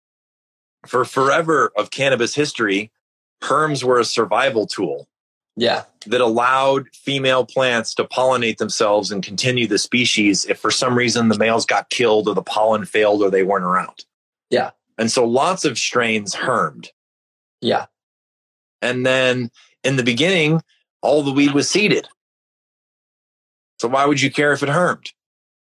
for 0.87 1.05
forever 1.05 1.71
of 1.77 1.91
cannabis 1.91 2.33
history, 2.35 2.91
herms 3.43 3.83
were 3.83 3.99
a 3.99 4.05
survival 4.05 4.65
tool 4.67 5.07
Yeah. 5.55 5.83
that 6.07 6.21
allowed 6.21 6.87
female 6.93 7.45
plants 7.45 7.93
to 7.95 8.03
pollinate 8.03 8.57
themselves 8.57 9.11
and 9.11 9.23
continue 9.23 9.67
the 9.67 9.77
species 9.79 10.45
if 10.45 10.59
for 10.59 10.71
some 10.71 10.95
reason 10.97 11.27
the 11.29 11.37
males 11.37 11.65
got 11.65 11.89
killed 11.89 12.27
or 12.27 12.35
the 12.35 12.41
pollen 12.43 12.85
failed 12.85 13.21
or 13.21 13.29
they 13.29 13.43
weren't 13.43 13.65
around. 13.65 14.05
Yeah. 14.49 14.71
And 14.97 15.11
so 15.11 15.25
lots 15.25 15.65
of 15.65 15.77
strains 15.77 16.33
hermed. 16.35 16.91
Yeah. 17.61 17.85
And 18.81 19.05
then 19.05 19.51
in 19.83 19.95
the 19.95 20.03
beginning, 20.03 20.61
all 21.01 21.23
the 21.23 21.31
weed 21.31 21.53
was 21.53 21.69
seeded. 21.69 22.07
So 23.79 23.87
why 23.87 24.05
would 24.05 24.21
you 24.21 24.31
care 24.31 24.53
if 24.53 24.61
it 24.63 24.69
hermed? 24.69 25.11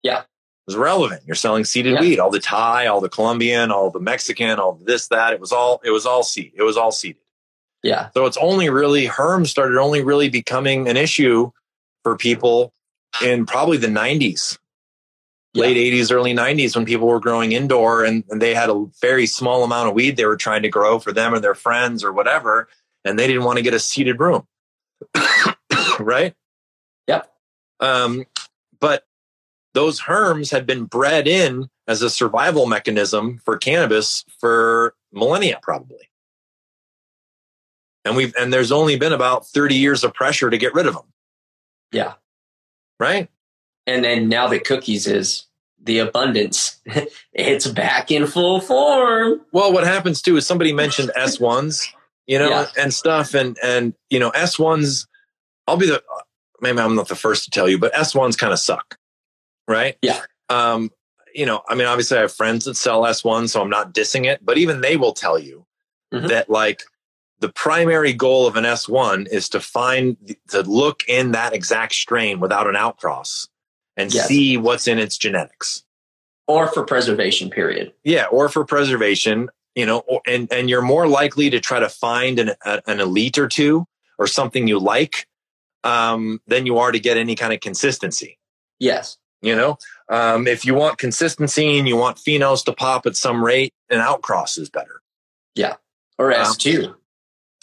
Yeah. 0.03 0.21
It 0.21 0.27
was 0.67 0.77
relevant. 0.77 1.23
You're 1.27 1.35
selling 1.37 1.65
seeded 1.65 1.95
Yeah. 1.95 2.01
weed, 2.01 2.19
all 2.19 2.31
the 2.31 2.41
Thai, 2.41 2.87
all 2.87 3.01
the 3.01 3.09
Colombian, 3.09 3.71
all 3.71 3.91
the 3.91 4.01
Mexican, 4.01 4.59
all 4.59 4.79
this, 4.83 5.09
that. 5.09 5.33
It 5.33 5.41
was 5.41 5.53
all, 5.53 5.81
it 5.85 5.91
was 5.91 6.07
all 6.07 6.23
seed. 6.23 6.53
It 6.55 6.63
was 6.63 6.77
all 6.77 6.93
seeded. 6.93 7.21
Yeah. 7.83 8.09
So 8.15 8.25
it's 8.27 8.39
only 8.39 8.71
really 8.71 9.07
herms 9.07 9.49
started 9.49 9.79
only 9.79 10.03
really 10.03 10.29
becoming 10.31 10.89
an 10.89 10.97
issue 10.97 11.51
for 12.03 12.17
people 12.17 12.73
in 13.23 13.45
probably 13.47 13.77
the 13.77 13.89
90s, 13.89 14.59
Yeah. 15.53 15.63
late 15.63 15.77
80s, 15.77 16.11
early 16.11 16.35
90s 16.35 16.75
when 16.75 16.85
people 16.87 17.07
were 17.09 17.21
growing 17.21 17.53
indoor 17.53 18.05
and, 18.05 18.25
and 18.31 18.41
they 18.41 18.55
had 18.55 18.71
a 18.71 18.87
very 19.01 19.27
small 19.27 19.65
amount 19.65 19.89
of 19.89 19.95
weed 19.95 20.17
they 20.17 20.25
were 20.27 20.37
trying 20.37 20.63
to 20.63 20.69
grow 20.71 20.99
for 20.99 21.13
them 21.13 21.33
or 21.35 21.41
their 21.41 21.55
friends 21.55 22.03
or 22.03 22.13
whatever. 22.13 22.69
And 23.05 23.19
they 23.19 23.27
didn't 23.27 23.45
want 23.45 23.59
to 23.59 23.63
get 23.63 23.75
a 23.75 23.79
seated 23.79 24.19
room. 24.21 24.47
right? 25.99 26.35
Yep. 27.07 27.33
Um, 27.81 28.25
but 28.81 29.05
those 29.75 30.01
herms 30.01 30.51
had 30.51 30.67
been 30.67 30.85
bred 30.85 31.27
in 31.27 31.69
as 31.87 32.03
a 32.03 32.11
survival 32.11 32.67
mechanism 32.67 33.41
for 33.45 33.59
cannabis 33.59 34.25
for 34.39 34.95
millennia, 35.13 35.59
probably. 35.63 36.09
And 38.05 38.17
we've 38.17 38.35
and 38.39 38.53
there's 38.53 38.73
only 38.73 38.97
been 38.97 39.13
about 39.13 39.47
30 39.47 39.75
years 39.75 40.05
of 40.05 40.15
pressure 40.15 40.51
to 40.51 40.59
get 40.59 40.75
rid 40.75 40.87
of 40.87 40.95
them. 40.95 41.05
Yeah. 41.93 42.15
Right. 43.01 43.29
And 43.87 44.05
then 44.05 44.29
now 44.29 44.49
that 44.49 44.65
cookies 44.65 45.07
is 45.07 45.47
the 45.83 45.99
abundance, 45.99 46.81
it's 47.33 47.67
back 47.67 48.11
in 48.11 48.27
full 48.27 48.61
form. 48.61 49.41
Well, 49.53 49.73
what 49.73 49.85
happens 49.85 50.23
too 50.23 50.37
is 50.37 50.47
somebody 50.47 50.73
mentioned 50.73 51.11
S1s, 51.17 51.87
you 52.27 52.39
know, 52.39 52.49
Yeah. 52.49 52.67
and 52.79 52.93
stuff. 52.93 53.35
And, 53.35 53.59
and, 53.63 53.95
you 54.11 54.19
know, 54.19 54.31
S1s, 54.33 55.07
I'll 55.67 55.77
be 55.77 55.87
the, 55.87 56.03
maybe 56.61 56.79
I'm 56.79 56.95
not 56.95 57.09
the 57.09 57.17
first 57.17 57.45
to 57.45 57.51
tell 57.51 57.69
you, 57.69 57.79
but 57.79 57.93
S1s 57.95 58.37
kind 58.39 58.53
of 58.53 58.59
suck. 58.59 58.97
Right. 59.69 59.97
Yeah. 60.03 60.21
Um, 60.51 60.91
you 61.35 61.47
know, 61.47 61.63
I 61.69 61.75
mean, 61.75 61.87
obviously 61.87 62.19
I 62.19 62.23
have 62.23 62.33
friends 62.33 62.65
that 62.67 62.77
sell 62.77 63.03
S1, 63.03 63.49
so 63.49 63.61
I'm 63.61 63.71
not 63.71 63.93
dissing 63.95 64.25
it, 64.27 64.45
but 64.45 64.59
even 64.59 64.81
they 64.83 64.97
will 64.97 65.13
tell 65.15 65.39
you 65.39 65.67
Mhm. 66.13 66.29
that 66.29 66.49
like 66.49 66.83
the 67.41 67.49
primary 67.49 68.13
goal 68.13 68.47
of 68.47 68.57
an 68.57 68.65
S1 68.65 69.27
is 69.29 69.49
to 69.51 69.61
find, 69.61 70.17
to 70.51 70.63
look 70.63 71.03
in 71.09 71.33
that 71.33 71.53
exact 71.53 71.95
strain 71.95 72.41
without 72.41 72.67
an 72.69 72.75
outcross 72.77 73.49
and 73.97 74.13
Yes. 74.15 74.29
see 74.29 74.57
what's 74.57 74.87
in 74.87 74.99
its 74.99 75.19
genetics. 75.19 75.83
Or 76.47 76.69
for 76.69 76.85
preservation 76.85 77.51
period. 77.51 77.93
Yeah, 78.05 78.27
or 78.27 78.49
for 78.49 78.65
preservation, 78.65 79.49
you 79.75 79.87
know, 79.87 79.99
or, 80.01 80.21
and 80.27 80.53
and 80.53 80.71
you're 80.71 80.83
more 80.83 81.07
likely 81.07 81.51
to 81.51 81.61
try 81.61 81.81
to 81.81 81.89
find 81.89 82.39
an 82.39 82.53
a, 82.65 82.83
an 82.87 83.01
elite 83.01 83.39
or 83.39 83.49
two 83.49 83.87
or 84.19 84.27
something 84.27 84.69
you 84.69 84.79
like 84.79 85.27
um, 85.83 86.41
than 86.47 86.67
you 86.67 86.79
are 86.79 86.93
to 86.93 86.99
get 86.99 87.17
any 87.17 87.35
kind 87.35 87.53
of 87.53 87.61
consistency. 87.61 88.39
Yes. 88.79 89.19
You 89.43 89.55
know, 89.55 89.77
um, 90.09 90.47
if 90.47 90.65
you 90.65 90.75
want 90.75 90.97
consistency 90.97 91.79
and 91.79 91.87
you 91.87 91.97
want 91.97 92.17
phenos 92.17 92.65
to 92.65 92.73
pop 92.73 93.05
at 93.05 93.15
some 93.15 93.45
rate, 93.45 93.75
an 93.91 94.01
outcross 94.01 94.59
is 94.59 94.71
better. 94.71 95.03
Yeah. 95.55 95.75
Or 96.19 96.31
Wow. 96.31 96.45
S2. 96.45 96.95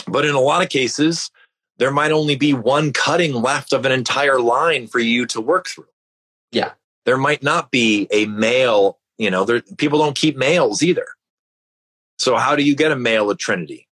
But 0.07 0.25
in 0.25 0.35
a 0.35 0.39
lot 0.39 0.61
of 0.61 0.69
cases, 0.69 1.31
there 1.77 1.89
might 1.89 2.11
only 2.11 2.35
be 2.35 2.53
one 2.53 2.93
cutting 2.93 3.33
left 3.33 3.73
of 3.73 3.85
an 3.85 3.91
entire 3.91 4.39
line 4.39 4.85
for 4.85 4.99
you 4.99 5.25
to 5.27 5.41
work 5.41 5.67
through. 5.67 5.87
Yeah. 6.51 6.73
There 7.05 7.17
might 7.17 7.41
not 7.41 7.71
be 7.71 8.07
a 8.11 8.27
male, 8.27 8.99
you 9.17 9.31
know, 9.31 9.43
there, 9.43 9.61
people 9.77 9.97
don't 9.97 10.15
keep 10.15 10.37
males 10.37 10.83
either. 10.83 11.07
So 12.21 12.37
how 12.37 12.55
do 12.55 12.61
you 12.61 12.75
get 12.75 12.91
a 12.91 12.95
male 12.95 13.31
of 13.31 13.39
Trinity? 13.39 13.87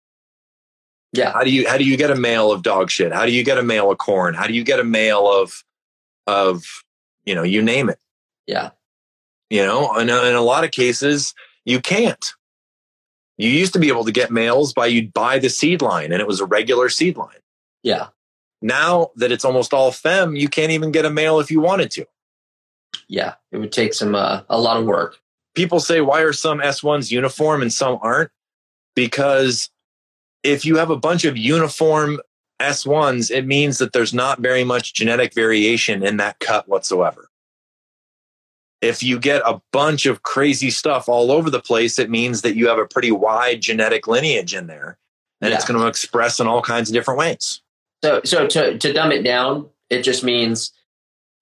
Yeah. 1.13 1.31
How 1.31 1.43
do 1.43 1.51
you 1.51 1.69
how 1.69 1.77
do 1.77 1.83
you 1.83 1.95
get 1.95 2.09
a 2.09 2.15
male 2.15 2.51
of 2.51 2.63
dog 2.63 2.89
shit? 2.89 3.13
How 3.13 3.27
do 3.27 3.31
you 3.31 3.43
get 3.43 3.59
a 3.59 3.63
male 3.63 3.91
of 3.91 3.99
corn? 3.99 4.33
How 4.33 4.47
do 4.47 4.53
you 4.53 4.63
get 4.63 4.79
a 4.79 4.83
male 4.83 5.31
of 5.31 5.63
of 6.25 6.65
you 7.23 7.35
know, 7.35 7.43
you 7.43 7.61
name 7.61 7.87
it. 7.87 7.99
Yeah. 8.47 8.71
You 9.51 9.63
know, 9.63 9.93
and 9.93 10.09
uh, 10.09 10.23
in 10.23 10.33
a 10.33 10.41
lot 10.41 10.63
of 10.63 10.71
cases, 10.71 11.35
you 11.65 11.79
can't. 11.79 12.33
You 13.37 13.47
used 13.47 13.73
to 13.73 13.79
be 13.79 13.89
able 13.89 14.05
to 14.05 14.11
get 14.11 14.31
males 14.31 14.73
by 14.73 14.87
you'd 14.87 15.13
buy 15.13 15.37
the 15.37 15.49
seed 15.49 15.83
line 15.83 16.11
and 16.11 16.19
it 16.19 16.25
was 16.25 16.39
a 16.39 16.45
regular 16.45 16.89
seed 16.89 17.17
line. 17.17 17.43
Yeah. 17.83 18.07
Now 18.63 19.11
that 19.17 19.31
it's 19.31 19.45
almost 19.45 19.71
all 19.71 19.91
fem, 19.91 20.35
you 20.35 20.49
can't 20.49 20.71
even 20.71 20.91
get 20.91 21.05
a 21.05 21.11
male 21.11 21.39
if 21.39 21.51
you 21.51 21.59
wanted 21.59 21.91
to. 21.91 22.07
Yeah. 23.07 23.35
It 23.51 23.59
would 23.59 23.71
take 23.71 23.93
some, 23.93 24.15
uh, 24.15 24.41
a 24.49 24.59
lot 24.59 24.77
of 24.77 24.85
work. 24.85 25.19
People 25.55 25.79
say, 25.79 26.01
why 26.01 26.21
are 26.21 26.33
some 26.33 26.59
S1s 26.59 27.11
uniform 27.11 27.61
and 27.61 27.71
some 27.71 27.99
aren't? 28.01 28.31
Because 28.95 29.69
if 30.43 30.65
you 30.65 30.77
have 30.77 30.89
a 30.89 30.97
bunch 30.97 31.25
of 31.25 31.37
uniform 31.37 32.19
S1s, 32.61 33.31
it 33.31 33.45
means 33.45 33.77
that 33.79 33.93
there's 33.93 34.13
not 34.13 34.39
very 34.39 34.63
much 34.63 34.93
genetic 34.93 35.33
variation 35.33 36.03
in 36.03 36.17
that 36.17 36.39
cut 36.39 36.67
whatsoever. 36.67 37.29
If 38.81 39.01
you 39.01 39.19
get 39.19 39.41
a 39.45 39.61
bunch 39.71 40.05
of 40.05 40.23
crazy 40.23 40.69
stuff 40.69 41.09
all 41.09 41.31
over 41.31 41.49
the 41.49 41.59
place, 41.59 41.97
it 41.97 42.09
means 42.09 42.41
that 42.43 42.55
you 42.55 42.67
have 42.67 42.77
a 42.77 42.85
pretty 42.85 43.11
wide 43.11 43.61
genetic 43.61 44.07
lineage 44.07 44.53
in 44.53 44.67
there 44.67 44.97
and 45.41 45.53
it's 45.53 45.65
going 45.65 45.79
to 45.79 45.87
express 45.87 46.39
in 46.39 46.47
all 46.47 46.61
kinds 46.61 46.89
of 46.89 46.93
different 46.93 47.19
ways. 47.19 47.61
So, 48.03 48.21
so 48.23 48.47
to, 48.47 48.77
to 48.77 48.93
dumb 48.93 49.11
it 49.11 49.23
down, 49.23 49.67
it 49.89 50.03
just 50.03 50.23
means 50.23 50.71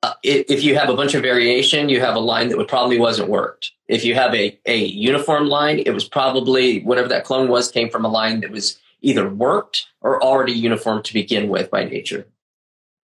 uh, 0.03 0.13
if 0.21 0.63
you 0.63 0.75
have 0.75 0.89
a 0.89 0.95
bunch 0.95 1.13
of 1.15 1.21
variation, 1.21 1.87
you 1.87 2.01
have 2.01 2.15
a 2.15 2.19
line 2.19 2.49
that 2.49 2.57
would 2.57 2.67
probably 2.67 2.99
wasn't 2.99 3.29
worked. 3.29 3.71
If 3.87 4.03
you 4.03 4.15
have 4.15 4.35
a, 4.35 4.59
a 4.65 4.77
uniform 4.85 5.47
line, 5.47 5.79
it 5.79 5.91
was 5.91 6.03
probably 6.03 6.81
whatever 6.83 7.07
that 7.07 7.23
clone 7.23 7.47
was 7.47 7.71
came 7.71 7.89
from 7.89 8.03
a 8.03 8.09
line 8.09 8.41
that 8.41 8.51
was 8.51 8.77
either 9.01 9.27
worked 9.29 9.87
or 10.01 10.21
already 10.21 10.51
uniform 10.51 11.01
to 11.03 11.13
begin 11.13 11.47
with 11.47 11.71
by 11.71 11.85
nature. 11.85 12.27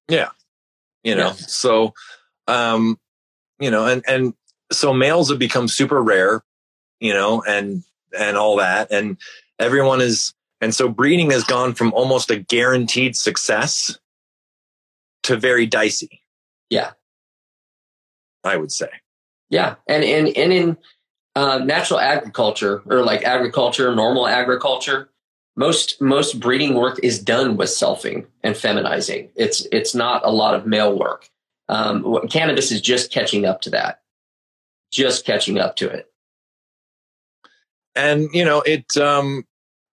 Yeah. 0.09 0.31
You 1.05 1.15
know 1.15 1.29
Yeah. 1.29 1.33
so 1.33 1.95
um 2.49 2.99
you 3.61 3.71
know 3.71 3.87
and 3.87 4.03
and 4.09 4.35
so 4.73 4.93
males 4.93 5.31
have 5.31 5.39
become 5.39 5.69
super 5.69 6.03
rare 6.03 6.43
you 7.01 7.13
know 7.13 7.43
and 7.47 7.85
and 8.19 8.37
all 8.37 8.57
that 8.57 8.91
and 8.91 9.17
everyone 9.61 10.01
is 10.01 10.35
and 10.61 10.75
so 10.75 10.89
breeding 10.89 11.31
has 11.31 11.45
gone 11.45 11.75
from 11.75 11.93
almost 11.93 12.31
a 12.31 12.37
guaranteed 12.37 13.17
success 13.17 13.97
to 15.23 15.37
very 15.37 15.67
dicey 15.67 16.23
Yeah. 16.71 16.91
i 18.45 18.57
would 18.57 18.73
say 18.73 18.89
Yeah, 19.51 19.77
and 19.87 20.05
and 20.05 20.29
and 20.37 20.53
in 20.53 20.77
uh, 21.37 21.59
natural 21.59 22.01
agriculture 22.01 22.83
or 22.87 23.03
like 23.03 23.23
agriculture, 23.23 23.95
normal 23.95 24.27
agriculture, 24.27 25.09
most 25.57 26.01
most 26.01 26.41
breeding 26.41 26.75
work 26.75 26.99
is 27.03 27.19
done 27.23 27.57
with 27.57 27.69
selfing 27.69 28.27
and 28.43 28.55
feminizing. 28.57 29.31
It's 29.37 29.67
it's 29.73 29.95
not 29.95 30.21
a 30.25 30.31
lot 30.31 30.55
of 30.55 30.67
male 30.67 30.99
work. 30.99 31.31
Um, 31.69 32.27
cannabis 32.29 32.73
is 32.73 32.81
just 32.81 33.13
catching 33.13 33.45
up 33.47 33.61
to 33.63 33.71
that, 33.71 34.01
just 34.91 35.25
catching 35.25 35.59
up 35.59 35.77
to 35.77 35.89
it. 35.89 36.11
and 37.95 38.29
you 38.33 38.45
know 38.45 38.61
it 38.63 38.97
um 38.97 39.45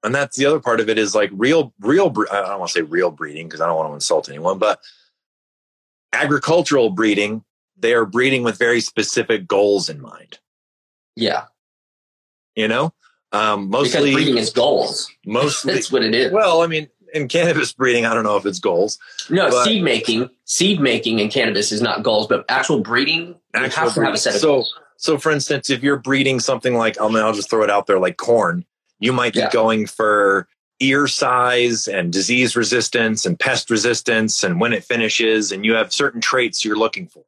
and 0.02 0.14
that's 0.14 0.36
the 0.36 0.46
other 0.46 0.60
part 0.60 0.80
of 0.80 0.88
it 0.88 0.98
is 0.98 1.14
like 1.14 1.30
real 1.32 1.72
real 1.80 2.06
i 2.32 2.40
don't 2.40 2.58
want 2.58 2.70
to 2.70 2.78
say 2.78 2.82
real 2.82 3.10
breeding 3.10 3.46
because 3.46 3.60
i 3.60 3.66
don't 3.66 3.76
want 3.76 3.88
to 3.90 3.94
insult 3.94 4.28
anyone 4.28 4.58
but 4.58 4.80
agricultural 6.12 6.90
breeding 6.90 7.44
they 7.78 7.94
are 7.94 8.04
breeding 8.04 8.42
with 8.42 8.58
very 8.58 8.80
specific 8.80 9.46
goals 9.48 9.88
in 9.88 10.00
mind 10.00 10.38
Yeah, 11.16 11.44
you 12.54 12.68
know 12.68 12.92
um 13.32 13.70
because 13.70 13.92
mostly 13.94 14.12
breeding 14.12 14.38
is 14.38 14.50
goals. 14.50 15.10
mostly 15.26 15.74
That's 15.74 15.92
what 15.92 16.02
it 16.02 16.14
is. 16.14 16.32
well 16.32 16.62
i 16.62 16.66
mean 16.66 16.88
in 17.14 17.28
cannabis 17.28 17.72
breeding 17.72 18.04
i 18.06 18.12
don't 18.14 18.24
know 18.24 18.36
if 18.36 18.44
it's 18.46 18.58
goals 18.58 18.98
no, 19.28 19.48
but- 19.50 19.64
seed 19.64 19.82
making, 19.82 20.28
seed 20.44 20.80
making 20.80 21.18
in 21.20 21.28
cannabis 21.30 21.70
is 21.72 21.80
not 21.82 22.02
goals, 22.02 22.26
but 22.26 22.44
actual 22.48 22.80
breeding, 22.80 23.28
you 23.28 23.36
Actual 23.54 23.84
have 23.84 23.94
to 23.94 24.04
have 24.04 24.14
a 24.14 24.18
set 24.18 24.34
of 24.34 24.40
So- 24.40 24.46
goals. 24.48 24.74
so 24.96 25.16
for 25.18 25.30
instance 25.32 25.70
if 25.70 25.82
you're 25.82 25.98
breeding 25.98 26.40
something 26.40 26.74
like 26.74 27.00
i 27.00 27.06
mean 27.08 27.18
i'll 27.18 27.32
just 27.32 27.48
throw 27.50 27.62
it 27.62 27.70
out 27.70 27.86
there 27.86 27.98
like 28.00 28.16
corn 28.16 28.64
you 28.98 29.12
might 29.12 29.32
be 29.32 29.38
Yeah. 29.40 29.50
going 29.50 29.86
for 29.86 30.46
ear 30.80 31.06
size 31.06 31.86
and 31.86 32.12
disease 32.12 32.56
resistance 32.56 33.26
and 33.26 33.38
pest 33.38 33.70
resistance 33.70 34.42
and 34.42 34.60
when 34.60 34.72
it 34.72 34.82
finishes 34.82 35.52
and 35.52 35.64
you 35.64 35.74
have 35.74 35.92
certain 35.92 36.20
traits 36.20 36.64
you're 36.64 36.76
looking 36.76 37.06
for 37.06 37.22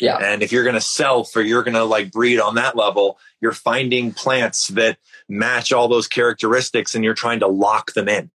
Yeah, 0.00 0.16
And 0.16 0.42
if 0.42 0.50
you're 0.50 0.64
going 0.64 0.74
to 0.74 0.80
self 0.80 1.36
or 1.36 1.42
you're 1.42 1.62
going 1.62 1.74
to 1.74 1.84
like 1.84 2.10
breed 2.10 2.40
on 2.40 2.54
that 2.56 2.76
level, 2.76 3.18
you're 3.40 3.52
finding 3.52 4.12
plants 4.12 4.68
that 4.68 4.98
match 5.28 5.72
all 5.72 5.88
those 5.88 6.08
characteristics 6.08 6.94
and 6.94 7.04
you're 7.04 7.14
trying 7.14 7.40
to 7.40 7.46
lock 7.46 7.92
them 7.92 8.08
in. 8.08 8.30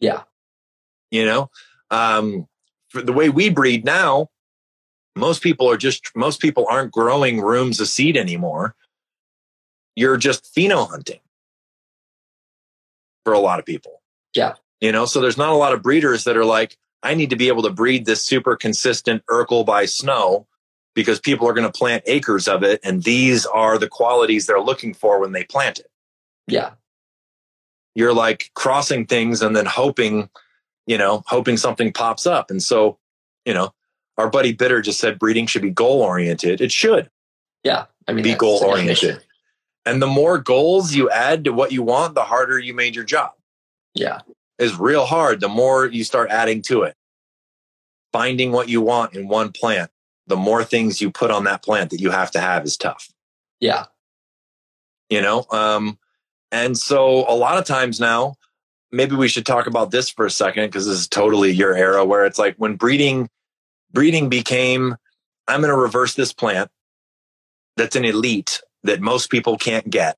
Yeah. 0.00 0.22
You 1.10 1.24
know, 1.24 1.50
um, 1.90 2.46
for 2.88 3.02
the 3.02 3.12
way 3.12 3.28
we 3.30 3.48
breed 3.48 3.84
now, 3.84 4.30
most 5.16 5.42
people 5.42 5.70
are 5.70 5.76
just, 5.76 6.10
most 6.14 6.40
people 6.40 6.66
aren't 6.68 6.92
growing 6.92 7.40
rooms 7.40 7.80
of 7.80 7.88
seed 7.88 8.16
anymore. 8.16 8.74
You're 9.94 10.16
just 10.16 10.54
pheno 10.54 10.88
hunting 10.90 11.20
for 13.24 13.32
a 13.32 13.38
lot 13.38 13.58
of 13.58 13.64
people. 13.64 14.02
Yeah. 14.34 14.54
You 14.80 14.92
know, 14.92 15.06
so 15.06 15.20
there's 15.20 15.38
not 15.38 15.50
a 15.50 15.56
lot 15.56 15.72
of 15.72 15.82
breeders 15.82 16.24
that 16.24 16.36
are 16.36 16.44
like, 16.44 16.76
I 17.02 17.14
need 17.14 17.30
to 17.30 17.36
be 17.36 17.48
able 17.48 17.62
to 17.62 17.70
breed 17.70 18.06
this 18.06 18.22
super 18.22 18.56
consistent 18.56 19.24
Urkel 19.26 19.64
by 19.64 19.86
snow 19.86 20.46
because 20.94 21.20
people 21.20 21.48
are 21.48 21.52
going 21.52 21.70
to 21.70 21.76
plant 21.76 22.02
acres 22.06 22.48
of 22.48 22.62
it. 22.62 22.80
And 22.84 23.02
these 23.02 23.46
are 23.46 23.78
the 23.78 23.88
qualities 23.88 24.46
they're 24.46 24.60
looking 24.60 24.94
for 24.94 25.20
when 25.20 25.32
they 25.32 25.44
plant 25.44 25.80
it. 25.80 25.90
yeah, 26.46 26.70
You're 27.94 28.14
like 28.14 28.50
crossing 28.54 29.06
things 29.06 29.42
and 29.42 29.54
then 29.56 29.66
hoping, 29.66 30.30
you 30.86 30.98
know, 30.98 31.22
hoping 31.26 31.56
something 31.56 31.92
pops 31.92 32.26
up. 32.26 32.50
And 32.50 32.62
so, 32.62 32.98
you 33.44 33.54
know, 33.54 33.74
our 34.16 34.30
buddy 34.30 34.52
Bitter 34.52 34.80
just 34.80 35.00
said 35.00 35.18
breeding 35.18 35.46
should 35.46 35.62
be 35.62 35.70
goal 35.70 36.00
oriented. 36.00 36.60
It 36.60 36.72
should 36.72 37.10
yeah. 37.64 37.86
I 38.06 38.12
mean, 38.12 38.22
be 38.22 38.34
goal 38.34 38.62
oriented. 38.62 39.24
And 39.86 40.00
the 40.00 40.06
more 40.06 40.38
goals 40.38 40.94
you 40.94 41.10
add 41.10 41.44
to 41.44 41.52
what 41.52 41.72
you 41.72 41.82
want, 41.82 42.14
the 42.14 42.24
harder 42.24 42.58
you 42.58 42.72
made 42.74 42.94
your 42.94 43.04
job. 43.04 43.32
Yeah, 43.94 44.20
Is 44.58 44.78
real 44.78 45.04
hard. 45.06 45.40
The 45.40 45.48
more 45.48 45.86
you 45.86 46.04
start 46.04 46.30
adding 46.30 46.62
to 46.62 46.82
it, 46.82 46.96
finding 48.12 48.50
what 48.50 48.68
you 48.68 48.80
want 48.80 49.14
in 49.14 49.28
one 49.28 49.52
plant, 49.52 49.90
the 50.26 50.36
more 50.36 50.64
things 50.64 51.00
you 51.00 51.10
put 51.10 51.30
on 51.30 51.44
that 51.44 51.62
plant 51.62 51.90
that 51.90 52.00
you 52.00 52.10
have 52.10 52.30
to 52.32 52.40
have 52.40 52.64
is 52.64 52.76
tough. 52.76 53.10
yeah, 53.60 53.84
you 55.10 55.20
know 55.20 55.44
um 55.50 55.98
and 56.50 56.78
so 56.78 57.28
a 57.28 57.36
lot 57.36 57.58
of 57.58 57.64
times 57.66 58.00
now 58.00 58.34
maybe 58.90 59.14
we 59.14 59.28
should 59.28 59.44
talk 59.44 59.66
about 59.66 59.90
this 59.90 60.08
for 60.08 60.24
a 60.24 60.30
second 60.30 60.64
because 60.66 60.86
this 60.86 60.98
is 60.98 61.08
totally 61.08 61.50
your 61.50 61.74
era 61.76 62.04
where 62.04 62.24
it's 62.24 62.38
like 62.38 62.56
when 62.56 62.74
breeding 62.74 63.28
breeding 63.92 64.28
became 64.30 64.96
i'm 65.46 65.60
going 65.60 65.70
to 65.70 65.76
reverse 65.78 66.14
this 66.14 66.32
plant 66.32 66.70
that's 67.76 67.96
an 67.96 68.04
elite 68.04 68.62
that 68.84 69.00
most 69.00 69.30
people 69.30 69.56
can't 69.58 69.88
get 69.90 70.16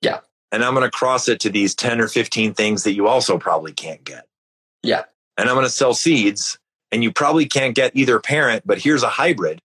Yeah. 0.00 0.20
and 0.52 0.64
i'm 0.64 0.74
going 0.74 0.86
to 0.86 0.90
cross 0.90 1.28
it 1.28 1.40
to 1.40 1.50
these 1.50 1.74
10 1.74 2.00
or 2.00 2.08
15 2.08 2.54
things 2.54 2.84
that 2.84 2.94
you 2.94 3.06
also 3.08 3.38
probably 3.38 3.72
can't 3.72 4.02
get 4.04 4.26
Yeah. 4.82 5.04
and 5.36 5.48
i'm 5.48 5.54
going 5.54 5.66
to 5.66 5.70
sell 5.70 5.94
seeds 5.94 6.58
and 6.92 7.02
you 7.02 7.12
probably 7.12 7.46
can't 7.46 7.74
get 7.74 7.90
either 7.96 8.20
parent, 8.20 8.62
but 8.64 8.78
here's 8.78 9.02
a 9.02 9.08
hybrid. 9.08 9.60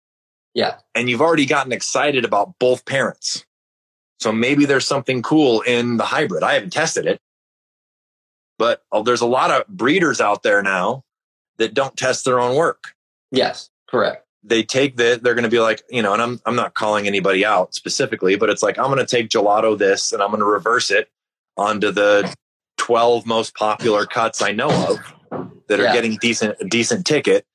Yeah. 0.55 0.77
And 0.95 1.07
you've 1.07 1.21
already 1.21 1.45
gotten 1.45 1.71
excited 1.71 2.25
about 2.25 2.57
both 2.57 2.83
parents. 2.83 3.45
So 4.19 4.31
maybe 4.31 4.65
there's 4.65 4.87
something 4.87 5.21
cool 5.21 5.61
in 5.61 5.97
the 5.97 6.03
hybrid. 6.03 6.41
I 6.43 6.55
haven't 6.55 6.73
tested 6.73 7.05
it, 7.05 7.19
but 8.57 8.83
oh, 8.91 9.03
there's 9.03 9.21
a 9.21 9.27
lot 9.27 9.51
of 9.51 9.67
breeders 9.67 10.19
out 10.19 10.41
there 10.41 10.63
now 10.63 11.03
that 11.57 11.75
don't 11.75 11.95
test 11.95 12.25
their 12.25 12.39
own 12.39 12.55
work. 12.55 12.95
Yes, 13.31 13.69
correct. 13.87 14.20
They 14.43 14.63
take 14.63 14.97
the, 14.97 15.19
they're 15.21 15.35
going 15.35 15.43
to 15.43 15.49
be 15.49 15.59
like, 15.59 15.83
you 15.89 16.01
know, 16.01 16.13
and 16.13 16.21
I'm, 16.21 16.41
I'm 16.45 16.55
not 16.55 16.73
calling 16.73 17.05
anybody 17.07 17.45
out 17.45 17.75
specifically, 17.75 18.35
but 18.35 18.49
it's 18.49 18.63
like, 18.63 18.79
I'm 18.79 18.85
going 18.85 18.97
to 18.97 19.05
take 19.05 19.29
gelato 19.29 19.77
this 19.77 20.11
and 20.13 20.21
I'm 20.21 20.29
going 20.29 20.39
to 20.39 20.45
reverse 20.45 20.89
it 20.89 21.11
onto 21.57 21.91
the 21.91 22.33
12 22.77 23.25
most 23.27 23.53
popular 23.55 24.05
cuts 24.07 24.41
I 24.41 24.51
know 24.51 24.69
of 24.69 24.99
that 25.67 25.79
are 25.79 25.83
Yeah. 25.83 25.93
getting 25.93 26.17
decent, 26.17 26.57
a 26.59 26.65
decent 26.65 27.05
ticket. 27.05 27.45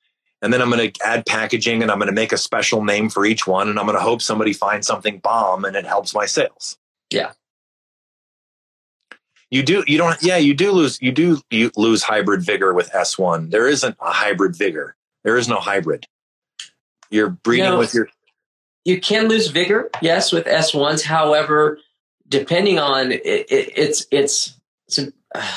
And 0.41 0.53
then 0.53 0.61
I'm 0.61 0.69
going 0.69 0.91
to 0.91 1.05
add 1.05 1.25
packaging 1.25 1.81
and 1.81 1.91
I'm 1.91 1.97
going 1.97 2.07
to 2.07 2.13
make 2.15 2.31
a 2.31 2.37
special 2.37 2.83
name 2.83 3.09
for 3.09 3.25
each 3.25 3.45
one. 3.47 3.67
And 3.69 3.77
I'm 3.79 3.85
going 3.85 3.97
to 3.97 4.03
hope 4.03 4.21
somebody 4.21 4.53
finds 4.53 4.87
something 4.87 5.17
bomb 5.19 5.65
and 5.65 5.75
it 5.75 5.85
helps 5.85 6.13
my 6.13 6.25
sales. 6.25 6.77
Yeah. 7.09 7.31
You 9.49 9.63
do, 9.63 9.83
you 9.87 9.97
don't, 9.97 10.21
yeah, 10.21 10.37
you 10.37 10.53
do 10.53 10.71
lose, 10.71 11.01
you 11.01 11.11
do 11.11 11.39
you 11.49 11.71
lose 11.77 12.03
hybrid 12.03 12.43
vigor 12.43 12.73
with 12.73 12.91
S1. 12.91 13.49
There 13.49 13.67
isn't 13.67 13.95
a 13.99 14.11
hybrid 14.11 14.55
vigor. 14.55 14.95
There 15.23 15.37
is 15.37 15.47
no 15.47 15.59
hybrid. 15.59 16.05
You're 17.09 17.29
breeding 17.29 17.65
No. 17.65 17.77
with 17.79 17.93
your, 17.93 18.09
You 18.85 18.99
can 18.99 19.27
lose 19.27 19.47
vigor, 19.47 19.89
yes, 20.01 20.31
with 20.31 20.45
S1s. 20.45 21.03
However, 21.03 21.79
depending 22.27 22.79
on 22.79 23.11
it, 23.11 23.21
it, 23.25 23.71
it's 23.75 24.05
it's 24.11 24.57
it's 24.87 24.97
a- 24.99 25.11
uh, 25.35 25.47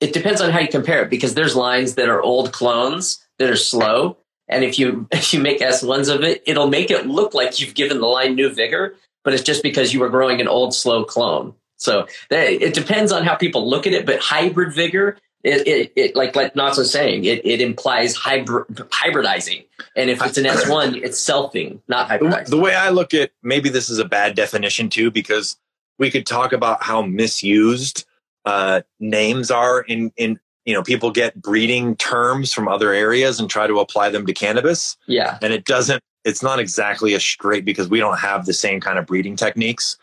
it 0.00 0.12
depends 0.12 0.40
on 0.40 0.50
how 0.50 0.58
you 0.60 0.68
compare 0.68 1.02
it 1.02 1.10
because 1.10 1.34
there's 1.34 1.56
lines 1.56 1.94
that 1.94 2.08
are 2.08 2.20
old 2.20 2.52
clones 2.52 3.24
that 3.38 3.48
are 3.50 3.56
slow, 3.56 4.16
and 4.48 4.64
if 4.64 4.78
you 4.78 5.06
if 5.12 5.32
you 5.32 5.40
make 5.40 5.60
S1s 5.60 6.12
of 6.14 6.22
it, 6.22 6.42
it'll 6.46 6.68
make 6.68 6.90
it 6.90 7.06
look 7.06 7.34
like 7.34 7.60
you've 7.60 7.74
given 7.74 8.00
the 8.00 8.06
line 8.06 8.34
new 8.34 8.52
vigor, 8.52 8.96
but 9.24 9.34
it's 9.34 9.42
just 9.42 9.62
because 9.62 9.94
you 9.94 10.00
were 10.00 10.08
growing 10.10 10.40
an 10.40 10.48
old 10.48 10.74
slow 10.74 11.04
clone. 11.04 11.54
So 11.76 12.06
that, 12.30 12.50
it 12.62 12.72
depends 12.74 13.12
on 13.12 13.24
how 13.24 13.34
people 13.34 13.68
look 13.68 13.86
at 13.86 13.92
it. 13.92 14.06
But 14.06 14.20
hybrid 14.20 14.72
vigor, 14.74 15.18
it, 15.44 15.68
it, 15.68 15.92
it 15.94 16.16
like 16.16 16.34
like 16.34 16.56
was 16.56 16.90
saying, 16.90 17.24
it, 17.26 17.44
it 17.44 17.60
implies 17.60 18.16
hybrid 18.16 18.66
hybridizing, 18.68 19.66
and 19.94 20.08
if 20.08 20.24
it's 20.24 20.38
an 20.38 20.44
S1, 20.44 20.96
it's 21.04 21.22
selfing, 21.22 21.80
not 21.86 22.08
hybridizing. 22.08 22.46
the 22.46 22.58
way 22.58 22.74
I 22.74 22.88
look 22.88 23.12
at 23.12 23.30
maybe 23.42 23.68
this 23.68 23.90
is 23.90 23.98
a 23.98 24.04
bad 24.04 24.34
definition 24.34 24.88
too, 24.88 25.10
because 25.10 25.56
we 25.98 26.10
could 26.10 26.26
talk 26.26 26.52
about 26.52 26.82
how 26.82 27.02
misused 27.02 28.06
uh, 28.46 28.80
names 28.98 29.50
are 29.50 29.82
in, 29.82 30.12
in, 30.16 30.40
you 30.64 30.74
know, 30.74 30.82
people 30.82 31.10
get 31.10 31.40
breeding 31.40 31.94
terms 31.96 32.52
from 32.52 32.66
other 32.66 32.92
areas 32.92 33.38
and 33.38 33.48
try 33.48 33.66
to 33.66 33.78
apply 33.78 34.08
them 34.08 34.26
to 34.26 34.32
cannabis. 34.32 34.96
yeah, 35.06 35.38
and 35.42 35.52
it 35.52 35.64
doesn't 35.64 36.02
it's 36.24 36.42
not 36.42 36.58
exactly 36.58 37.12
a 37.12 37.20
straight 37.20 37.66
because 37.66 37.88
we 37.88 38.00
don't 38.00 38.18
have 38.18 38.46
the 38.46 38.54
same 38.54 38.80
kind 38.80 38.98
of 38.98 39.04
breeding 39.04 39.36
techniques 39.36 39.98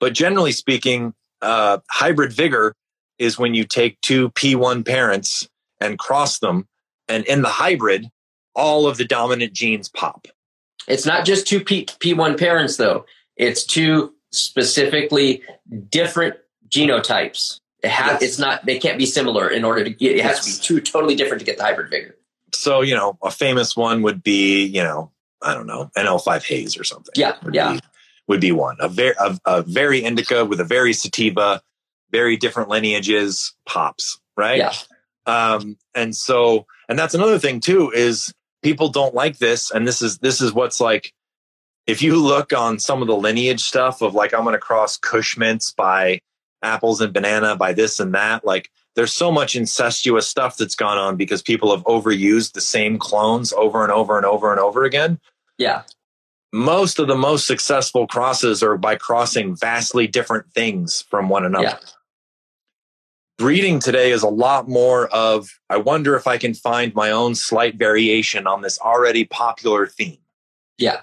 but 0.00 0.12
generally 0.12 0.52
speaking 0.52 1.14
uh, 1.42 1.78
hybrid 1.88 2.32
vigor 2.32 2.74
is 3.18 3.38
when 3.38 3.54
you 3.54 3.64
take 3.64 4.00
two 4.00 4.30
p1 4.30 4.84
parents 4.86 5.48
and 5.80 5.98
cross 5.98 6.38
them 6.38 6.66
and 7.08 7.24
in 7.26 7.42
the 7.42 7.48
hybrid 7.48 8.08
all 8.54 8.86
of 8.86 8.96
the 8.96 9.04
dominant 9.04 9.52
genes 9.52 9.88
pop 9.88 10.28
It's 10.86 11.06
not 11.06 11.24
just 11.24 11.46
two 11.46 11.60
P, 11.60 11.86
P1 11.86 12.38
parents, 12.38 12.76
though. 12.76 13.04
It's 13.36 13.64
two 13.64 14.14
specifically 14.32 15.42
different 15.90 16.36
genotypes. 16.68 17.60
It 17.82 17.90
has, 17.90 18.12
Yes. 18.12 18.22
It's 18.22 18.38
not. 18.38 18.64
They 18.64 18.78
can't 18.78 18.98
be 18.98 19.06
similar 19.06 19.48
in 19.48 19.64
order 19.64 19.82
to 19.84 19.90
get. 19.90 20.16
It 20.16 20.22
has 20.24 20.40
to 20.40 20.46
be 20.50 20.64
two 20.66 20.80
totally 20.80 21.14
different 21.16 21.40
to 21.40 21.44
get 21.46 21.56
the 21.58 21.64
hybrid 21.64 21.90
vigor. 21.90 22.16
so 22.52 22.80
you 22.82 22.94
know 22.94 23.18
a 23.22 23.30
famous 23.30 23.76
one 23.76 24.02
would 24.02 24.22
be 24.22 24.64
you 24.64 24.82
know 24.82 25.10
i 25.42 25.52
don't 25.52 25.66
know 25.66 25.90
nl5 25.98 26.46
haze 26.46 26.78
or 26.78 26.84
something 26.84 27.12
Yeah, 27.16 27.34
would 27.42 27.54
yeah. 27.54 27.72
be, 27.74 27.80
would 28.28 28.40
be 28.40 28.52
one 28.52 28.76
a 28.80 28.88
very 28.88 29.14
a, 29.18 29.36
a 29.44 29.62
very 29.62 29.98
indica 30.04 30.44
with 30.44 30.60
a 30.60 30.64
very 30.64 30.92
sativa 30.92 31.60
very 32.10 32.36
different 32.36 32.68
lineages 32.68 33.54
pops 33.66 34.20
right? 34.36 34.58
Yeah, 34.58 34.72
um, 35.26 35.76
and 35.94 36.14
so 36.14 36.66
and 36.88 36.98
that's 36.98 37.14
another 37.14 37.38
thing 37.38 37.60
too 37.60 37.90
is 37.90 38.32
people 38.62 38.88
don't 38.88 39.14
like 39.14 39.38
this 39.38 39.70
and 39.70 39.86
this 39.86 40.02
is 40.02 40.18
this 40.18 40.40
is 40.40 40.52
what's 40.52 40.80
like 40.80 41.12
if 41.86 42.02
you 42.02 42.16
look 42.16 42.52
on 42.52 42.78
some 42.78 43.02
of 43.02 43.08
the 43.08 43.16
lineage 43.16 43.62
stuff 43.62 44.02
of 44.02 44.14
like 44.14 44.34
i'm 44.34 44.42
going 44.42 44.54
to 44.54 44.58
cross 44.58 44.96
kush 44.96 45.36
mints 45.36 45.70
by 45.72 46.18
apples 46.62 47.00
and 47.00 47.12
banana 47.12 47.56
by 47.56 47.72
this 47.72 48.00
and 48.00 48.14
that 48.14 48.44
like 48.44 48.70
there's 48.94 49.12
so 49.12 49.30
much 49.30 49.56
incestuous 49.56 50.28
stuff 50.28 50.56
that's 50.56 50.76
gone 50.76 50.98
on 50.98 51.16
because 51.16 51.42
people 51.42 51.74
have 51.74 51.84
overused 51.84 52.52
the 52.52 52.60
same 52.60 52.98
clones 52.98 53.52
over 53.52 53.82
and 53.82 53.92
over 53.92 54.16
and 54.16 54.24
over 54.24 54.52
and 54.52 54.60
over 54.60 54.84
again. 54.84 55.18
Yeah, 55.58 55.82
most 56.54 57.00
of 57.00 57.08
the 57.08 57.16
most 57.16 57.48
successful 57.48 58.06
crosses 58.06 58.62
are 58.62 58.76
by 58.78 58.94
crossing 58.94 59.56
vastly 59.56 60.06
different 60.06 60.46
things 60.52 61.02
from 61.10 61.28
one 61.28 61.44
another. 61.44 61.64
Yeah. 61.64 61.78
Breeding 63.38 63.80
today 63.80 64.12
is 64.12 64.22
a 64.22 64.28
lot 64.28 64.68
more 64.68 65.08
of, 65.08 65.48
I 65.68 65.78
wonder 65.78 66.14
if 66.14 66.28
I 66.28 66.38
can 66.38 66.54
find 66.54 66.94
my 66.94 67.10
own 67.10 67.34
slight 67.34 67.74
variation 67.74 68.46
on 68.46 68.62
this 68.62 68.78
already 68.78 69.24
popular 69.24 69.88
theme. 69.88 70.18
yeah, 70.78 71.00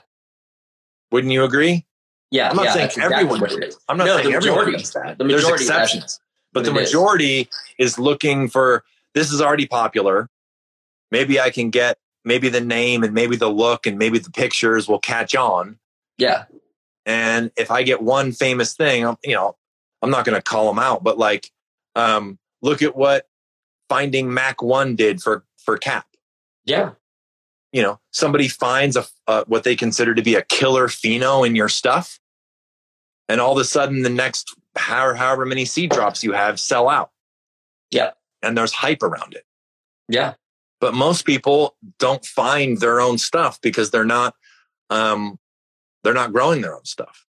Wouldn't 1.12 1.34
you 1.34 1.44
agree? 1.44 1.86
yeah. 2.32 2.50
I'm 2.50 2.56
not 2.56 2.64
yeah, 2.66 2.74
saying 2.74 2.86
exactly 2.86 3.16
everyone 3.18 3.40
does. 3.42 3.78
I'm 3.90 3.98
not 3.98 4.06
No, 4.08 4.16
saying 4.22 4.34
everyone 4.34 4.60
majority- 4.60 4.78
does 4.78 4.94
that. 4.94 5.18
the 5.18 5.26
There's 5.26 5.44
majority, 5.44 5.66
that's 5.66 5.82
exceptions. 5.94 6.20
But 6.54 6.64
the 6.64 6.72
it 6.72 6.78
is. 6.78 6.90
majority 6.94 7.50
is 7.78 8.00
looking 8.00 8.48
for, 8.48 8.86
this 9.14 9.34
is 9.34 9.42
already 9.42 9.68
popular. 9.68 10.30
Maybe 11.12 11.42
I 11.42 11.50
can 11.50 11.70
get, 11.72 11.98
maybe 12.26 12.50
the 12.50 12.62
name 12.62 13.04
and 13.04 13.14
maybe 13.14 13.36
the 13.36 13.50
look 13.50 13.86
and 13.88 13.98
maybe 13.98 14.20
the 14.20 14.32
pictures 14.32 14.88
will 14.88 15.00
catch 15.00 15.36
on. 15.36 15.78
Yeah, 16.18 16.44
And 17.06 17.52
if 17.58 17.72
I 17.72 17.82
get 17.84 18.02
one 18.02 18.32
famous 18.32 18.76
thing, 18.76 19.06
I'm, 19.06 19.18
you 19.24 19.34
know, 19.34 19.56
I'm 20.04 20.12
not 20.12 20.24
going 20.26 20.36
to 20.36 20.42
call 20.42 20.68
them 20.68 20.78
out, 20.78 21.04
but 21.04 21.18
like, 21.18 21.50
um, 21.96 22.38
look 22.62 22.82
at 22.84 22.96
what 22.96 23.28
finding 23.90 24.34
Mac 24.34 24.62
One 24.62 24.96
did 24.96 25.22
for 25.22 25.44
for 25.58 25.78
Cap. 25.78 26.06
yeah, 26.64 26.92
You 27.72 27.82
know, 27.82 28.00
somebody 28.12 28.48
finds 28.48 28.96
a 28.96 29.06
uh, 29.28 29.44
what 29.48 29.64
they 29.64 29.76
consider 29.76 30.14
to 30.14 30.22
be 30.22 30.36
a 30.36 30.44
killer 30.44 30.88
pheno 30.88 31.46
in 31.46 31.56
your 31.56 31.70
stuff, 31.70 32.20
and 33.28 33.42
all 33.42 33.54
of 33.54 33.58
a 33.58 33.66
sudden, 33.66 34.04
the 34.04 34.10
next 34.10 34.54
however, 34.76 35.16
however 35.16 35.46
many 35.46 35.66
seed 35.66 35.90
drops 35.92 36.24
you 36.24 36.34
have 36.34 36.60
sell 36.60 36.88
out. 36.88 37.12
Yeah. 37.90 38.12
and 38.42 38.58
there's 38.58 38.72
hype 38.72 39.04
around 39.04 39.34
it. 39.34 39.44
yeah, 40.08 40.36
But 40.82 40.94
most 40.94 41.26
people 41.26 41.78
don't 42.00 42.26
find 42.26 42.80
their 42.80 43.00
own 43.00 43.18
stuff 43.18 43.62
because 43.62 43.92
they're 43.92 44.04
not, 44.04 44.36
um, 44.90 45.40
they're 46.04 46.14
not 46.14 46.34
growing 46.34 46.62
their 46.62 46.76
own 46.76 46.86
stuff. 46.86 47.26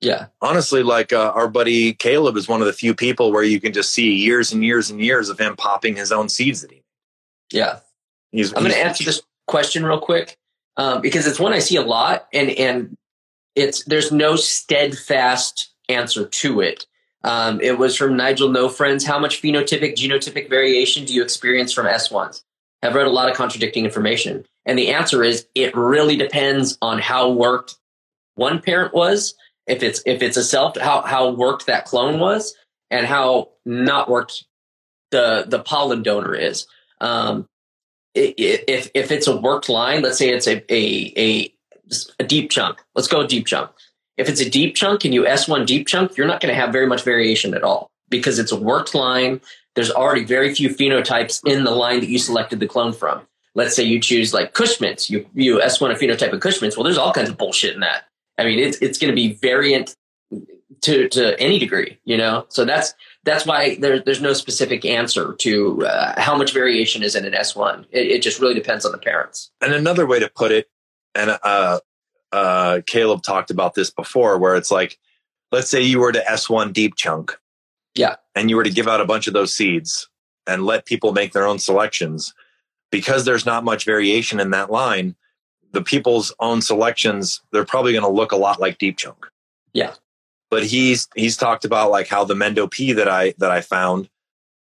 yeah, 0.00 0.26
honestly, 0.42 0.82
like 0.82 1.12
uh, 1.12 1.32
our 1.34 1.46
buddy 1.46 1.92
Caleb 1.92 2.36
is 2.36 2.48
one 2.48 2.60
of 2.60 2.66
the 2.66 2.72
few 2.72 2.94
people 2.94 3.30
where 3.30 3.44
you 3.44 3.60
can 3.60 3.72
just 3.72 3.92
see 3.92 4.14
years 4.14 4.52
and 4.52 4.64
years 4.64 4.90
and 4.90 5.00
years 5.00 5.28
of 5.28 5.38
him 5.38 5.54
popping 5.54 5.94
his 5.94 6.10
own 6.10 6.28
seeds 6.28 6.62
that 6.62 6.72
he. 6.72 6.82
yeah. 7.52 7.78
He's, 8.32 8.52
I'm 8.52 8.62
going 8.62 8.72
to 8.72 8.78
answer 8.78 9.04
this 9.04 9.22
question 9.46 9.84
real 9.84 10.00
quick 10.00 10.36
um, 10.76 11.00
because 11.00 11.26
it's 11.26 11.40
one 11.40 11.52
I 11.52 11.60
see 11.60 11.76
a 11.76 11.82
lot, 11.82 12.26
and 12.32 12.50
and 12.50 12.96
it's 13.54 13.84
there's 13.84 14.12
no 14.12 14.36
steadfast 14.36 15.72
answer 15.88 16.26
to 16.26 16.60
it. 16.60 16.86
Um, 17.24 17.60
it 17.60 17.78
was 17.78 17.96
from 17.96 18.16
Nigel 18.16 18.50
No 18.50 18.68
Friends. 18.68 19.04
How 19.04 19.18
much 19.18 19.40
phenotypic 19.42 19.94
genotypic 19.94 20.48
variation 20.48 21.04
do 21.04 21.14
you 21.14 21.22
experience 21.22 21.72
from 21.72 21.86
S1s? 21.86 22.42
I've 22.82 22.94
read 22.94 23.06
a 23.06 23.10
lot 23.10 23.30
of 23.30 23.36
contradicting 23.36 23.84
information, 23.84 24.44
and 24.64 24.78
the 24.78 24.92
answer 24.92 25.24
is 25.24 25.46
it 25.54 25.74
really 25.76 26.16
depends 26.16 26.78
on 26.82 26.98
how 26.98 27.30
worked 27.30 27.76
one 28.34 28.60
parent 28.60 28.94
was. 28.94 29.34
If 29.66 29.82
it's 29.82 30.02
if 30.06 30.22
it's 30.22 30.36
a 30.36 30.44
self, 30.44 30.76
how 30.78 31.02
how 31.02 31.30
worked 31.30 31.66
that 31.66 31.86
clone 31.86 32.20
was, 32.20 32.54
and 32.90 33.06
how 33.06 33.50
not 33.64 34.08
worked 34.08 34.44
the 35.10 35.44
the 35.46 35.58
pollen 35.58 36.02
donor 36.02 36.34
is. 36.34 36.66
Um, 37.00 37.48
if 38.14 38.90
if 38.94 39.10
it's 39.10 39.26
a 39.26 39.36
worked 39.36 39.68
line, 39.68 40.02
let's 40.02 40.18
say 40.18 40.30
it's 40.30 40.46
a 40.46 40.62
a 40.72 41.12
a, 41.16 41.54
a 42.20 42.24
deep 42.24 42.50
chunk. 42.50 42.82
Let's 42.94 43.08
go 43.08 43.26
deep 43.26 43.46
chunk. 43.46 43.70
If 44.16 44.28
it's 44.28 44.40
a 44.40 44.48
deep 44.48 44.74
chunk 44.74 45.04
and 45.04 45.12
you 45.12 45.24
S1 45.24 45.66
deep 45.66 45.86
chunk, 45.86 46.16
you're 46.16 46.26
not 46.26 46.40
going 46.40 46.54
to 46.54 46.58
have 46.58 46.72
very 46.72 46.86
much 46.86 47.02
variation 47.02 47.52
at 47.52 47.62
all 47.62 47.90
because 48.08 48.38
it's 48.38 48.52
a 48.52 48.56
worked 48.56 48.94
line. 48.94 49.40
There's 49.76 49.90
already 49.90 50.24
very 50.24 50.52
few 50.54 50.70
phenotypes 50.70 51.40
in 51.46 51.64
the 51.64 51.70
line 51.70 52.00
that 52.00 52.08
you 52.08 52.18
selected 52.18 52.58
the 52.58 52.66
clone 52.66 52.92
from. 52.92 53.22
Let's 53.54 53.76
say 53.76 53.84
you 53.84 54.00
choose 54.00 54.34
like 54.34 54.52
Kush 54.52 54.80
Mints, 54.80 55.08
you 55.08 55.26
you 55.34 55.58
S1 55.58 55.90
a 55.90 55.94
phenotype 55.94 56.32
of 56.32 56.40
Kush 56.40 56.60
Mints. 56.60 56.76
Well, 56.76 56.84
there's 56.84 56.98
all 56.98 57.12
kinds 57.12 57.30
of 57.30 57.36
bullshit 57.36 57.74
in 57.74 57.80
that. 57.80 58.04
I 58.38 58.44
mean, 58.44 58.58
it's 58.58 58.78
it's 58.78 58.98
going 58.98 59.10
to 59.10 59.14
be 59.14 59.34
variant 59.34 59.94
to 60.82 61.08
to 61.08 61.38
any 61.40 61.58
degree, 61.58 61.98
you 62.04 62.16
know. 62.16 62.46
So 62.48 62.64
that's 62.64 62.94
that's 63.24 63.46
why 63.46 63.76
there, 63.76 64.00
there's 64.00 64.20
no 64.20 64.32
specific 64.32 64.84
answer 64.84 65.34
to 65.34 65.86
uh, 65.86 66.20
how 66.20 66.36
much 66.36 66.52
variation 66.52 67.02
is 67.02 67.14
in 67.14 67.24
an 67.24 67.32
S1. 67.32 67.86
It, 67.90 68.06
it 68.06 68.22
just 68.22 68.40
really 68.40 68.54
depends 68.54 68.84
on 68.84 68.92
the 68.92 68.98
parents. 68.98 69.50
and 69.60 69.72
another 69.72 70.06
way 70.06 70.20
to 70.20 70.30
put 70.34 70.52
it, 70.52 70.68
and 71.14 71.38
uh, 71.42 71.80
uh, 72.32 72.80
Caleb 72.86 73.22
talked 73.22 73.50
about 73.50 73.74
this 73.74 73.90
before, 73.90 74.38
where 74.38 74.56
it's 74.56 74.70
like, 74.70 74.98
let's 75.52 75.70
say 75.70 75.82
you 75.82 76.00
were 76.00 76.12
to 76.12 76.20
S1 76.20 76.72
deep 76.72 76.94
chunk, 76.96 77.36
Yeah. 77.96 78.16
and 78.34 78.48
you 78.50 78.56
were 78.56 78.64
to 78.64 78.70
give 78.70 78.86
out 78.88 79.00
a 79.00 79.04
bunch 79.06 79.26
of 79.26 79.32
those 79.34 79.52
seeds 79.54 80.08
and 80.46 80.64
let 80.64 80.86
people 80.86 81.12
make 81.12 81.32
their 81.32 81.46
own 81.46 81.58
selections. 81.58 82.32
because 82.92 83.24
there's 83.24 83.44
not 83.44 83.64
much 83.64 83.84
variation 83.84 84.38
in 84.38 84.50
that 84.50 84.70
line, 84.70 85.16
the 85.72 85.82
people's 85.82 86.32
own 86.38 86.62
selections, 86.62 87.42
they're 87.50 87.64
probably 87.64 87.92
going 87.92 88.04
to 88.04 88.08
look 88.08 88.30
a 88.32 88.36
lot 88.36 88.60
like 88.60 88.78
deep 88.78 88.96
chunk. 88.96 89.26
Yeah. 89.72 89.94
But 90.50 90.64
he's 90.64 91.08
he's 91.16 91.36
talked 91.36 91.64
about 91.64 91.90
like 91.90 92.06
how 92.06 92.22
the 92.24 92.34
Mendo 92.34 92.70
P 92.70 92.92
that 92.92 93.08
I 93.08 93.34
that 93.38 93.50
I 93.50 93.60
found 93.60 94.08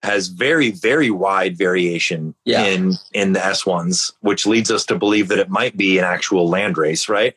has 0.02 0.28
very 0.28 0.70
very 0.70 1.10
wide 1.10 1.56
variation 1.56 2.34
Yeah. 2.44 2.64
in 2.64 2.92
in 3.14 3.32
the 3.32 3.40
S1s, 3.40 4.12
which 4.20 4.46
leads 4.46 4.70
us 4.70 4.84
to 4.86 4.96
believe 4.98 5.28
that 5.28 5.38
it 5.38 5.48
might 5.48 5.76
be 5.78 5.96
an 5.98 6.04
actual 6.04 6.46
land 6.48 6.76
race, 6.76 7.08
right? 7.08 7.34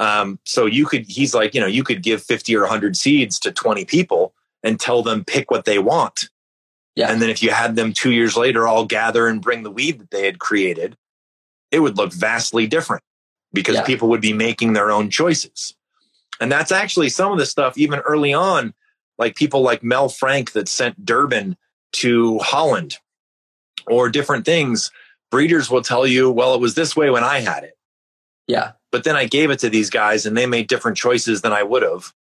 Um, 0.00 0.38
so 0.44 0.66
you 0.66 0.84
could 0.86 1.06
he's 1.06 1.32
like, 1.34 1.54
you 1.54 1.60
know, 1.60 1.66
you 1.68 1.84
could 1.84 2.02
give 2.02 2.22
50 2.22 2.54
or 2.56 2.62
100 2.62 2.96
seeds 2.96 3.38
to 3.40 3.52
20 3.52 3.84
people 3.84 4.34
and 4.68 4.78
tell 4.78 5.02
them 5.02 5.24
pick 5.24 5.50
what 5.50 5.64
they 5.64 5.78
want. 5.78 6.28
Yeah. 6.94 7.10
And 7.10 7.22
then 7.22 7.30
if 7.30 7.42
you 7.42 7.50
had 7.50 7.74
them 7.74 7.92
2 7.92 8.12
years 8.12 8.36
later 8.36 8.68
all 8.68 8.84
gather 8.84 9.26
and 9.26 9.40
bring 9.40 9.62
the 9.62 9.70
weed 9.70 9.98
that 10.00 10.10
they 10.10 10.26
had 10.26 10.38
created, 10.38 10.96
it 11.70 11.80
would 11.80 11.96
look 11.96 12.12
vastly 12.12 12.66
different 12.66 13.02
because 13.52 13.76
Yeah. 13.76 13.84
people 13.84 14.08
would 14.08 14.20
be 14.20 14.32
making 14.32 14.74
their 14.74 14.90
own 14.90 15.08
choices. 15.10 15.74
And 16.40 16.52
that's 16.52 16.70
actually 16.70 17.08
some 17.08 17.32
of 17.32 17.38
the 17.38 17.46
stuff, 17.46 17.78
even 17.78 18.00
early 18.00 18.34
on, 18.34 18.74
like 19.16 19.36
people 19.36 19.62
like 19.62 19.82
Mel 19.82 20.08
Frank 20.08 20.52
that 20.52 20.68
sent 20.68 21.04
Durban 21.04 21.56
to 21.94 22.38
Holland 22.40 22.98
or 23.86 24.08
different 24.10 24.44
things. 24.44 24.90
Breeders 25.30 25.70
will 25.70 25.82
tell 25.82 26.06
you, 26.06 26.30
well, 26.30 26.54
it 26.54 26.60
was 26.60 26.74
this 26.74 26.94
way 26.94 27.10
when 27.10 27.24
I 27.24 27.40
had 27.40 27.64
it. 27.64 27.76
Yeah. 28.46 28.72
But 28.92 29.04
then 29.04 29.16
I 29.16 29.26
gave 29.26 29.50
it 29.50 29.60
to 29.60 29.70
these 29.70 29.90
guys 29.90 30.26
and 30.26 30.36
they 30.36 30.46
made 30.46 30.68
different 30.68 30.96
choices 30.96 31.42
than 31.42 31.52
I 31.52 31.62
would 31.62 31.82
have. 31.82 32.12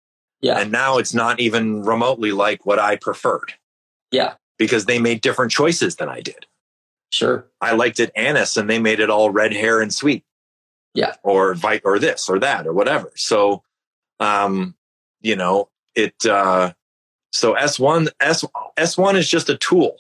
Yeah. 0.42 0.60
And 0.60 0.72
now 0.72 0.98
it's 0.98 1.14
not 1.14 1.40
even 1.40 1.84
remotely 1.84 2.32
like 2.32 2.66
what 2.66 2.80
I 2.80 2.96
preferred 2.96 3.54
Yeah. 4.12 4.36
because 4.58 4.86
they 4.86 5.00
made 5.00 5.22
different 5.22 5.52
choices 5.52 5.96
than 5.96 6.10
I 6.10 6.22
did. 6.22 6.46
Sure. 7.12 7.48
I 7.62 7.74
liked 7.74 8.00
it 8.00 8.12
anise 8.16 8.58
and 8.58 8.70
they 8.70 8.80
made 8.80 9.00
it 9.00 9.10
all 9.10 9.30
red 9.32 9.54
hair 9.54 9.82
and 9.82 9.94
sweet. 9.94 10.24
Yeah. 10.94 11.16
Or 11.24 11.54
vi- 11.54 11.82
or 11.84 12.00
this 12.00 12.28
or 12.30 12.40
that 12.40 12.68
or 12.68 12.74
whatever. 12.74 13.12
So 13.16 13.64
um 14.20 14.76
you 15.22 15.36
know, 15.36 15.70
it 15.96 16.26
uh 16.26 16.74
so 17.32 17.56
S1 17.56 18.10
S 18.20 18.44
S1 18.78 19.16
is 19.16 19.30
just 19.30 19.50
a 19.50 19.58
tool. 19.58 19.98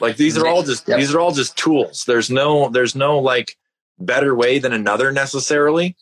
Like 0.00 0.16
these 0.16 0.38
are 0.38 0.46
all 0.46 0.62
just 0.62 0.86
Yep. 0.88 0.98
these 0.98 1.12
are 1.14 1.20
all 1.20 1.32
just 1.32 1.56
tools. 1.56 2.04
There's 2.06 2.30
no 2.30 2.68
there's 2.68 2.94
no 2.94 3.18
like 3.18 3.56
better 3.98 4.34
way 4.34 4.58
than 4.60 4.72
another 4.72 5.10
necessarily. 5.10 5.96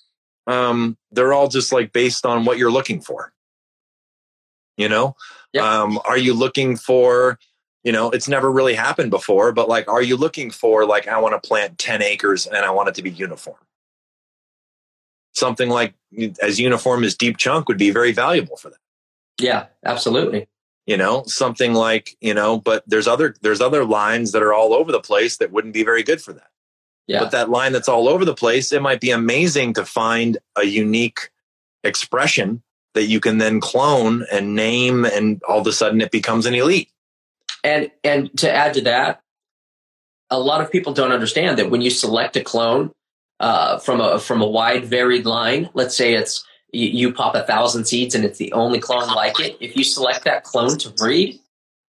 Um 0.47 0.97
they're 1.13 1.33
all 1.33 1.49
just 1.49 1.73
like 1.73 1.93
based 1.93 2.27
on 2.27 2.45
what 2.45 2.59
you're 2.59 2.71
looking 2.71 3.01
for. 3.01 3.33
You 4.77 4.89
know? 4.89 5.17
Yep. 5.53 5.65
Um 5.65 6.01
are 6.05 6.19
you 6.19 6.35
looking 6.35 6.77
for 6.77 7.39
you 7.87 7.93
know, 7.93 8.11
it's 8.11 8.27
never 8.27 8.51
really 8.51 8.75
happened 8.75 9.13
before, 9.13 9.53
but 9.53 9.69
like, 9.69 9.89
are 9.89 10.03
you 10.03 10.17
looking 10.17 10.51
for 10.51 10.85
like, 10.85 11.07
I 11.07 11.21
want 11.21 11.41
to 11.41 11.49
plant 11.49 11.79
10 11.79 12.03
acres 12.03 12.45
and 12.45 12.65
I 12.65 12.71
want 12.73 12.89
it 12.89 12.97
to 12.97 13.03
be 13.03 13.11
uniform? 13.11 13.61
Something 15.37 15.69
like 15.69 15.95
as 16.43 16.59
uniform 16.59 17.05
as 17.05 17.15
deep 17.15 17.37
chunk 17.37 17.69
would 17.69 17.79
be 17.79 17.93
very 17.93 18.11
valuable 18.11 18.57
for 18.57 18.71
that. 18.71 18.81
Yeah. 19.41 19.67
Absolutely. 19.85 20.49
You 20.85 20.97
know, 20.97 21.23
something 21.29 21.75
like, 21.75 22.17
you 22.21 22.35
know, 22.35 22.59
but 22.59 22.83
there's 22.89 23.07
other, 23.07 23.37
there's 23.43 23.61
other 23.61 23.85
lines 23.85 24.33
that 24.33 24.43
are 24.43 24.53
all 24.53 24.75
over 24.75 24.91
the 24.91 24.99
place 24.99 25.37
that 25.37 25.53
wouldn't 25.53 25.75
be 25.75 25.85
very 25.85 26.03
good 26.03 26.21
for 26.21 26.33
that. 26.33 26.49
Yeah. 27.07 27.21
But 27.21 27.31
that 27.31 27.51
line 27.51 27.73
that's 27.73 27.89
all 27.89 28.09
over 28.09 28.25
the 28.25 28.35
place, 28.35 28.73
it 28.73 28.83
might 28.83 29.01
be 29.01 29.11
amazing 29.11 29.75
to 29.75 29.85
find 29.85 30.39
a 30.57 30.65
unique 30.65 31.31
expression 31.85 32.63
that 32.95 33.05
you 33.05 33.21
can 33.21 33.39
then 33.39 33.61
clone 33.61 34.27
and 34.33 34.55
name 34.55 35.05
and 35.05 35.41
all 35.49 35.61
of 35.61 35.67
a 35.67 35.73
sudden 35.73 36.01
it 36.01 36.11
becomes 36.11 36.47
an 36.47 36.55
elite. 36.55 36.91
And 37.63 37.91
and 38.03 38.37
to 38.39 38.51
add 38.51 38.75
to 38.75 38.81
that, 38.83 39.23
a 40.31 40.41
lot 40.41 40.61
of 40.61 40.73
people 40.73 40.93
don't 40.93 41.13
understand 41.13 41.59
that 41.59 41.71
when 41.71 41.83
you 41.83 41.91
select 41.91 42.37
a 42.37 42.43
clone 42.43 42.93
uh, 43.39 43.79
from 43.79 44.01
a 44.01 44.19
from 44.19 44.41
a 44.41 44.47
wide 44.47 44.85
varied 44.87 45.27
line, 45.27 45.69
let's 45.75 45.97
say 45.97 46.15
it's 46.15 46.45
you, 46.73 46.89
you 46.89 47.13
pop 47.13 47.35
a 47.35 47.43
thousand 47.43 47.85
seeds 47.85 48.15
and 48.15 48.25
it's 48.25 48.39
the 48.39 48.53
only 48.53 48.81
clone 48.81 49.09
like 49.15 49.39
it. 49.41 49.57
If 49.61 49.77
you 49.77 49.85
select 49.85 50.25
that 50.25 50.43
clone 50.43 50.79
to 50.79 50.91
breed, 50.91 51.39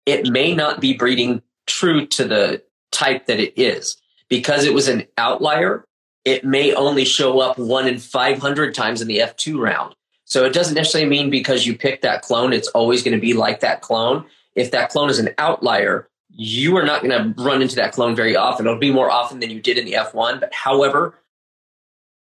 it 0.06 0.30
may 0.30 0.56
not 0.56 0.80
be 0.80 0.94
breeding 0.94 1.42
true 1.68 2.06
to 2.08 2.26
the 2.26 2.64
type 2.92 3.28
that 3.28 3.40
it 3.40 3.54
is 3.60 3.98
because 4.34 4.66
it 4.66 4.74
was 4.74 4.88
an 4.88 5.06
outlier. 5.18 5.86
It 6.26 6.44
may 6.44 6.74
only 6.74 7.06
show 7.06 7.40
up 7.40 7.58
one 7.58 7.88
in 7.88 8.00
five 8.00 8.40
hundred 8.40 8.74
times 8.74 9.02
in 9.02 9.08
the 9.08 9.22
F 9.22 9.36
two 9.36 9.62
round. 9.62 9.94
So 10.26 10.46
it 10.46 10.54
doesn't 10.54 10.74
necessarily 10.74 11.10
mean 11.10 11.30
because 11.30 11.68
you 11.68 11.78
pick 11.78 12.02
that 12.02 12.24
clone, 12.24 12.54
it's 12.54 12.70
always 12.70 13.04
going 13.04 13.16
to 13.16 13.22
be 13.22 13.34
like 13.34 13.60
that 13.60 13.82
clone 13.82 14.26
if 14.56 14.72
that 14.72 14.90
clone 14.90 15.10
is 15.10 15.20
an 15.20 15.30
outlier, 15.38 16.08
you 16.30 16.76
are 16.78 16.84
not 16.84 17.04
going 17.04 17.12
to 17.12 17.44
run 17.44 17.62
into 17.62 17.76
that 17.76 17.94
clone 17.94 18.16
very 18.16 18.36
often. 18.36 18.66
It'll 18.66 18.80
be 18.80 18.92
more 18.92 19.10
often 19.10 19.40
than 19.40 19.50
you 19.50 19.62
did 19.62 19.78
in 19.78 19.86
the 19.86 19.94
F1, 19.94 20.40
but 20.40 20.54
however, 20.54 21.16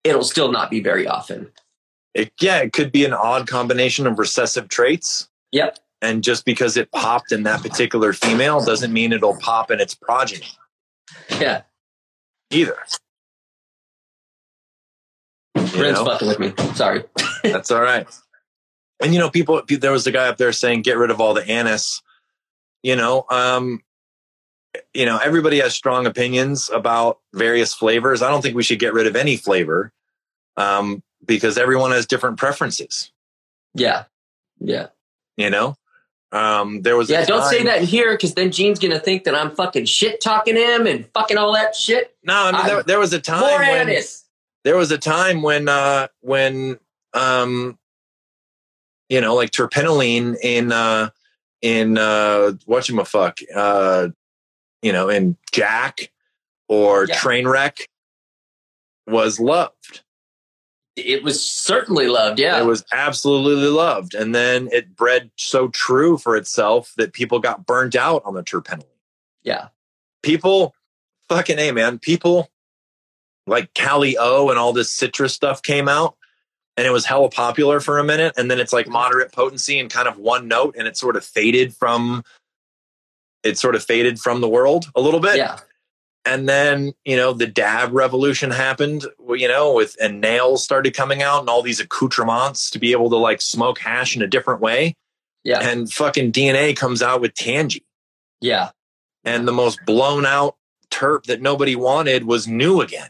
it'll 0.03 0.23
still 0.23 0.51
not 0.51 0.69
be 0.69 0.81
very 0.81 1.07
often. 1.07 1.51
It, 2.13 2.31
yeah, 2.39 2.59
it 2.59 2.73
could 2.73 2.91
be 2.91 3.05
an 3.05 3.13
odd 3.13 3.47
combination 3.47 4.05
of 4.05 4.19
recessive 4.19 4.67
traits. 4.67 5.29
Yep. 5.51 5.79
And 6.01 6.23
just 6.23 6.45
because 6.45 6.75
it 6.75 6.91
popped 6.91 7.31
in 7.31 7.43
that 7.43 7.61
particular 7.61 8.13
female 8.13 8.63
doesn't 8.63 8.91
mean 8.91 9.13
it'll 9.13 9.37
pop 9.37 9.71
in 9.71 9.79
its 9.79 9.95
progeny 9.95 10.47
Yeah. 11.39 11.61
Either. 12.53 12.77
You 15.55 15.67
Brent's 15.67 15.99
know? 15.99 16.05
fucking 16.05 16.27
with 16.27 16.39
me. 16.39 16.53
Sorry. 16.75 17.03
That's 17.43 17.71
all 17.71 17.81
right. 17.81 18.07
And 19.01 19.13
you 19.13 19.19
know, 19.19 19.29
people. 19.29 19.61
There 19.67 19.91
was 19.91 20.07
a 20.07 20.11
guy 20.11 20.27
up 20.27 20.37
there 20.37 20.51
saying, 20.51 20.83
"Get 20.83 20.97
rid 20.97 21.11
of 21.11 21.19
all 21.19 21.33
the 21.33 21.47
anise." 21.47 22.01
You 22.83 22.95
know, 22.95 23.25
um, 23.29 23.81
you 24.93 25.05
know, 25.05 25.17
everybody 25.17 25.59
has 25.59 25.73
strong 25.73 26.05
opinions 26.05 26.69
about 26.69 27.19
various 27.33 27.73
flavors. 27.73 28.21
I 28.21 28.29
don't 28.29 28.41
think 28.41 28.55
we 28.55 28.63
should 28.63 28.79
get 28.79 28.93
rid 28.93 29.07
of 29.07 29.15
any 29.15 29.37
flavor 29.37 29.91
um, 30.57 31.03
because 31.25 31.57
everyone 31.57 31.91
has 31.91 32.05
different 32.05 32.37
preferences. 32.37 33.11
Yeah. 33.73 34.05
Yeah. 34.59 34.87
You 35.37 35.49
know, 35.49 35.75
um, 36.33 36.81
there 36.81 36.97
was 36.97 37.09
a 37.09 37.13
Yeah. 37.13 37.25
Don't 37.25 37.43
say 37.49 37.63
that 37.63 37.81
here 37.83 38.11
because 38.11 38.33
then 38.33 38.51
Gene's 38.51 38.79
to 38.79 38.99
think 38.99 39.23
that 39.25 39.35
I'm 39.35 39.55
fucking 39.55 39.85
shit 39.85 40.19
talking 40.19 40.55
him 40.57 40.87
and 40.87 41.05
fucking 41.13 41.37
all 41.37 41.53
that 41.53 41.75
shit. 41.75 42.15
No, 42.23 42.33
I 42.33 42.51
mean, 42.51 42.55
I- 42.61 42.67
there, 42.67 42.83
there 42.83 42.99
was 42.99 43.13
a 43.13 43.21
time 43.21 43.41
when 43.59 43.89
anise. 43.89 44.25
there 44.63 44.75
was 44.75 44.91
a 44.91 44.97
time 44.97 45.41
when 45.43 45.69
uh, 45.69 46.07
when 46.21 46.79
um, 47.13 47.77
you 49.09 49.21
know, 49.21 49.35
like 49.35 49.51
terpinolene 49.51 50.35
in 50.41 50.71
uh, 50.71 51.09
in 51.61 51.97
uh, 51.97 52.53
whatchamaffuck, 52.67 53.41
uh, 53.55 54.09
you 54.81 54.91
know, 54.91 55.09
in 55.09 55.37
Jack 55.51 56.11
or 56.67 57.05
Yeah. 57.05 57.15
Trainwreck 57.15 57.81
was 59.07 59.39
loved. 59.39 60.02
It 60.95 61.23
was 61.23 61.43
certainly 61.43 62.07
loved. 62.07 62.39
Yeah. 62.39 62.59
It 62.59 62.65
was 62.65 62.85
absolutely 62.91 63.69
loved, 63.69 64.13
and 64.13 64.33
then 64.33 64.69
it 64.71 64.95
bred 64.95 65.31
so 65.37 65.67
true 65.69 66.17
for 66.17 66.35
itself 66.35 66.93
that 66.97 67.13
people 67.13 67.39
got 67.39 67.65
burnt 67.65 67.95
out 67.95 68.21
on 68.25 68.35
the 68.35 68.43
terpinolene. 68.43 68.83
yeah. 69.43 69.69
people 70.21 70.75
fucking 71.29 71.57
a 71.57 71.71
man 71.71 71.99
people 71.99 72.49
like 73.47 73.73
cali 73.73 74.17
o 74.19 74.49
and 74.49 74.59
all 74.59 74.73
this 74.73 74.91
citrus 74.91 75.33
stuff 75.33 75.61
came 75.61 75.87
out 75.87 76.15
and 76.77 76.85
it 76.85 76.91
was 76.91 77.05
hella 77.05 77.29
popular 77.29 77.79
for 77.79 77.97
a 77.97 78.03
minute 78.03 78.33
and 78.37 78.51
then 78.51 78.59
it's 78.59 78.73
like 78.73 78.85
mm-hmm. 78.85 78.93
moderate 78.93 79.31
potency 79.31 79.79
and 79.79 79.89
kind 79.89 80.07
of 80.07 80.17
one 80.17 80.47
note 80.47 80.75
and 80.77 80.87
it 80.87 80.97
sort 80.97 81.15
of 81.15 81.23
faded 81.23 81.73
from 81.73 82.23
it 83.43 83.57
sort 83.57 83.75
of 83.75 83.83
faded 83.83 84.19
from 84.19 84.41
the 84.41 84.49
world 84.49 84.85
a 84.95 85.01
little 85.01 85.19
bit 85.19 85.37
Yeah. 85.37 85.59
And 86.25 86.47
then 86.47 86.93
you 87.03 87.17
know 87.17 87.33
the 87.33 87.47
dab 87.47 87.91
revolution 87.93 88.49
happened 88.51 89.05
you 89.29 89.47
know 89.47 89.73
with 89.73 89.97
and 90.01 90.21
nails 90.21 90.63
started 90.63 90.93
coming 90.93 91.21
out 91.21 91.41
and 91.41 91.49
all 91.49 91.61
these 91.61 91.81
accoutrements 91.81 92.69
to 92.71 92.79
be 92.79 92.91
able 92.93 93.09
to 93.09 93.17
like 93.17 93.41
smoke 93.41 93.79
hash 93.79 94.15
in 94.15 94.21
a 94.21 94.27
different 94.27 94.61
way 94.61 94.95
Yeah. 95.43 95.59
and 95.59 95.91
fucking 95.91 96.31
dna 96.31 96.77
comes 96.77 97.01
out 97.01 97.19
with 97.19 97.33
Tangie 97.33 97.83
Yeah. 98.39 98.69
and 99.25 99.45
the 99.47 99.51
most 99.51 99.79
blown 99.85 100.25
out 100.25 100.55
terp 100.89 101.23
that 101.25 101.41
nobody 101.41 101.75
wanted 101.75 102.23
was 102.25 102.47
new 102.47 102.79
again. 102.79 103.09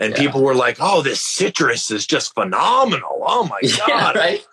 And 0.00 0.12
Yeah. 0.12 0.18
people 0.20 0.42
were 0.42 0.54
like, 0.54 0.76
"Oh, 0.80 1.02
this 1.02 1.20
citrus 1.20 1.90
is 1.90 2.06
just 2.06 2.32
phenomenal! 2.32 3.20
Oh 3.26 3.44
my 3.44 3.58
Yeah. 3.62 3.86
god, 3.86 4.14
Right. 4.16 4.46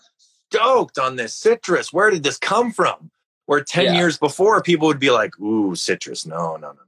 stoked 0.52 0.98
on 0.98 1.18
this 1.18 1.36
citrus! 1.36 1.94
Where 1.94 2.10
did 2.10 2.24
this 2.24 2.38
come 2.40 2.72
from?" 2.74 3.12
Where 3.46 3.62
ten 3.64 3.86
Yeah. 3.86 3.98
years 4.00 4.18
before, 4.18 4.64
people 4.64 4.88
would 4.88 5.00
be 5.00 5.12
like, 5.12 5.40
"Ooh, 5.40 5.76
citrus! 5.76 6.26
No, 6.26 6.56
no, 6.56 6.72
no! 6.72 6.80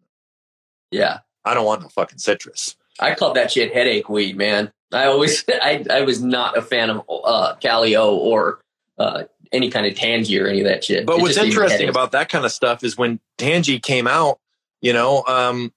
Yeah. 0.92 1.20
I 1.46 1.54
don't 1.54 1.66
want 1.66 1.82
no 1.82 1.90
fucking 1.90 2.20
citrus." 2.20 2.76
I 3.00 3.14
called 3.16 3.36
that 3.36 3.52
shit 3.52 3.74
headache 3.74 4.10
weed, 4.10 4.38
man. 4.38 4.72
I 4.92 5.06
always, 5.06 5.44
I, 5.50 5.86
I 5.90 6.02
was 6.02 6.22
not 6.22 6.58
a 6.58 6.62
fan 6.62 6.90
of 6.90 6.98
uh, 7.10 7.56
Calio 7.62 8.12
or 8.14 8.62
uh, 8.98 9.24
any 9.52 9.70
kind 9.70 9.86
of 9.86 9.94
Tangie 9.94 10.42
or 10.44 10.48
any 10.48 10.62
of 10.62 10.66
that 10.68 10.84
shit. 10.84 11.06
But 11.06 11.20
It 11.20 11.22
what's 11.22 11.36
just 11.36 11.46
gave 11.46 11.56
me 11.56 11.62
interesting 11.64 11.90
about 11.90 12.12
that 12.14 12.30
kind 12.30 12.44
of 12.46 12.52
stuff 12.52 12.84
is 12.84 12.98
when 12.98 13.20
Tangie 13.38 13.82
came 13.82 14.08
out, 14.08 14.40
you 14.82 14.94
know, 14.94 15.24
um, 15.28 15.72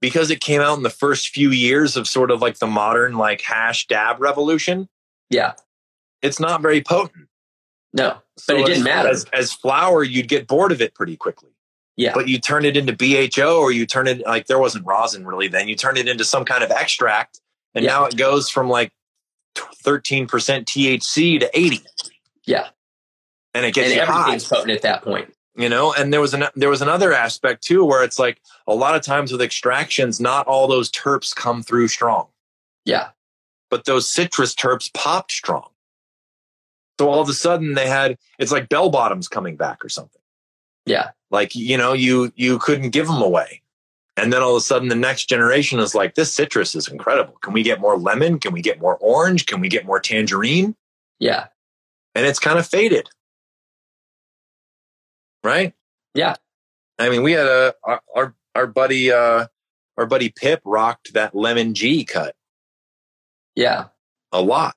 because 0.00 0.30
it 0.30 0.40
came 0.40 0.60
out 0.60 0.76
in 0.76 0.82
the 0.82 0.90
first 0.90 1.28
few 1.28 1.50
years 1.50 1.96
of 1.96 2.08
sort 2.08 2.30
of 2.30 2.40
like 2.42 2.58
the 2.58 2.66
modern 2.66 3.16
like 3.16 3.40
hash 3.42 3.86
dab 3.86 4.20
revolution. 4.20 4.88
yeah, 5.30 5.52
It's 6.22 6.40
not 6.40 6.60
very 6.60 6.82
potent. 6.82 7.28
no, 7.92 8.18
So 8.36 8.54
But 8.54 8.60
it 8.62 8.66
didn't 8.66 8.78
as- 8.78 8.84
matter. 8.84 9.08
As, 9.08 9.24
as 9.32 9.52
flour, 9.52 10.02
you'd 10.02 10.28
get 10.28 10.46
bored 10.46 10.72
of 10.72 10.80
it 10.82 10.94
pretty 10.94 11.16
quickly. 11.16 11.50
Yeah. 11.96 12.12
but 12.14 12.28
you 12.28 12.38
turn 12.38 12.64
it 12.66 12.76
into 12.76 12.92
BHO 12.92 13.58
or 13.58 13.72
you 13.72 13.86
turn 13.86 14.06
it 14.06 14.20
like 14.26 14.46
there 14.46 14.58
wasn't 14.58 14.84
rosin 14.86 15.26
really 15.26 15.48
then. 15.48 15.66
You 15.68 15.76
turn 15.76 15.96
it 15.96 16.08
into 16.08 16.24
some 16.24 16.44
kind 16.44 16.62
of 16.62 16.70
extract 16.70 17.40
and 17.74 17.84
Yeah. 17.84 17.92
now 17.92 18.04
it 18.04 18.16
goes 18.16 18.50
from 18.50 18.68
like 18.68 18.92
13% 19.54 20.26
THC 20.28 21.40
to 21.40 21.58
80 21.58 21.80
yeah. 22.44 22.68
and 23.54 23.64
it 23.64 23.72
gets 23.74 23.88
And 23.88 23.96
you 23.96 24.04
high. 24.04 24.20
everything's 24.20 24.44
potent 24.48 24.70
at 24.72 24.82
that 24.82 25.02
point. 25.02 25.32
you 25.56 25.68
know 25.70 25.92
and 25.94 26.12
there 26.12 26.20
was 26.20 26.34
an 26.34 26.44
there 26.54 26.68
was 26.68 26.82
another 26.82 27.12
aspect 27.14 27.62
too 27.64 27.84
where 27.84 28.04
it's 28.04 28.18
like 28.18 28.40
a 28.66 28.74
lot 28.74 28.94
of 28.94 29.00
times 29.02 29.32
with 29.32 29.40
extractions 29.40 30.20
not 30.20 30.46
all 30.46 30.66
those 30.68 30.90
terps 30.90 31.34
come 31.34 31.62
through 31.62 31.88
strong 31.88 32.26
Yeah. 32.84 33.08
but 33.70 33.86
those 33.86 34.06
citrus 34.10 34.54
terps 34.54 34.92
popped 34.92 35.32
strong 35.32 35.70
so 37.00 37.08
all 37.08 37.20
of 37.22 37.28
a 37.30 37.32
sudden 37.32 37.72
they 37.74 37.88
had 37.88 38.18
it's 38.38 38.52
like 38.52 38.68
bell 38.68 38.90
bottoms 38.90 39.28
coming 39.28 39.56
back 39.56 39.82
or 39.84 39.88
something 39.88 40.20
Yeah. 40.84 41.10
Like 41.30 41.54
you 41.54 41.76
know 41.76 41.92
you 41.92 42.32
you 42.36 42.58
couldn't 42.58 42.90
give 42.90 43.06
them 43.06 43.22
away. 43.22 43.62
And 44.18 44.32
then 44.32 44.42
all 44.42 44.52
of 44.52 44.56
a 44.56 44.60
sudden 44.62 44.88
the 44.88 44.94
next 44.96 45.28
generation 45.28 45.78
is 45.78 45.94
like 45.94 46.14
this 46.14 46.32
citrus 46.32 46.74
is 46.74 46.88
incredible. 46.88 47.34
Can 47.42 47.52
we 47.52 47.62
get 47.62 47.80
more 47.80 47.98
lemon? 47.98 48.38
Can 48.38 48.52
we 48.52 48.62
get 48.62 48.80
more 48.80 48.96
orange? 48.96 49.44
Can 49.44 49.60
we 49.60 49.68
get 49.68 49.84
more 49.84 50.00
tangerine? 50.00 50.74
Yeah. 51.18 51.46
and 52.14 52.26
it's 52.26 52.38
kind 52.38 52.58
of 52.58 52.66
faded. 52.66 53.08
Right? 55.44 55.74
Yeah. 56.14 56.36
i 56.98 57.10
mean 57.10 57.22
we 57.22 57.32
had 57.32 57.46
a 57.46 57.74
our 57.84 58.00
our, 58.14 58.34
our 58.54 58.66
buddy 58.66 59.12
uh 59.12 59.46
our 59.98 60.06
buddy 60.06 60.30
pip 60.30 60.60
rocked 60.64 61.12
that 61.14 61.34
lemon 61.34 61.74
g 61.74 62.04
cut. 62.04 62.34
Yeah. 63.54 63.86
a 64.32 64.40
lot 64.42 64.76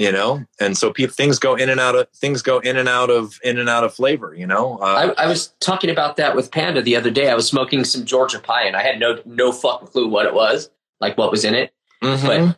you 0.00 0.10
know 0.10 0.42
and 0.58 0.78
so 0.78 0.92
people 0.92 1.14
things 1.14 1.38
go 1.38 1.54
in 1.54 1.68
and 1.68 1.78
out 1.78 1.94
of 1.94 2.08
things 2.16 2.40
go 2.42 2.58
in 2.60 2.76
and 2.76 2.88
out 2.88 3.10
of 3.10 3.38
in 3.44 3.58
and 3.58 3.68
out 3.68 3.84
of 3.84 3.92
flavor 3.92 4.34
you 4.34 4.46
know 4.46 4.78
uh, 4.78 5.12
I, 5.18 5.24
I 5.24 5.26
was 5.26 5.48
talking 5.60 5.90
about 5.90 6.16
that 6.16 6.34
with 6.34 6.50
Panda 6.50 6.82
the 6.82 6.96
other 6.96 7.10
day. 7.10 7.30
I 7.30 7.34
was 7.34 7.46
smoking 7.46 7.84
some 7.84 8.04
Georgia 8.04 8.38
pie 8.38 8.64
and 8.64 8.76
I 8.76 8.82
had 8.82 8.98
no 8.98 9.20
no 9.24 9.52
fucking 9.52 9.88
clue 9.88 10.08
what 10.08 10.26
it 10.26 10.34
was, 10.34 10.70
like 11.00 11.16
what 11.18 11.30
was 11.30 11.44
in 11.44 11.54
it. 11.54 11.72
mhm. 12.02 12.26
But 12.26 12.56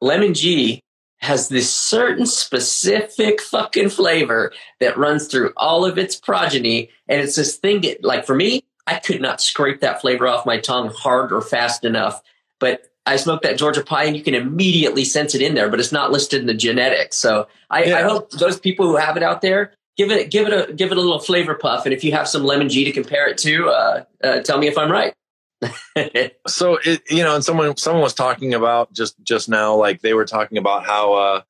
Lemon 0.00 0.34
G 0.34 0.82
has 1.20 1.48
this 1.48 1.72
certain 1.72 2.26
specific 2.26 3.40
fucking 3.40 3.90
flavor 3.90 4.52
that 4.80 4.96
runs 4.96 5.26
through 5.26 5.52
all 5.56 5.84
of 5.84 5.98
its 5.98 6.16
progeny. 6.16 6.90
And 7.08 7.20
it's 7.20 7.34
this 7.34 7.56
thing 7.56 7.80
that, 7.80 8.04
like, 8.04 8.24
for 8.24 8.36
me, 8.36 8.64
I 8.86 9.00
could 9.00 9.20
not 9.20 9.40
scrape 9.40 9.80
that 9.80 10.00
flavor 10.00 10.28
off 10.28 10.46
my 10.46 10.58
tongue 10.58 10.90
hard 10.90 11.32
or 11.32 11.40
fast 11.42 11.84
enough. 11.84 12.22
But 12.60 12.87
I 13.08 13.16
smoked 13.16 13.42
that 13.44 13.56
Georgia 13.56 13.82
pie 13.82 14.04
and 14.04 14.16
you 14.16 14.22
can 14.22 14.34
immediately 14.34 15.04
sense 15.04 15.34
it 15.34 15.40
in 15.40 15.54
there, 15.54 15.70
but 15.70 15.80
it's 15.80 15.92
not 15.92 16.12
listed 16.12 16.42
in 16.42 16.46
the 16.46 16.54
genetics. 16.54 17.16
So 17.16 17.48
I, 17.70 17.92
I 17.92 18.02
hope 18.02 18.30
those 18.32 18.60
people 18.60 18.86
who 18.86 18.96
have 18.96 19.16
it 19.16 19.22
out 19.22 19.40
there, 19.40 19.72
give 19.96 20.10
it, 20.10 20.30
give 20.30 20.46
it 20.46 20.52
a, 20.52 20.72
give 20.74 20.92
it 20.92 20.98
a 20.98 21.00
little 21.00 21.18
flavor 21.18 21.54
puff. 21.54 21.86
And 21.86 21.94
if 21.94 22.04
you 22.04 22.12
have 22.12 22.28
some 22.28 22.44
Lemon 22.44 22.68
G 22.68 22.84
to 22.84 22.92
compare 22.92 23.26
it 23.26 23.38
to, 23.38 23.68
uh, 23.70 24.04
uh, 24.22 24.40
tell 24.40 24.58
me 24.58 24.68
if 24.68 24.76
I'm 24.76 24.92
right. 24.92 25.14
so 26.46 26.78
it 26.84 27.02
you 27.10 27.24
know 27.24 27.34
and 27.34 27.44
someone 27.44 27.76
someone 27.76 28.02
was 28.02 28.14
talking 28.14 28.54
about 28.54 28.92
just 28.92 29.16
just 29.24 29.48
now 29.48 29.74
like 29.74 30.00
they 30.02 30.14
were 30.14 30.24
talking 30.24 30.56
about 30.56 30.86
how 30.86 31.14
uh 31.14 31.42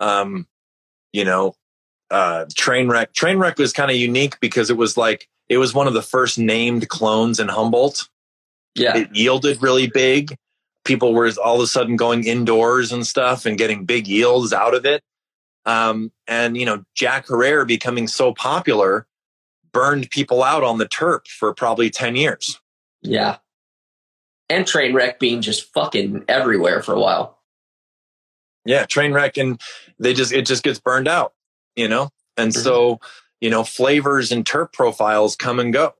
um 0.00 0.46
you 1.12 1.22
know 1.22 1.54
uh 2.10 2.46
trainwreck 2.54 3.12
trainwreck 3.12 3.58
was 3.58 3.74
kind 3.74 3.90
of 3.90 3.96
unique 3.98 4.40
because 4.40 4.70
it 4.70 4.78
was 4.78 4.96
like 4.96 5.28
it 5.50 5.58
was 5.58 5.74
one 5.74 5.86
of 5.86 5.92
the 5.92 6.00
first 6.00 6.38
named 6.38 6.88
clones 6.88 7.38
in 7.38 7.46
humboldt 7.46 8.08
yeah. 8.74 8.96
it 8.96 9.14
yielded 9.14 9.62
really 9.62 9.86
big 9.86 10.34
people 10.84 11.14
were 11.14 11.30
all 11.42 11.56
of 11.56 11.62
a 11.62 11.66
sudden 11.66 11.96
going 11.96 12.24
indoors 12.24 12.92
and 12.92 13.06
stuff 13.06 13.46
and 13.46 13.56
getting 13.58 13.84
big 13.84 14.06
yields 14.06 14.52
out 14.52 14.74
of 14.74 14.84
it 14.84 15.02
um 15.64 16.10
and 16.26 16.56
you 16.56 16.66
know 16.66 16.84
Jack 16.94 17.28
Herer 17.28 17.64
becoming 17.64 18.08
so 18.08 18.32
popular 18.34 19.06
burned 19.72 20.10
people 20.10 20.42
out 20.42 20.64
on 20.64 20.78
the 20.78 20.86
terp 20.88 21.26
for 21.28 21.54
probably 21.54 21.88
10 21.90 22.16
years 22.16 22.60
Yeah. 23.02 23.36
And 24.50 24.66
Trainwreck 24.66 25.18
being 25.18 25.40
just 25.40 25.72
fucking 25.72 26.24
everywhere 26.28 26.82
for 26.82 26.94
a 26.94 27.00
while. 27.00 27.38
yeah 28.66 28.84
train 28.86 29.12
wreck 29.12 29.36
and 29.36 29.60
they 29.98 30.12
just 30.14 30.32
it 30.32 30.46
just 30.46 30.62
gets 30.62 30.78
burned 30.80 31.08
out 31.08 31.32
you 31.76 31.88
know 31.88 32.10
and 32.36 32.52
so 32.54 33.00
you 33.40 33.50
know 33.50 33.64
flavors 33.64 34.30
and 34.32 34.44
terp 34.44 34.72
profiles 34.72 35.36
come 35.36 35.58
and 35.58 35.72
go 35.72 35.94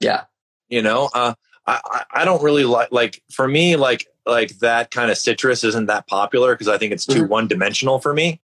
Yeah. 0.00 0.24
you 0.68 0.82
know 0.82 1.10
uh 1.14 1.34
i 1.66 1.80
I- 1.84 2.22
i 2.22 2.24
don't 2.24 2.42
really 2.42 2.64
like 2.64 2.90
like 2.92 3.22
for 3.32 3.46
me 3.48 3.76
like 3.76 4.06
like 4.26 4.58
that 4.60 4.90
kind 4.90 5.10
of 5.10 5.18
citrus 5.18 5.64
isn't 5.64 5.86
that 5.86 6.06
popular 6.06 6.54
because 6.54 6.68
i 6.68 6.78
think 6.78 6.92
it's 6.92 7.06
too 7.06 7.24
Mhm. 7.24 7.28
one 7.28 7.48
dimensional 7.48 7.98
for 7.98 8.12
me 8.14 8.40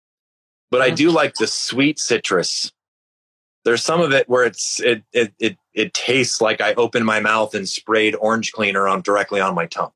but 0.71 0.81
i 0.83 0.91
Mhm. 0.91 0.97
do 0.97 1.11
like 1.11 1.35
the 1.35 1.47
sweet 1.47 1.99
citrus 1.99 2.73
there's 3.65 3.83
some 3.83 4.01
of 4.01 4.13
it 4.13 4.29
where 4.29 4.45
it's 4.45 4.81
it 4.81 5.03
it 5.13 5.33
it, 5.39 5.57
it 5.73 5.95
tastes 5.95 6.41
like 6.41 6.61
i 6.61 6.75
opened 6.75 7.07
my 7.07 7.21
mouth 7.21 7.55
and 7.55 7.69
sprayed 7.69 8.15
orange 8.17 8.53
cleaner 8.53 8.87
on 8.89 9.01
directly 9.03 9.41
on 9.41 9.55
my 9.55 9.67
tongue 9.67 9.93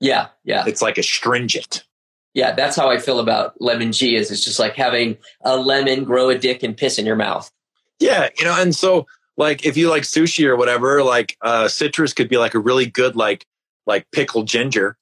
Yeah. 0.00 0.28
Yeah. 0.44 0.64
it's 0.66 0.82
like 0.82 0.98
astringent 0.98 1.84
Yeah. 2.32 2.52
That's 2.52 2.76
how 2.76 2.88
I 2.88 2.98
feel 2.98 3.18
about 3.18 3.60
lemon 3.60 3.90
G 3.92 4.14
is 4.14 4.30
it's 4.30 4.44
just 4.44 4.60
like 4.60 4.76
having 4.76 5.18
a 5.44 5.56
lemon 5.56 6.04
grow 6.04 6.30
a 6.30 6.38
dick 6.38 6.62
and 6.62 6.76
piss 6.76 6.96
in 6.96 7.04
your 7.04 7.16
mouth. 7.16 7.50
Yeah, 7.98 8.28
you 8.38 8.44
know, 8.44 8.54
and 8.58 8.72
so 8.74 9.06
like 9.40 9.64
if 9.64 9.76
you 9.76 9.88
like 9.88 10.02
sushi 10.04 10.46
or 10.46 10.54
whatever, 10.54 11.02
like 11.02 11.36
uh 11.40 11.66
citrus 11.66 12.12
could 12.12 12.28
be 12.28 12.36
like 12.36 12.54
a 12.54 12.58
really 12.58 12.86
good 12.86 13.16
like 13.16 13.44
like 13.86 14.06
pickled 14.12 14.46
ginger. 14.46 14.96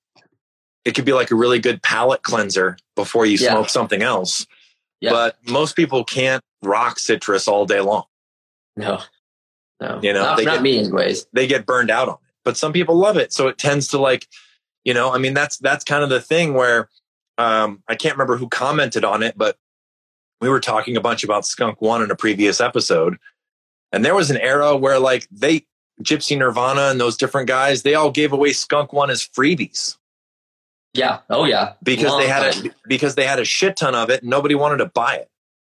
It 0.85 0.94
could 0.94 1.05
be 1.05 1.12
like 1.12 1.31
a 1.31 1.35
really 1.35 1.59
good 1.59 1.82
palate 1.82 2.23
cleanser 2.23 2.78
before 2.97 3.27
you 3.27 3.36
Yeah. 3.36 3.51
smoke 3.51 3.69
something 3.69 4.01
else. 4.01 4.47
Yeah. 5.01 5.10
But 5.10 5.36
most 5.47 5.77
people 5.77 6.05
can't 6.05 6.43
rock 6.62 6.98
citrus 6.98 7.47
all 7.48 7.66
day 7.66 7.81
long. 7.81 8.05
No. 8.77 9.01
No. 9.81 10.01
You 10.02 10.12
know, 10.12 10.23
not, 10.23 10.36
they 10.39 10.44
not 10.44 10.55
get- 10.55 10.62
me 10.62 10.78
anyways. 10.78 11.27
They 11.32 11.47
get 11.47 11.66
burned 11.66 11.90
out 11.90 12.09
on 12.09 12.15
it. 12.15 12.20
But 12.44 12.56
some 12.56 12.73
people 12.73 12.97
love 12.97 13.16
it. 13.16 13.32
So 13.32 13.48
it 13.48 13.59
tends 13.59 13.89
to 13.89 13.98
like, 13.98 14.27
you 14.85 14.94
know, 14.94 15.12
I 15.12 15.19
mean 15.19 15.35
that's 15.35 15.59
that's 15.59 15.85
kind 15.85 16.02
of 16.02 16.09
the 16.10 16.20
thing 16.20 16.55
where 16.55 16.89
um 17.36 17.82
I 17.89 17.94
can't 17.97 18.15
remember 18.15 18.36
who 18.36 18.48
commented 18.48 19.05
on 19.05 19.23
it, 19.23 19.36
but 19.36 19.56
we 20.40 20.48
were 20.48 20.60
talking 20.60 20.97
a 20.97 21.01
bunch 21.01 21.24
about 21.24 21.44
skunk 21.44 21.82
one 21.82 22.02
in 22.02 22.10
a 22.12 22.16
previous 22.16 22.60
episode 22.60 23.19
and 23.93 24.05
there 24.05 24.15
was 24.15 24.31
an 24.31 24.36
era 24.39 24.77
where 24.77 24.98
like 24.98 25.27
they 25.31 25.65
gypsy 26.02 26.36
nirvana 26.39 26.90
and 26.90 27.01
those 27.01 27.16
different 27.16 27.48
guys 27.48 27.82
they 27.82 27.94
all 27.94 28.10
gave 28.10 28.32
away 28.32 28.52
skunk 28.52 28.93
one 28.93 29.10
as 29.10 29.23
freebies 29.27 29.97
Yeah. 30.94 31.19
Oh 31.28 31.44
yeah. 31.44 31.73
because 31.82 32.06
Long 32.10 32.20
they 32.20 32.28
had 32.28 32.52
time. 32.52 32.66
a 32.66 32.89
because 32.89 33.15
they 33.16 33.24
had 33.27 33.39
a 33.40 33.44
shit 33.44 33.77
ton 33.77 33.94
of 33.94 34.10
it 34.10 34.23
and 34.23 34.31
nobody 34.31 34.55
wanted 34.55 34.78
to 34.78 34.86
buy 34.86 35.16
it 35.16 35.28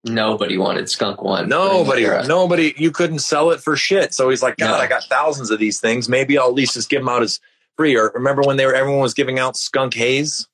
Nobody 0.06 0.58
wanted 0.58 0.90
skunk 0.90 1.22
one. 1.22 1.48
nobody 1.48 2.04
nobody 2.28 2.74
you 2.78 2.92
couldn't 2.92 3.20
sell 3.20 3.52
it 3.52 3.62
for 3.62 3.76
shit 3.78 4.14
so 4.14 4.30
he's 4.30 4.44
like 4.44 4.58
god 4.58 4.72
No. 4.72 4.76
i 4.84 4.88
got 4.88 5.04
thousands 5.06 5.50
of 5.50 5.60
these 5.60 5.80
things 5.80 6.10
maybe 6.10 6.38
i'll 6.38 6.48
at 6.48 6.54
least 6.54 6.74
just 6.74 6.90
give 6.90 7.02
them 7.02 7.10
out 7.10 7.22
as 7.24 7.40
free 7.78 7.96
or 7.96 8.12
remember 8.14 8.42
when 8.44 8.58
they 8.58 8.66
were 8.66 8.76
everyone 8.76 9.02
was 9.02 9.14
giving 9.14 9.40
out 9.40 9.56
skunk 9.58 9.94
haze 9.94 10.48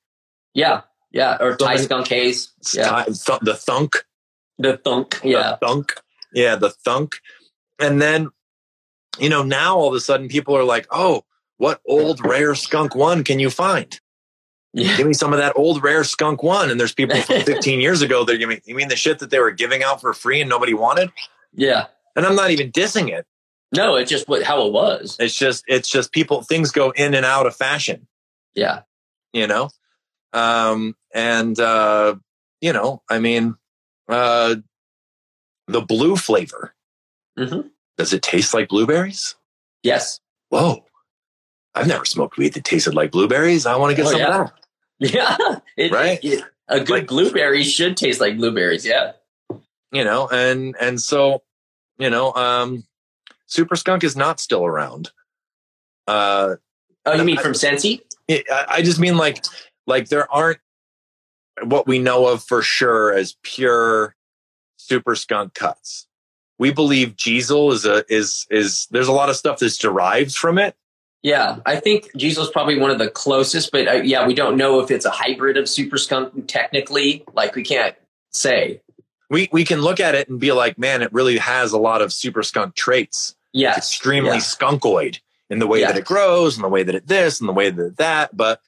Yeah. 0.54 0.82
Yeah. 1.12 1.36
Or 1.40 1.56
Thai 1.56 1.76
skunk 1.76 2.06
haze. 2.06 2.52
Yeah. 2.72 3.02
Th- 3.04 3.40
the 3.42 3.54
thunk 3.56 4.04
The 4.58 4.76
thunk. 4.76 5.20
Yeah. 5.24 5.56
the 5.60 5.66
thunk. 5.66 5.94
Yeah, 6.32 6.54
the 6.54 6.70
thunk. 6.70 7.16
And 7.80 8.00
then, 8.00 8.28
you 9.18 9.28
know, 9.28 9.42
now 9.42 9.76
all 9.76 9.88
of 9.88 9.94
a 9.94 10.00
sudden 10.00 10.28
people 10.28 10.56
are 10.56 10.64
like, 10.64 10.86
oh, 10.90 11.24
what 11.56 11.80
old 11.86 12.24
rare 12.24 12.54
skunk 12.54 12.94
one 12.94 13.24
can 13.24 13.38
you 13.38 13.50
find? 13.50 13.98
Yeah. 14.72 14.96
Give 14.96 15.06
me 15.06 15.14
some 15.14 15.32
of 15.32 15.38
that 15.40 15.54
old 15.56 15.82
rare 15.82 16.04
skunk 16.04 16.42
one. 16.42 16.70
And 16.70 16.78
there's 16.78 16.94
people 16.94 17.16
from 17.22 17.40
15 17.44 17.80
years 17.80 18.02
ago 18.02 18.24
that 18.24 18.34
are 18.34 18.38
giving 18.38 18.60
you 18.64 18.74
mean 18.74 18.88
the 18.88 18.96
shit 18.96 19.18
that 19.18 19.30
they 19.30 19.40
were 19.40 19.50
giving 19.50 19.82
out 19.82 20.00
for 20.00 20.12
free 20.14 20.40
and 20.40 20.48
nobody 20.48 20.74
wanted? 20.74 21.10
Yeah. 21.52 21.86
And 22.14 22.24
I'm 22.24 22.36
not 22.36 22.50
even 22.50 22.70
dissing 22.70 23.08
it. 23.10 23.26
No, 23.74 23.96
it's 23.96 24.10
just 24.10 24.28
what 24.28 24.42
how 24.42 24.66
it 24.66 24.72
was. 24.72 25.16
It's 25.20 25.34
just 25.34 25.64
it's 25.66 25.88
just 25.88 26.12
people 26.12 26.42
things 26.42 26.70
go 26.70 26.90
in 26.90 27.14
and 27.14 27.24
out 27.26 27.46
of 27.46 27.54
fashion, 27.56 28.06
Yeah. 28.54 28.82
you 29.32 29.46
know? 29.46 29.70
Um 30.32 30.94
and 31.14 31.58
uh 31.58 32.14
you 32.60 32.72
know, 32.72 33.02
I 33.08 33.18
mean 33.18 33.56
uh 34.08 34.56
the 35.66 35.80
blue 35.80 36.16
flavor. 36.16 36.74
Hmm 37.40 37.60
Does 37.96 38.12
it 38.12 38.22
taste 38.22 38.54
like 38.54 38.68
blueberries? 38.68 39.34
Yes. 39.82 40.20
whoa, 40.50 40.84
I've 41.74 41.86
never 41.86 42.04
smoked 42.04 42.36
weed 42.36 42.54
that 42.54 42.64
tasted 42.64 42.94
like 42.94 43.10
blueberries. 43.12 43.64
I 43.66 43.76
want 43.76 43.90
to 43.90 43.96
get 43.96 44.06
Oh, 44.06 44.10
some 44.10 44.20
yeah. 44.20 44.40
of 44.42 44.46
that. 44.50 44.54
Yeah. 45.14 45.58
It- 45.76 45.92
Right? 45.92 46.18
it- 46.22 46.44
a 46.68 46.78
good 46.80 46.90
Like- 46.90 47.06
blueberry 47.08 47.62
should 47.64 47.96
taste 47.96 48.20
like 48.20 48.36
blueberries. 48.36 48.86
Yeah. 48.86 49.12
You 49.92 50.04
know, 50.04 50.28
and 50.28 50.76
and 50.80 51.00
so, 51.00 51.42
you 51.98 52.10
know, 52.10 52.32
um, 52.34 52.84
Super 53.46 53.74
Skunk 53.74 54.04
is 54.04 54.14
not 54.16 54.38
still 54.38 54.64
around. 54.64 55.10
Uh, 56.06 56.56
Oh, 57.06 57.14
you 57.14 57.24
mean 57.24 57.38
from 57.38 57.54
Sensi? 57.54 58.02
I, 58.30 58.44
I 58.68 58.82
just 58.82 59.00
mean 59.00 59.16
like 59.16 59.42
like 59.86 60.08
there 60.10 60.30
aren't 60.32 60.58
what 61.64 61.86
we 61.88 61.98
know 61.98 62.26
of 62.28 62.44
for 62.44 62.62
sure 62.62 63.12
as 63.12 63.36
pure 63.42 64.14
Super 64.76 65.14
Skunk 65.16 65.54
cuts. 65.54 66.06
We 66.60 66.70
believe 66.72 67.16
Diesel 67.16 67.72
is 67.72 67.84
a 67.86 68.04
is 68.12 68.46
is 68.50 68.86
there's 68.90 69.08
a 69.08 69.12
lot 69.12 69.30
of 69.30 69.36
stuff 69.36 69.58
that's 69.58 69.78
derived 69.78 70.34
from 70.36 70.58
it. 70.58 70.76
Yeah, 71.22 71.56
I 71.66 71.76
think 71.76 72.10
Diesel's 72.16 72.50
probably 72.50 72.78
one 72.78 72.90
of 72.90 72.98
the 72.98 73.08
closest, 73.10 73.72
but 73.72 73.88
uh, 73.88 73.92
yeah, 73.94 74.26
we 74.26 74.34
don't 74.34 74.56
know 74.56 74.80
if 74.80 74.90
it's 74.90 75.04
a 75.06 75.10
hybrid 75.10 75.56
of 75.56 75.68
Super 75.68 75.98
Skunk 75.98 76.46
technically. 76.48 77.24
Like 77.34 77.54
we 77.56 77.62
can't 77.62 77.94
say. 78.30 78.80
we 79.30 79.48
we 79.52 79.64
can 79.64 79.80
look 79.80 80.00
at 80.00 80.14
it 80.14 80.28
and 80.28 80.38
be 80.38 80.52
like, 80.52 80.78
man, 80.78 81.02
it 81.02 81.12
really 81.12 81.38
has 81.38 81.72
a 81.72 81.78
lot 81.78 82.02
of 82.02 82.12
super 82.12 82.42
skunk 82.42 82.74
traits. 82.74 83.34
Yes. 83.52 83.78
It's 83.78 83.86
extremely 83.88 84.30
Yeah. 84.30 84.36
skunkoid 84.38 85.18
in 85.48 85.58
the 85.60 85.66
way 85.66 85.80
Yeah. 85.80 85.88
that 85.88 85.96
it 85.98 86.04
grows 86.04 86.56
and 86.56 86.64
the 86.64 86.68
way 86.68 86.82
that 86.82 86.94
it 86.94 87.06
this 87.06 87.40
and 87.40 87.48
the 87.48 87.52
way 87.54 87.70
that 87.70 87.96
that. 87.96 88.36
But 88.36 88.60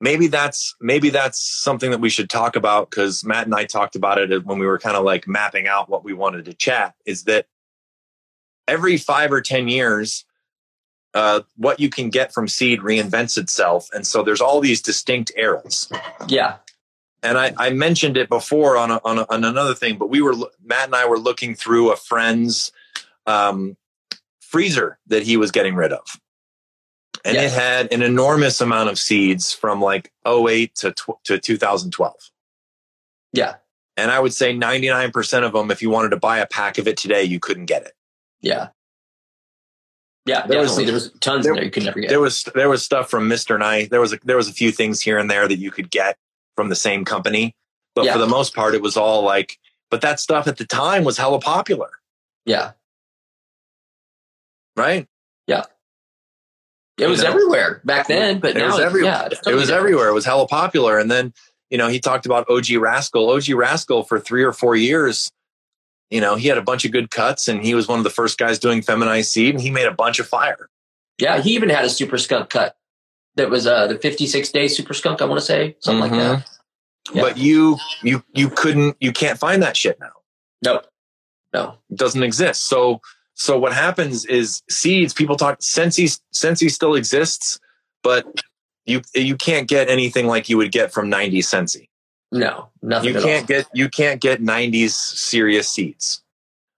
maybe 0.00 0.26
that's 0.28 0.74
maybe 0.80 1.10
that's 1.10 1.40
something 1.40 1.90
that 1.90 2.00
we 2.00 2.10
should 2.10 2.30
talk 2.30 2.56
about 2.56 2.90
because 2.90 3.24
Matt 3.24 3.46
and 3.46 3.54
I 3.54 3.64
talked 3.64 3.96
about 3.96 4.18
it 4.18 4.44
when 4.44 4.58
we 4.58 4.66
were 4.66 4.78
kind 4.78 4.96
of 4.96 5.04
like 5.04 5.26
mapping 5.26 5.66
out 5.66 5.88
what 5.88 6.04
we 6.04 6.12
wanted 6.12 6.44
to 6.46 6.54
chat. 6.54 6.94
Is 7.04 7.24
that 7.24 7.46
every 8.66 8.96
five 8.96 9.32
or 9.32 9.40
ten 9.40 9.68
years, 9.68 10.24
uh, 11.14 11.40
what 11.56 11.80
you 11.80 11.88
can 11.88 12.10
get 12.10 12.32
from 12.32 12.48
seed 12.48 12.80
reinvents 12.80 13.38
itself, 13.38 13.88
and 13.92 14.06
so 14.06 14.22
there's 14.22 14.40
all 14.40 14.60
these 14.60 14.82
distinct 14.82 15.32
eras 15.36 15.90
Yeah. 16.28 16.56
and 17.22 17.38
I, 17.38 17.52
I 17.56 17.70
mentioned 17.70 18.16
it 18.16 18.28
before 18.28 18.76
on 18.76 18.90
a, 18.90 19.00
on, 19.04 19.18
a, 19.18 19.26
on 19.30 19.42
another 19.44 19.74
thing, 19.74 19.96
but 19.98 20.10
we 20.10 20.20
were 20.20 20.34
Matt 20.62 20.84
and 20.86 20.94
I 20.94 21.06
were 21.08 21.18
looking 21.18 21.54
through 21.54 21.90
a 21.92 21.96
friend's 21.96 22.70
um, 23.26 23.76
freezer 24.40 24.98
that 25.08 25.22
he 25.22 25.36
was 25.36 25.50
getting 25.50 25.74
rid 25.74 25.92
of, 25.92 26.06
and 27.28 27.36
Yeah. 27.36 27.42
it 27.42 27.52
had 27.52 27.92
an 27.92 28.02
enormous 28.02 28.60
amount 28.60 28.88
of 28.88 28.98
seeds 28.98 29.52
from 29.52 29.80
like 29.80 30.10
08 30.26 30.74
to 30.76 30.92
tw- 30.92 31.22
to 31.24 31.38
2012. 31.38 32.14
Yeah. 33.32 33.56
And 33.96 34.10
I 34.10 34.18
would 34.18 34.32
say 34.34 34.52
99% 34.54 35.44
of 35.44 35.52
them, 35.52 35.70
if 35.70 35.82
you 35.82 35.90
wanted 35.90 36.10
to 36.10 36.16
buy 36.16 36.38
a 36.38 36.46
pack 36.46 36.78
of 36.78 36.88
it 36.88 36.96
today, 36.96 37.24
you 37.24 37.38
couldn't 37.40 37.66
get 37.66 37.82
it. 37.82 37.92
Yeah. 38.40 38.68
Yeah. 40.24 40.46
There 40.46 40.60
was- 40.60 40.76
there 40.76 40.92
was 40.92 41.10
tons 41.20 41.44
there- 41.44 41.52
in 41.52 41.56
there 41.56 41.64
you 41.64 41.70
could 41.70 41.84
never 41.84 42.00
get. 42.00 42.08
There 42.08 42.20
was 42.20 42.44
there 42.54 42.68
was 42.68 42.84
stuff 42.84 43.10
from 43.10 43.28
Mr. 43.28 43.58
Nice. 43.58 43.88
There 43.88 44.00
was 44.00 44.12
a, 44.12 44.18
there 44.24 44.36
was 44.36 44.48
a 44.48 44.52
few 44.52 44.70
things 44.72 45.00
here 45.00 45.18
and 45.18 45.30
there 45.30 45.46
that 45.48 45.56
you 45.58 45.70
could 45.70 45.90
get 45.90 46.16
from 46.56 46.68
the 46.68 46.76
same 46.76 47.04
company, 47.04 47.54
but 47.94 48.04
Yeah. 48.04 48.12
for 48.14 48.18
the 48.18 48.26
most 48.26 48.54
part, 48.54 48.74
it 48.74 48.82
was 48.82 48.96
all 48.96 49.22
like. 49.22 49.58
But 49.90 50.00
that 50.02 50.20
stuff 50.20 50.46
at 50.46 50.58
the 50.58 50.66
time 50.66 51.04
was 51.04 51.16
hella 51.18 51.40
popular. 51.40 51.90
yeah. 52.44 52.72
right? 54.76 55.06
It 56.98 57.06
was 57.08 57.22
know? 57.22 57.30
everywhere 57.30 57.80
back 57.84 58.08
then, 58.08 58.40
but 58.40 58.56
It 58.56 58.58
now 58.58 58.76
was. 58.76 58.78
Yeah, 59.02 59.26
It 59.26 59.30
totally 59.36 59.54
was 59.54 59.64
different. 59.64 59.70
everywhere. 59.70 60.08
It 60.08 60.14
was 60.14 60.24
hella 60.24 60.46
popular. 60.48 60.98
And 60.98 61.10
then, 61.10 61.32
you 61.70 61.78
know, 61.78 61.88
he 61.88 62.00
talked 62.00 62.26
about 62.26 62.48
OG 62.50 62.76
Rascal. 62.78 63.30
OG 63.30 63.50
Rascal 63.50 64.02
for 64.02 64.18
three 64.18 64.42
or 64.42 64.52
four 64.52 64.74
years, 64.74 65.30
you 66.10 66.20
know, 66.20 66.34
he 66.36 66.48
had 66.48 66.58
a 66.58 66.62
bunch 66.62 66.84
of 66.84 66.92
good 66.92 67.10
cuts 67.10 67.48
and 67.48 67.62
he 67.62 67.74
was 67.74 67.86
one 67.86 67.98
of 67.98 68.04
the 68.04 68.10
first 68.10 68.38
guys 68.38 68.58
doing 68.58 68.82
feminized 68.82 69.30
seed 69.30 69.54
and 69.54 69.62
he 69.62 69.70
made 69.70 69.86
a 69.86 69.92
bunch 69.94 70.18
of 70.18 70.26
fire. 70.26 70.68
Yeah, 71.18 71.40
he 71.40 71.54
even 71.54 71.68
had 71.68 71.84
a 71.84 71.90
super 71.90 72.18
skunk 72.18 72.50
cut 72.50 72.76
that 73.36 73.50
was 73.50 73.66
uh, 73.66 73.86
the 73.86 73.98
56 73.98 74.50
day 74.50 74.68
super 74.68 74.94
skunk, 74.94 75.20
I 75.22 75.26
want 75.26 75.38
to 75.40 75.44
say, 75.46 75.76
something 75.80 76.00
like 76.00 76.18
that. 76.18 76.48
Yeah. 77.12 77.22
But 77.22 77.38
you, 77.38 77.76
you, 78.02 78.22
you 78.34 78.48
couldn't, 78.50 78.96
you 79.00 79.12
can't 79.12 79.38
find 79.38 79.62
that 79.62 79.76
shit 79.76 79.98
now. 80.00 80.12
Nope. 80.64 80.86
No. 81.54 81.78
It 81.90 81.96
doesn't 81.98 82.22
exist. 82.22 82.68
So, 82.68 83.00
so 83.38 83.56
what 83.56 83.72
happens 83.72 84.24
is 84.24 84.62
seeds, 84.68 85.14
people 85.14 85.36
talk, 85.36 85.62
Sensi, 85.62 86.08
Sensi 86.32 86.68
still 86.68 86.96
exists, 86.96 87.60
but 88.02 88.26
you, 88.84 89.00
you 89.14 89.36
can't 89.36 89.68
get 89.68 89.88
anything 89.88 90.26
like 90.26 90.48
you 90.48 90.56
would 90.56 90.72
get 90.72 90.92
from 90.92 91.08
90 91.08 91.40
Sensi. 91.42 91.88
No. 92.32 92.70
Nothing 92.82 93.14
you 93.14 93.20
can't 93.20 93.42
all. 93.42 93.46
get 93.46 93.66
you 93.72 93.88
can't 93.88 94.20
get 94.20 94.42
90s 94.42 94.90
serious 94.90 95.68
seeds. 95.68 96.22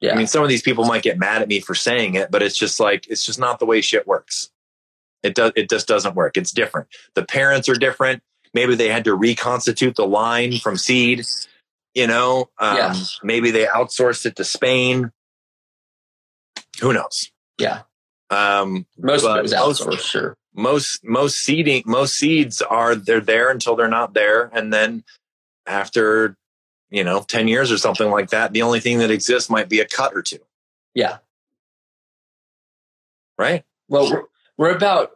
Yeah. 0.03 0.13
I 0.13 0.17
mean, 0.17 0.27
some 0.27 0.43
of 0.43 0.51
these 0.51 0.61
people 0.63 0.85
might 0.85 1.03
get 1.03 1.19
mad 1.19 1.41
at 1.41 1.49
me 1.49 1.61
for 1.61 1.75
saying 1.75 2.15
it, 2.15 2.31
but 2.31 2.43
it's 2.43 2.59
just 2.59 2.79
like 2.79 3.07
it's 3.09 3.25
just 3.25 3.39
not 3.39 3.59
the 3.59 3.67
way 3.67 3.81
shit 3.81 4.07
works. 4.07 4.51
It 5.23 5.35
does 5.35 5.53
it 5.57 5.71
just 5.71 5.89
doesn't 5.89 6.15
work. 6.15 6.37
It's 6.37 6.53
different. 6.53 6.89
The 7.15 7.25
parents 7.25 7.69
are 7.71 7.75
different. 7.75 8.23
Maybe 8.53 8.75
they 8.75 8.89
had 8.89 9.05
to 9.05 9.15
reconstitute 9.15 9.97
the 9.97 10.07
line 10.07 10.59
from 10.59 10.77
seed. 10.77 11.25
You 11.95 12.07
know, 12.07 12.51
um, 12.59 12.77
Yeah. 12.77 12.95
maybe 13.23 13.51
they 13.51 13.65
outsourced 13.65 14.27
it 14.27 14.37
to 14.37 14.45
Spain. 14.45 15.11
Who 16.81 16.93
knows? 16.93 17.31
Yeah. 17.59 17.83
Um, 18.31 18.87
Most 18.99 19.25
of 19.25 19.37
it 19.37 19.43
was 19.43 19.53
most- 19.53 19.83
outsourced, 19.83 20.01
sure. 20.01 20.37
most 20.55 21.05
most 21.05 21.39
seeding 21.39 21.83
most 21.87 22.15
seeds 22.15 22.63
are 22.63 22.95
they're 22.95 23.21
there 23.21 23.51
until 23.51 23.75
they're 23.77 23.89
not 23.89 24.15
there 24.15 24.51
and 24.53 24.73
then 24.73 25.05
after 25.67 26.37
you 26.91 27.03
know 27.05 27.23
10 27.23 27.47
years 27.49 27.71
or 27.73 27.79
something 27.79 28.11
like 28.11 28.31
that 28.31 28.53
the 28.53 28.63
only 28.63 28.81
thing 28.81 28.99
that 28.99 29.11
exists 29.11 29.49
might 29.51 29.69
be 29.69 29.79
a 29.81 29.87
cut 29.87 30.13
or 30.15 30.23
two 30.23 30.39
Yeah. 30.95 31.19
right 33.39 33.65
Well, 33.89 34.11
we're, 34.11 34.23
we're 34.57 34.77
about 34.77 35.13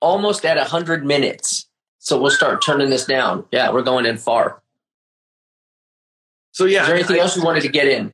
almost 0.00 0.44
at 0.44 0.56
100 0.56 1.04
minutes. 1.04 1.66
So 1.98 2.20
we'll 2.20 2.30
start 2.30 2.62
turning 2.62 2.88
this 2.90 3.04
down. 3.04 3.44
Yeah, 3.50 3.70
we're 3.72 3.82
going 3.82 4.06
in 4.06 4.16
far. 4.16 4.62
so 6.52 6.64
yeah 6.64 6.82
Is 6.82 6.86
there 6.88 6.96
anything 6.96 7.16
I- 7.16 7.20
else 7.20 7.36
you 7.36 7.42
wanted 7.42 7.62
to 7.62 7.68
get 7.68 7.88
in? 7.88 8.12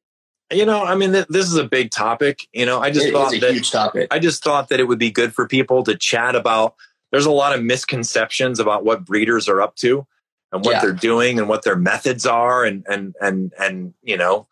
You 0.53 0.65
know 0.67 0.85
i 0.85 0.95
mean 0.95 1.13
th- 1.13 1.27
this 1.29 1.47
is 1.47 1.57
a 1.57 1.65
big 1.65 1.91
topic 1.91 2.47
you 2.53 2.67
know 2.67 2.81
i 2.81 2.91
just 2.91 3.07
It 3.07 3.13
thought 3.13 3.31
that 3.41 3.53
huge 3.53 3.71
topic. 3.71 4.09
i 4.11 4.19
just 4.19 4.43
thought 4.45 4.69
that 4.69 4.81
it 4.81 4.85
would 4.85 4.99
be 4.99 5.11
good 5.11 5.35
for 5.35 5.49
people 5.49 5.83
to 5.85 5.97
chat 5.97 6.37
about 6.37 6.75
there's 7.13 7.27
a 7.27 7.31
lot 7.31 7.57
of 7.57 7.63
misconceptions 7.65 8.59
about 8.61 8.85
what 8.85 9.05
breeders 9.05 9.49
are 9.49 9.63
up 9.63 9.77
to 9.77 10.07
and 10.53 10.65
what 10.65 10.73
Yeah. 10.73 10.81
they're 10.83 10.93
doing 10.93 11.39
and 11.39 11.49
what 11.49 11.63
their 11.65 11.77
methods 11.77 12.27
are 12.27 12.65
and 12.65 12.85
and 12.89 13.15
and 13.21 13.53
and 13.59 13.95
you 14.03 14.17
know 14.17 14.47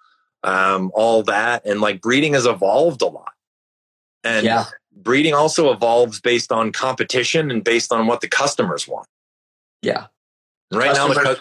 um 0.44 0.90
all 0.94 1.22
that 1.24 1.64
and 1.66 1.80
like 1.80 2.00
breeding 2.00 2.32
has 2.34 2.46
evolved 2.46 3.02
a 3.02 3.06
lot 3.06 3.32
and 4.24 4.46
yeah. 4.46 4.64
breeding 4.96 5.34
also 5.34 5.72
evolves 5.72 6.20
based 6.20 6.50
on 6.52 6.72
competition 6.72 7.50
and 7.50 7.62
based 7.64 7.92
on 7.92 8.06
what 8.06 8.20
the 8.20 8.28
customers 8.28 8.86
want. 8.86 9.08
Yeah. 9.82 10.06
Right 10.72 10.94
now, 10.94 11.08
the 11.08 11.14
Customer- 11.14 11.34
cu- 11.34 11.40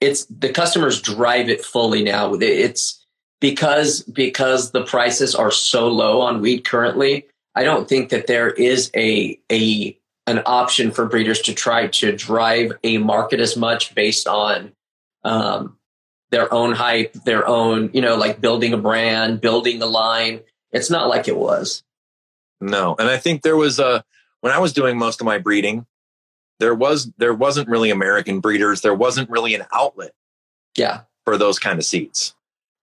it's 0.00 0.24
the 0.26 0.48
customers 0.50 1.00
drive 1.00 1.48
it 1.48 1.64
fully 1.64 2.02
now. 2.02 2.34
It's 2.34 3.05
because 3.40 4.02
because 4.02 4.70
the 4.70 4.84
prices 4.84 5.34
are 5.34 5.50
so 5.50 5.88
low 5.88 6.20
on 6.20 6.40
wheat 6.40 6.64
currently. 6.64 7.26
I 7.54 7.64
don't 7.64 7.88
think 7.88 8.10
that 8.10 8.26
there 8.26 8.50
is 8.50 8.90
a 8.94 9.38
a 9.50 9.98
an 10.26 10.42
option 10.44 10.90
for 10.90 11.06
breeders 11.06 11.40
to 11.42 11.54
try 11.54 11.86
to 11.86 12.14
drive 12.14 12.72
a 12.82 12.98
market 12.98 13.40
as 13.40 13.56
much 13.56 13.94
based 13.94 14.26
on 14.26 14.72
um, 15.24 15.78
their 16.30 16.52
own 16.52 16.72
hype, 16.72 17.12
their 17.24 17.46
own 17.46 17.90
you 17.92 18.00
know 18.00 18.16
like 18.16 18.40
building 18.40 18.72
a 18.72 18.78
brand, 18.78 19.40
building 19.40 19.80
a 19.82 19.86
line. 19.86 20.40
It's 20.72 20.90
not 20.90 21.08
like 21.08 21.28
it 21.28 21.36
was. 21.36 21.82
no, 22.60 22.96
and 22.98 23.08
I 23.08 23.16
think 23.16 23.42
there 23.42 23.56
was 23.56 23.78
a 23.78 24.04
when 24.40 24.52
I 24.52 24.58
was 24.58 24.72
doing 24.72 24.98
most 24.98 25.20
of 25.20 25.24
my 25.24 25.38
breeding, 25.38 25.86
there 26.60 26.74
was 26.74 27.10
there 27.18 27.34
wasn't 27.34 27.68
really 27.68 27.90
American 27.90 28.40
breeders. 28.40 28.80
There 28.80 28.94
wasn't 28.94 29.30
really 29.30 29.54
an 29.54 29.64
outlet 29.72 30.12
Yeah, 30.76 31.02
for 31.24 31.36
those 31.38 31.58
kind 31.58 31.78
of 31.78 31.84
seeds. 31.84 32.34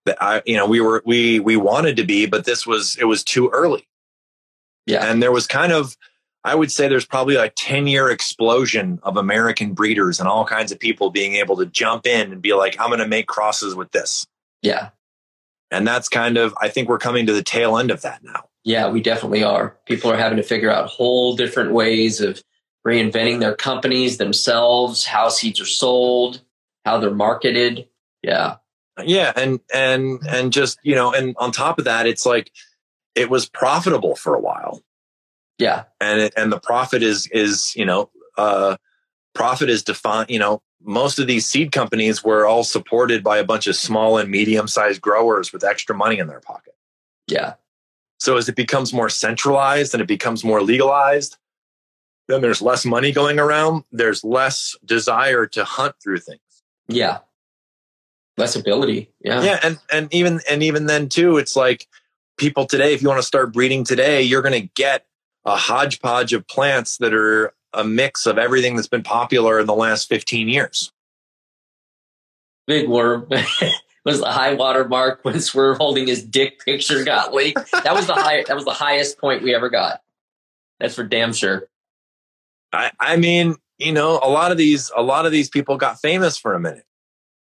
That 0.06 0.22
I, 0.22 0.42
you 0.44 0.56
know, 0.56 0.66
we 0.66 0.80
were 0.80 1.02
we 1.04 1.40
we 1.40 1.56
wanted 1.56 1.96
to 1.96 2.04
be, 2.04 2.26
but 2.26 2.44
this 2.44 2.66
was 2.66 2.96
it 2.96 3.04
was 3.04 3.24
too 3.24 3.48
early. 3.50 3.86
yeah, 4.86 5.10
And 5.10 5.22
there 5.22 5.32
was 5.32 5.46
kind 5.46 5.72
of, 5.72 5.96
I 6.44 6.54
would 6.54 6.70
say 6.70 6.88
there's 6.88 7.06
probably 7.06 7.36
a 7.36 7.48
10 7.48 7.86
year 7.86 8.10
explosion 8.10 9.00
of 9.02 9.16
American 9.16 9.72
breeders 9.72 10.20
and 10.20 10.28
all 10.28 10.44
kinds 10.44 10.72
of 10.72 10.78
people 10.78 11.08
being 11.10 11.36
able 11.36 11.56
to 11.56 11.64
jump 11.66 12.06
in 12.06 12.32
and 12.32 12.42
be 12.42 12.52
like, 12.52 12.78
I'm 12.78 12.88
going 12.88 12.98
to 12.98 13.08
make 13.08 13.26
crosses 13.26 13.74
with 13.74 13.92
this. 13.92 14.26
yeah, 14.60 14.90
And 15.70 15.86
that's 15.86 16.08
kind 16.10 16.36
of, 16.36 16.54
I 16.60 16.68
think 16.68 16.88
we're 16.90 16.98
coming 16.98 17.24
to 17.26 17.32
the 17.32 17.42
tail 17.42 17.78
end 17.78 17.90
of 17.90 18.02
that 18.02 18.22
now. 18.22 18.44
yeah. 18.64 18.90
We 18.90 19.00
definitely 19.00 19.42
are. 19.42 19.76
People 19.86 20.10
are 20.10 20.18
having 20.18 20.36
to 20.36 20.42
figure 20.42 20.70
out 20.70 20.88
whole 20.90 21.34
different 21.34 21.72
ways 21.72 22.20
of 22.20 22.42
reinventing 22.86 23.40
their 23.40 23.54
companies 23.56 24.18
themselves, 24.18 25.06
how 25.06 25.30
seeds 25.30 25.60
are 25.60 25.64
sold, 25.66 26.42
how 26.84 26.98
they're 26.98 27.10
marketed. 27.10 27.88
Yeah, 28.22 28.56
Yeah. 29.02 29.32
And, 29.34 29.60
and, 29.72 30.20
and 30.28 30.52
just, 30.52 30.78
you 30.82 30.94
know, 30.94 31.12
and 31.12 31.34
on 31.38 31.52
top 31.52 31.78
of 31.78 31.86
that, 31.86 32.06
it's 32.06 32.26
like, 32.26 32.50
it 33.14 33.30
was 33.30 33.48
profitable 33.48 34.16
for 34.16 34.34
a 34.34 34.40
while. 34.40 34.82
yeah, 35.58 35.84
And 36.00 36.20
it, 36.20 36.34
and 36.36 36.50
the 36.52 36.58
profit 36.58 37.02
is, 37.02 37.28
is, 37.28 37.74
you 37.76 37.84
know, 37.84 38.10
uh, 38.36 38.76
profit 39.34 39.70
is 39.70 39.84
defined, 39.84 40.30
you 40.30 40.38
know, 40.38 40.62
most 40.82 41.18
of 41.18 41.26
these 41.26 41.46
seed 41.46 41.72
companies 41.72 42.22
were 42.22 42.46
all 42.46 42.64
supported 42.64 43.22
by 43.22 43.38
a 43.38 43.44
bunch 43.44 43.66
of 43.66 43.76
small 43.76 44.18
and 44.18 44.30
medium 44.30 44.68
sized 44.68 45.00
growers 45.00 45.52
with 45.52 45.64
extra 45.64 45.94
money 45.94 46.18
in 46.18 46.26
their 46.26 46.40
pocket. 46.40 46.74
yeah, 47.26 47.54
So 48.18 48.36
as 48.36 48.48
it 48.48 48.56
becomes 48.56 48.92
more 48.92 49.08
centralized 49.08 49.94
and 49.94 50.00
it 50.02 50.08
becomes 50.08 50.44
more 50.44 50.60
legalized, 50.60 51.38
then 52.28 52.40
there's 52.42 52.60
less 52.60 52.84
money 52.84 53.12
going 53.12 53.38
around. 53.38 53.84
There's 53.92 54.24
less 54.24 54.76
desire 54.84 55.46
to 55.48 55.64
hunt 55.64 55.94
through 56.02 56.18
things. 56.18 56.40
yeah. 56.88 57.18
Less 58.36 58.56
ability. 58.56 59.10
Yeah, 59.20 59.42
Yeah, 59.42 59.60
and 59.62 59.78
and 59.92 60.12
even 60.12 60.40
and 60.50 60.62
even 60.62 60.86
then 60.86 61.08
too, 61.08 61.38
it's 61.38 61.54
like 61.54 61.86
people 62.36 62.66
today. 62.66 62.92
If 62.92 63.02
you 63.02 63.08
want 63.08 63.18
to 63.18 63.26
start 63.26 63.52
breeding 63.52 63.84
today, 63.84 64.22
you're 64.22 64.42
going 64.42 64.60
to 64.60 64.68
get 64.74 65.06
a 65.44 65.56
hodgepodge 65.56 66.32
of 66.32 66.46
plants 66.46 66.98
that 66.98 67.14
are 67.14 67.52
a 67.72 67.84
mix 67.84 68.26
of 68.26 68.38
everything 68.38 68.76
that's 68.76 68.88
been 68.88 69.02
popular 69.02 69.60
in 69.60 69.66
the 69.66 69.74
last 69.74 70.08
15 70.08 70.48
years. 70.48 70.92
Big 72.66 72.88
Worm 72.88 73.28
was 74.04 74.20
the 74.20 74.30
high 74.30 74.54
water 74.54 74.86
mark 74.88 75.20
when 75.22 75.40
Swerve 75.40 75.76
holding 75.76 76.06
his 76.06 76.22
dick 76.22 76.64
picture 76.64 77.04
got 77.04 77.34
leaked. 77.34 77.70
That 77.72 77.94
was 77.94 78.06
the 78.06 78.14
high. 78.14 78.42
That 78.44 78.56
was 78.56 78.64
the 78.64 78.72
highest 78.72 79.18
point 79.18 79.42
we 79.42 79.54
ever 79.54 79.68
got. 79.68 80.00
That's 80.80 80.94
for 80.94 81.04
damn 81.04 81.32
sure. 81.32 81.68
I, 82.72 82.90
I 82.98 83.16
mean, 83.16 83.56
you 83.78 83.92
know, 83.92 84.18
a 84.22 84.28
lot 84.28 84.50
of 84.50 84.58
these 84.58 84.90
a 84.96 85.02
lot 85.02 85.26
of 85.26 85.32
these 85.32 85.48
people 85.48 85.76
got 85.76 86.00
famous 86.00 86.38
for 86.38 86.54
a 86.54 86.60
minute 86.60 86.84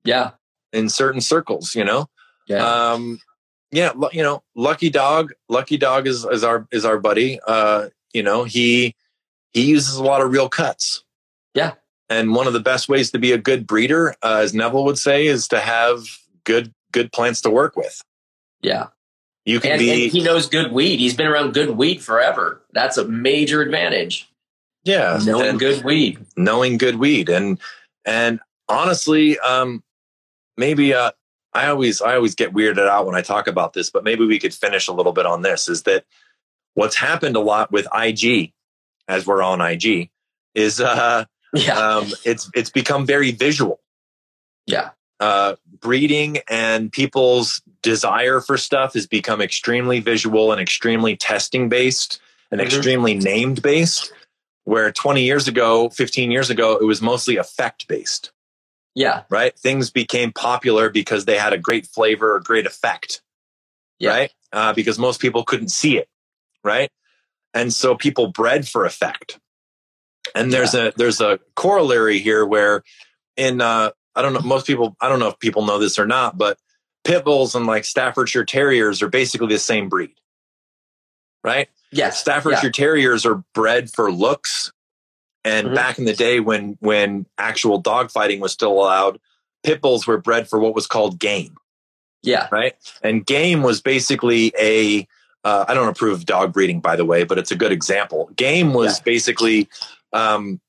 Yeah, 0.04 0.32
in 0.74 0.90
certain 0.90 1.22
circles. 1.22 1.76
You 1.76 1.84
know, 1.86 2.08
yeah, 2.48 2.92
Um, 2.94 3.20
yeah, 3.72 3.92
you 4.12 4.24
know, 4.24 4.44
Lucky 4.56 4.90
Dog, 4.90 5.32
Lucky 5.50 5.78
Dog 5.78 6.08
is, 6.08 6.26
is 6.26 6.44
our 6.44 6.68
is 6.72 6.86
our 6.86 7.00
buddy. 7.00 7.40
Uh, 7.48 7.90
you 8.14 8.24
know, 8.24 8.44
he 8.44 8.96
he 9.54 9.64
uses 9.66 9.96
a 9.96 10.04
lot 10.04 10.22
of 10.22 10.32
real 10.32 10.50
cuts. 10.50 11.04
Yeah. 11.54 11.74
And 12.10 12.34
one 12.36 12.46
of 12.48 12.52
the 12.54 12.60
best 12.60 12.90
ways 12.90 13.12
to 13.12 13.20
be 13.20 13.32
a 13.32 13.38
good 13.38 13.66
breeder, 13.66 14.16
uh, 14.22 14.40
as 14.44 14.54
Neville 14.54 14.84
would 14.86 14.98
say, 14.98 15.28
is 15.28 15.48
to 15.50 15.60
have 15.60 16.04
good 16.44 16.74
good 16.92 17.12
plants 17.14 17.40
to 17.42 17.50
work 17.50 17.76
with. 17.78 18.02
Yeah. 18.62 18.88
You 19.46 19.60
can 19.60 19.72
And, 19.72 19.80
be 19.80 19.92
and 20.06 20.12
he 20.12 20.22
knows 20.22 20.48
good 20.48 20.72
weed. 20.72 21.00
He's 21.00 21.16
been 21.16 21.26
around 21.28 21.54
good 21.54 21.72
weed 21.72 22.02
forever. 22.04 22.62
That's 22.74 22.98
a 22.98 23.08
major 23.08 23.62
advantage. 23.62 24.30
yeah, 24.84 25.20
Knowing 25.26 25.58
good 25.58 25.84
weed. 25.84 26.20
knowing 26.38 26.78
good 26.78 26.98
weed 26.98 27.30
and 27.30 27.60
and 28.06 28.40
honestly, 28.70 29.40
um, 29.40 29.82
maybe 30.58 30.94
uh, 30.94 31.12
I 31.54 31.68
always 31.68 32.02
I 32.02 32.16
always 32.16 32.36
get 32.36 32.54
weirded 32.54 32.88
out 32.88 33.06
when 33.06 33.16
I 33.16 33.22
talk 33.22 33.48
about 33.48 33.74
this, 33.74 33.90
but 33.90 34.04
maybe 34.04 34.26
we 34.26 34.40
could 34.40 34.54
finish 34.54 34.88
a 34.88 34.94
little 34.94 35.14
bit 35.14 35.26
on 35.26 35.42
this. 35.42 35.68
Is 35.70 35.84
that 35.84 36.06
what's 36.74 36.96
happened 36.96 37.36
a 37.36 37.40
lot 37.42 37.72
with 37.72 37.88
IG, 37.94 38.54
as 39.08 39.26
we're 39.28 39.42
on 39.42 39.62
IG, 39.62 40.10
is 40.56 40.80
uh, 40.80 41.26
Yeah. 41.54 41.78
um, 41.78 42.08
it's 42.24 42.50
it's 42.54 42.70
become 42.70 43.06
very 43.06 43.32
visual. 43.32 43.80
Yeah. 44.66 44.92
Uh, 45.20 45.56
breeding 45.82 46.40
and 46.50 46.92
people's 46.92 47.62
desire 47.84 48.42
for 48.42 48.58
stuff 48.58 48.94
has 48.94 49.06
become 49.08 49.42
extremely 49.42 50.00
visual 50.00 50.52
and 50.52 50.60
extremely 50.62 51.16
testing 51.16 51.70
based 51.70 52.20
and 52.52 52.60
Mhm. 52.62 52.66
extremely 52.66 53.14
named 53.16 53.62
based. 53.62 54.12
Where 54.64 54.92
20 54.92 55.24
years 55.24 55.48
ago, 55.48 55.90
15 55.90 56.32
years 56.32 56.50
ago, 56.52 56.78
it 56.80 56.86
was 56.86 57.02
mostly 57.02 57.38
effect 57.38 57.88
based, 57.88 58.32
Yeah. 58.96 59.24
right? 59.30 59.58
Things 59.58 59.90
became 59.90 60.32
popular 60.34 60.90
because 60.90 61.26
they 61.26 61.38
had 61.38 61.54
a 61.54 61.58
great 61.58 61.88
flavor 61.88 62.36
or 62.36 62.40
great 62.42 62.66
effect, 62.66 63.22
Yeah. 64.00 64.10
right? 64.10 64.32
Uh, 64.52 64.74
because 64.74 65.00
most 65.00 65.22
people 65.22 65.44
couldn't 65.44 65.70
see 65.70 65.98
it, 65.98 66.10
right? 66.64 66.92
And 67.54 67.74
so 67.74 67.96
people 67.96 68.28
bred 68.32 68.68
for 68.68 68.86
effect. 68.86 69.40
And 70.36 70.52
there's 70.54 70.74
a 70.76 70.94
there's 70.98 71.20
a 71.22 71.40
corollary 71.56 72.20
here 72.20 72.46
where 72.46 72.84
in 73.38 73.60
uh 73.62 73.92
I 74.16 74.22
don't 74.22 74.34
know 74.34 74.42
most 74.42 74.68
people 74.68 74.96
I 75.02 75.10
don't 75.10 75.20
know 75.20 75.30
if 75.30 75.40
people 75.40 75.66
know 75.66 75.80
this 75.80 75.98
or 75.98 76.06
not, 76.06 76.38
but 76.38 76.58
pit 77.04 77.24
bulls 77.26 77.56
and 77.56 77.66
like 77.66 77.86
Staffordshire 77.86 78.46
Terriers 78.46 79.02
are 79.02 79.10
basically 79.10 79.48
the 79.48 79.58
same 79.60 79.90
breed. 79.90 80.14
Right? 81.44 81.70
Yes. 81.92 82.20
Staffordshire 82.20 82.70
Terriers 82.72 83.26
are 83.26 83.44
bred 83.54 83.90
for 83.92 84.12
looks. 84.12 84.72
And 85.44 85.70
Mhm. 85.70 85.76
back 85.76 85.98
in 85.98 86.06
the 86.06 86.14
day 86.14 86.40
when 86.40 86.78
when 86.82 87.26
actual 87.38 87.80
dog 87.80 88.12
fighting 88.12 88.40
was 88.40 88.52
still 88.52 88.74
allowed, 88.74 89.20
pit 89.64 89.82
bulls 89.82 90.06
were 90.06 90.18
bred 90.20 90.48
for 90.48 90.60
what 90.60 90.76
was 90.76 90.88
called 90.88 91.20
game 91.20 91.56
Yeah. 92.24 92.48
right? 92.52 92.76
And 93.04 93.26
game 93.26 93.64
was 93.64 93.82
basically 93.82 94.54
a 94.60 95.08
uh, 95.44 95.66
I 95.68 95.74
don't 95.74 95.88
approve 95.88 96.14
of 96.20 96.26
dog 96.28 96.54
breeding, 96.54 96.80
by 96.82 96.96
the 96.96 97.04
way, 97.06 97.24
but 97.24 97.40
it's 97.40 97.50
a 97.50 97.56
good 97.56 97.72
example. 97.72 98.30
Game 98.36 98.74
was 98.76 98.98
Yeah. 99.00 99.04
basically 99.04 99.70
um, 100.14 100.62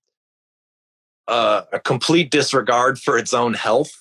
uh, 1.28 1.62
a 1.73 1.78
complete 1.81 2.31
disregard 2.31 2.99
for 2.99 3.19
its 3.19 3.35
own 3.35 3.55
health 3.55 3.93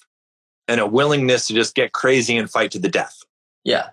and 0.67 0.79
a 0.79 0.87
willingness 0.87 1.47
to 1.47 1.53
just 1.53 1.75
get 1.75 1.91
crazy 1.91 2.37
and 2.37 2.49
fight 2.49 2.71
to 2.71 2.79
the 2.79 2.87
death. 2.89 3.17
Yeah. 3.63 3.89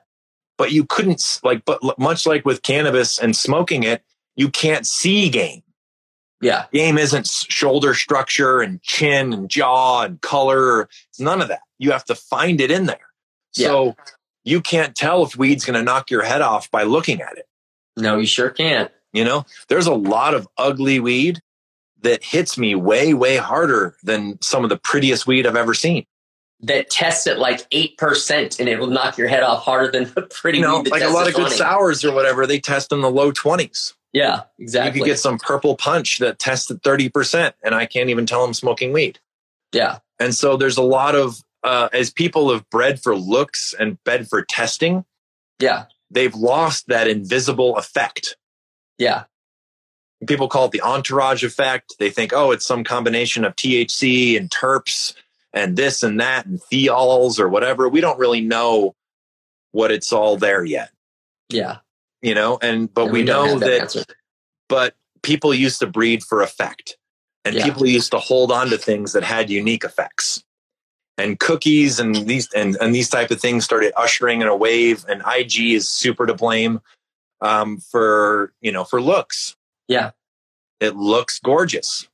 But 0.57 0.73
you 0.73 0.85
couldn't 0.85 1.41
like, 1.43 1.65
but 1.65 1.81
much 1.99 2.27
like 2.27 2.45
with 2.45 2.63
cannabis 2.63 3.19
and 3.19 3.37
smoking 3.37 3.83
it, 3.83 4.03
you 4.37 4.49
can't 4.49 4.87
see 4.87 5.29
game. 5.31 5.63
Yeah. 6.41 6.67
Game 6.73 6.99
isn't 6.99 7.27
shoulder 7.27 7.95
structure 7.95 8.61
and 8.61 8.81
chin 8.83 9.33
and 9.33 9.49
jaw 9.49 10.03
and 10.03 10.21
color. 10.21 10.83
It's 10.83 11.21
none 11.21 11.43
of 11.43 11.49
that. 11.49 11.63
You 11.79 11.91
have 11.93 12.05
to 12.05 12.15
find 12.15 12.61
it 12.61 12.71
in 12.71 12.87
there. 12.87 12.99
So 13.53 13.97
you 14.45 14.61
can't 14.61 14.95
tell 14.95 15.25
if 15.25 15.37
weed's 15.37 15.65
going 15.65 15.79
to 15.79 15.83
knock 15.83 16.11
your 16.11 16.23
head 16.23 16.43
off 16.43 16.71
by 16.71 16.85
looking 16.85 17.21
at 17.21 17.37
it. 17.37 17.47
No, 17.97 18.19
you 18.19 18.27
sure 18.27 18.51
can't. 18.51 18.91
You 19.13 19.25
know, 19.25 19.47
there's 19.69 19.87
a 19.87 19.95
lot 19.95 20.35
of 20.35 20.47
ugly 20.57 21.01
weed 21.01 21.41
that 22.03 22.23
hits 22.23 22.57
me 22.57 22.75
way, 22.75 23.15
way 23.15 23.37
harder 23.37 23.97
than 24.03 24.41
some 24.41 24.63
of 24.63 24.71
the 24.71 24.77
prettiest 24.77 25.27
weed 25.27 25.47
I've 25.47 25.57
ever 25.57 25.75
seen. 25.75 26.05
That 26.61 26.91
tests 26.91 27.27
at 27.27 27.39
like 27.39 27.69
8% 27.71 28.61
and 28.61 28.69
it 28.69 28.79
will 28.79 28.89
knock 28.89 29.17
your 29.17 29.29
head 29.29 29.43
off 29.43 29.65
harder 29.65 29.91
than 29.91 30.13
the 30.15 30.23
pretty 30.23 30.59
You 30.59 30.65
know, 30.65 30.85
like 30.89 31.03
a 31.03 31.09
lot 31.09 31.29
of 31.29 31.35
good 31.35 31.53
sours 31.53 32.05
or 32.05 32.13
whatever, 32.13 32.47
they 32.47 32.61
test 32.61 32.93
in 32.93 33.01
the 33.01 33.11
low 33.11 33.33
20s. 33.33 33.95
Yeah, 34.13 34.43
exactly. 34.59 34.99
You 35.01 35.05
could 35.05 35.11
get 35.11 35.19
some 35.19 35.39
purple 35.39 35.77
punch 35.77 36.19
that 36.19 36.39
tested 36.39 36.83
30%, 36.83 37.53
and 37.63 37.75
I 37.75 37.87
can't 37.87 38.09
even 38.11 38.27
tell 38.27 38.45
I'm 38.45 38.55
smoking 38.55 38.93
weed. 38.93 39.19
yeah. 39.73 39.99
And 40.21 40.35
so 40.35 40.57
there's 40.57 40.77
a 40.79 40.83
lot 40.83 41.15
of, 41.15 41.41
uh, 41.63 41.89
as 41.93 42.11
people 42.11 42.51
have 42.53 42.69
bred 42.71 43.01
for 43.01 43.15
looks 43.15 43.73
and 43.79 44.03
bred 44.03 44.29
for 44.29 44.43
testing, 44.45 45.05
Yeah. 45.61 45.85
they've 46.11 46.35
lost 46.35 46.89
that 46.89 47.07
invisible 47.07 47.77
effect. 47.77 48.37
Yeah. 48.99 49.25
People 50.27 50.49
call 50.49 50.65
it 50.65 50.73
the 50.73 50.81
entourage 50.81 51.45
effect. 51.45 51.95
They 52.01 52.11
think, 52.11 52.33
oh, 52.33 52.51
it's 52.51 52.67
some 52.67 52.83
combination 52.83 53.45
of 53.45 53.55
THC 53.55 54.37
and 54.37 54.51
terps 54.51 55.15
and 55.53 55.77
this 55.77 56.03
and 56.03 56.19
that 56.21 56.47
and 56.47 56.61
thiols 56.73 57.39
or 57.39 57.49
whatever. 57.49 57.89
We 57.89 58.01
don't 58.01 58.19
really 58.19 58.41
know 58.41 58.97
what 59.71 59.93
it's 59.93 60.13
all 60.13 60.37
there 60.37 60.65
yet, 60.65 60.91
Yeah. 61.49 61.77
You 62.23 62.35
know. 62.35 62.59
And 62.61 62.93
but 62.93 63.05
And 63.05 63.13
we, 63.13 63.25
don't 63.25 63.61
know 63.61 63.67
that. 63.67 63.81
answer. 63.81 64.05
But 64.69 64.95
people 65.23 65.53
used 65.55 65.79
to 65.81 65.87
breed 65.87 66.23
for 66.23 66.43
effect, 66.43 66.97
and 67.45 67.55
Yeah. 67.55 67.65
people 67.65 67.87
used 67.87 68.11
to 68.13 68.19
hold 68.19 68.53
on 68.53 68.69
to 68.71 68.79
things 68.79 69.13
that 69.13 69.25
had 69.25 69.51
unique 69.51 69.85
effects. 69.85 70.43
And 71.17 71.39
cookies 71.41 71.99
and 71.99 72.15
these 72.15 72.49
and, 72.55 72.77
and 72.81 72.95
these 72.95 73.09
type 73.09 73.31
of 73.33 73.41
things 73.41 73.65
started 73.65 73.93
ushering 73.97 74.41
in 74.41 74.47
a 74.47 74.55
wave. 74.57 75.05
And 75.09 75.23
IG 75.27 75.73
is 75.73 75.89
super 75.89 76.27
to 76.27 76.35
blame 76.35 76.81
um, 77.41 77.79
for 77.79 78.53
you 78.61 78.71
know 78.71 78.85
for 78.85 79.01
looks. 79.03 79.57
Yeah. 79.89 80.11
it 80.81 80.95
looks 80.97 81.41
gorgeous. 81.41 82.07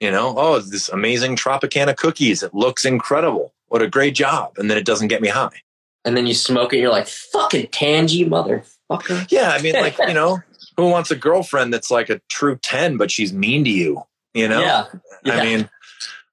You 0.00 0.10
know, 0.10 0.34
oh, 0.36 0.58
this 0.58 0.88
amazing 0.88 1.36
Tropicana 1.36 1.96
cookies. 1.96 2.42
It 2.42 2.52
looks 2.54 2.84
incredible. 2.84 3.54
What 3.68 3.82
a 3.82 3.88
great 3.88 4.14
job. 4.16 4.54
And 4.58 4.68
then 4.68 4.76
it 4.78 4.84
doesn't 4.84 5.08
get 5.08 5.22
me 5.22 5.28
high. 5.28 5.62
And 6.04 6.16
then 6.16 6.26
you 6.26 6.34
smoke 6.34 6.72
it 6.72 6.76
and 6.76 6.82
you're 6.82 6.92
like, 6.92 7.06
fucking 7.06 7.68
tangy 7.68 8.24
motherfucker. 8.26 9.26
Yeah. 9.30 9.50
I 9.50 9.62
mean, 9.62 9.74
like, 9.74 9.96
you 10.06 10.14
know, 10.14 10.40
who 10.76 10.88
wants 10.90 11.10
a 11.10 11.16
girlfriend 11.16 11.72
that's 11.72 11.90
like 11.90 12.10
a 12.10 12.20
true 12.28 12.56
10, 12.62 12.96
but 12.96 13.10
she's 13.10 13.32
mean 13.32 13.64
to 13.64 13.70
you? 13.70 14.02
You 14.34 14.48
know? 14.48 14.60
Yeah. 14.60 14.86
Yeah. 15.24 15.34
I 15.34 15.44
mean, 15.44 15.70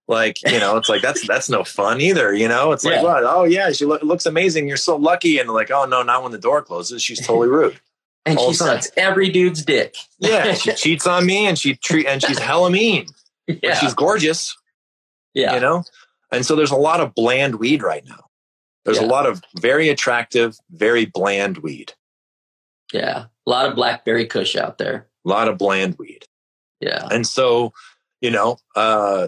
like, 0.07 0.41
you 0.45 0.59
know, 0.59 0.75
it's 0.77 0.89
like, 0.89 1.01
that's, 1.01 1.25
that's 1.25 1.49
no 1.49 1.63
fun 1.63 2.01
either. 2.01 2.33
You 2.33 2.47
know, 2.49 2.73
it's 2.73 2.83
like, 2.83 2.95
Yeah. 2.95 3.03
what? 3.03 3.23
Oh 3.23 3.43
yeah, 3.45 3.71
she 3.71 3.85
lo- 3.85 3.99
looks 4.01 4.25
amazing. 4.25 4.67
You're 4.67 4.75
so 4.77 4.97
lucky. 4.97 5.37
And 5.39 5.49
like, 5.49 5.71
oh 5.71 5.85
no, 5.85 6.03
not 6.03 6.21
when 6.23 6.31
the 6.33 6.37
door 6.37 6.61
closes. 6.61 7.01
She's 7.01 7.25
totally 7.25 7.47
rude. 7.59 7.79
and 8.25 8.37
all 8.37 8.49
she 8.51 8.57
sucks 8.57 8.91
every 8.97 9.29
dude's 9.29 9.63
dick. 9.63 9.95
Yeah. 10.19 10.53
She 10.55 10.73
cheats 10.73 11.07
on 11.07 11.25
me 11.25 11.45
and 11.47 11.57
she 11.57 11.75
treat, 11.75 12.07
and 12.07 12.21
she's 12.21 12.39
hella 12.39 12.69
mean. 12.69 13.05
Yeah. 13.47 13.75
she's 13.75 13.93
gorgeous. 13.93 14.55
yeah. 15.33 15.53
you 15.55 15.59
know 15.61 15.83
and 16.33 16.45
so 16.45 16.55
there's 16.55 16.71
a 16.71 16.75
lot 16.75 16.99
of 17.01 17.13
bland 17.15 17.55
weed 17.55 17.81
right 17.83 18.03
now 18.05 18.19
there's 18.85 18.97
a 18.97 19.05
lot 19.05 19.25
of 19.25 19.41
very 19.59 19.89
attractive 19.89 20.57
very 20.71 21.05
bland 21.05 21.59
weed. 21.59 21.93
Yeah. 22.93 23.25
A 23.45 23.49
lot 23.49 23.65
of 23.65 23.75
blackberry 23.75 24.25
kush 24.25 24.55
out 24.55 24.77
there. 24.77 25.07
a 25.25 25.29
lot 25.29 25.47
of 25.47 25.57
bland 25.57 25.95
weed. 25.97 26.25
Yeah. 26.79 27.07
and 27.11 27.27
so 27.27 27.73
you 28.21 28.31
know 28.31 28.57
uh 28.75 29.27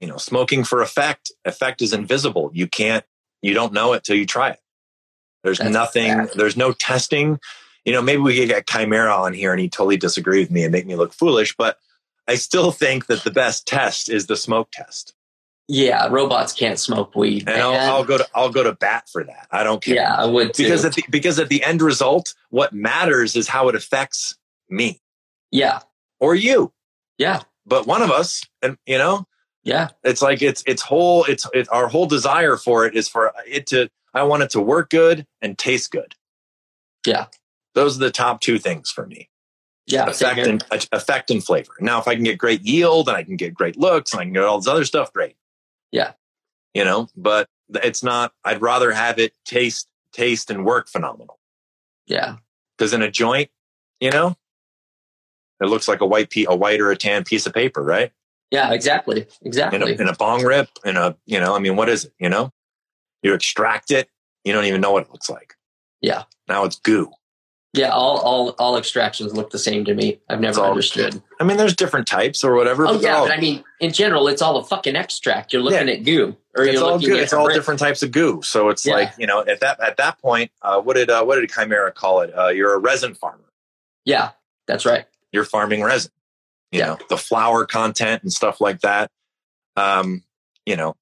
you 0.00 0.08
know 0.08 0.16
smoking 0.16 0.64
for 0.64 0.82
effect 0.82 1.32
effect 1.44 1.82
is 1.82 1.92
invisible. 1.92 2.50
You 2.52 2.66
can't 2.66 3.04
you 3.42 3.54
don't 3.54 3.72
know 3.72 3.92
it 3.92 4.04
till 4.04 4.16
you 4.16 4.26
try 4.26 4.50
it. 4.50 4.60
There's 5.42 5.58
That's 5.58 5.70
nothing 5.70 6.28
there's 6.34 6.56
no 6.56 6.72
testing. 6.72 7.38
You 7.84 7.92
know 7.92 8.02
maybe 8.02 8.22
we 8.22 8.36
could 8.36 8.48
get 8.48 8.66
chimera 8.66 9.14
on 9.14 9.34
here 9.34 9.52
and 9.52 9.60
he 9.60 9.68
totally 9.68 9.96
disagree 9.96 10.40
with 10.40 10.50
me 10.50 10.64
and 10.64 10.72
make 10.72 10.86
me 10.86 10.96
look 10.96 11.12
foolish 11.12 11.54
but 11.56 11.76
i 12.26 12.34
still 12.34 12.72
think 12.72 13.06
that 13.06 13.24
the 13.24 13.30
best 13.30 13.66
test 13.66 14.08
is 14.08 14.26
the 14.26 14.36
smoke 14.36 14.70
test 14.72 15.13
Yeah. 15.68 16.08
Robots 16.10 16.52
can't 16.52 16.78
smoke 16.78 17.14
weed. 17.16 17.48
and 17.48 17.60
I'll. 17.60 17.74
I'll 17.96 18.04
go 18.04 18.18
to 18.18 18.26
i'll 18.34 18.50
go 18.50 18.62
to 18.62 18.72
bat 18.74 19.08
for 19.10 19.24
that 19.24 19.46
i 19.50 19.62
don't 19.64 19.82
care 19.82 19.94
yeah, 19.94 20.14
I 20.14 20.26
would 20.26 20.52
too. 20.52 20.64
because 20.64 20.84
at 20.84 20.92
the 20.94 21.04
because 21.10 21.38
at 21.38 21.48
the 21.48 21.62
end 21.64 21.80
result, 21.80 22.34
what 22.50 22.72
matters 22.72 23.34
is 23.36 23.48
how 23.48 23.68
it 23.68 23.74
affects 23.74 24.36
me 24.68 25.00
yeah. 25.50 25.80
or 26.20 26.34
you. 26.34 26.72
Yeah. 27.18 27.42
But 27.66 27.86
one 27.86 28.02
of 28.02 28.10
us, 28.10 28.42
and 28.60 28.76
you 28.86 28.98
know, 28.98 29.26
Yeah. 29.62 29.88
it's 30.02 30.20
like 30.20 30.42
it's 30.42 30.62
it's 30.66 30.82
whole 30.82 31.24
it's 31.24 31.46
it, 31.54 31.68
our 31.72 31.88
whole 31.88 32.06
desire 32.06 32.56
for 32.56 32.84
it 32.86 32.94
is 32.96 33.08
for 33.08 33.32
it 33.46 33.66
to 33.68 33.88
I 34.12 34.24
want 34.24 34.42
it 34.42 34.50
to 34.50 34.60
work 34.60 34.90
good 34.90 35.26
and 35.40 35.56
taste 35.56 35.90
good. 35.92 36.14
Yeah. 37.06 37.26
those 37.74 37.96
are 37.96 38.00
the 38.00 38.10
top 38.10 38.40
two 38.40 38.58
things 38.58 38.90
for 38.90 39.06
me: 39.06 39.28
Yeah. 39.86 40.06
effect 40.08 40.40
and 40.40 40.64
effect 40.92 41.30
and 41.30 41.42
flavor. 41.44 41.72
Now, 41.80 42.00
if 42.00 42.08
I 42.08 42.14
can 42.16 42.24
get 42.24 42.36
great 42.38 42.62
yield 42.62 43.08
and 43.08 43.16
I 43.16 43.22
can 43.22 43.36
get 43.36 43.54
great 43.54 43.78
looks 43.78 44.12
and 44.12 44.20
I 44.20 44.24
can 44.24 44.32
get 44.32 44.42
all 44.44 44.58
this 44.58 44.68
other 44.68 44.84
stuff, 44.84 45.12
great. 45.12 45.36
Yeah. 45.94 46.12
you 46.74 46.84
know, 46.84 47.08
but 47.16 47.48
it's 47.82 48.02
not. 48.02 48.32
I'd 48.44 48.60
rather 48.60 48.90
have 48.92 49.18
it 49.18 49.32
taste 49.44 49.88
taste 50.12 50.50
and 50.50 50.64
work 50.64 50.88
phenomenal. 50.88 51.38
Yeah. 52.06 52.36
because 52.76 52.92
in 52.92 53.00
a 53.02 53.10
joint, 53.10 53.50
you 54.00 54.10
know, 54.10 54.36
it 55.60 55.66
looks 55.66 55.86
like 55.88 56.00
a 56.00 56.06
white 56.06 56.30
pe- 56.30 56.46
a 56.48 56.54
white 56.54 56.80
or 56.80 56.90
a 56.90 56.96
tan 56.96 57.22
piece 57.24 57.46
of 57.46 57.54
paper, 57.54 57.82
right? 57.82 58.10
Yeah. 58.50 58.72
Exactly. 58.72 59.20
In 59.20 59.26
a, 59.26 59.46
Exactly. 59.48 59.92
in 59.98 60.08
a 60.08 60.14
bong 60.14 60.42
rip, 60.44 60.68
in 60.84 60.96
a 60.96 61.16
you 61.26 61.38
know, 61.40 61.54
I 61.54 61.60
mean, 61.60 61.76
what 61.76 61.88
is 61.88 62.04
it? 62.06 62.12
You 62.18 62.28
know, 62.28 62.52
you 63.22 63.32
extract 63.34 63.90
it, 63.92 64.08
you 64.44 64.52
don't 64.52 64.64
even 64.66 64.80
know 64.80 64.92
what 64.92 65.04
it 65.04 65.10
looks 65.12 65.30
like. 65.30 65.54
Yeah. 66.00 66.24
Now 66.48 66.64
it's 66.64 66.76
goo. 66.80 67.10
Yeah, 67.76 67.88
all 67.88 68.18
all 68.18 68.50
all 68.50 68.76
extractions 68.76 69.34
look 69.34 69.50
the 69.50 69.58
same 69.58 69.84
to 69.86 69.94
me. 69.94 70.20
I've 70.28 70.40
never 70.40 70.60
all- 70.60 70.70
understood. 70.70 71.20
I 71.40 71.44
mean, 71.44 71.56
there's 71.56 71.74
different 71.74 72.06
types 72.06 72.44
or 72.44 72.54
whatever. 72.54 72.86
Oh 72.86 72.94
but 72.94 73.02
yeah, 73.02 73.16
all- 73.16 73.26
but 73.26 73.36
I 73.36 73.40
mean, 73.40 73.64
in 73.80 73.92
general, 73.92 74.28
it's 74.28 74.40
all 74.40 74.56
a 74.58 74.64
fucking 74.64 74.94
extract. 74.94 75.52
You're 75.52 75.60
looking 75.62 75.88
at 75.88 76.04
goo, 76.04 76.36
or 76.56 76.62
it's 76.64 76.74
you're 76.74 76.84
all 76.84 76.92
looking 76.94 77.08
good. 77.08 77.18
at 77.18 77.24
It's 77.24 77.32
all 77.32 77.46
brick. 77.46 77.56
different 77.56 77.80
types 77.80 78.04
of 78.04 78.12
goo. 78.12 78.42
So 78.42 78.68
it's 78.68 78.86
Yeah. 78.86 78.94
like 78.94 79.12
you 79.18 79.26
know, 79.26 79.40
at 79.44 79.58
that 79.60 79.80
at 79.80 79.96
that 79.96 80.20
point, 80.20 80.52
uh, 80.62 80.80
what 80.80 80.94
did 80.94 81.10
uh, 81.10 81.24
what 81.24 81.36
did 81.40 81.50
Chimera 81.50 81.90
call 81.90 82.20
it? 82.20 82.32
Uh, 82.38 82.48
you're 82.48 82.74
a 82.74 82.78
resin 82.78 83.14
farmer. 83.14 83.42
Yeah, 84.04 84.30
that's 84.68 84.86
right. 84.86 85.06
You're 85.32 85.44
farming 85.44 85.82
resin. 85.82 86.12
You 86.70 86.78
Yeah. 86.78 86.86
know, 86.86 86.98
the 87.08 87.16
flour 87.18 87.66
content 87.66 88.22
and 88.22 88.32
stuff 88.32 88.60
like 88.60 88.82
that. 88.82 89.10
Um, 89.76 90.22
you 90.64 90.76
know, 90.76 90.94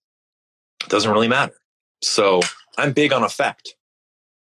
doesn't 0.88 1.10
really 1.12 1.28
matter. 1.28 1.54
So 2.00 2.40
I'm 2.78 2.92
big 2.94 3.12
on 3.12 3.22
effect, 3.24 3.74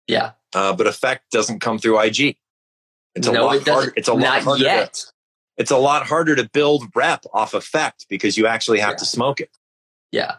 Yeah, 0.09 0.33
uh, 0.55 0.75
but 0.75 0.87
effect 0.87 1.31
doesn't 1.31 1.61
come 1.61 1.79
through 1.79 2.01
IG. 2.01 2.37
It's 3.15 3.27
a 3.27 3.33
no, 3.33 3.47
lot 3.47 3.57
it 3.57 3.69
harder. 3.69 3.93
It's 3.97 4.09
a 4.09 4.15
lot 4.15 4.43
harder. 4.43 4.65
To, 4.65 4.91
it's 5.57 5.71
a 5.71 5.79
lot 5.79 6.07
harder 6.07 6.37
to 6.37 6.49
build 6.53 6.85
rep 6.95 7.25
off 7.33 7.55
effect 7.55 8.07
because 8.09 8.37
you 8.37 8.47
actually 8.47 8.81
have 8.81 8.91
Yeah. 8.93 8.97
to 8.97 9.05
smoke 9.07 9.41
it. 9.41 9.51
Yeah, 10.13 10.37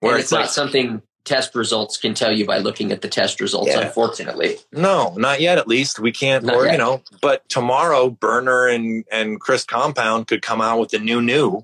Where 0.00 0.12
and 0.12 0.20
it's, 0.20 0.26
it's, 0.26 0.32
like, 0.32 0.40
not 0.44 0.50
something 0.50 1.02
test 1.24 1.54
results 1.54 1.96
can 1.96 2.12
tell 2.14 2.32
you 2.32 2.44
by 2.46 2.58
looking 2.58 2.92
at 2.92 3.00
the 3.00 3.08
test 3.08 3.40
results. 3.40 3.68
Yeah. 3.70 3.80
Unfortunately, 3.80 4.58
No, 4.72 5.14
not 5.16 5.40
yet. 5.40 5.56
At 5.58 5.66
least 5.68 5.98
we 5.98 6.12
can't, 6.12 6.44
Not 6.44 6.56
or 6.56 6.64
yet. 6.66 6.72
you 6.72 6.78
know. 6.78 7.02
But 7.22 7.48
tomorrow, 7.48 8.10
Burner 8.10 8.66
and 8.68 9.04
and 9.12 9.40
Chris 9.40 9.64
Compound 9.64 10.26
could 10.26 10.42
come 10.42 10.60
out 10.60 10.80
with 10.80 10.90
the 10.90 10.98
new 10.98 11.22
new, 11.22 11.62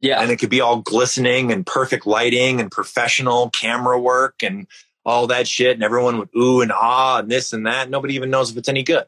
yeah, 0.00 0.20
and 0.20 0.30
it 0.30 0.36
could 0.38 0.50
be 0.50 0.60
all 0.60 0.76
glistening 0.80 1.50
and 1.52 1.64
perfect 1.66 2.06
lighting 2.06 2.60
and 2.60 2.70
professional 2.70 3.50
camera 3.50 3.98
work 3.98 4.42
and 4.42 4.66
all 5.04 5.26
that 5.28 5.46
shit, 5.48 5.74
and 5.74 5.82
everyone 5.82 6.18
would 6.18 6.28
ooh 6.36 6.60
and 6.60 6.72
ah 6.72 7.18
and 7.18 7.30
this 7.30 7.52
and 7.52 7.66
that. 7.66 7.90
Nobody 7.90 8.14
even 8.14 8.30
knows 8.30 8.50
if 8.50 8.56
it's 8.56 8.68
any 8.68 8.82
good. 8.82 9.04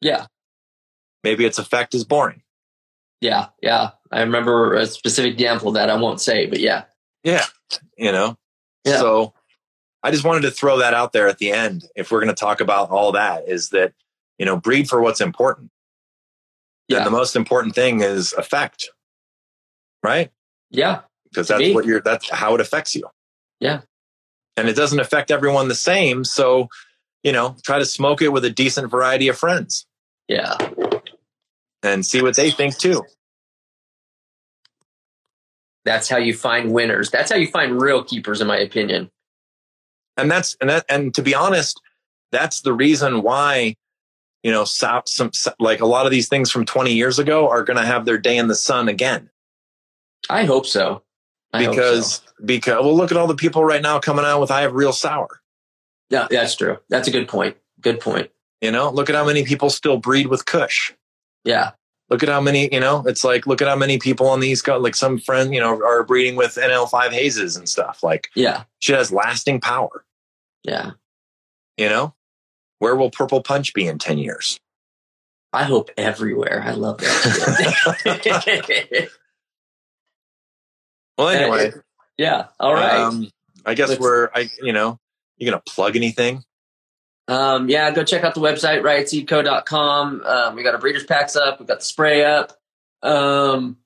yeah, 0.00 0.26
Maybe 1.24 1.44
its 1.44 1.58
effect 1.58 1.94
is 1.94 2.04
boring. 2.04 2.42
yeah, 3.20 3.48
yeah. 3.62 3.90
I 4.12 4.20
remember 4.20 4.74
a 4.74 4.86
specific 4.86 5.32
example 5.34 5.72
that 5.72 5.90
I 5.90 5.96
won't 5.96 6.20
say, 6.20 6.46
but 6.46 6.60
yeah, 6.60 6.84
Yeah, 7.24 7.44
you 7.98 8.12
know. 8.12 8.36
Yeah. 8.84 8.98
So 8.98 9.34
I 10.04 10.12
just 10.12 10.22
wanted 10.24 10.42
to 10.42 10.50
throw 10.52 10.78
that 10.78 10.94
out 10.94 11.12
there 11.12 11.26
at 11.26 11.38
the 11.38 11.50
end. 11.50 11.84
If 11.96 12.12
we're 12.12 12.20
going 12.20 12.34
to 12.34 12.38
talk 12.40 12.60
about 12.60 12.90
all 12.90 13.10
that, 13.12 13.48
is 13.48 13.70
that 13.70 13.92
you 14.38 14.46
know 14.46 14.56
breed 14.56 14.88
for 14.88 15.00
what's 15.00 15.20
important. 15.20 15.70
Yeah. 16.88 16.98
And 16.98 17.06
the 17.06 17.10
most 17.10 17.34
important 17.34 17.74
thing 17.74 18.00
is 18.02 18.32
effect, 18.34 18.90
right? 20.04 20.30
yeah, 20.70 21.00
because 21.24 21.48
that's 21.48 21.74
what 21.74 21.84
you're 21.84 22.00
that's 22.00 22.28
how 22.30 22.54
it 22.54 22.60
affects 22.60 22.94
you 22.94 23.04
Yeah. 23.60 23.80
And 24.56 24.68
it 24.68 24.76
doesn't 24.76 25.00
affect 25.00 25.30
everyone 25.30 25.68
the 25.68 25.74
same 25.74 26.24
so 26.24 26.68
you 27.22 27.32
know 27.32 27.56
try 27.62 27.78
to 27.78 27.84
smoke 27.84 28.22
it 28.22 28.32
with 28.32 28.44
a 28.44 28.50
decent 28.50 28.90
variety 28.90 29.28
of 29.28 29.38
friends 29.38 29.86
yeah. 30.28 30.56
and 31.82 32.04
see 32.04 32.22
what 32.22 32.36
they 32.36 32.50
think 32.50 32.76
too 32.76 33.02
That's 35.86 36.08
how 36.08 36.16
you 36.16 36.34
find 36.34 36.72
winners. 36.72 37.12
That's 37.12 37.30
how 37.30 37.36
you 37.36 37.46
find 37.46 37.80
real 37.80 38.02
keepers, 38.02 38.40
in 38.40 38.48
my 38.48 38.58
opinion. 38.58 39.08
and 40.16 40.28
that's 40.28 40.56
and 40.60 40.68
that 40.68 40.84
and 40.88 41.14
to 41.14 41.22
be 41.22 41.34
honest 41.34 41.80
that's 42.32 42.62
the 42.62 42.72
reason 42.72 43.22
why 43.22 43.76
you 44.42 44.50
know 44.50 44.64
so, 44.64 45.00
some 45.06 45.30
like 45.60 45.80
a 45.80 45.86
lot 45.86 46.04
of 46.04 46.10
these 46.10 46.28
things 46.28 46.50
from 46.50 46.64
20 46.64 46.92
years 46.92 47.18
ago 47.18 47.48
are 47.48 47.62
going 47.62 47.76
to 47.76 47.86
have 47.86 48.04
their 48.04 48.18
day 48.18 48.36
in 48.36 48.48
the 48.48 48.54
sun 48.54 48.88
again 48.88 49.30
I 50.28 50.44
hope 50.44 50.66
so. 50.66 51.02
I 51.56 51.66
because 51.66 52.16
so. 52.16 52.22
because 52.44 52.84
well 52.84 52.96
look 52.96 53.10
at 53.10 53.16
all 53.16 53.26
the 53.26 53.34
people 53.34 53.64
right 53.64 53.82
now 53.82 53.98
coming 53.98 54.24
out 54.24 54.40
with 54.40 54.50
i 54.50 54.62
have 54.62 54.74
real 54.74 54.92
sour 54.92 55.40
yeah, 56.10 56.28
that's 56.30 56.54
true. 56.54 56.78
That's 56.88 57.08
a 57.08 57.10
good 57.10 57.26
point. 57.28 57.56
Good 57.80 58.00
point. 58.00 58.30
you 58.60 58.70
know 58.70 58.90
look 58.90 59.10
at 59.10 59.16
how 59.16 59.26
many 59.26 59.44
people 59.44 59.70
still 59.70 59.98
breed 59.98 60.28
with 60.28 60.46
kush 60.46 60.92
Yeah, 61.44 61.72
look 62.10 62.22
at 62.22 62.28
how 62.28 62.40
many 62.40 62.72
you 62.72 62.80
know 62.80 63.02
it's 63.06 63.24
like 63.24 63.46
look 63.46 63.60
at 63.60 63.68
how 63.68 63.76
many 63.76 63.98
people 63.98 64.28
on 64.28 64.40
the 64.40 64.48
east 64.48 64.64
coast 64.64 64.82
like 64.82 64.94
some 64.94 65.18
friend 65.18 65.52
you 65.54 65.60
know 65.60 65.80
are 65.84 66.04
breeding 66.04 66.36
with 66.36 66.54
nl5 66.54 67.10
hazes 67.10 67.56
and 67.56 67.68
stuff 67.68 68.02
like 68.02 68.28
yeah, 68.34 68.64
She 68.78 68.92
has 68.92 69.12
lasting 69.12 69.60
power 69.60 70.04
yeah. 70.62 70.92
you 71.76 71.88
know 71.88 72.14
where 72.78 72.96
will 72.96 73.10
purple 73.10 73.42
punch 73.42 73.74
be 73.74 73.86
in 73.86 73.98
10 73.98 74.18
years 74.18 74.58
I 75.52 75.62
hope 75.62 75.90
everywhere. 75.96 76.62
I 76.66 76.72
love 76.72 76.98
that. 76.98 79.08
well 81.18 81.28
anyway 81.28 81.72
yeah. 82.18 82.46
All 82.58 82.72
right. 82.74 82.94
um, 83.00 83.30
i 83.64 83.74
guess 83.74 83.90
Let's- 83.90 84.00
we're 84.00 84.30
i 84.34 84.48
you 84.62 84.72
know 84.72 84.98
you 85.36 85.50
gonna 85.50 85.62
plug 85.68 85.96
anything 85.96 86.42
Um, 87.28 87.68
yeah, 87.68 87.90
go 87.90 88.04
check 88.04 88.22
out 88.22 88.34
the 88.36 88.40
website, 88.40 88.82
riotseedco.com. 88.82 90.22
Um, 90.24 90.54
we 90.54 90.62
got 90.62 90.74
our 90.74 90.80
breeders 90.80 91.02
packs 91.04 91.34
up. 91.34 91.58
We 91.58 91.66
got 91.66 91.80
the 91.80 91.84
spray 91.84 92.24
up. 92.24 92.52
Um, 93.02 93.78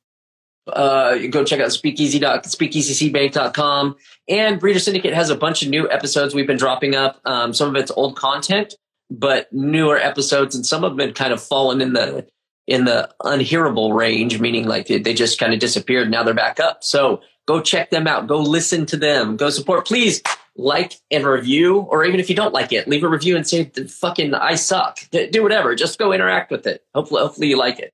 uh, 0.66 1.16
you 1.18 1.28
go 1.28 1.42
check 1.42 1.58
out 1.58 1.72
speakeasy 1.72 2.18
dot 2.18 2.44
speakeasyseedbank.com. 2.44 3.96
And 4.28 4.60
Breeder 4.60 4.78
Syndicate 4.78 5.14
has 5.14 5.30
a 5.30 5.36
bunch 5.36 5.62
of 5.62 5.70
new 5.70 5.90
episodes 5.90 6.34
we've 6.34 6.46
been 6.46 6.58
dropping 6.58 6.94
up. 6.94 7.18
Um, 7.24 7.54
some 7.54 7.68
of 7.74 7.76
it's 7.76 7.90
old 7.90 8.14
content, 8.14 8.74
but 9.10 9.50
newer 9.52 9.96
episodes, 9.96 10.54
and 10.54 10.64
some 10.66 10.84
of 10.84 10.96
them 10.96 11.06
have 11.08 11.16
kind 11.16 11.32
of 11.32 11.42
fallen 11.42 11.80
in 11.80 11.94
the 11.94 12.26
in 12.70 12.84
the 12.84 13.10
unhearable 13.24 13.92
range, 13.92 14.40
meaning 14.40 14.66
like 14.66 14.86
they, 14.86 14.98
they 14.98 15.12
just 15.12 15.38
kind 15.38 15.52
of 15.52 15.58
disappeared. 15.58 16.10
Now 16.10 16.22
they're 16.22 16.32
back 16.32 16.60
up. 16.60 16.82
So 16.84 17.20
go 17.46 17.60
check 17.60 17.90
them 17.90 18.06
out. 18.06 18.28
Go 18.28 18.38
listen 18.38 18.86
to 18.86 18.96
them. 18.96 19.36
Go 19.36 19.50
support. 19.50 19.86
Please 19.86 20.22
like 20.56 20.94
and 21.10 21.26
review, 21.26 21.80
or 21.80 22.04
even 22.04 22.20
if 22.20 22.30
you 22.30 22.36
don't 22.36 22.54
like 22.54 22.72
it, 22.72 22.86
leave 22.86 23.02
a 23.02 23.08
review 23.08 23.36
and 23.36 23.46
say 23.46 23.64
fucking 23.64 24.34
I 24.34 24.54
suck. 24.54 24.98
Do 25.10 25.42
whatever. 25.42 25.74
Just 25.74 25.98
go 25.98 26.12
interact 26.12 26.50
with 26.50 26.66
it. 26.66 26.84
Hopefully, 26.94 27.20
hopefully 27.22 27.48
you 27.48 27.58
like 27.58 27.80
it. 27.80 27.92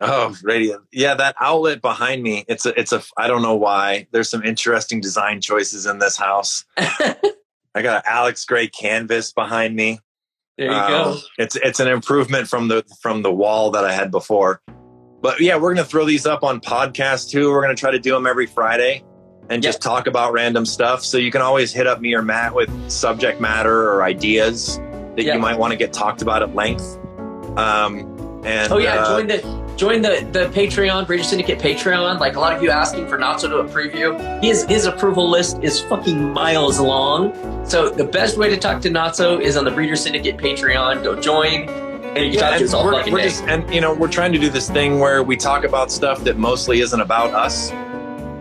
oh 0.00 0.34
radio 0.42 0.82
yeah 0.90 1.14
that 1.14 1.36
outlet 1.38 1.80
behind 1.80 2.20
me 2.20 2.44
it's 2.48 2.66
a 2.66 2.78
it's 2.78 2.92
a 2.92 3.00
i 3.16 3.28
don't 3.28 3.42
know 3.42 3.54
why 3.54 4.08
there's 4.10 4.28
some 4.28 4.42
interesting 4.42 5.00
design 5.00 5.40
choices 5.40 5.86
in 5.86 6.00
this 6.00 6.16
house 6.16 6.64
i 6.76 7.14
got 7.80 7.98
an 7.98 8.02
Alex 8.04 8.44
Grey 8.44 8.66
canvas 8.66 9.32
behind 9.32 9.76
me 9.76 10.00
There 10.58 10.68
you 10.68 10.72
Um, 10.72 10.88
go. 10.90 11.16
It's 11.38 11.56
it's 11.56 11.80
an 11.80 11.88
improvement 11.88 12.48
from 12.48 12.68
the 12.68 12.84
from 13.02 13.22
the 13.22 13.32
wall 13.32 13.70
that 13.72 13.84
I 13.84 13.92
had 13.92 14.10
before. 14.10 14.60
But 15.20 15.40
yeah, 15.40 15.56
we're 15.56 15.74
gonna 15.74 15.84
throw 15.86 16.04
these 16.04 16.26
up 16.26 16.42
on 16.44 16.60
podcast 16.60 17.30
too. 17.30 17.50
We're 17.50 17.62
gonna 17.62 17.74
try 17.74 17.90
to 17.90 17.98
do 17.98 18.12
them 18.12 18.26
every 18.26 18.46
Friday 18.46 19.02
and 19.50 19.62
just 19.62 19.82
talk 19.82 20.06
about 20.06 20.32
random 20.32 20.64
stuff. 20.64 21.02
So 21.04 21.18
you 21.18 21.30
can 21.30 21.42
always 21.42 21.72
hit 21.72 21.86
up 21.86 22.00
me 22.00 22.14
or 22.14 22.22
Matt 22.22 22.54
with 22.54 22.70
subject 22.90 23.40
matter 23.40 23.90
or 23.90 24.02
ideas 24.04 24.78
that 25.16 25.24
Yeah. 25.24 25.34
you 25.34 25.40
might 25.40 25.58
want 25.58 25.72
to 25.72 25.76
get 25.76 25.92
talked 25.92 26.22
about 26.22 26.42
at 26.42 26.54
length. 26.54 26.98
Um, 27.56 28.40
and 28.44 28.72
Oh 28.72 28.78
yeah, 28.78 28.96
uh, 29.02 29.16
join 29.18 29.26
the 29.26 29.63
join 29.76 30.02
the 30.02 30.26
the 30.32 30.46
Patreon, 30.46 31.06
Breeder 31.06 31.24
Syndicate 31.24 31.58
Patreon. 31.58 32.20
Like 32.20 32.36
a 32.36 32.40
lot 32.40 32.54
of 32.56 32.62
you 32.62 32.70
asking 32.70 33.08
for 33.08 33.18
Natsu 33.18 33.48
to 33.48 33.58
a 33.58 33.64
preview. 33.64 34.42
His 34.42 34.64
his 34.64 34.86
approval 34.86 35.28
list 35.28 35.58
is 35.62 35.80
fucking 35.80 36.32
miles 36.32 36.80
long. 36.80 37.32
So 37.66 37.88
the 37.90 38.04
best 38.04 38.36
way 38.36 38.48
to 38.50 38.56
talk 38.56 38.80
to 38.82 38.90
Natsu 38.90 39.40
is 39.40 39.56
on 39.56 39.64
the 39.64 39.70
Breeder 39.70 39.96
Syndicate 39.96 40.36
Patreon. 40.36 41.02
Go 41.02 41.20
join. 41.20 41.68
And 42.16 42.32
you 42.32 42.38
yeah, 42.38 42.54
and 42.54 42.62
us 42.62 42.72
all 42.72 42.84
we're, 42.84 42.92
fucking 42.92 43.12
we're 43.12 43.18
day. 43.20 43.28
just 43.28 43.42
and 43.44 43.72
you 43.74 43.80
know 43.80 43.92
we're 43.92 44.06
trying 44.08 44.32
to 44.32 44.38
do 44.38 44.48
this 44.48 44.70
thing 44.70 45.00
where 45.00 45.22
we 45.24 45.36
talk 45.36 45.64
about 45.64 45.90
stuff 45.90 46.22
that 46.24 46.36
mostly 46.36 46.80
isn't 46.80 47.00
about 47.00 47.32
us. 47.34 47.72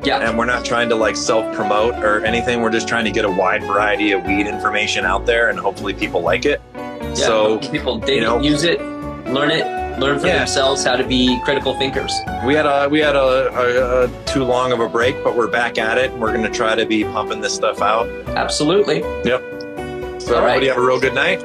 Yeah. 0.05 0.19
and 0.19 0.38
we're 0.38 0.43
not 0.45 0.65
trying 0.65 0.89
to 0.89 0.95
like 0.95 1.15
self 1.15 1.55
promote 1.55 1.95
or 2.03 2.26
anything. 2.26 2.61
We're 2.61 2.72
just 2.72 2.89
trying 2.89 3.05
to 3.05 3.11
get 3.11 3.23
a 3.23 3.31
wide 3.31 3.64
variety 3.64 4.11
of 4.11 4.23
weed 4.26 4.47
information 4.47 5.05
out 5.05 5.26
there, 5.26 5.49
and 5.49 5.57
hopefully 5.57 5.93
people 5.93 6.22
like 6.22 6.45
it. 6.45 6.61
Yeah, 6.76 7.14
so 7.14 7.57
people 7.60 8.03
you 8.10 8.19
know- 8.19 8.41
use 8.41 8.64
it, 8.65 8.81
learn 8.81 9.49
it, 9.49 9.65
learn 9.99 10.20
for 10.20 10.28
Yeah. 10.28 10.40
themselves 10.40 10.84
how 10.84 10.95
to 10.95 11.03
be 11.06 11.40
critical 11.44 11.78
thinkers. 11.78 12.14
we 12.45 12.53
had 12.56 12.65
a 12.65 12.88
we 12.90 12.99
had 12.99 13.15
a, 13.15 13.20
a, 13.20 14.03
a 14.06 14.26
too 14.26 14.44
long 14.44 14.72
of 14.72 14.80
a 14.80 14.90
break, 14.90 15.24
but 15.24 15.36
we're 15.36 15.48
back 15.48 15.78
at 15.78 15.98
it. 15.98 16.11
We're 16.14 16.32
going 16.32 16.44
to 16.44 16.49
try 16.49 16.76
to 16.76 16.86
be 16.86 17.03
pumping 17.03 17.41
this 17.41 17.53
stuff 17.53 17.82
out. 17.82 18.07
Absolutely. 18.30 18.99
Yep. 19.26 20.22
So 20.22 20.36
All 20.36 20.41
right. 20.41 20.52
everybody 20.56 20.68
have 20.68 20.78
a 20.78 20.82
real 20.82 20.99
good 20.99 21.14
night. 21.15 21.41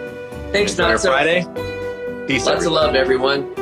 Thanks, 0.52 0.76
Natsu. 0.78 1.08
Friday. 1.08 1.44
Peace. 2.26 2.46
Lots 2.46 2.64
of 2.64 2.72
love, 2.72 2.94
everyone. 2.94 3.52